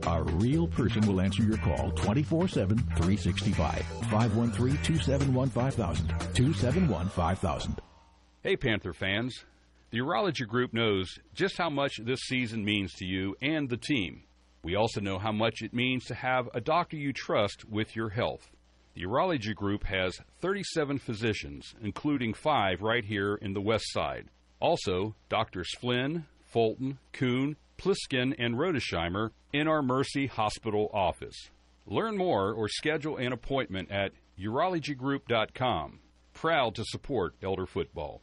[0.05, 3.85] A real person will answer your call 24 7, 365.
[4.11, 6.07] 513 271 5000.
[6.07, 7.81] 271 5000.
[8.41, 9.45] Hey, Panther fans.
[9.91, 14.23] The Urology Group knows just how much this season means to you and the team.
[14.61, 18.09] We also know how much it means to have a doctor you trust with your
[18.09, 18.51] health.
[18.95, 24.25] The Urology Group has 37 physicians, including five right here in the West Side.
[24.59, 31.49] Also, Doctors Flynn, Fulton, Kuhn, Pliskin, and Rodesheimer in our Mercy Hospital office.
[31.85, 35.99] Learn more or schedule an appointment at urologygroup.com.
[36.33, 38.21] Proud to support Elder Football.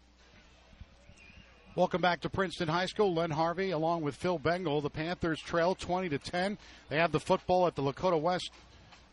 [1.77, 3.13] Welcome back to Princeton High School.
[3.13, 4.81] Len Harvey, along with Phil Bengal.
[4.81, 6.57] The Panthers trail 20 to 10.
[6.89, 8.51] They have the football at the Lakota West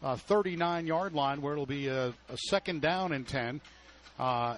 [0.01, 3.59] uh, 39 yard line, where it'll be a, a second down and 10.
[4.17, 4.57] Uh,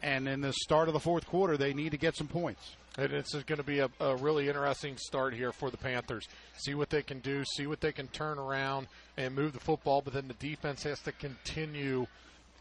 [0.00, 2.76] and in the start of the fourth quarter, they need to get some points.
[2.96, 6.28] And it's going to be a, a really interesting start here for the Panthers.
[6.56, 10.00] See what they can do, see what they can turn around and move the football,
[10.00, 12.06] but then the defense has to continue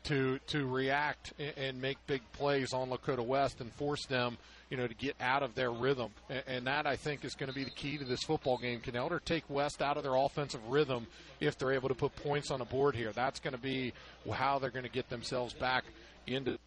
[0.03, 4.37] to to react and, make big plays on Lakota West and force them,
[4.69, 6.11] you know, to get out of their rhythm.
[6.29, 8.79] And, and that I think is going to be the key to this football game.
[8.79, 11.07] Can Elder take West out of their offensive rhythm
[11.39, 13.11] if they're able to put points on the board here?
[13.11, 13.93] That's going to be
[14.31, 15.85] how they're going to get themselves back
[16.27, 16.59] into the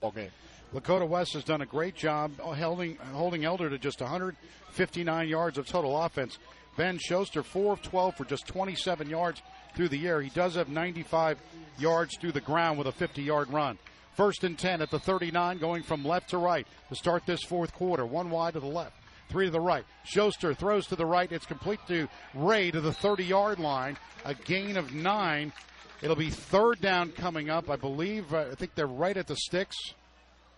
[0.00, 0.30] ball game.
[0.74, 5.66] Lakota West has done a great job holding, holding Elder to just 159 yards of
[5.66, 6.38] total offense.
[6.76, 9.42] Ben Schuster, 4 of 12 for just 27 yards
[9.74, 10.22] through the air.
[10.22, 11.38] He does have 95
[11.78, 13.78] yards through the ground with a 50 yard run.
[14.16, 17.72] First and 10 at the 39, going from left to right to start this fourth
[17.74, 18.06] quarter.
[18.06, 18.96] One wide to the left,
[19.28, 19.84] three to the right.
[20.04, 21.30] Schuster throws to the right.
[21.32, 23.96] It's complete to Ray to the 30 yard line.
[24.24, 25.52] A gain of nine.
[26.00, 27.68] It'll be third down coming up.
[27.68, 29.76] I believe, uh, I think they're right at the sticks.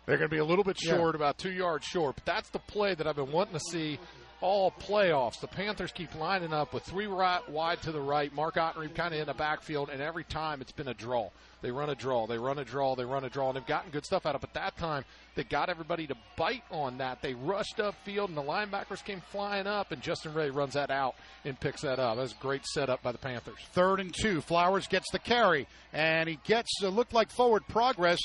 [0.07, 0.97] They're going to be a little bit Yeah.
[0.97, 2.17] short, about two yards short.
[2.17, 3.99] But that's the play that I've been wanting to see
[4.41, 5.39] all playoffs.
[5.41, 8.33] The Panthers keep lining up with three right, wide to the right.
[8.35, 11.31] Mark Ottenreeb kind of in the backfield, and every time it's been a draw.
[11.61, 13.93] They run a draw, they run a draw, they run a draw, and they've gotten
[13.93, 14.51] good stuff out of it.
[14.53, 15.05] But that time,
[15.37, 17.23] they got everybody to bite on that.
[17.23, 21.15] They rushed upfield, and the linebackers came flying up, and Justin Ray runs that out
[21.45, 22.17] and picks that up.
[22.17, 23.61] That's a great setup by the Panthers.
[23.75, 24.41] Third and two.
[24.41, 28.19] Flowers gets the carry, and he gets uh, looked like forward progress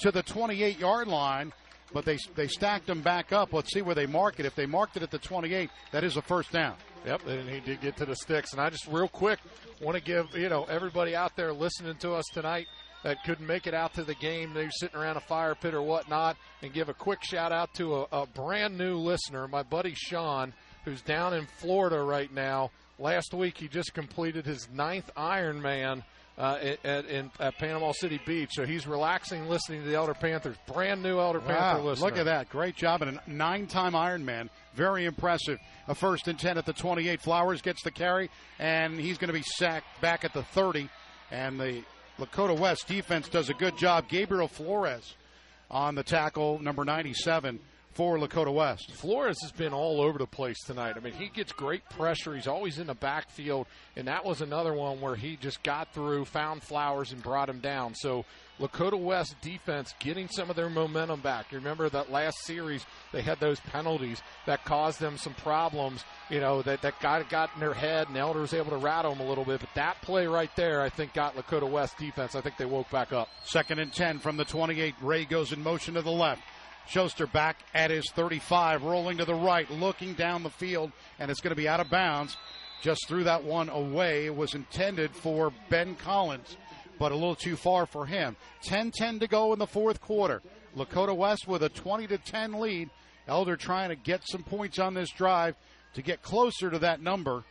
[0.00, 1.52] to the 28 yard line,
[1.92, 3.52] but they they stacked them back up.
[3.52, 4.46] Let's see where they mark it.
[4.46, 6.74] If they marked it at the 28, that is a first down.
[7.04, 8.52] Yep, and he did get to the sticks.
[8.52, 9.40] And I just real quick
[9.80, 12.66] want to give you know everybody out there listening to us tonight
[13.02, 15.82] that couldn't make it out to the game, they're sitting around a fire pit or
[15.82, 19.94] whatnot, and give a quick shout out to a, a brand new listener, my buddy
[19.94, 20.52] Sean,
[20.84, 22.70] who's down in Florida right now.
[22.98, 26.04] Last week he just completed his ninth Ironman.
[26.38, 30.14] Uh, at, at, in, at Panama City Beach, so he's relaxing listening to the Elder
[30.14, 30.56] Panthers.
[30.66, 32.06] Brand new Elder Panther listener.
[32.06, 32.48] look at that.
[32.48, 33.02] Great job.
[33.02, 34.48] And a nine time Ironman.
[34.74, 35.58] Very impressive.
[35.88, 37.20] A first and 10 at the 28.
[37.20, 40.88] Flowers gets the carry, and he's going to be sacked back at the 30.
[41.30, 41.82] And the
[42.18, 44.08] Lakota West defense does a good job.
[44.08, 45.14] Gabriel Flores
[45.70, 47.60] on the tackle, number 97
[47.92, 48.92] for Lakota West.
[48.92, 50.94] Flores has been all over the place tonight.
[50.96, 52.34] I mean, he gets great pressure.
[52.34, 56.24] He's always in the backfield, and that was another one where he just got through,
[56.24, 57.94] found Flowers, and brought him down.
[57.94, 58.24] So
[58.60, 61.50] Lakota West defense getting some of their momentum back.
[61.50, 66.04] You remember that last series they had those penalties that caused them some problems.
[66.30, 69.14] You know that that got got in their head, and Elder was able to rattle
[69.14, 69.60] them a little bit.
[69.60, 72.34] But that play right there, I think, got Lakota West defense.
[72.34, 73.28] I think they woke back up.
[73.44, 74.94] Second and 10 from the 28.
[75.02, 76.42] Ray goes in motion to the left.
[76.86, 81.40] Schuster back at his 35, rolling to the right, looking down the field, and it's
[81.40, 82.36] going to be out of bounds.
[82.82, 84.26] Just threw that one away.
[84.26, 86.56] It was intended for Ben Collins,
[86.98, 88.36] but a little too far for him.
[88.64, 90.42] 10 10 to go in the fourth quarter.
[90.76, 92.90] Lakota West with a 20 to 10 lead.
[93.28, 95.54] Elder trying to get some points on this drive
[95.94, 97.44] to get closer to that number.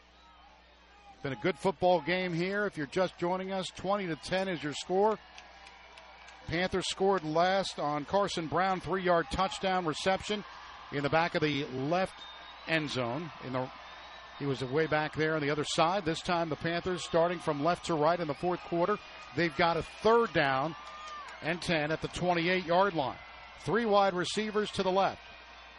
[1.24, 2.66] Been a good football game here.
[2.66, 5.20] If you're just joining us, 20 to 10 is your score.
[6.48, 10.44] Panthers scored last on Carson Brown, three yard touchdown reception
[10.92, 12.20] in the back of the left
[12.68, 13.32] end zone.
[13.46, 13.68] In the
[14.40, 16.04] he was way back there on the other side.
[16.04, 18.98] This time the Panthers starting from left to right in the fourth quarter.
[19.36, 20.76] They've got a third down
[21.44, 23.18] and 10 at the 28 yard line.
[23.60, 25.22] Three wide receivers to the left.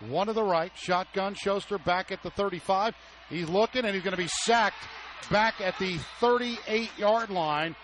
[0.09, 0.71] One to the right.
[0.77, 2.95] Shotgun Schuster back at the 35.
[3.29, 4.85] He's looking and he's going to be sacked
[5.31, 7.75] back at the 38 yard line.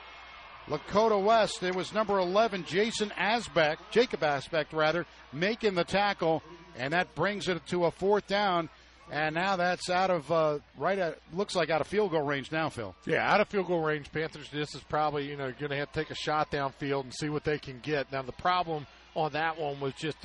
[0.69, 6.43] Lakota West, it was number 11, Jason Asbeck, Jacob Asbeck rather, making the tackle,
[6.77, 8.69] and that brings it to a fourth down.
[9.11, 12.53] And now that's out of uh, right at looks like out of field goal range
[12.53, 12.95] now, Phil.
[13.07, 14.51] Yeah, out of field goal range, Panthers.
[14.51, 17.31] This is probably you know going to have to take a shot downfield and see
[17.31, 18.13] what they can get.
[18.13, 20.19] Now the problem on that one was just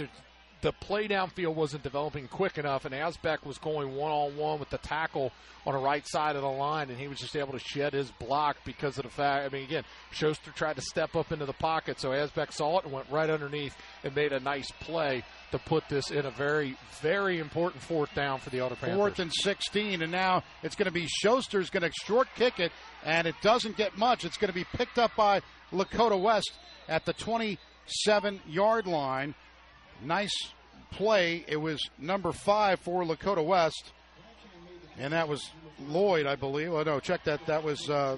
[0.63, 4.69] the, play downfield wasn't developing quick enough, and Asbeck was going one on one with
[4.69, 5.31] the tackle
[5.65, 8.09] on the right side of the line, and he was just able to shed his
[8.11, 9.45] block because of the fact.
[9.45, 12.85] I mean, again, Schuster tried to step up into the pocket, so Asbeck saw it
[12.85, 16.75] and went right underneath and made a nice play to put this in a very,
[17.01, 18.97] very important fourth down for the Elder Panthers.
[18.97, 22.71] Fourth and 16, and now it's going to be Schuster's going to short kick it,
[23.05, 24.25] and it doesn't get much.
[24.25, 26.51] It's going to be picked up by Lakota West
[26.87, 29.35] at the 27 yard line.
[30.03, 30.33] Nice
[30.91, 31.43] play.
[31.47, 33.91] It was number five for Lakota West,
[34.97, 35.49] and that was
[35.87, 36.71] Lloyd, I believe.
[36.73, 37.45] Oh, no, check that.
[37.47, 38.17] That was uh,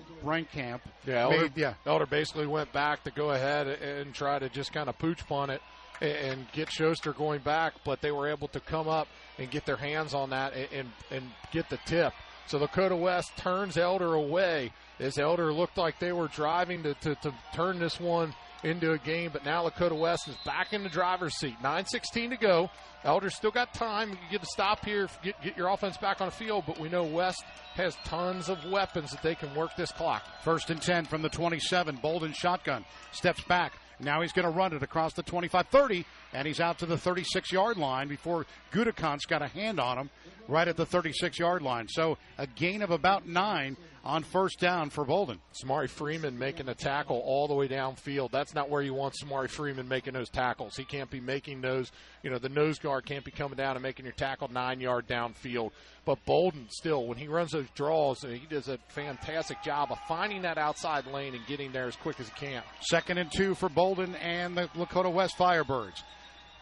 [0.52, 0.82] Camp.
[1.06, 1.74] Yeah, Elder, Made- yeah.
[1.86, 5.50] Elder basically went back to go ahead and try to just kind of pooch on
[5.50, 5.62] it
[6.02, 9.08] and- and get Schuster going back, but they were able to come up
[9.38, 12.14] and get their hands on that and, and, and get the tip.
[12.48, 17.16] So Lakota West turns Elder away as Elder looked like they were driving to, to,
[17.16, 18.34] to turn this one
[18.66, 21.56] into a game, but now Lakota West is back in the driver's seat.
[21.64, 22.70] 9.16 to go.
[23.04, 24.10] Elders still got time.
[24.10, 26.90] You get a stop here, get, get your offense back on the field, but we
[26.90, 27.44] know West
[27.76, 30.24] has tons of weapons that they can work this clock.
[30.44, 31.98] First and 10 from the 27.
[32.02, 32.84] Bolden shotgun.
[33.12, 33.74] Steps back.
[34.00, 36.06] Now he's going to run it across the 25 30,
[36.36, 40.10] and he's out to the 36 yard line before Gudikant's got a hand on him
[40.48, 41.88] right at the 36 yard line.
[41.88, 45.40] So a gain of about nine on first down for Bolden.
[45.64, 48.30] Samari Freeman making a tackle all the way downfield.
[48.30, 50.76] That's not where you want Samari Freeman making those tackles.
[50.76, 51.92] He can't be making those,
[52.22, 55.08] you know, the nose guard can't be coming down and making your tackle nine yard
[55.08, 55.72] downfield.
[56.06, 60.44] But Bolden still, when he runs those draws, he does a fantastic job of finding
[60.44, 62.62] that outside lane and getting there as quick as he can.
[62.82, 66.04] Second and two for Bolden and the Lakota West Firebirds.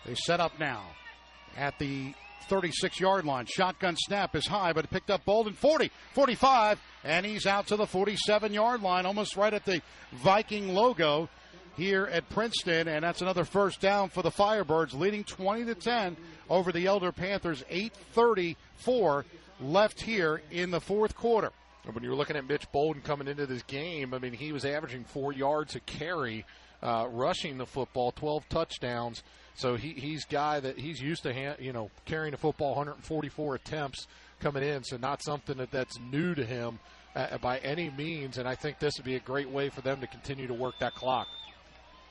[0.05, 0.83] They set up now
[1.55, 2.13] at the
[2.49, 3.45] 36 yard line.
[3.45, 7.75] Shotgun snap is high, but it picked up Bolden 40, 45, and he's out to
[7.75, 11.29] the 47 yard line, almost right at the Viking logo
[11.75, 16.17] here at Princeton, and that's another first down for the Firebirds, leading 20 to 10
[16.49, 17.63] over the Elder Panthers.
[17.69, 19.25] 8:34
[19.59, 21.51] left here in the fourth quarter.
[21.91, 25.03] When you're looking at Mitch Bolden coming into this game, I mean, he was averaging
[25.03, 26.45] four yards a carry,
[26.81, 29.21] uh, rushing the football, 12 touchdowns.
[29.55, 33.55] So he, he's guy that he's used to, hand, you know, carrying the football 144
[33.55, 34.07] attempts
[34.39, 34.83] coming in.
[34.83, 36.79] So not something that that's new to him
[37.15, 38.37] uh, by any means.
[38.37, 40.75] And I think this would be a great way for them to continue to work
[40.79, 41.27] that clock.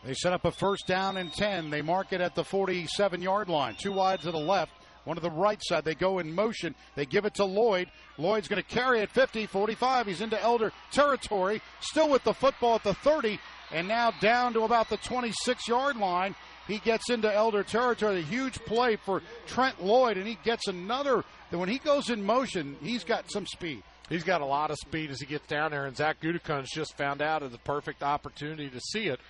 [0.04, 1.70] They set up a first down and 10.
[1.70, 3.76] They mark it at the 47 yard line.
[3.78, 4.72] Two wide to the left,
[5.04, 5.84] one to the right side.
[5.84, 6.74] They go in motion.
[6.96, 7.88] They give it to Lloyd.
[8.18, 10.06] Lloyd's going to carry it 50, 45.
[10.06, 11.62] He's into Elder territory.
[11.80, 13.38] Still with the football at the 30,
[13.70, 16.34] and now down to about the 26 yard line.
[16.72, 18.20] He gets into Elder territory.
[18.20, 21.22] A huge play for Trent Lloyd, and he gets another.
[21.50, 23.82] When he goes in motion, he's got some speed.
[24.08, 26.96] He's got a lot of speed as he gets down there, and Zach Gudikans just
[26.96, 29.20] found out the perfect opportunity to see it.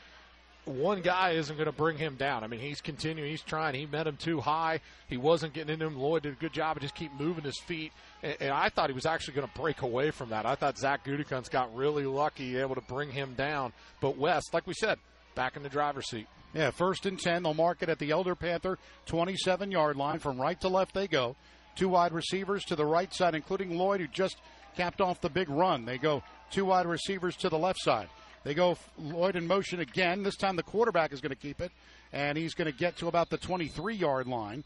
[0.67, 2.45] One guy isn't going to bring him down.
[2.45, 3.29] I mean, he's continuing.
[3.29, 3.75] He's trying.
[3.75, 4.79] He met him too high.
[5.09, 5.99] He wasn't getting into him.
[5.99, 7.91] Lloyd did a good job of just keep moving his feet.
[8.23, 10.47] And, and I thought he was actually going to break away from that.
[10.47, 13.73] I thought Zach Gudikans got really lucky, able to bring him down.
[14.01, 15.01] But West, like we said,
[15.35, 16.29] back in the driver's seat.
[16.55, 17.43] Yeah, first and 10.
[17.43, 20.19] They'll mark it at the Elder Panther 27 yard line.
[20.19, 21.37] From right to left they go.
[21.77, 24.37] Two wide receivers to the right side, including Lloyd, who just
[24.77, 25.85] capped off the big run.
[25.85, 28.09] They go two wide receivers to the left side.
[28.45, 30.23] They go Lloyd in motion again.
[30.23, 31.73] This time the quarterback is going to keep it,
[32.13, 34.65] and he's going to get to about the 23 yard line.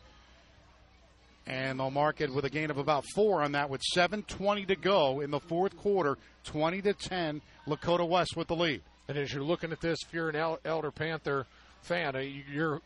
[1.46, 4.74] And they'll mark it with a gain of about four on that with 7.20 to
[4.74, 6.18] go in the fourth quarter.
[6.42, 8.82] 20 to 10, Lakota West with the lead.
[9.08, 11.46] And as you're looking at this, if you're an Elder Panther
[11.86, 12.80] fan, uh, you're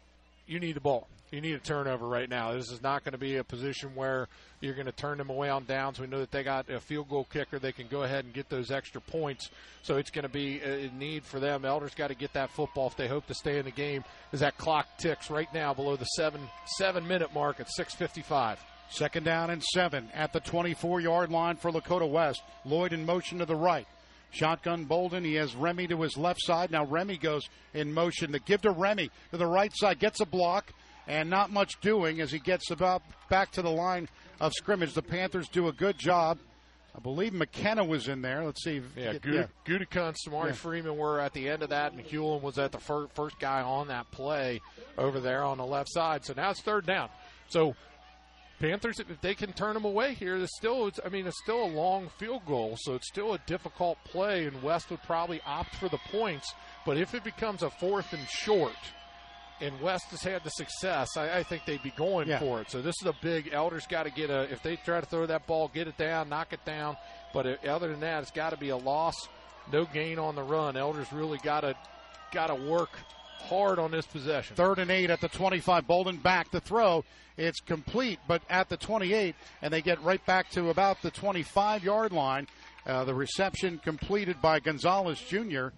[0.46, 1.06] you need the ball.
[1.30, 2.52] You need a turnover right now.
[2.54, 4.26] This is not going to be a position where
[4.60, 6.00] you're going to turn them away on downs.
[6.00, 7.60] We know that they got a field goal kicker.
[7.60, 9.48] They can go ahead and get those extra points.
[9.82, 11.64] So it's going to be a need for them.
[11.64, 14.02] Elders got to get that football if they hope to stay in the game.
[14.32, 18.58] As that clock ticks right now below the seven seven minute mark at 6:55.
[18.90, 22.42] Second down and seven at the 24 yard line for Lakota West.
[22.64, 23.86] Lloyd in motion to the right.
[24.30, 25.24] Shotgun Bolden.
[25.24, 26.70] He has Remy to his left side.
[26.70, 29.98] Now Remy goes in motion to give to Remy to the right side.
[29.98, 30.72] Gets a block
[31.06, 34.08] and not much doing as he gets about back to the line
[34.40, 34.94] of scrimmage.
[34.94, 36.38] The Panthers do a good job.
[36.94, 38.44] I believe McKenna was in there.
[38.44, 38.82] Let's see.
[38.96, 39.46] yeah, Gud- yeah.
[39.64, 40.52] Gudikun, Samari yeah.
[40.52, 43.62] Freeman were at the end of that, and Hewlin was at the fir- first guy
[43.62, 44.60] on that play
[44.98, 46.24] over there on the left side.
[46.24, 47.08] So now it's third down.
[47.48, 47.74] So
[48.60, 51.72] Panthers, if they can turn them away here, it's still, I mean, it's still a
[51.72, 55.88] long field goal, so it's still a difficult play, and West would probably opt for
[55.88, 56.52] the points.
[56.84, 58.76] But if it becomes a fourth and short,
[59.62, 62.38] and West has had the success, I, I think they'd be going yeah.
[62.38, 62.70] for it.
[62.70, 63.50] So this is a big.
[63.52, 64.42] Elders got to get a.
[64.52, 66.96] If they try to throw that ball, get it down, knock it down.
[67.32, 69.14] But it, other than that, it's got to be a loss.
[69.72, 70.76] No gain on the run.
[70.76, 71.74] Elders really got to
[72.32, 72.90] got to work
[73.40, 74.56] hard on this possession.
[74.56, 75.86] Third and eight at the 25.
[75.86, 77.04] Bolden back to throw.
[77.36, 81.84] It's complete, but at the 28, and they get right back to about the 25
[81.84, 82.46] yard line.
[82.86, 85.68] Uh, the reception completed by Gonzalez Jr.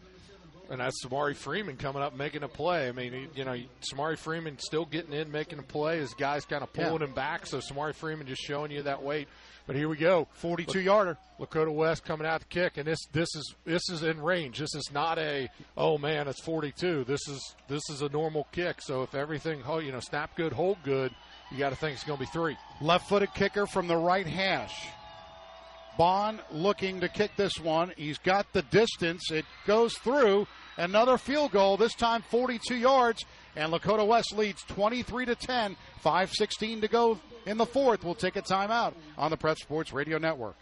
[0.70, 2.88] And that's Samari Freeman coming up making a play.
[2.88, 3.56] I mean, you know,
[3.92, 5.98] Samari Freeman still getting in, making a play.
[5.98, 7.08] His guys kind of pulling yeah.
[7.08, 7.46] him back.
[7.46, 9.28] So Samari Freeman just showing you that weight.
[9.66, 11.16] But here we go, 42 yarder.
[11.38, 14.58] Lakota West coming out the kick, and this this is this is in range.
[14.58, 17.04] This is not a oh man, it's 42.
[17.04, 18.82] This is this is a normal kick.
[18.82, 21.12] So if everything oh you know snap good, hold good,
[21.50, 22.56] you got to think it's going to be three.
[22.80, 24.88] Left-footed kicker from the right hash.
[25.98, 27.92] Bond looking to kick this one.
[27.96, 29.30] He's got the distance.
[29.30, 30.46] It goes through.
[30.76, 33.24] Another field goal, this time 42 yards,
[33.56, 35.76] and Lakota West leads 23 to 10.
[36.02, 38.04] 5:16 to go in the fourth.
[38.04, 40.56] We'll take a timeout on the Prep Sports Radio Network.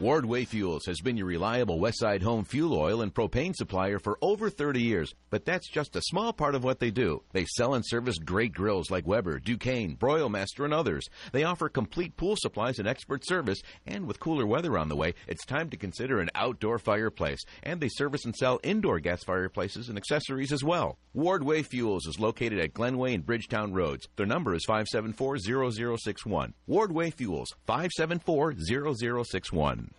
[0.00, 4.48] Wardway Fuels has been your reliable Westside home fuel oil and propane supplier for over
[4.48, 7.22] 30 years, but that's just a small part of what they do.
[7.32, 11.06] They sell and service great grills like Weber, Ducane, Broilmaster, and others.
[11.32, 15.12] They offer complete pool supplies and expert service, and with cooler weather on the way,
[15.28, 17.40] it's time to consider an outdoor fireplace.
[17.62, 20.96] And they service and sell indoor gas fireplaces and accessories as well.
[21.14, 24.08] Wardway Fuels is located at Glenway and Bridgetown Roads.
[24.16, 26.54] Their number is 574-0061.
[26.66, 29.89] Wardway Fuels, 574-0061.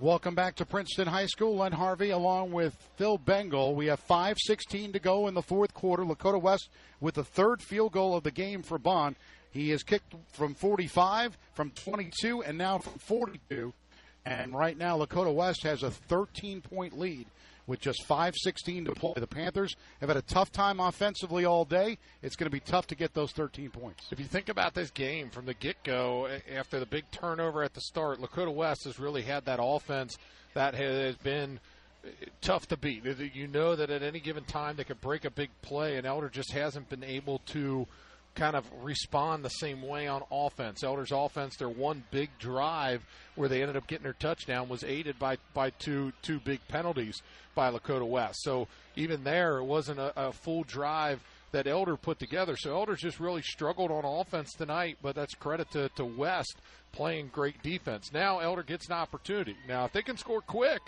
[0.00, 1.56] Welcome back to Princeton High School.
[1.56, 3.74] Len Harvey along with Phil Bengal.
[3.74, 6.04] We have 5.16 to go in the fourth quarter.
[6.04, 6.70] Lakota West
[7.02, 9.16] with the third field goal of the game for Bond.
[9.50, 13.74] He has kicked from 45, from 22, and now from 42.
[14.24, 17.26] And right now, Lakota West has a 13 point lead
[17.70, 19.12] with just 5.16 to play.
[19.16, 21.98] The Panthers have had a tough time offensively all day.
[22.20, 24.08] It's going to be tough to get those 13 points.
[24.10, 27.72] If you think about this game from the get go, after the big turnover at
[27.72, 30.18] the start, Lakota West has really had that offense
[30.54, 31.60] that has been
[32.04, 32.08] eh,
[32.40, 33.04] tough to beat.
[33.34, 36.28] You know that at any given time they could break a big play, and Elder
[36.28, 37.86] just hasn't been able to
[38.34, 40.82] kind of respond the same way on offense.
[40.84, 45.18] Elder's offense, their one big drive where they ended up getting their touchdown was aided
[45.18, 47.22] by by two two big penalties
[47.60, 48.42] by Lakota West.
[48.42, 51.20] So even there, it wasn't a, a full drive
[51.52, 52.56] that Elder put together.
[52.56, 56.56] So Elder's just really struggled on offense tonight, but that's credit to, to West
[56.92, 58.14] playing great defense.
[58.14, 59.56] Now Elder gets an opportunity.
[59.68, 60.80] Now if they can score quick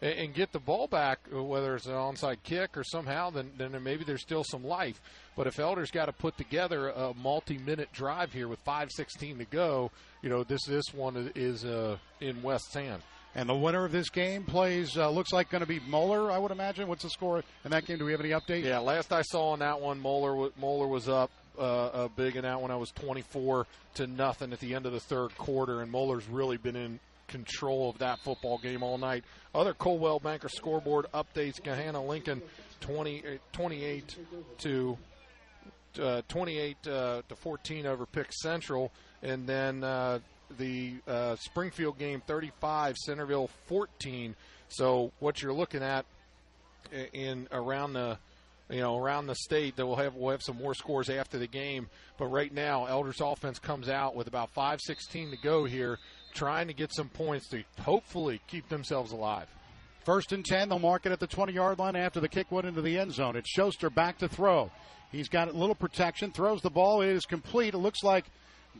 [0.00, 3.76] and, and get the ball back, whether it's an onside kick or somehow, then then
[3.82, 5.00] maybe there's still some life.
[5.36, 9.90] But if Elder's got to put together a multi-minute drive here with 5:16 to go,
[10.22, 13.02] you know this this one is uh, in West's hand.
[13.34, 16.30] And the winner of this game plays uh, looks like going to be Moeller.
[16.30, 16.86] I would imagine.
[16.86, 17.98] What's the score in that game?
[17.98, 18.64] Do we have any update?
[18.64, 22.42] Yeah, last I saw on that one, Moeller Moeller was up uh, uh, big in
[22.42, 22.70] that one.
[22.70, 26.58] I was 24 to nothing at the end of the third quarter, and Moeller's really
[26.58, 29.24] been in control of that football game all night.
[29.54, 32.42] Other Coldwell Banker scoreboard updates: Gahanna Lincoln
[32.80, 34.16] 20, 28
[34.58, 34.98] to
[36.00, 40.18] uh, 28 uh, to 14 over Pick Central, and then uh,
[40.58, 44.34] the uh, Springfield game 35, Centerville 14.
[44.68, 46.06] So what you're looking at
[47.12, 48.18] in around the
[48.70, 51.46] you know around the state that we'll have we'll have some more scores after the
[51.46, 51.88] game.
[52.18, 55.98] But right now, Elder's offense comes out with about 5:16 to go here,
[56.34, 59.48] trying to get some points to hopefully keep themselves alive.
[60.04, 62.66] First and 10, they'll mark it at the 20 yard line after the kick went
[62.66, 63.36] into the end zone.
[63.36, 64.70] It's Schuster back to throw.
[65.12, 67.02] He's got a little protection, throws the ball.
[67.02, 67.74] It is complete.
[67.74, 68.24] It looks like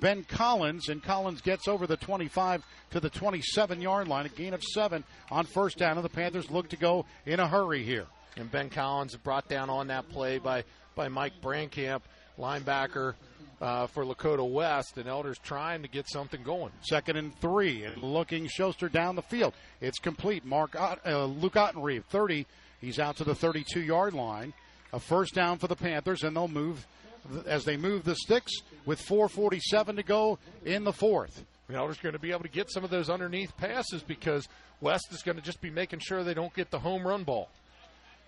[0.00, 4.26] Ben Collins, and Collins gets over the 25 to the 27 yard line.
[4.26, 7.48] A gain of seven on first down, and the Panthers look to go in a
[7.48, 8.06] hurry here.
[8.36, 10.64] And Ben Collins brought down on that play by,
[10.94, 12.00] by Mike Brankamp,
[12.38, 13.14] linebacker
[13.60, 16.72] uh, for Lakota West, and Elders trying to get something going.
[16.82, 19.54] Second and three, and looking Schuster down the field.
[19.80, 20.44] It's complete.
[20.44, 22.46] Mark uh, Luke Ottenreeb, 30.
[22.80, 24.52] He's out to the 32 yard line.
[24.92, 26.86] A first down for the Panthers, and they'll move
[27.46, 28.52] as they move the sticks
[28.86, 31.44] with 4:47 to go in the fourth.
[31.72, 34.46] Elders going to be able to get some of those underneath passes because
[34.82, 37.48] West is going to just be making sure they don't get the home run ball.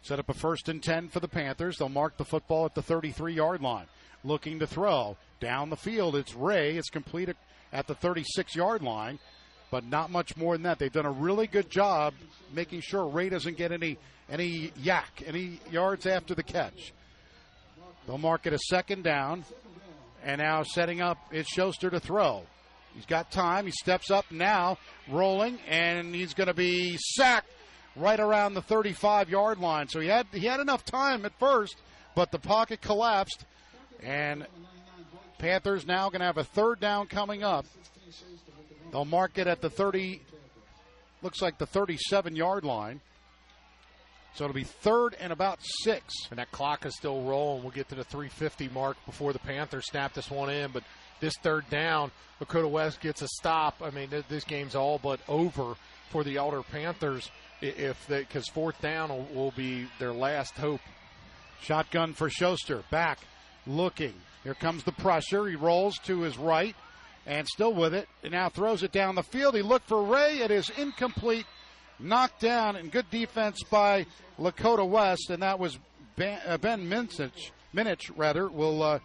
[0.02, 1.76] Set up a first and 10 for the Panthers.
[1.78, 3.86] They'll mark the football at the 33 yard line.
[4.22, 6.16] Looking to throw down the field.
[6.16, 6.76] It's Ray.
[6.76, 7.36] It's completed
[7.72, 9.18] at the 36 yard line,
[9.70, 10.78] but not much more than that.
[10.78, 12.14] They've done a really good job
[12.54, 13.98] making sure Ray doesn't get any
[14.30, 16.94] any YAC, any yards after the catch.
[18.06, 19.44] They'll mark it a second down.
[20.24, 22.44] And now setting up, it's Schuster to throw.
[22.94, 23.66] He's got time.
[23.66, 24.78] He steps up now,
[25.08, 27.50] rolling, and he's going to be sacked
[27.96, 29.88] right around the 35 yard line.
[29.88, 31.76] So he had he had enough time at first,
[32.14, 33.44] but the pocket collapsed,
[34.02, 34.46] and
[35.38, 37.66] Panthers now going to have a third down coming up.
[38.92, 40.22] They'll mark it at the 30,
[41.20, 43.00] looks like the 37 yard line.
[44.34, 46.12] So it'll be third and about six.
[46.30, 47.62] And that clock is still rolling.
[47.62, 50.72] We'll get to the 350 mark before the Panthers snap this one in.
[50.72, 50.82] But
[51.20, 52.10] this third down,
[52.42, 53.76] Lakota West gets a stop.
[53.80, 55.74] I mean, this game's all but over
[56.10, 57.30] for the Elder Panthers
[57.60, 60.80] if because fourth down will, will, be their last hope.
[61.62, 62.82] Shotgun for Schuster.
[62.90, 63.20] Back,
[63.66, 64.14] looking.
[64.42, 65.46] Here comes the pressure.
[65.46, 66.76] He rolls to his right
[67.26, 68.08] and still with it.
[68.22, 69.54] And now throws it down the field.
[69.54, 70.38] He looked for Ray.
[70.38, 71.46] It is incomplete
[72.04, 74.06] knocked down and good defense by
[74.38, 75.78] Lakota West, and that was
[76.16, 78.98] Ben, uh, ben Minich, Minich rather, will uh,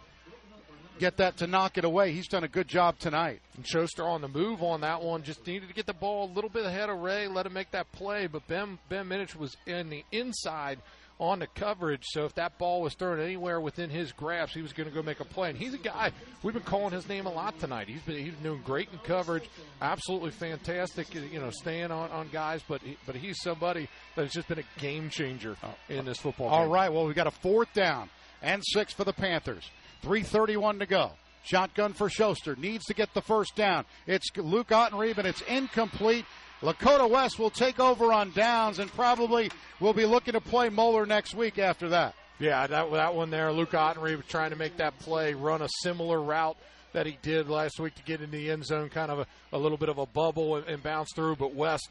[1.00, 2.12] get that to knock it away.
[2.12, 3.40] He's done a good job tonight.
[3.56, 5.22] And Schuster on the move on that one.
[5.22, 7.70] Just needed to get the ball a little bit ahead of Ray, let him make
[7.72, 8.26] that play.
[8.26, 10.78] But Ben Ben Minich was in the inside
[11.20, 12.02] on the coverage.
[12.06, 15.02] So if that ball was thrown anywhere within his grasp, he was going to go
[15.02, 15.50] make a play.
[15.50, 16.10] And he's a guy
[16.42, 17.86] we've been calling his name a lot tonight.
[17.88, 19.44] He's been he's doing great in coverage,
[19.82, 21.14] absolutely fantastic.
[21.14, 24.58] You know, staying on, on guys, but he, but he's somebody that has just been
[24.58, 25.74] a game changer oh.
[25.88, 26.48] in this football.
[26.48, 26.72] All game.
[26.72, 28.08] right, well we got a fourth down
[28.42, 29.70] and six for the Panthers.
[30.02, 31.12] Three thirty-one to go.
[31.42, 32.54] Shotgun for Schuster.
[32.56, 33.84] Needs to get the first down.
[34.06, 36.24] It's Luke Ottenreeb, and it's incomplete.
[36.62, 41.06] Lakota West will take over on downs and probably will be looking to play Moeller
[41.06, 42.14] next week after that.
[42.38, 45.68] Yeah, that that one there, Luke Ottenreeb was trying to make that play, run a
[45.82, 46.56] similar route
[46.92, 49.58] that he did last week to get in the end zone, kind of a, a
[49.58, 51.36] little bit of a bubble and, and bounce through.
[51.36, 51.88] But West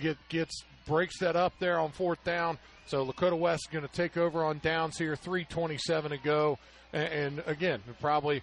[0.00, 2.58] get, gets breaks that up there on fourth down.
[2.86, 6.58] So Lakota West is going to take over on downs here, 3:27 to go,
[6.92, 8.42] and, and again, probably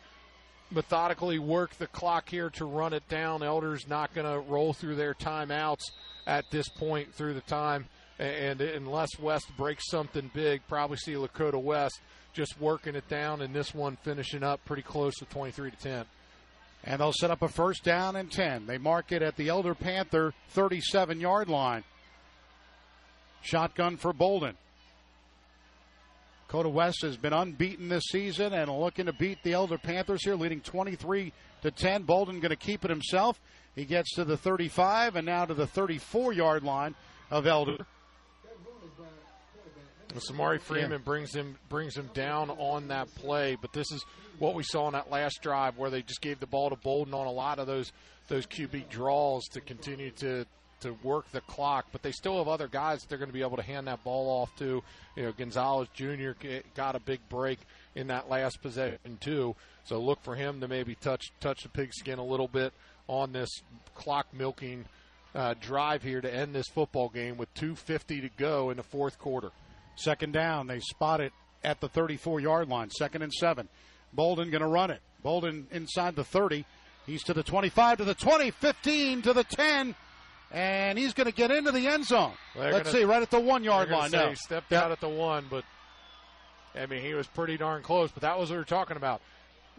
[0.72, 3.44] methodically work the clock here to run it down.
[3.44, 5.92] Elder's not going to roll through their timeouts
[6.28, 7.88] at this point through the time.
[8.20, 12.02] And unless West breaks something big, probably see Lakota West
[12.34, 16.06] just working it down and this one finishing up pretty close to 23 to 10.
[16.84, 18.66] And they'll set up a first down and 10.
[18.66, 21.84] They mark it at the Elder Panther 37 yard line.
[23.42, 24.56] Shotgun for Bolden.
[26.50, 30.36] Lakota West has been unbeaten this season and looking to beat the Elder Panthers here,
[30.36, 32.04] leading 23 to 10.
[32.04, 33.40] Bolden going to keep it himself.
[33.76, 36.96] He gets to the 35 and now to the 34 yard line
[37.30, 37.78] of Elder.
[40.16, 40.98] Samari Freeman Yeah.
[40.98, 44.04] brings him brings him down on that play, but this is
[44.40, 47.14] what we saw in that last drive where they just gave the ball to Bolden
[47.14, 47.92] on a lot of those
[48.28, 50.46] those QB draws to continue to
[50.82, 51.86] to work the clock.
[51.92, 54.04] But they still have other guys that they're going to be able to hand that
[54.04, 54.84] ball off to.
[55.16, 56.32] You know, Gonzalez Jr.
[56.76, 57.60] got a big break
[57.96, 62.20] in that last possession too, so look for him to maybe touch touch the pigskin
[62.20, 62.74] a little bit
[63.08, 63.50] on this
[63.96, 64.86] clock milking
[65.36, 69.20] uh, drive here to end this football game with 2:50 to go in the fourth
[69.20, 69.52] quarter.
[69.96, 70.68] Second down.
[70.68, 71.34] They spot it
[71.64, 72.90] at the 34 yard line.
[72.90, 73.68] Second and seven.
[74.14, 75.02] Bolden going to run it.
[75.24, 76.66] Bolden inside the 30.
[77.06, 79.96] He's to the 25, to the 20, 15, to the 10.
[80.52, 82.34] And he's going to get into the end zone.
[82.56, 84.30] Let's gonna- see, right at the one yard line now.
[84.30, 84.82] He stepped Yeah.
[84.84, 85.64] out at the one, but
[86.76, 88.12] I mean he was pretty darn close.
[88.12, 89.22] But that was what we were talking about.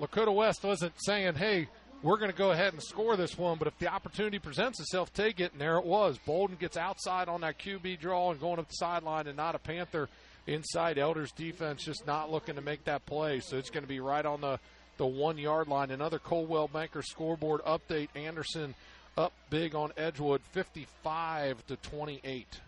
[0.01, 1.69] Lakota West wasn't saying, "Hey,
[2.03, 5.13] we're going to go ahead and score this one," but if the opportunity presents itself,
[5.13, 5.53] take it.
[5.53, 6.19] And there it was.
[6.19, 9.59] Bolden gets outside on that QB draw and going up the sideline, and not a
[9.59, 10.09] Panther
[10.47, 10.99] inside.
[10.99, 14.25] Elders defense just not looking to make that play, so it's going to be right
[14.25, 14.59] on the
[14.97, 15.91] the one yard line.
[15.91, 18.09] Another Coldwell Banker scoreboard update.
[18.15, 18.75] Anderson
[19.17, 22.61] up big on Edgewood, fifty-five to twenty-eight.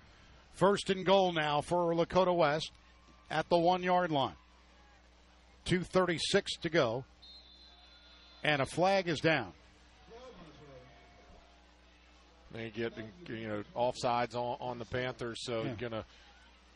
[0.54, 2.70] First and goal now for Lakota West
[3.30, 4.34] at the one yard line.
[5.66, 6.20] 2.36
[6.62, 7.04] to go.
[8.44, 9.52] And a flag is down.
[12.52, 12.92] They get
[13.28, 15.72] you know offsides on, on the Panthers, so Yeah.
[15.78, 16.04] gonna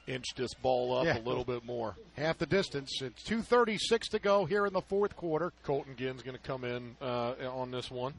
[0.07, 1.19] inch this ball up Yeah.
[1.19, 1.97] a little bit more.
[2.17, 3.03] Half the distance.
[3.03, 5.53] It's 2.36 to go here in the fourth quarter.
[5.65, 8.15] Colton Ginn's going to come in uh, on this one.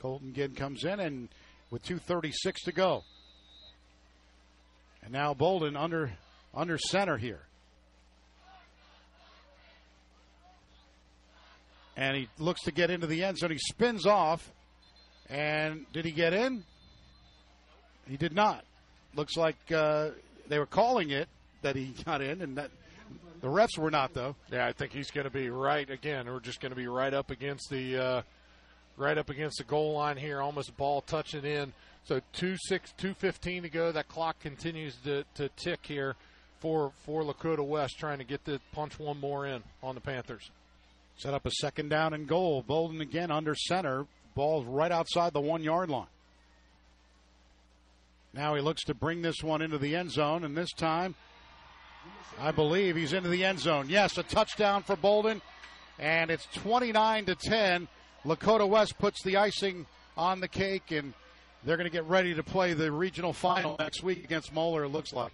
[0.00, 1.28] Colton Ginn comes in and
[1.70, 2.32] with 2.36
[2.64, 3.02] to go.
[5.02, 6.12] And now Bolden under
[6.54, 7.42] under center here.
[11.96, 13.50] And he looks to get into the end zone.
[13.50, 14.50] He spins off.
[15.28, 16.64] And did he get in?
[18.08, 18.64] He did not.
[19.14, 20.10] Looks like uh,
[20.48, 21.28] they were calling it
[21.62, 22.70] that he got in, and that
[23.40, 24.34] the refs were not, though.
[24.50, 26.26] Yeah, I think he's going to be right again.
[26.26, 28.22] We're just going to be right up against the uh,
[29.00, 31.72] right up against the goal line here, almost ball touching in.
[32.04, 33.92] So two six two fifteen to go.
[33.92, 36.16] That clock continues to, to tick here
[36.60, 40.50] for for Lakota West, trying to get the punch one more in on the Panthers.
[41.16, 42.62] Set up a second down and goal.
[42.66, 44.06] Bolden again under center.
[44.34, 46.06] Ball's right outside the one yard line.
[48.32, 51.14] Now he looks to bring this one into the end zone, and this time,
[52.38, 53.86] I believe he's into the end zone.
[53.88, 55.42] Yes, a touchdown for Bolden,
[55.98, 57.88] and it's 29 to 10.
[58.24, 61.14] Lakota West puts the icing on the cake, and
[61.64, 64.84] they're going to get ready to play the regional final next week against Moeller.
[64.84, 65.32] It looks like.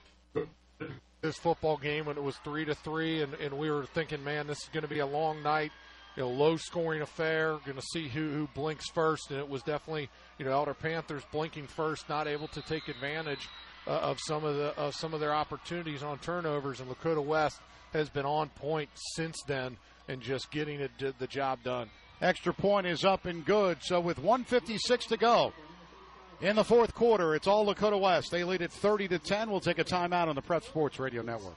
[1.22, 4.46] this football game when it was three to three, and, and we were thinking, man,
[4.46, 5.72] this is going to be a long night,
[6.14, 7.58] you know, low scoring affair.
[7.64, 10.08] Going to see who who blinks first, and it was definitely
[10.38, 13.48] you know Elder Panthers blinking first, not able to take advantage
[13.86, 17.60] uh, of some of the of some of their opportunities on turnovers, and Lakota West
[17.92, 19.76] has been on point since then
[20.08, 21.88] and just getting it the job done.
[22.22, 23.78] Extra point is up and good.
[23.82, 25.52] So with 156 to go
[26.40, 28.30] in the fourth quarter, it's all Lakota West.
[28.30, 29.50] They lead it 30 to 10.
[29.50, 31.56] We'll take a timeout on the Prep Sports Radio Network.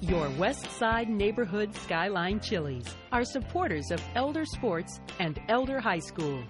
[0.00, 6.42] Your West Side Neighborhood Skyline Chilies are supporters of Elder Sports and Elder High School.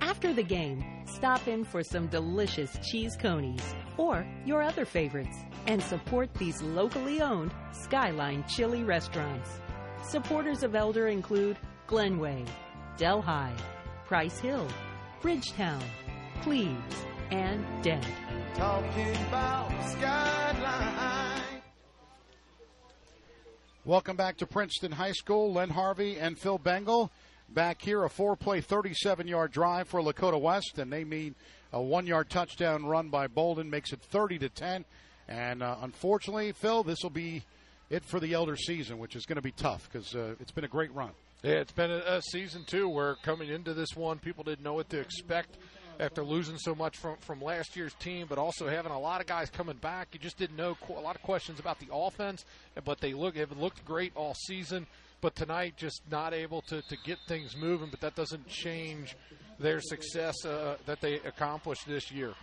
[0.00, 5.36] After the game, stop in for some delicious cheese conies or your other favorites
[5.66, 9.60] and support these locally owned Skyline Chili restaurants.
[10.02, 12.44] Supporters of Elder include Glenway,
[12.96, 13.52] Delhi,
[14.06, 14.66] Price Hill,
[15.22, 15.82] Bridgetown,
[16.42, 18.04] Cleves, and Dent.
[18.54, 21.42] Talking about skyline.
[23.84, 25.52] Welcome back to Princeton High School.
[25.52, 27.12] Len Harvey and Phil Bengal
[27.50, 28.02] back here.
[28.02, 31.36] A four play, 37 yard drive for Lakota West, and they mean
[31.72, 34.84] a one yard touchdown run by Bolden makes it 30 to 10.
[35.28, 37.44] And uh, unfortunately, Phil, this will be
[37.90, 40.64] it for the Elder season, which is going to be tough because uh, it's been
[40.64, 41.12] a great run.
[41.46, 44.72] Yeah, it's been a, a season two where coming into this one, people didn't know
[44.72, 45.58] what to expect
[46.00, 49.28] after losing so much from from last year's team, but also having a lot of
[49.28, 50.08] guys coming back.
[50.10, 52.44] You just didn't know a lot of questions about the offense,
[52.84, 54.88] but they look have looked great all season.
[55.20, 57.90] But tonight, just not able to, to get things moving.
[57.92, 59.16] But that doesn't change
[59.60, 62.34] their success uh, that they accomplished this year.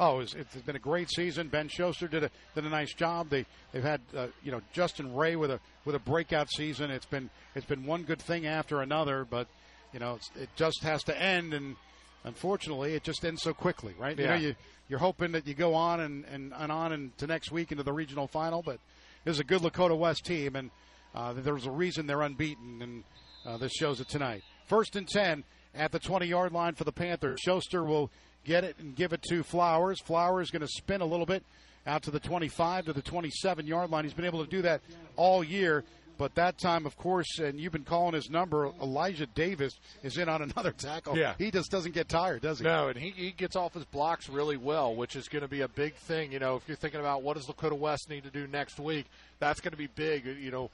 [0.00, 1.48] Oh, it's, it's been a great season.
[1.48, 3.30] Ben Schuster did a did a nice job.
[3.30, 6.90] They they've had uh, you know Justin Ray with a with a breakout season.
[6.90, 9.48] It's been it's been one good thing after another, but
[9.92, 11.76] you know it just has to end and
[12.24, 14.18] unfortunately, it just ends so quickly, right?
[14.18, 14.24] Yeah.
[14.24, 14.54] You know, you,
[14.88, 17.82] you're hoping that you go on and, and, and on and to next week into
[17.82, 18.78] the regional final, but
[19.24, 20.70] there's a good Lakota West team, and
[21.14, 23.04] uh, there's a reason they're unbeaten, and
[23.46, 24.42] uh, this shows it tonight.
[24.66, 25.44] First and 10
[25.74, 27.40] at the 20 yard line for the Panthers.
[27.40, 28.10] Schuster will
[28.44, 30.00] get it and give it to Flowers.
[30.00, 31.42] Flowers going to spin a little bit
[31.86, 34.04] out to the 25 to the 27 yard line.
[34.04, 34.80] He's been able to do that
[35.16, 35.84] all year.
[36.18, 40.28] But that time, of course, and you've been calling his number, Elijah Davis is in
[40.28, 41.16] on another tackle.
[41.16, 41.34] Yeah.
[41.38, 42.64] He just doesn't get tired, does he?
[42.64, 45.60] No, and he, he gets off his blocks really well, which is going to be
[45.60, 46.32] a big thing.
[46.32, 49.06] You know, if you're thinking about what does Lakota West need to do next week,
[49.38, 50.26] that's going to be big.
[50.26, 50.70] You know,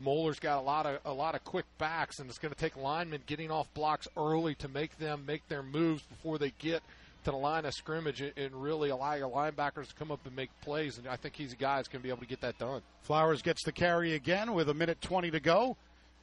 [0.00, 2.76] Moeller's got a lot of a lot of quick backs, and it's going to take
[2.76, 6.82] linemen getting off blocks early to make them make their moves before they get
[7.24, 10.50] to the line of scrimmage and really allow your linebackers to come up and make
[10.60, 10.98] plays.
[10.98, 12.82] And I think he's a guy that's going to be able to get that done.
[13.02, 15.76] Flowers gets the carry again with a minute 20 to go,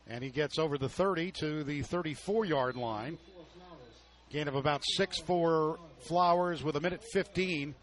[0.07, 3.17] and he gets over the 30 to the 34 yard line.
[4.29, 7.73] Gain of about six for Flowers with a minute 15.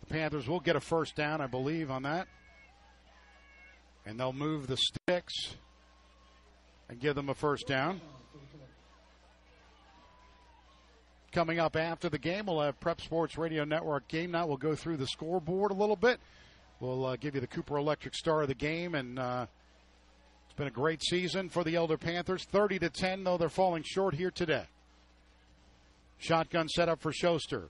[0.00, 2.26] The Panthers will get a first down, I believe, on that.
[4.06, 5.56] And they'll move the sticks
[6.88, 8.00] and give them a first down.
[11.32, 14.48] Coming up after the game, we'll have Prep Sports Radio Network game night.
[14.48, 16.18] We'll go through the scoreboard a little bit.
[16.80, 19.46] We'll uh, give you the Cooper Electric star of the game, and uh,
[20.46, 22.44] it's been a great season for the Elder Panthers.
[22.44, 24.64] 30 to 10, though they're falling short here today.
[26.18, 27.68] Shotgun set up for Schuster.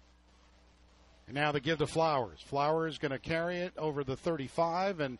[1.27, 2.41] And now they give to Flowers.
[2.47, 5.19] Flowers going to carry it over the 35, and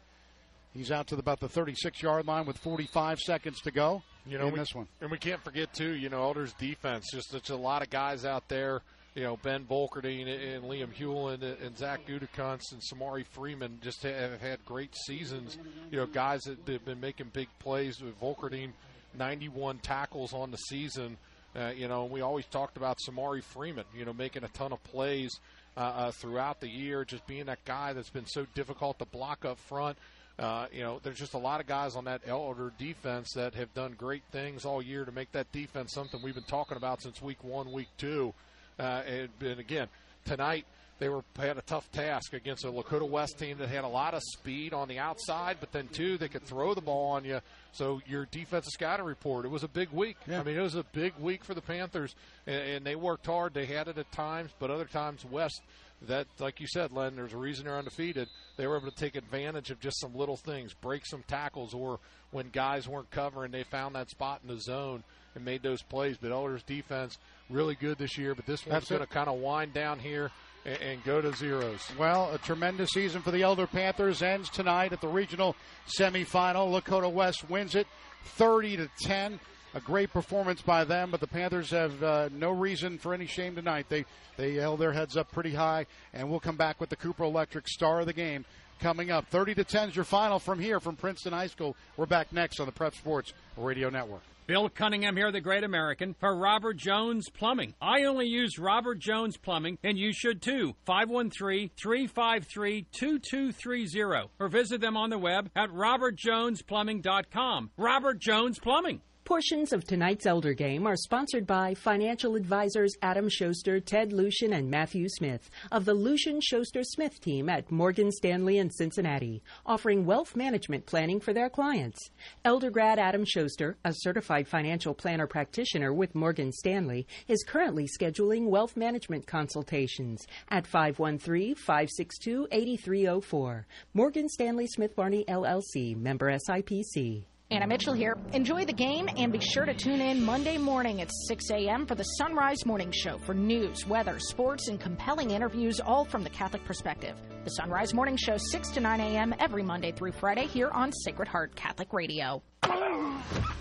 [0.77, 4.39] he's out to the, about the 36 yard line with 45 seconds to go You
[4.39, 4.87] know, in we, this one.
[5.01, 5.95] and we can't forget too.
[5.95, 7.07] You know, Elder's defense.
[7.13, 8.83] Just there's a lot of guys out there.
[9.15, 14.41] You know, Ben Volkerdine and Liam Hewlin and Zach Gutekunst and Samari Freeman just have
[14.43, 15.57] had great seasons.
[15.91, 18.03] You know, guys that have been making big plays.
[18.03, 18.73] With Volkerdine,
[19.17, 21.17] 91 tackles on the season.
[21.55, 23.85] Uh, you know, and we always talked about Samari Freeman.
[23.97, 25.41] You know, making a ton of plays
[25.77, 29.47] uh, uh, throughout the year, just being that guy that's been so difficult to block
[29.47, 29.97] up front.
[30.39, 33.73] Uh, you know, there's just a lot of guys on that Elder defense that have
[33.73, 37.23] done great things all year to make that defense something we've been talking about since
[37.23, 38.35] week one, week two.
[38.79, 39.89] Uh, and, and again,
[40.27, 40.67] tonight
[40.99, 44.15] they were had a tough task against a Lakota West team that had a lot
[44.15, 47.41] of speed on the outside, but then two they could throw the ball on you.
[47.73, 50.17] So your defensive scouting report, it was a big week.
[50.29, 52.15] I mean, it was a big week for the Panthers,
[52.47, 53.53] and, and they worked hard.
[53.53, 55.61] They had it at times, but other times West
[56.03, 58.29] that, like you said, Len, there's a reason they're undefeated.
[58.57, 62.01] They were able to take advantage of just some little things, break some tackles, or
[62.31, 65.03] when guys weren't covering, they found that spot in the zone
[65.35, 66.17] and made those plays.
[66.21, 67.19] But Elder's defense
[67.49, 70.31] really good this year, but this one's going to kind of wind down here
[70.65, 71.81] and, and go to zeros.
[71.99, 75.57] Well, a tremendous season for the Elder Panthers ends tonight at the regional
[75.99, 76.81] semifinal.
[76.81, 77.87] Lakota West wins it
[78.25, 79.41] 30 to 10.
[79.77, 83.55] A great performance by them, but the Panthers have uh, no reason for any shame
[83.55, 83.85] tonight.
[83.91, 84.07] They
[84.39, 87.69] they held their heads up pretty high, and we'll come back with the Cooper Electric
[87.69, 88.47] star of the game
[88.81, 89.29] coming up.
[89.29, 91.77] 30 to 10 is your final from here from Princeton High School.
[91.99, 94.23] We're back next on the Prep Sports Radio Network.
[94.47, 97.75] Bill Cunningham here, the Great American, for Robert Jones Plumbing.
[97.79, 100.75] I only use Robert Jones Plumbing, and you should too.
[100.87, 104.31] 513 353 2230.
[104.39, 107.73] Or visit them on the web at robertjonesplumbing.com.
[107.77, 109.03] Robert Jones Plumbing.
[109.27, 114.71] Portions of tonight's Elder Game are sponsored by financial advisors Adam Schuster, Ted Lucian, and
[114.71, 120.37] Matthew Smith of the Lucian Schuster Smith team at Morgan Stanley in Cincinnati, offering wealth
[120.37, 121.99] management planning for their clients.
[122.45, 128.47] Elder grad Adam Schuster, a certified financial planner practitioner with Morgan Stanley, is currently scheduling
[128.47, 133.67] wealth management consultations at 513 562 8304.
[133.93, 137.25] Morgan Stanley Smith Barney LLC, member SIPC.
[137.49, 138.17] Anna Mitchell here.
[138.33, 141.87] Enjoy the game and be sure to tune in Monday morning at 6 a.m.
[141.87, 146.31] for the Sunrise Morning Show for news, weather, sports, and compelling interviews, all from the
[146.31, 147.15] Catholic perspective.
[147.45, 149.33] The Sunrise Morning Show, 6 to 9 a.m.
[149.39, 152.43] every Monday through Friday here on Sacred Heart Catholic Radio.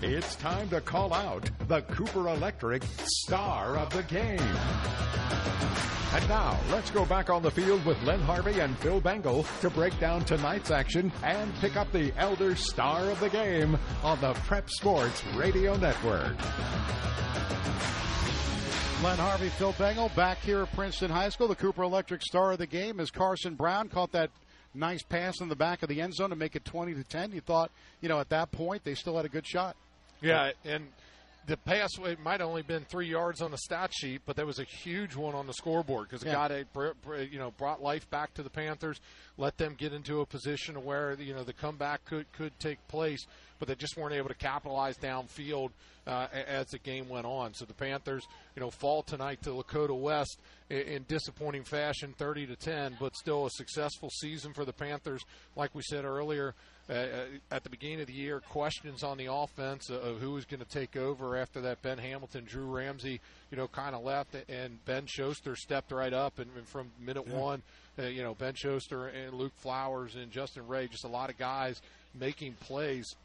[0.01, 4.39] It's time to call out the Cooper Electric star of the game.
[6.13, 9.69] And now, let's go back on the field with Len Harvey and Phil Bengal to
[9.69, 14.33] break down tonight's action and pick up the Elder Star of the Game on the
[14.33, 16.37] Prep Sports Radio Network.
[19.03, 21.49] Len Harvey, Phil Bengal, back here at Princeton High School.
[21.49, 23.89] The Cooper Electric star of the game is Carson Brown.
[23.89, 24.31] Caught that
[24.75, 27.31] nice pass in the back of the end zone to make it 20 to 10.
[27.31, 27.71] You thought,
[28.01, 29.75] you know, at that point they still had a good shot.
[30.21, 30.87] Yeah, and
[31.47, 34.45] the pass it might have only been three yards on the stat sheet, but there
[34.47, 36.33] was a huge one on the scoreboard because it Yeah.
[36.33, 36.65] got a
[37.31, 38.99] you know brought life back to the Panthers,
[39.37, 43.25] let them get into a position where you know the comeback could could take place,
[43.59, 45.69] but they just weren't able to capitalize downfield
[46.07, 47.53] uh, as the game went on.
[47.53, 52.47] So the Panthers, you know, fall tonight to Lakota West in, in disappointing fashion, 30
[52.47, 55.23] to 10, but still a successful season for the Panthers.
[55.55, 56.53] Like we said earlier,
[56.87, 60.33] uh, uh, at the beginning of the year, questions on the offense of- of who
[60.33, 63.19] was going to take over after that Ben Hamilton, Drew Ramsey,
[63.49, 67.25] you know, kind of left, and Ben Schuster stepped right up, and, and from minute
[67.27, 67.33] Yeah.
[67.37, 67.63] one,
[67.97, 71.37] uh, you know, Ben Schuster and Luke Flowers and Justin Ray, just a lot of
[71.39, 71.81] guys
[72.13, 73.15] making plays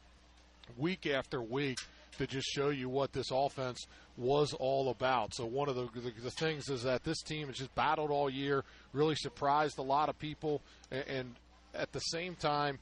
[0.77, 1.77] week after week
[2.17, 3.85] to just show you what this offense
[4.17, 5.33] was all about.
[5.33, 8.29] So one of the, the, the things is that this team has just battled all
[8.29, 11.35] year, really surprised a lot of people, and, and
[11.73, 12.79] at the same time,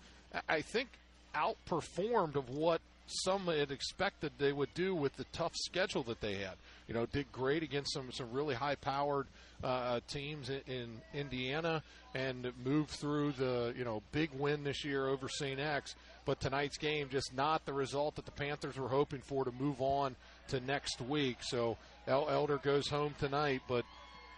[0.48, 0.90] I- think
[1.35, 6.35] outperformed of what some had expected they would do with the tough schedule that they
[6.35, 6.56] had.
[6.88, 9.27] You know, did great against some some really high powered
[9.64, 11.83] uh, teams in, in Indiana
[12.16, 15.59] and moved through the you know big win this year over St.
[15.59, 15.95] X.
[16.30, 19.82] But tonight's game just not the result that the Panthers were hoping for to move
[19.82, 20.16] on
[20.49, 21.38] to next week.
[21.41, 21.75] So
[22.08, 23.83] El- Elder goes home tonight, but.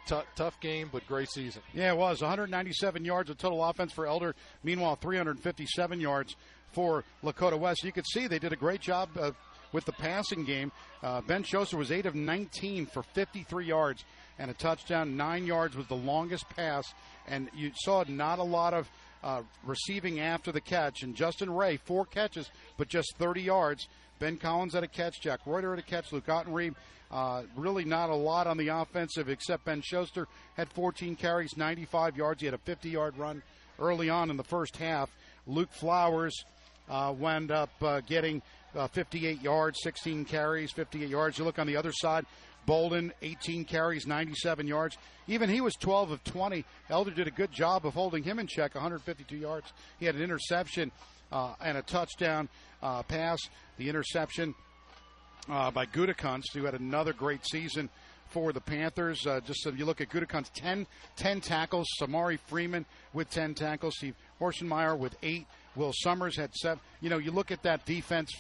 [0.08, 1.62] tou- tough game, but great season.
[1.74, 4.36] Yeah, it was 197 yards of total offense for Elder.
[4.64, 6.38] Meanwhile, 357 yards
[6.72, 7.84] for Lakota West.
[7.84, 9.32] You could see they did a great job uh,
[9.74, 10.72] with the passing game.
[11.04, 14.06] Uh, ben Schuster was 8 of 19 for 53 yards
[14.40, 15.18] and a touchdown.
[15.18, 16.86] Nine yards was the longest pass,
[17.28, 18.90] and you saw not a lot of
[19.24, 21.04] uh, receiving after the catch.
[21.04, 23.88] And Justin Ray, four catches, but just 30 yards.
[24.20, 25.22] Ben Collins had a catch.
[25.22, 26.12] Jack Reuter had a catch.
[26.12, 26.76] Luke Ottenreeb,
[27.12, 32.16] uh, really not a lot on the offensive except Ben Schuster had 14 carries, 95
[32.16, 32.40] yards.
[32.42, 33.42] He had a 50 yard run
[33.80, 35.10] early on in the first half.
[35.48, 36.46] Luke Flowers
[36.90, 38.42] uh, wound up uh, getting
[38.76, 41.38] uh, 58 yards, 16 carries, 58 yards.
[41.38, 42.26] You look on the other side,
[42.66, 44.98] Bolden, 18 carries, 97 yards.
[45.28, 46.64] Even he was 12 of 20.
[46.90, 49.74] Elder did a good job of holding him in check, 152 yards.
[50.00, 50.92] He had an interception
[51.32, 52.50] uh, and a touchdown
[52.82, 53.40] uh, pass.
[53.78, 54.54] The interception
[55.50, 57.90] uh, by Gutekunst, who had another great season
[58.30, 59.26] for the Panthers.
[59.26, 61.88] Uh, just so you look at Gutekunst, 10, 10 tackles.
[62.00, 63.96] Samari Freeman with 10 tackles.
[63.98, 65.46] Steve Horsenmeyer with eight.
[65.76, 66.80] Will Summers had seven.
[67.00, 68.32] You know, you look at that defense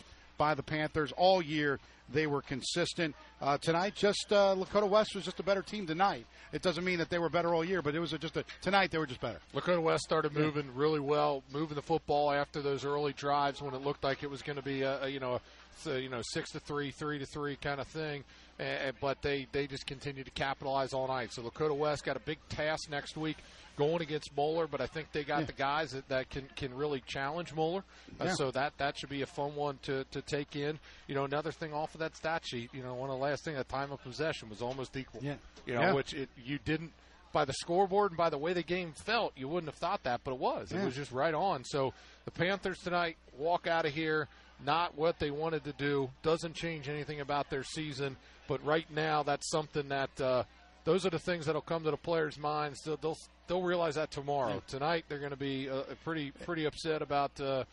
[0.41, 1.79] by the Panthers all year.
[2.11, 3.15] They were consistent.
[3.39, 6.25] Uh, tonight, just uh, Lakota West was just a better team tonight.
[6.51, 8.43] It doesn't mean that they were better all year, but it was a, just a
[8.59, 9.37] tonight they were just better.
[9.53, 13.83] Lakota West started moving really well, moving the football after those early drives when it
[13.83, 15.39] looked like it was going to be a, a you know
[15.85, 18.23] a, you know six to three, three to three kind of thing.
[18.59, 21.31] Uh, but they they just continued to capitalize all night.
[21.31, 23.37] So Lakota West got a big task next week
[23.81, 25.45] going against Moeller, but I think they got Yeah.
[25.45, 27.83] the guys that, that can can really challenge Moeller.
[28.19, 28.33] Uh, Yeah.
[28.35, 30.79] So that that should be a fun one to to take in.
[31.07, 32.69] You know, another thing off of that stat sheet.
[32.73, 35.21] You know, one of the last thing, that time of possession was almost equal.
[35.23, 35.35] Yeah.
[35.65, 35.93] You know, Yeah.
[35.93, 36.91] which it, you didn't
[37.33, 40.19] by the scoreboard and by the way the game felt, you wouldn't have thought that,
[40.23, 40.71] but it was.
[40.73, 41.63] It was just right on.
[41.63, 41.93] So
[42.25, 44.27] the Panthers tonight walk out of here
[44.63, 46.11] not what they wanted to do.
[46.23, 48.15] Doesn't change anything about their season,
[48.47, 50.43] but right now that's something that uh,
[50.83, 52.81] those are the things that'll come to the players' minds.
[52.81, 54.61] They'll they'll, they'll realize that tomorrow.
[54.67, 57.63] Tonight they're going to be uh, pretty pretty upset about uh,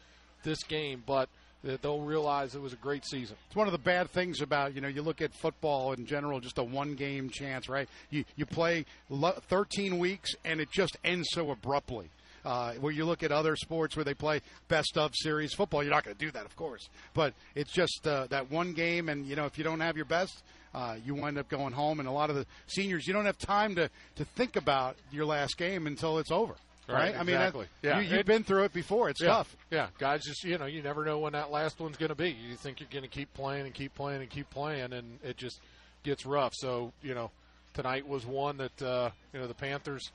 [0.43, 1.29] this game, but
[1.63, 3.37] they'll realize it was a great season.
[3.47, 6.41] It's one of the bad things about you know you look at football in general,
[6.41, 7.89] just a one game chance, right?
[8.11, 12.11] You you play lo- 13 weeks and it just ends so abruptly.
[12.45, 15.93] Uh, where you look at other sports where they play best of series football, you're
[15.93, 16.89] not going to do that, of course.
[17.13, 20.07] But it's just uh, that one game, and you know if you don't have your
[20.07, 20.43] best,
[20.75, 22.01] uh, you wind up going home.
[22.01, 25.27] And a lot of the seniors, you don't have time to to think about your
[25.27, 26.55] last game until it's over.
[26.91, 27.67] Right, I mean, that- exactly.
[27.83, 29.11] yeah, you, have been through it before.
[29.11, 29.55] It's yeah, tough.
[29.71, 32.31] Yeah, guys, just you know, you never know when that last one's going to be.
[32.31, 35.37] You think you're going to keep playing and keep playing and keep playing, and it
[35.37, 35.61] just
[36.03, 36.55] gets rough.
[36.55, 37.31] So you know,
[37.75, 40.11] tonight was one that uh, you know the Panthers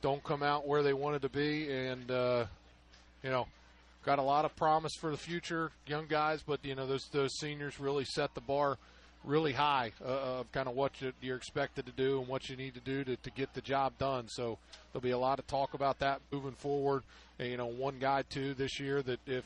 [0.00, 2.46] don't come out where they wanted to be, and uh,
[3.22, 3.46] you know,
[4.04, 6.42] got a lot of promise for the future, young guys.
[6.44, 8.76] But you know, those those seniors really set the bar
[9.28, 10.08] really high uh,
[10.40, 13.04] of kind of what you- you're expected to do and what you need to do
[13.04, 14.26] to, to get the job done.
[14.28, 14.58] So
[14.92, 17.02] there'll be a lot of talk about that moving forward.
[17.38, 19.44] And, you know, one guy too this year that if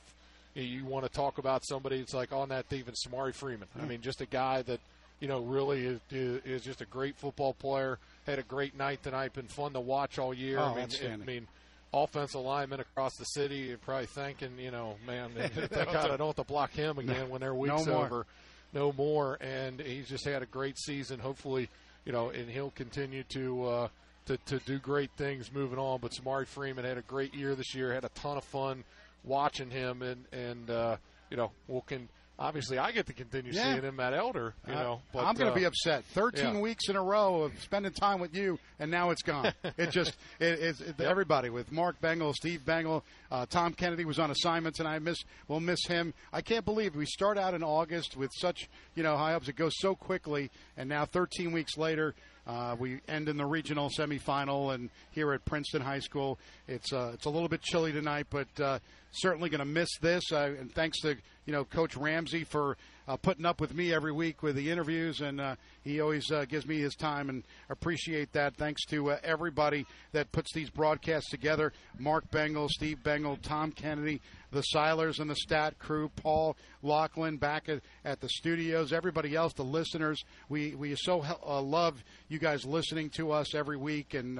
[0.54, 3.68] you want to talk about somebody, it's like on that even Samari Freeman.
[3.78, 3.88] I Mm.
[3.88, 4.80] mean, just a guy that
[5.20, 7.98] you know really is, is just a great football player.
[8.26, 9.32] Had a great night tonight.
[9.34, 10.58] Been fun to watch all year.
[10.58, 11.22] Oh, I mean, outstanding.
[11.22, 11.48] I mean,
[11.94, 16.28] offensive linemen across the city are probably thinking, you know, man, thank God I don't
[16.28, 18.26] have to block him again when their week's No over.
[18.72, 19.38] No more.
[19.40, 21.20] And he's just had a great season.
[21.20, 21.68] Hopefully,
[22.04, 23.64] you know, and he'll continue to.
[23.64, 23.88] Uh,
[24.26, 27.74] to, to do great things moving on, but Samari Freeman had a great year this
[27.74, 27.92] year.
[27.92, 28.84] Had a ton of fun
[29.24, 30.96] watching him, and and uh,
[31.28, 33.72] you know, we'll can obviously I get to continue Yeah.
[33.72, 34.54] seeing him at Elder.
[34.66, 36.04] You Uh, know, but, I'm going to uh, be upset.
[36.06, 36.60] 13 yeah.
[36.60, 39.52] weeks in a row of spending time with you, and now it's gone.
[39.76, 44.18] it just it, it's it, everybody with Mark Bengal, Steve Bengal, uh, Tom Kennedy was
[44.18, 46.14] on assignments, and I miss we'll miss him.
[46.32, 49.48] I can't believe we start out in August with such you know high ups.
[49.48, 52.14] It goes so quickly, and now 13 weeks later.
[52.44, 57.12] Uh, we end in the regional semifinal, and here at Princeton High School, it's uh,
[57.14, 58.80] it's a little bit chilly tonight, but uh,
[59.12, 60.32] certainly going to miss this.
[60.32, 61.16] Uh, and thanks to
[61.46, 62.76] you know Coach Ramsey for
[63.08, 66.44] uh, putting up with me every week with the interviews, and uh, he always uh,
[66.44, 68.56] gives me his time, and appreciate that.
[68.56, 74.20] Thanks to uh, everybody that puts these broadcasts together: Mark Bengal, Steve Bengal, Tom Kennedy,
[74.52, 79.52] the Silers and the Stat crew, Paul Lachlan back at, at the studios, everybody else,
[79.52, 80.22] the listeners.
[80.48, 84.38] We we so uh, love you guys listening to us every week, and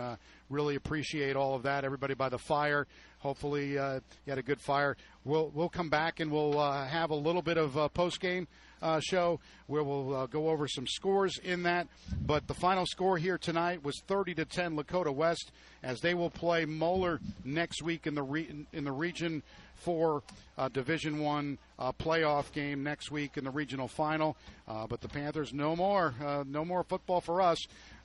[0.49, 1.84] really appreciate all of that.
[1.84, 2.86] Everybody by the fire.
[3.23, 4.97] Hopefully, uh, you had a good fire.
[5.25, 8.49] We'll we'll come back and we'll uh, have a little bit of uh, post game
[8.83, 11.86] uh, show where we'll uh, go over some scores in that.
[12.26, 15.52] But the final score here tonight was 30 to 10 Lakota West
[15.84, 19.44] as they will play Moeller next week in the re- in the region
[19.76, 20.23] for
[20.59, 24.36] uh, Division One uh, playoff game next week in the regional final.
[24.68, 27.59] Uh, but the Panthers, no more, uh, no more football for us.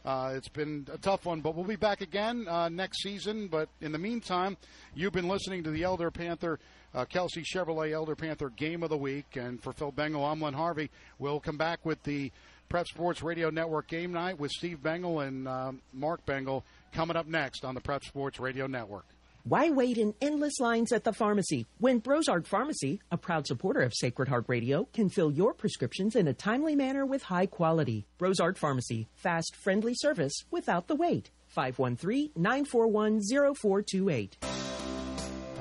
[0.08, 3.50] Uh, it's been a tough one, but we'll be back again uh, next season.
[3.50, 4.56] But in the meantime,
[4.96, 6.60] you've been listening to the Elder Panther,
[6.96, 9.26] uh, Kelsey Chevrolet Elder Panther Game of the Week.
[9.36, 10.90] And for Phil Bengal, I'm Len Harvey.
[11.20, 12.32] We'll come back with the
[12.70, 16.64] Prep Sports Radio Network game night with Steve Bengal and um, Mark Bengal
[16.94, 19.04] coming up next on the Prep Sports Radio Network.
[19.48, 23.94] Why wait in endless lines at the pharmacy when Brosart Pharmacy, a proud supporter of
[23.96, 28.06] Sacred Heart Radio, can fill your prescriptions in a timely manner with high quality?
[28.20, 31.32] Brosart Pharmacy, fast, friendly service without the wait.
[31.48, 33.22] 513 941
[33.56, 34.38] 0428.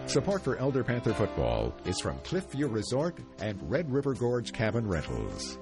[0.06, 5.60] Support for Elder Panther football is from Cliffview Resort and Red River Gorge Cabin Rentals.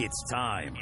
[0.03, 0.75] It's time.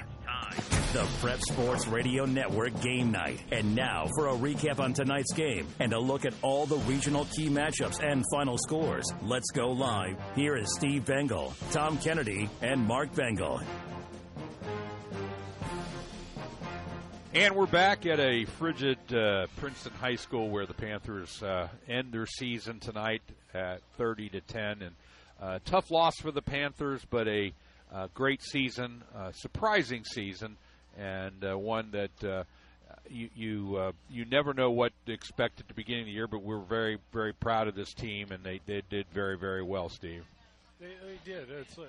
[0.92, 3.42] The Prep Sports Radio Network game night.
[3.50, 7.24] And now for a recap on tonight's game and a look at all the regional
[7.24, 9.12] key matchups and final scores.
[9.24, 10.16] Let's go live.
[10.36, 13.60] Here is Steve Bengal, Tom Kennedy, and Mark Bengal.
[17.34, 22.12] And we're back at a frigid uh, Princeton High School where the Panthers uh, end
[22.12, 23.22] their season tonight
[23.52, 24.94] at 30 to 10, and
[25.42, 27.52] uh, tough loss for the Panthers, but a
[27.92, 30.56] uh, great season, uh, surprising season,
[30.96, 32.44] and uh, one that uh,
[33.08, 36.26] you you uh, you never know what to expect at the beginning of the year.
[36.26, 39.88] But we're very very proud of this team, and they, they did very very well,
[39.88, 40.24] Steve.
[40.80, 41.50] They, they did.
[41.50, 41.86] It's uh,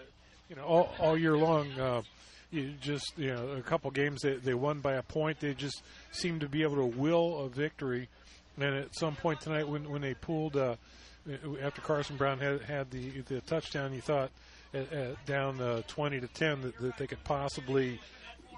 [0.50, 2.04] you know all, all year long.
[2.52, 5.40] You just you know a couple games they they won by a point.
[5.40, 8.10] They just seemed to be able to will a victory.
[8.58, 13.22] And at some point tonight, when when they pulled after Carson Brown had had the
[13.22, 14.32] the touchdown, you thought
[14.74, 18.00] at down uh, twenty to ten that, that they could possibly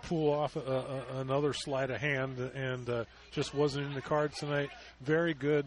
[0.03, 4.37] pull off a, a, another sleight of hand, and uh, just wasn't in the cards
[4.39, 4.69] tonight.
[5.01, 5.65] Very good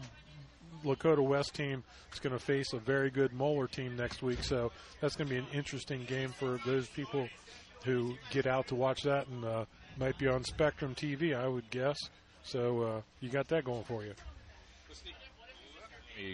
[0.83, 1.83] Lakota West team
[2.13, 5.33] is going to face a very good Moeller team next week, so that's going to
[5.33, 7.27] be an interesting game for those people
[7.83, 9.65] who get out to watch that, and uh,
[9.97, 11.97] might be on Spectrum TV, I would guess.
[12.43, 14.13] So uh, you got that going for you.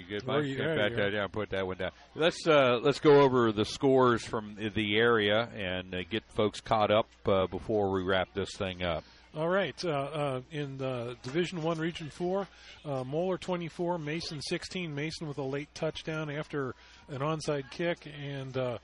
[0.10, 0.45] Good, Mike?
[0.45, 1.30] you- there back down.
[1.30, 1.92] Put that one down.
[2.16, 6.92] Let's uh, let's go over the scores from the area and uh, get folks caught
[6.92, 9.03] up uh, before we wrap this thing up.
[9.35, 9.76] All right.
[9.85, 10.77] Uh, uh, in
[11.24, 12.48] Division One, Region Four,
[12.84, 14.93] uh, Moeller 24, Mason 16.
[14.93, 16.76] Mason with a late touchdown after
[17.08, 18.77] an onside kick, and uh,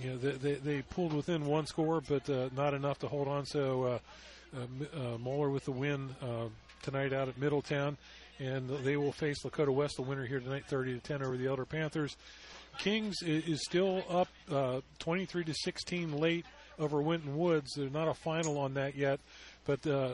[0.00, 3.28] you know they, they, they pulled within one score, but uh, not enough to hold
[3.28, 3.46] on.
[3.46, 3.98] So uh,
[4.56, 6.48] uh, uh, Moeller with the win uh,
[6.82, 7.96] tonight out at Middletown,
[8.38, 11.46] and they will face Lakota West, the winner here tonight, 30 to 10 over the
[11.46, 12.16] Elder Panthers.
[12.78, 16.44] Kings is still up uh, 23 to 16 late
[16.78, 17.72] over Winton Woods.
[17.74, 19.18] There's not a final on that yet,
[19.64, 20.10] but uh,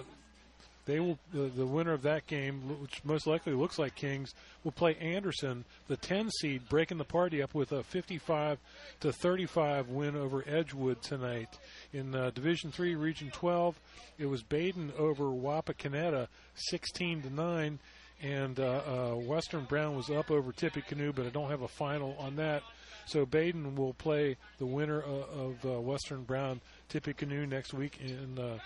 [0.85, 4.35] they will the, the winner of that game, which most likely looks like Kings,
[4.65, 8.59] will play Anderson, the 10 seed, breaking the party up with a 55
[9.01, 11.49] to 35 win over Edgewood tonight.
[11.93, 13.79] In uh, Division Three, Region 12,
[14.19, 17.79] it was Badin over Wapakoneta, 16 to nine.
[18.23, 22.17] And uh, uh, Western Brown was up over Tippecanoe, but I don't have a final
[22.19, 22.63] on that.
[23.07, 28.39] So Badin will play the winner of, of uh, Western Brown Tippecanoe next week in
[28.39, 28.59] uh,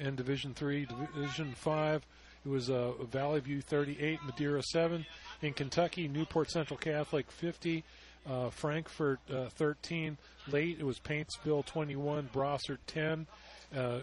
[0.00, 2.06] in Division Three, Division Five.
[2.44, 5.04] It was uh, Valley View 38, Madeira 7.
[5.42, 7.82] In Kentucky, Newport Central Catholic 50,
[8.30, 10.16] uh, Frankfort uh, 13.
[10.52, 13.26] Late, it was Paintsville 21, Brossart 10.
[13.76, 13.98] Uh,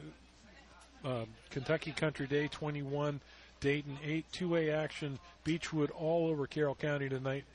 [1.06, 3.22] uh, Kentucky Country Day 21,
[3.64, 7.46] Dayton 8, two-way action, Beechwood all over Carroll County tonight,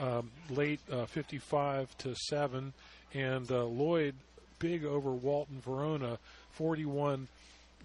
[0.00, 2.72] um, late uh, 55 to 7,
[3.12, 4.14] and uh, Lloyd
[4.58, 6.18] big over Walton Verona
[6.52, 7.28] 41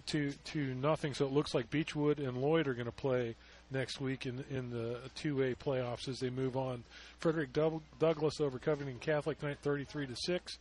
[0.06, 1.12] to to nothing.
[1.12, 3.34] So it looks like Beechwood and Lloyd are going to play
[3.70, 6.84] next week in in the two-way playoffs as they move on.
[7.18, 10.58] Frederick Doug- Douglass over Covington Catholic tonight 33 to 6,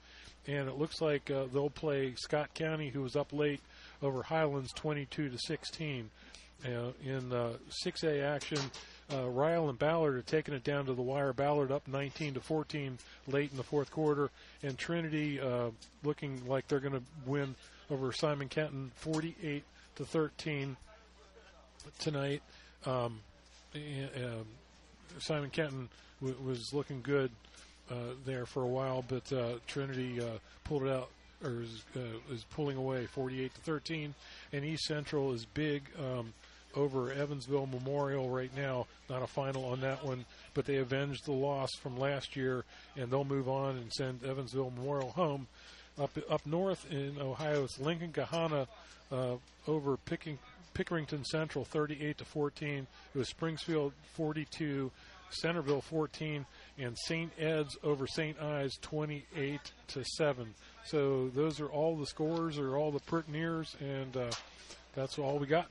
[0.47, 3.61] and it looks like uh, they'll play Scott County who was up late
[4.01, 6.09] over Highlands 22 to 16.
[6.65, 7.53] Uh, in uh,
[7.85, 8.59] 6A action,
[9.13, 11.33] uh, Ryle and Ballard are taking it down to the wire.
[11.33, 14.29] Ballard up 19 to 14 late in the fourth quarter,
[14.61, 15.71] and Trinity uh,
[16.03, 17.55] looking like they're going to win
[17.91, 19.63] over Simon Kenton 48
[19.95, 20.77] to 13
[21.99, 22.41] tonight.
[22.85, 23.19] Um,
[23.75, 24.45] um,
[25.19, 25.89] Simon Kenton
[26.21, 27.31] w- was looking good
[27.91, 31.09] uh, there for a while, but uh, Trinity uh, pulled it out
[31.43, 34.13] or is, uh, is pulling away 48 to 13,
[34.53, 36.33] and East Central is big um,
[36.75, 38.87] over Evansville Memorial right now.
[39.09, 43.11] Not a final on that one, but they avenged the loss from last year, and
[43.11, 45.47] they'll move on and send Evansville Memorial home.
[45.99, 48.67] Up up north in Ohio, it's Lincoln Gahanna
[49.11, 49.35] uh,
[49.67, 50.39] over Picking,
[50.73, 52.87] Pickerington Central, 38 to 14.
[53.13, 54.89] It was Springfield 42,
[55.29, 56.45] Centerville 14,
[56.79, 57.31] and St.
[57.37, 58.41] Ed's over St.
[58.41, 60.53] Ives 28 to 7.
[60.85, 64.31] So those are all the scores, or all the Pritneers, and uh,
[64.95, 65.67] that's all we got.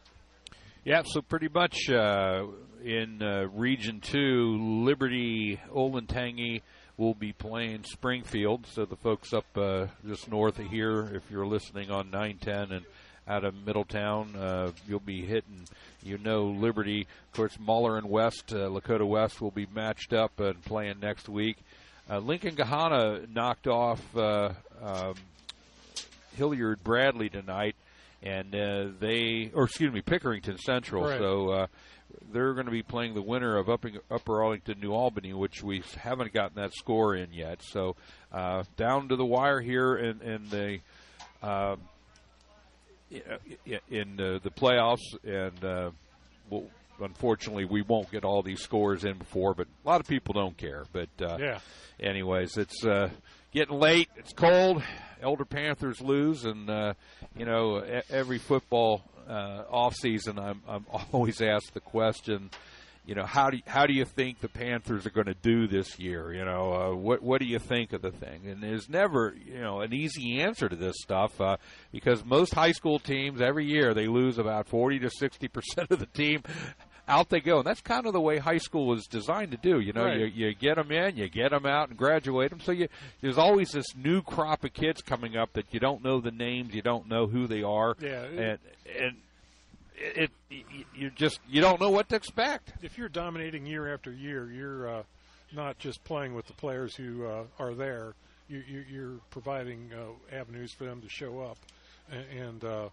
[0.85, 2.45] Yeah, so pretty much uh,
[2.85, 6.63] in uh, Region 2, Liberty Olentangy
[6.97, 8.67] will be playing Springfield.
[8.67, 12.85] So the folks up uh, just north of here, if you're listening on 910 and
[13.29, 15.69] out of Middletown, uh, you'll be hitting,
[16.03, 17.07] you know, Liberty.
[17.29, 21.29] Of course, Moeller and West, uh, Lakota West will be matched up and playing next
[21.29, 21.59] week.
[22.11, 24.51] Uh, Lincoln Gahanna knocked off uh,
[24.83, 25.15] um,
[26.37, 27.77] Hilliard Bradley tonight,
[28.23, 31.05] and uh, they, or excuse me, Pickerington Central.
[31.05, 31.21] Correct.
[31.21, 31.67] So uh,
[32.33, 35.83] they're going to be playing the winner of Upping, Upper Arlington, New Albany, which we
[35.99, 37.63] haven't gotten that score in yet.
[37.63, 37.97] So
[38.33, 40.79] uh, down to the wire here in, in the.
[41.47, 41.81] Um,
[43.91, 45.91] in uh, the playoffs, and uh,
[46.49, 46.67] we'll,
[47.01, 49.55] unfortunately, we won't get all these scores in before.
[49.55, 50.85] But a lot of people don't care.
[50.93, 51.59] But uh, Yeah.
[52.01, 53.11] anyways, it's uh,
[53.53, 54.09] getting late.
[54.17, 54.83] It's cold.
[55.23, 56.95] Elder Panthers lose, and uh,
[57.37, 57.77] you know
[58.11, 62.51] every football uh, off season, I'm I'm always asked the question.
[63.07, 65.99] you know, how do how do you think the Panthers are going to do this
[65.99, 66.33] year?
[66.33, 68.49] You know, uh, what what do you think of the thing?
[68.49, 71.57] And there's never you know an easy answer to this stuff uh,
[71.93, 76.01] because most high school teams every year they lose about forty to sixty percent of
[76.01, 76.43] the team.
[77.13, 79.81] Out they go, and that's kind of the way high school was designed to do.
[79.81, 80.19] You know, Right.
[80.19, 82.61] you, you get them in, you get them out, and graduate them.
[82.61, 82.89] So you,
[83.21, 86.75] there's always this new crop of kids coming up that you don't know the names,
[86.75, 88.23] you don't know who they are, Yeah.
[88.25, 88.59] and
[88.99, 89.17] and
[89.97, 92.73] it, it you just you don't know what to expect.
[92.83, 95.03] if you're dominating year after year, you're uh,
[95.53, 98.15] not just playing with the players who uh, are there.
[98.49, 101.59] You, you, you're providing uh, avenues for them to show up,
[102.11, 102.89] and, and uh,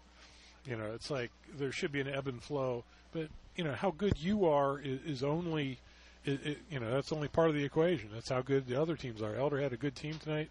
[0.66, 2.84] you know it's like there should be an ebb and flow.
[3.12, 3.28] But
[3.60, 5.78] you know how good you are is, is only,
[6.24, 8.08] it, it, you know that's only part of the equation.
[8.10, 9.34] That's how good the other teams are.
[9.34, 10.48] Elder had a good team tonight.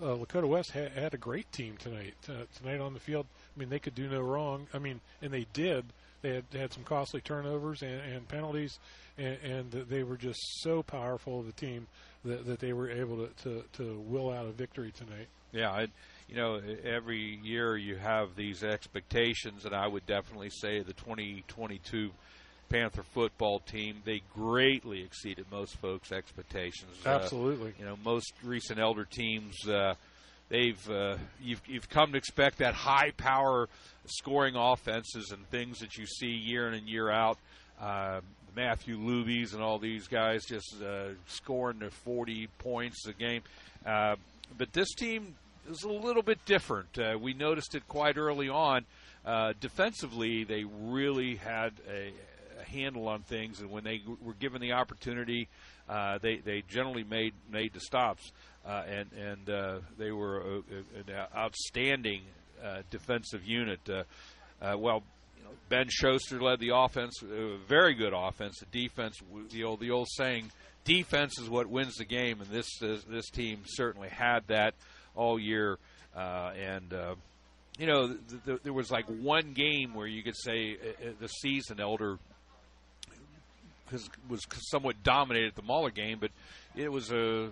[0.00, 2.14] Uh, Lakota West had, had a great team tonight.
[2.28, 3.26] Uh, tonight on the field,
[3.56, 4.68] I mean they could do no wrong.
[4.72, 5.86] I mean, and they did.
[6.20, 8.78] They had, had some costly turnovers and, and penalties,
[9.18, 11.88] and, and they were just so powerful of a team
[12.24, 15.26] that, that they were able to, to, to will out a victory tonight.
[15.50, 15.86] Yeah,
[16.28, 22.12] you know, every year you have these expectations, and I would definitely say the 2022
[22.72, 26.92] Panther football team they greatly exceeded most folks' expectations.
[27.04, 27.74] Uh, Absolutely.
[27.78, 29.68] you know, most recent elder teams.
[29.68, 29.94] Uh,
[30.52, 33.70] They've uh, you've you've come to expect that high power
[34.04, 37.38] scoring offenses and things that you see year in and year out.
[37.80, 38.20] Uh,
[38.54, 43.40] Matthew Lubies and all these guys just uh, scoring their 40 points a game.
[43.86, 44.16] Uh,
[44.58, 45.36] but this team
[45.70, 46.98] is a little bit different.
[46.98, 48.84] Uh, we noticed it quite early on.
[49.24, 52.12] Uh, defensively, they really had a
[52.64, 55.48] handle on things, and when they g- were given the opportunity,
[55.88, 58.32] uh, they they generally made made the stops,
[58.66, 62.22] uh, and and uh, they were a, a, an outstanding
[62.64, 63.80] uh, defensive unit.
[63.88, 64.04] Uh,
[64.60, 65.02] uh, well,
[65.38, 68.60] you know, Ben Schuster led the offense, a very good offense.
[68.60, 70.50] The defense, the old the old saying,
[70.84, 74.74] defense is what wins the game, and this this, this team certainly had that
[75.14, 75.78] all year.
[76.16, 77.14] Uh, and uh,
[77.78, 81.12] you know, th- th- there was like one game where you could say uh, uh,
[81.20, 82.18] the season elder
[83.92, 86.30] was, was somewhat dominated the Moeller game, but
[86.74, 87.48] it was a, a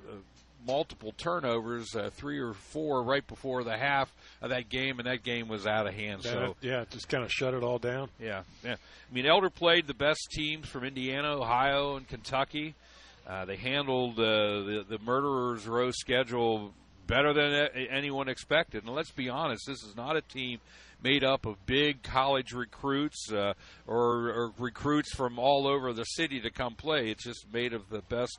[0.67, 5.23] multiple turnovers, uh, three or four right before the half of that game, and that
[5.23, 6.23] game was out of hand.
[6.25, 8.09] Yeah, so yeah, just kind of shut it all down.
[8.19, 8.75] yeah, yeah.
[8.75, 12.75] I mean, Elder played the best teams from Indiana, Ohio, and Kentucky.
[13.27, 16.73] Uh, they handled uh, the the Murderers Row schedule
[17.07, 18.85] better than a- anyone expected.
[18.85, 20.61] And let's be honest, this is not a team
[21.03, 23.55] made up of big college recruits uh,
[23.87, 27.11] or, or recruits from all over the city to come play.
[27.11, 28.39] It's just made of the best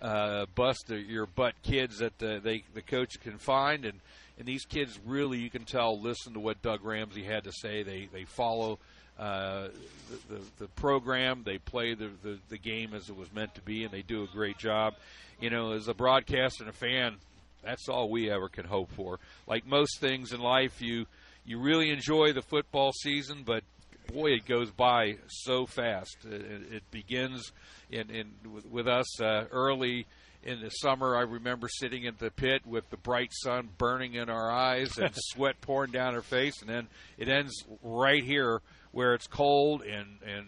[0.00, 4.00] uh, bust your butt kids that uh, they the coach can find and.
[4.38, 7.82] And these kids really, you can tell, listen to what Doug Ramsey had to say.
[7.82, 8.78] They they follow
[9.18, 9.68] uh,
[10.08, 11.42] the, the the program.
[11.44, 14.24] They play the, the the game as it was meant to be, and they do
[14.24, 14.94] a great job.
[15.38, 17.16] You know, as a broadcaster and a fan,
[17.62, 19.20] that's all we ever can hope for.
[19.46, 21.06] Like most things in life, you
[21.44, 23.64] you really enjoy the football season, but
[24.12, 26.16] boy, it goes by so fast.
[26.24, 27.52] It, it- begins
[27.90, 30.06] in, in with, with us uh, early
[30.42, 31.16] in the summer.
[31.16, 35.10] I remember sitting in the pit with the bright sun burning in our eyes and
[35.16, 36.88] sweat pouring down our face, and then
[37.18, 38.60] it ends right here
[38.92, 40.46] where it's cold and and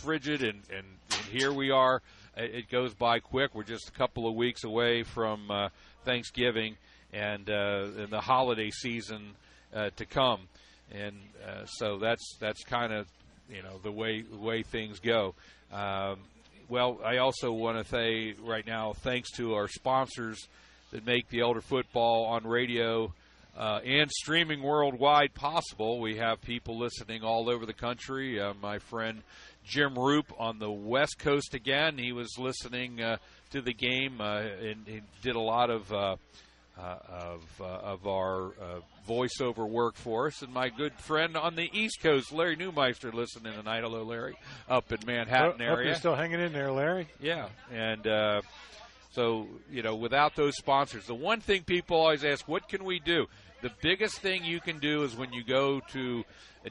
[0.00, 2.02] frigid, and and, and here we are.
[2.36, 3.54] It it goes by quick.
[3.54, 5.68] We're just a couple of weeks away from uh,
[6.04, 6.76] Thanksgiving
[7.12, 9.34] and, uh, and the holiday season
[9.74, 10.40] uh, to come,
[10.90, 11.14] and
[11.46, 13.06] uh, so that's that's kind of
[13.48, 15.34] you know the way way things go.
[15.72, 16.18] Um,
[16.68, 20.48] well, I also want to say right now, thanks to our sponsors
[20.90, 23.12] that make the Elder Football on radio
[23.56, 25.98] uh, and streaming worldwide possible.
[25.98, 28.40] We have people listening all over the country.
[28.40, 29.22] Uh, my friend
[29.64, 31.98] Jim Roop on the West Coast again.
[31.98, 33.16] He was listening uh,
[33.50, 36.18] to the game uh, and he did a lot of.
[36.78, 40.42] Uh, of uh, of our uh, voiceover workforce.
[40.42, 43.82] and my good friend on the East Coast, Larry Newmeister, listening tonight.
[43.82, 44.36] Hello, Larry,
[44.68, 45.86] up in Manhattan Hope area.
[45.86, 47.08] you're still hanging in there, Larry.
[47.20, 48.42] Yeah, and uh,
[49.10, 53.00] so you know, without those sponsors, the one thing people always ask, what can we
[53.00, 53.26] do?
[53.60, 56.22] The biggest thing you can do is when you go to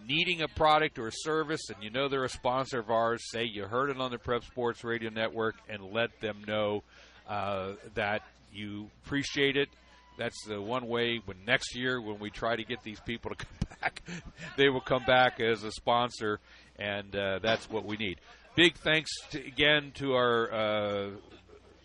[0.07, 3.21] needing a product or a service, and you know they're a sponsor of ours.
[3.29, 6.83] Say you heard it on the Prep Sports Radio Network, and let them know
[7.27, 8.21] uh, that
[8.53, 9.67] you appreciate it.
[10.17, 11.21] That's the one way.
[11.23, 14.01] When next year, when we try to get these people to come back,
[14.57, 16.39] they will come back as a sponsor,
[16.77, 18.19] and uh, that's what we need.
[18.55, 21.09] Big thanks to, again to our uh,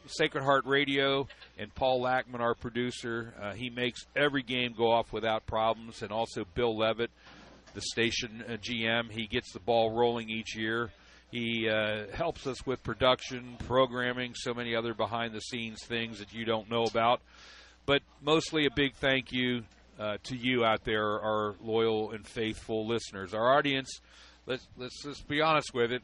[0.06, 1.28] Sacred Heart Radio
[1.58, 3.34] and Paul Lackman, our producer.
[3.40, 7.10] Uh, he makes every game go off without problems, and also Bill Levitt,
[7.74, 9.10] the station uh, GM.
[9.10, 10.90] He gets the ball rolling each year.
[11.30, 16.32] He uh, helps us with production, programming, so many other behind the scenes things that
[16.32, 17.22] you don't know about.
[17.86, 19.64] But mostly a big thank you
[19.98, 23.34] uh, to you out there, our loyal and faithful listeners.
[23.34, 24.00] Our audience,
[24.46, 26.02] let's, let's just be honest with it.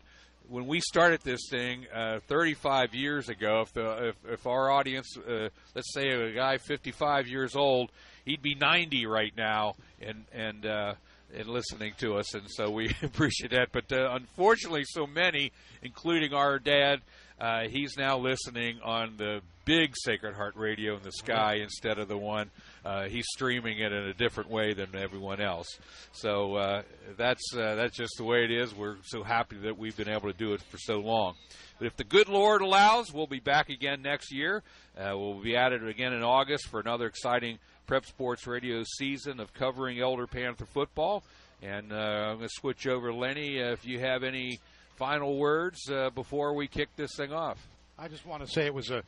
[0.49, 5.17] When we started this thing uh, 35 years ago, if, the, if, if our audience,
[5.19, 7.91] uh, let's say a guy 55 years old,
[8.25, 10.95] he'd be 90 right now, and and uh,
[11.35, 13.69] and listening to us, and so we appreciate that.
[13.73, 17.01] But uh, unfortunately, so many, including our dad,
[17.41, 22.09] uh, he's now listening on the big Sacred Heart radio in the sky instead of
[22.09, 22.51] the one.
[22.85, 25.79] Uh, he's streaming it in a different way than everyone else.
[26.13, 26.83] So uh,
[27.17, 28.75] that's uh, that's just the way it is.
[28.75, 31.35] We're so happy that we've been able to do it for so long.
[31.79, 34.63] But if the good Lord allows, we'll be back again next year.
[34.97, 39.39] Uh, we'll be at it again in August for another exciting Prep Sports Radio season
[39.39, 41.23] of covering Elder Panther football.
[41.63, 43.63] And uh, I'm going to switch over Lenny.
[43.63, 44.61] Uh, if you have any
[44.99, 47.59] final words uh, before we kick this thing off.
[47.99, 49.03] I just want to say it was a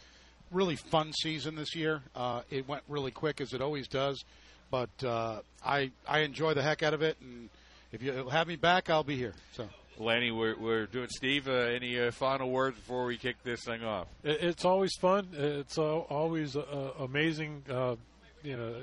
[0.51, 2.03] really fun season this year.
[2.15, 4.25] Uh, it went really quick as it always does,
[4.71, 7.17] but uh, I I enjoy the heck out of it.
[7.21, 7.49] And
[7.93, 9.35] if you have me back, I'll be here.
[9.53, 9.69] So.
[9.99, 11.09] Lenny, we're, we're doing.
[11.11, 14.07] Steve, uh, any uh, final words before we kick this thing off?
[14.25, 15.29] It's always fun.
[15.35, 17.97] It's always uh, amazing, uh,
[18.43, 18.77] you know,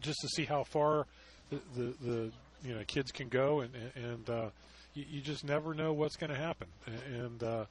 [0.00, 1.06] just to see how far
[1.50, 2.32] the, the, the
[2.64, 4.48] you know kids can go, and and uh,
[4.94, 6.68] you, you just never know what's going to happen.
[7.12, 7.64] And uh,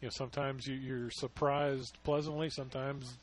[0.00, 3.18] you know, sometimes you, you're surprised pleasantly, sometimes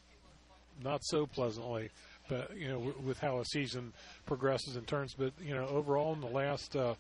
[0.84, 1.90] not so pleasantly.
[2.30, 3.94] But you know, w- with how a season
[4.26, 5.14] progresses and turns.
[5.14, 6.96] But you know, overall, in the last uh,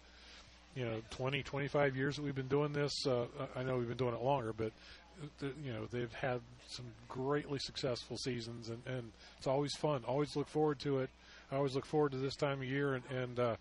[0.75, 3.25] you know 20, 25 years that we've been doing this, uh,
[3.55, 4.71] I know we've been doing it longer, but
[5.41, 10.03] you know they've had some greatly successful seasons, and, and it's always fun.
[10.07, 11.09] Always look forward to it.
[11.51, 13.55] I always look forward to this time of year, and, and uh,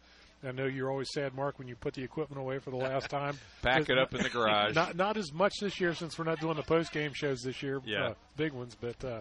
[0.44, 3.08] I know you're always sad, Mark, when you put the equipment away for the last
[3.10, 3.38] time.
[3.62, 4.74] Pack it up in the garage.
[4.74, 7.62] Not not as much this year since we're not doing the post game shows this
[7.62, 7.80] year.
[7.84, 9.20] Yeah, uh, big ones, but uh,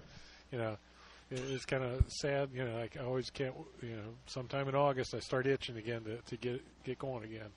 [0.52, 0.78] you know,
[1.30, 2.50] it, it's kind of sad.
[2.54, 3.54] You know, Like I always can't.
[3.82, 7.50] You know, sometime in August I start itching again to, to get get going again.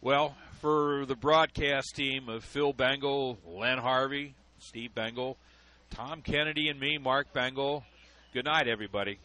[0.00, 5.38] Well, for the broadcast team of Phil Bengal, Len Harvey, Steve Bengal,
[5.90, 7.84] Tom Kennedy, and me, Mark Bengal.
[8.34, 9.18] Good night, everybody.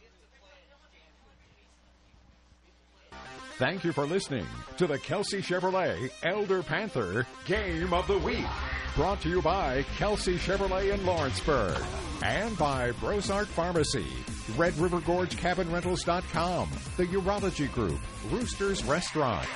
[3.58, 4.46] Thank you for listening
[4.78, 8.46] to the Kelsey Chevrolet Elder Panther Game of the Week.
[8.96, 11.78] Brought to you by Kelsey Chevrolet in Lawrenceburg
[12.24, 14.08] and by Brosart Pharmacy,
[14.58, 18.00] Red River Gorge Cabin Rentals.com, the Urology Group,
[18.30, 19.48] Roosters Restaurant,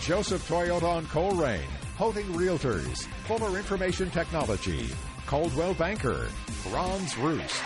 [0.00, 1.64] Joseph Toyota on Colerain,
[1.96, 4.88] Hoeting Realtors, Fuller Information Technology,
[5.28, 6.26] Coldwell Banker,
[6.70, 7.62] Ron's Roost,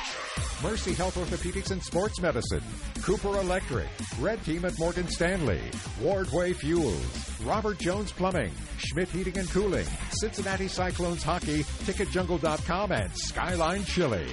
[0.65, 2.63] Mercy Health Orthopedics and Sports Medicine,
[3.03, 3.87] Cooper Electric,
[4.19, 5.61] Red Team at Morgan Stanley,
[6.01, 13.85] Wardway Fuels, Robert Jones Plumbing, Schmidt Heating and Cooling, Cincinnati Cyclones Hockey, TicketJungle.com, and Skyline
[13.85, 14.27] Chili.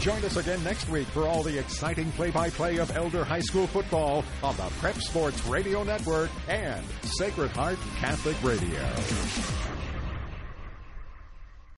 [0.00, 4.24] Join us again next week for all the exciting play-by-play of Elder High School football
[4.42, 9.73] on the Prep Sports Radio Network and Sacred Heart Catholic Radio.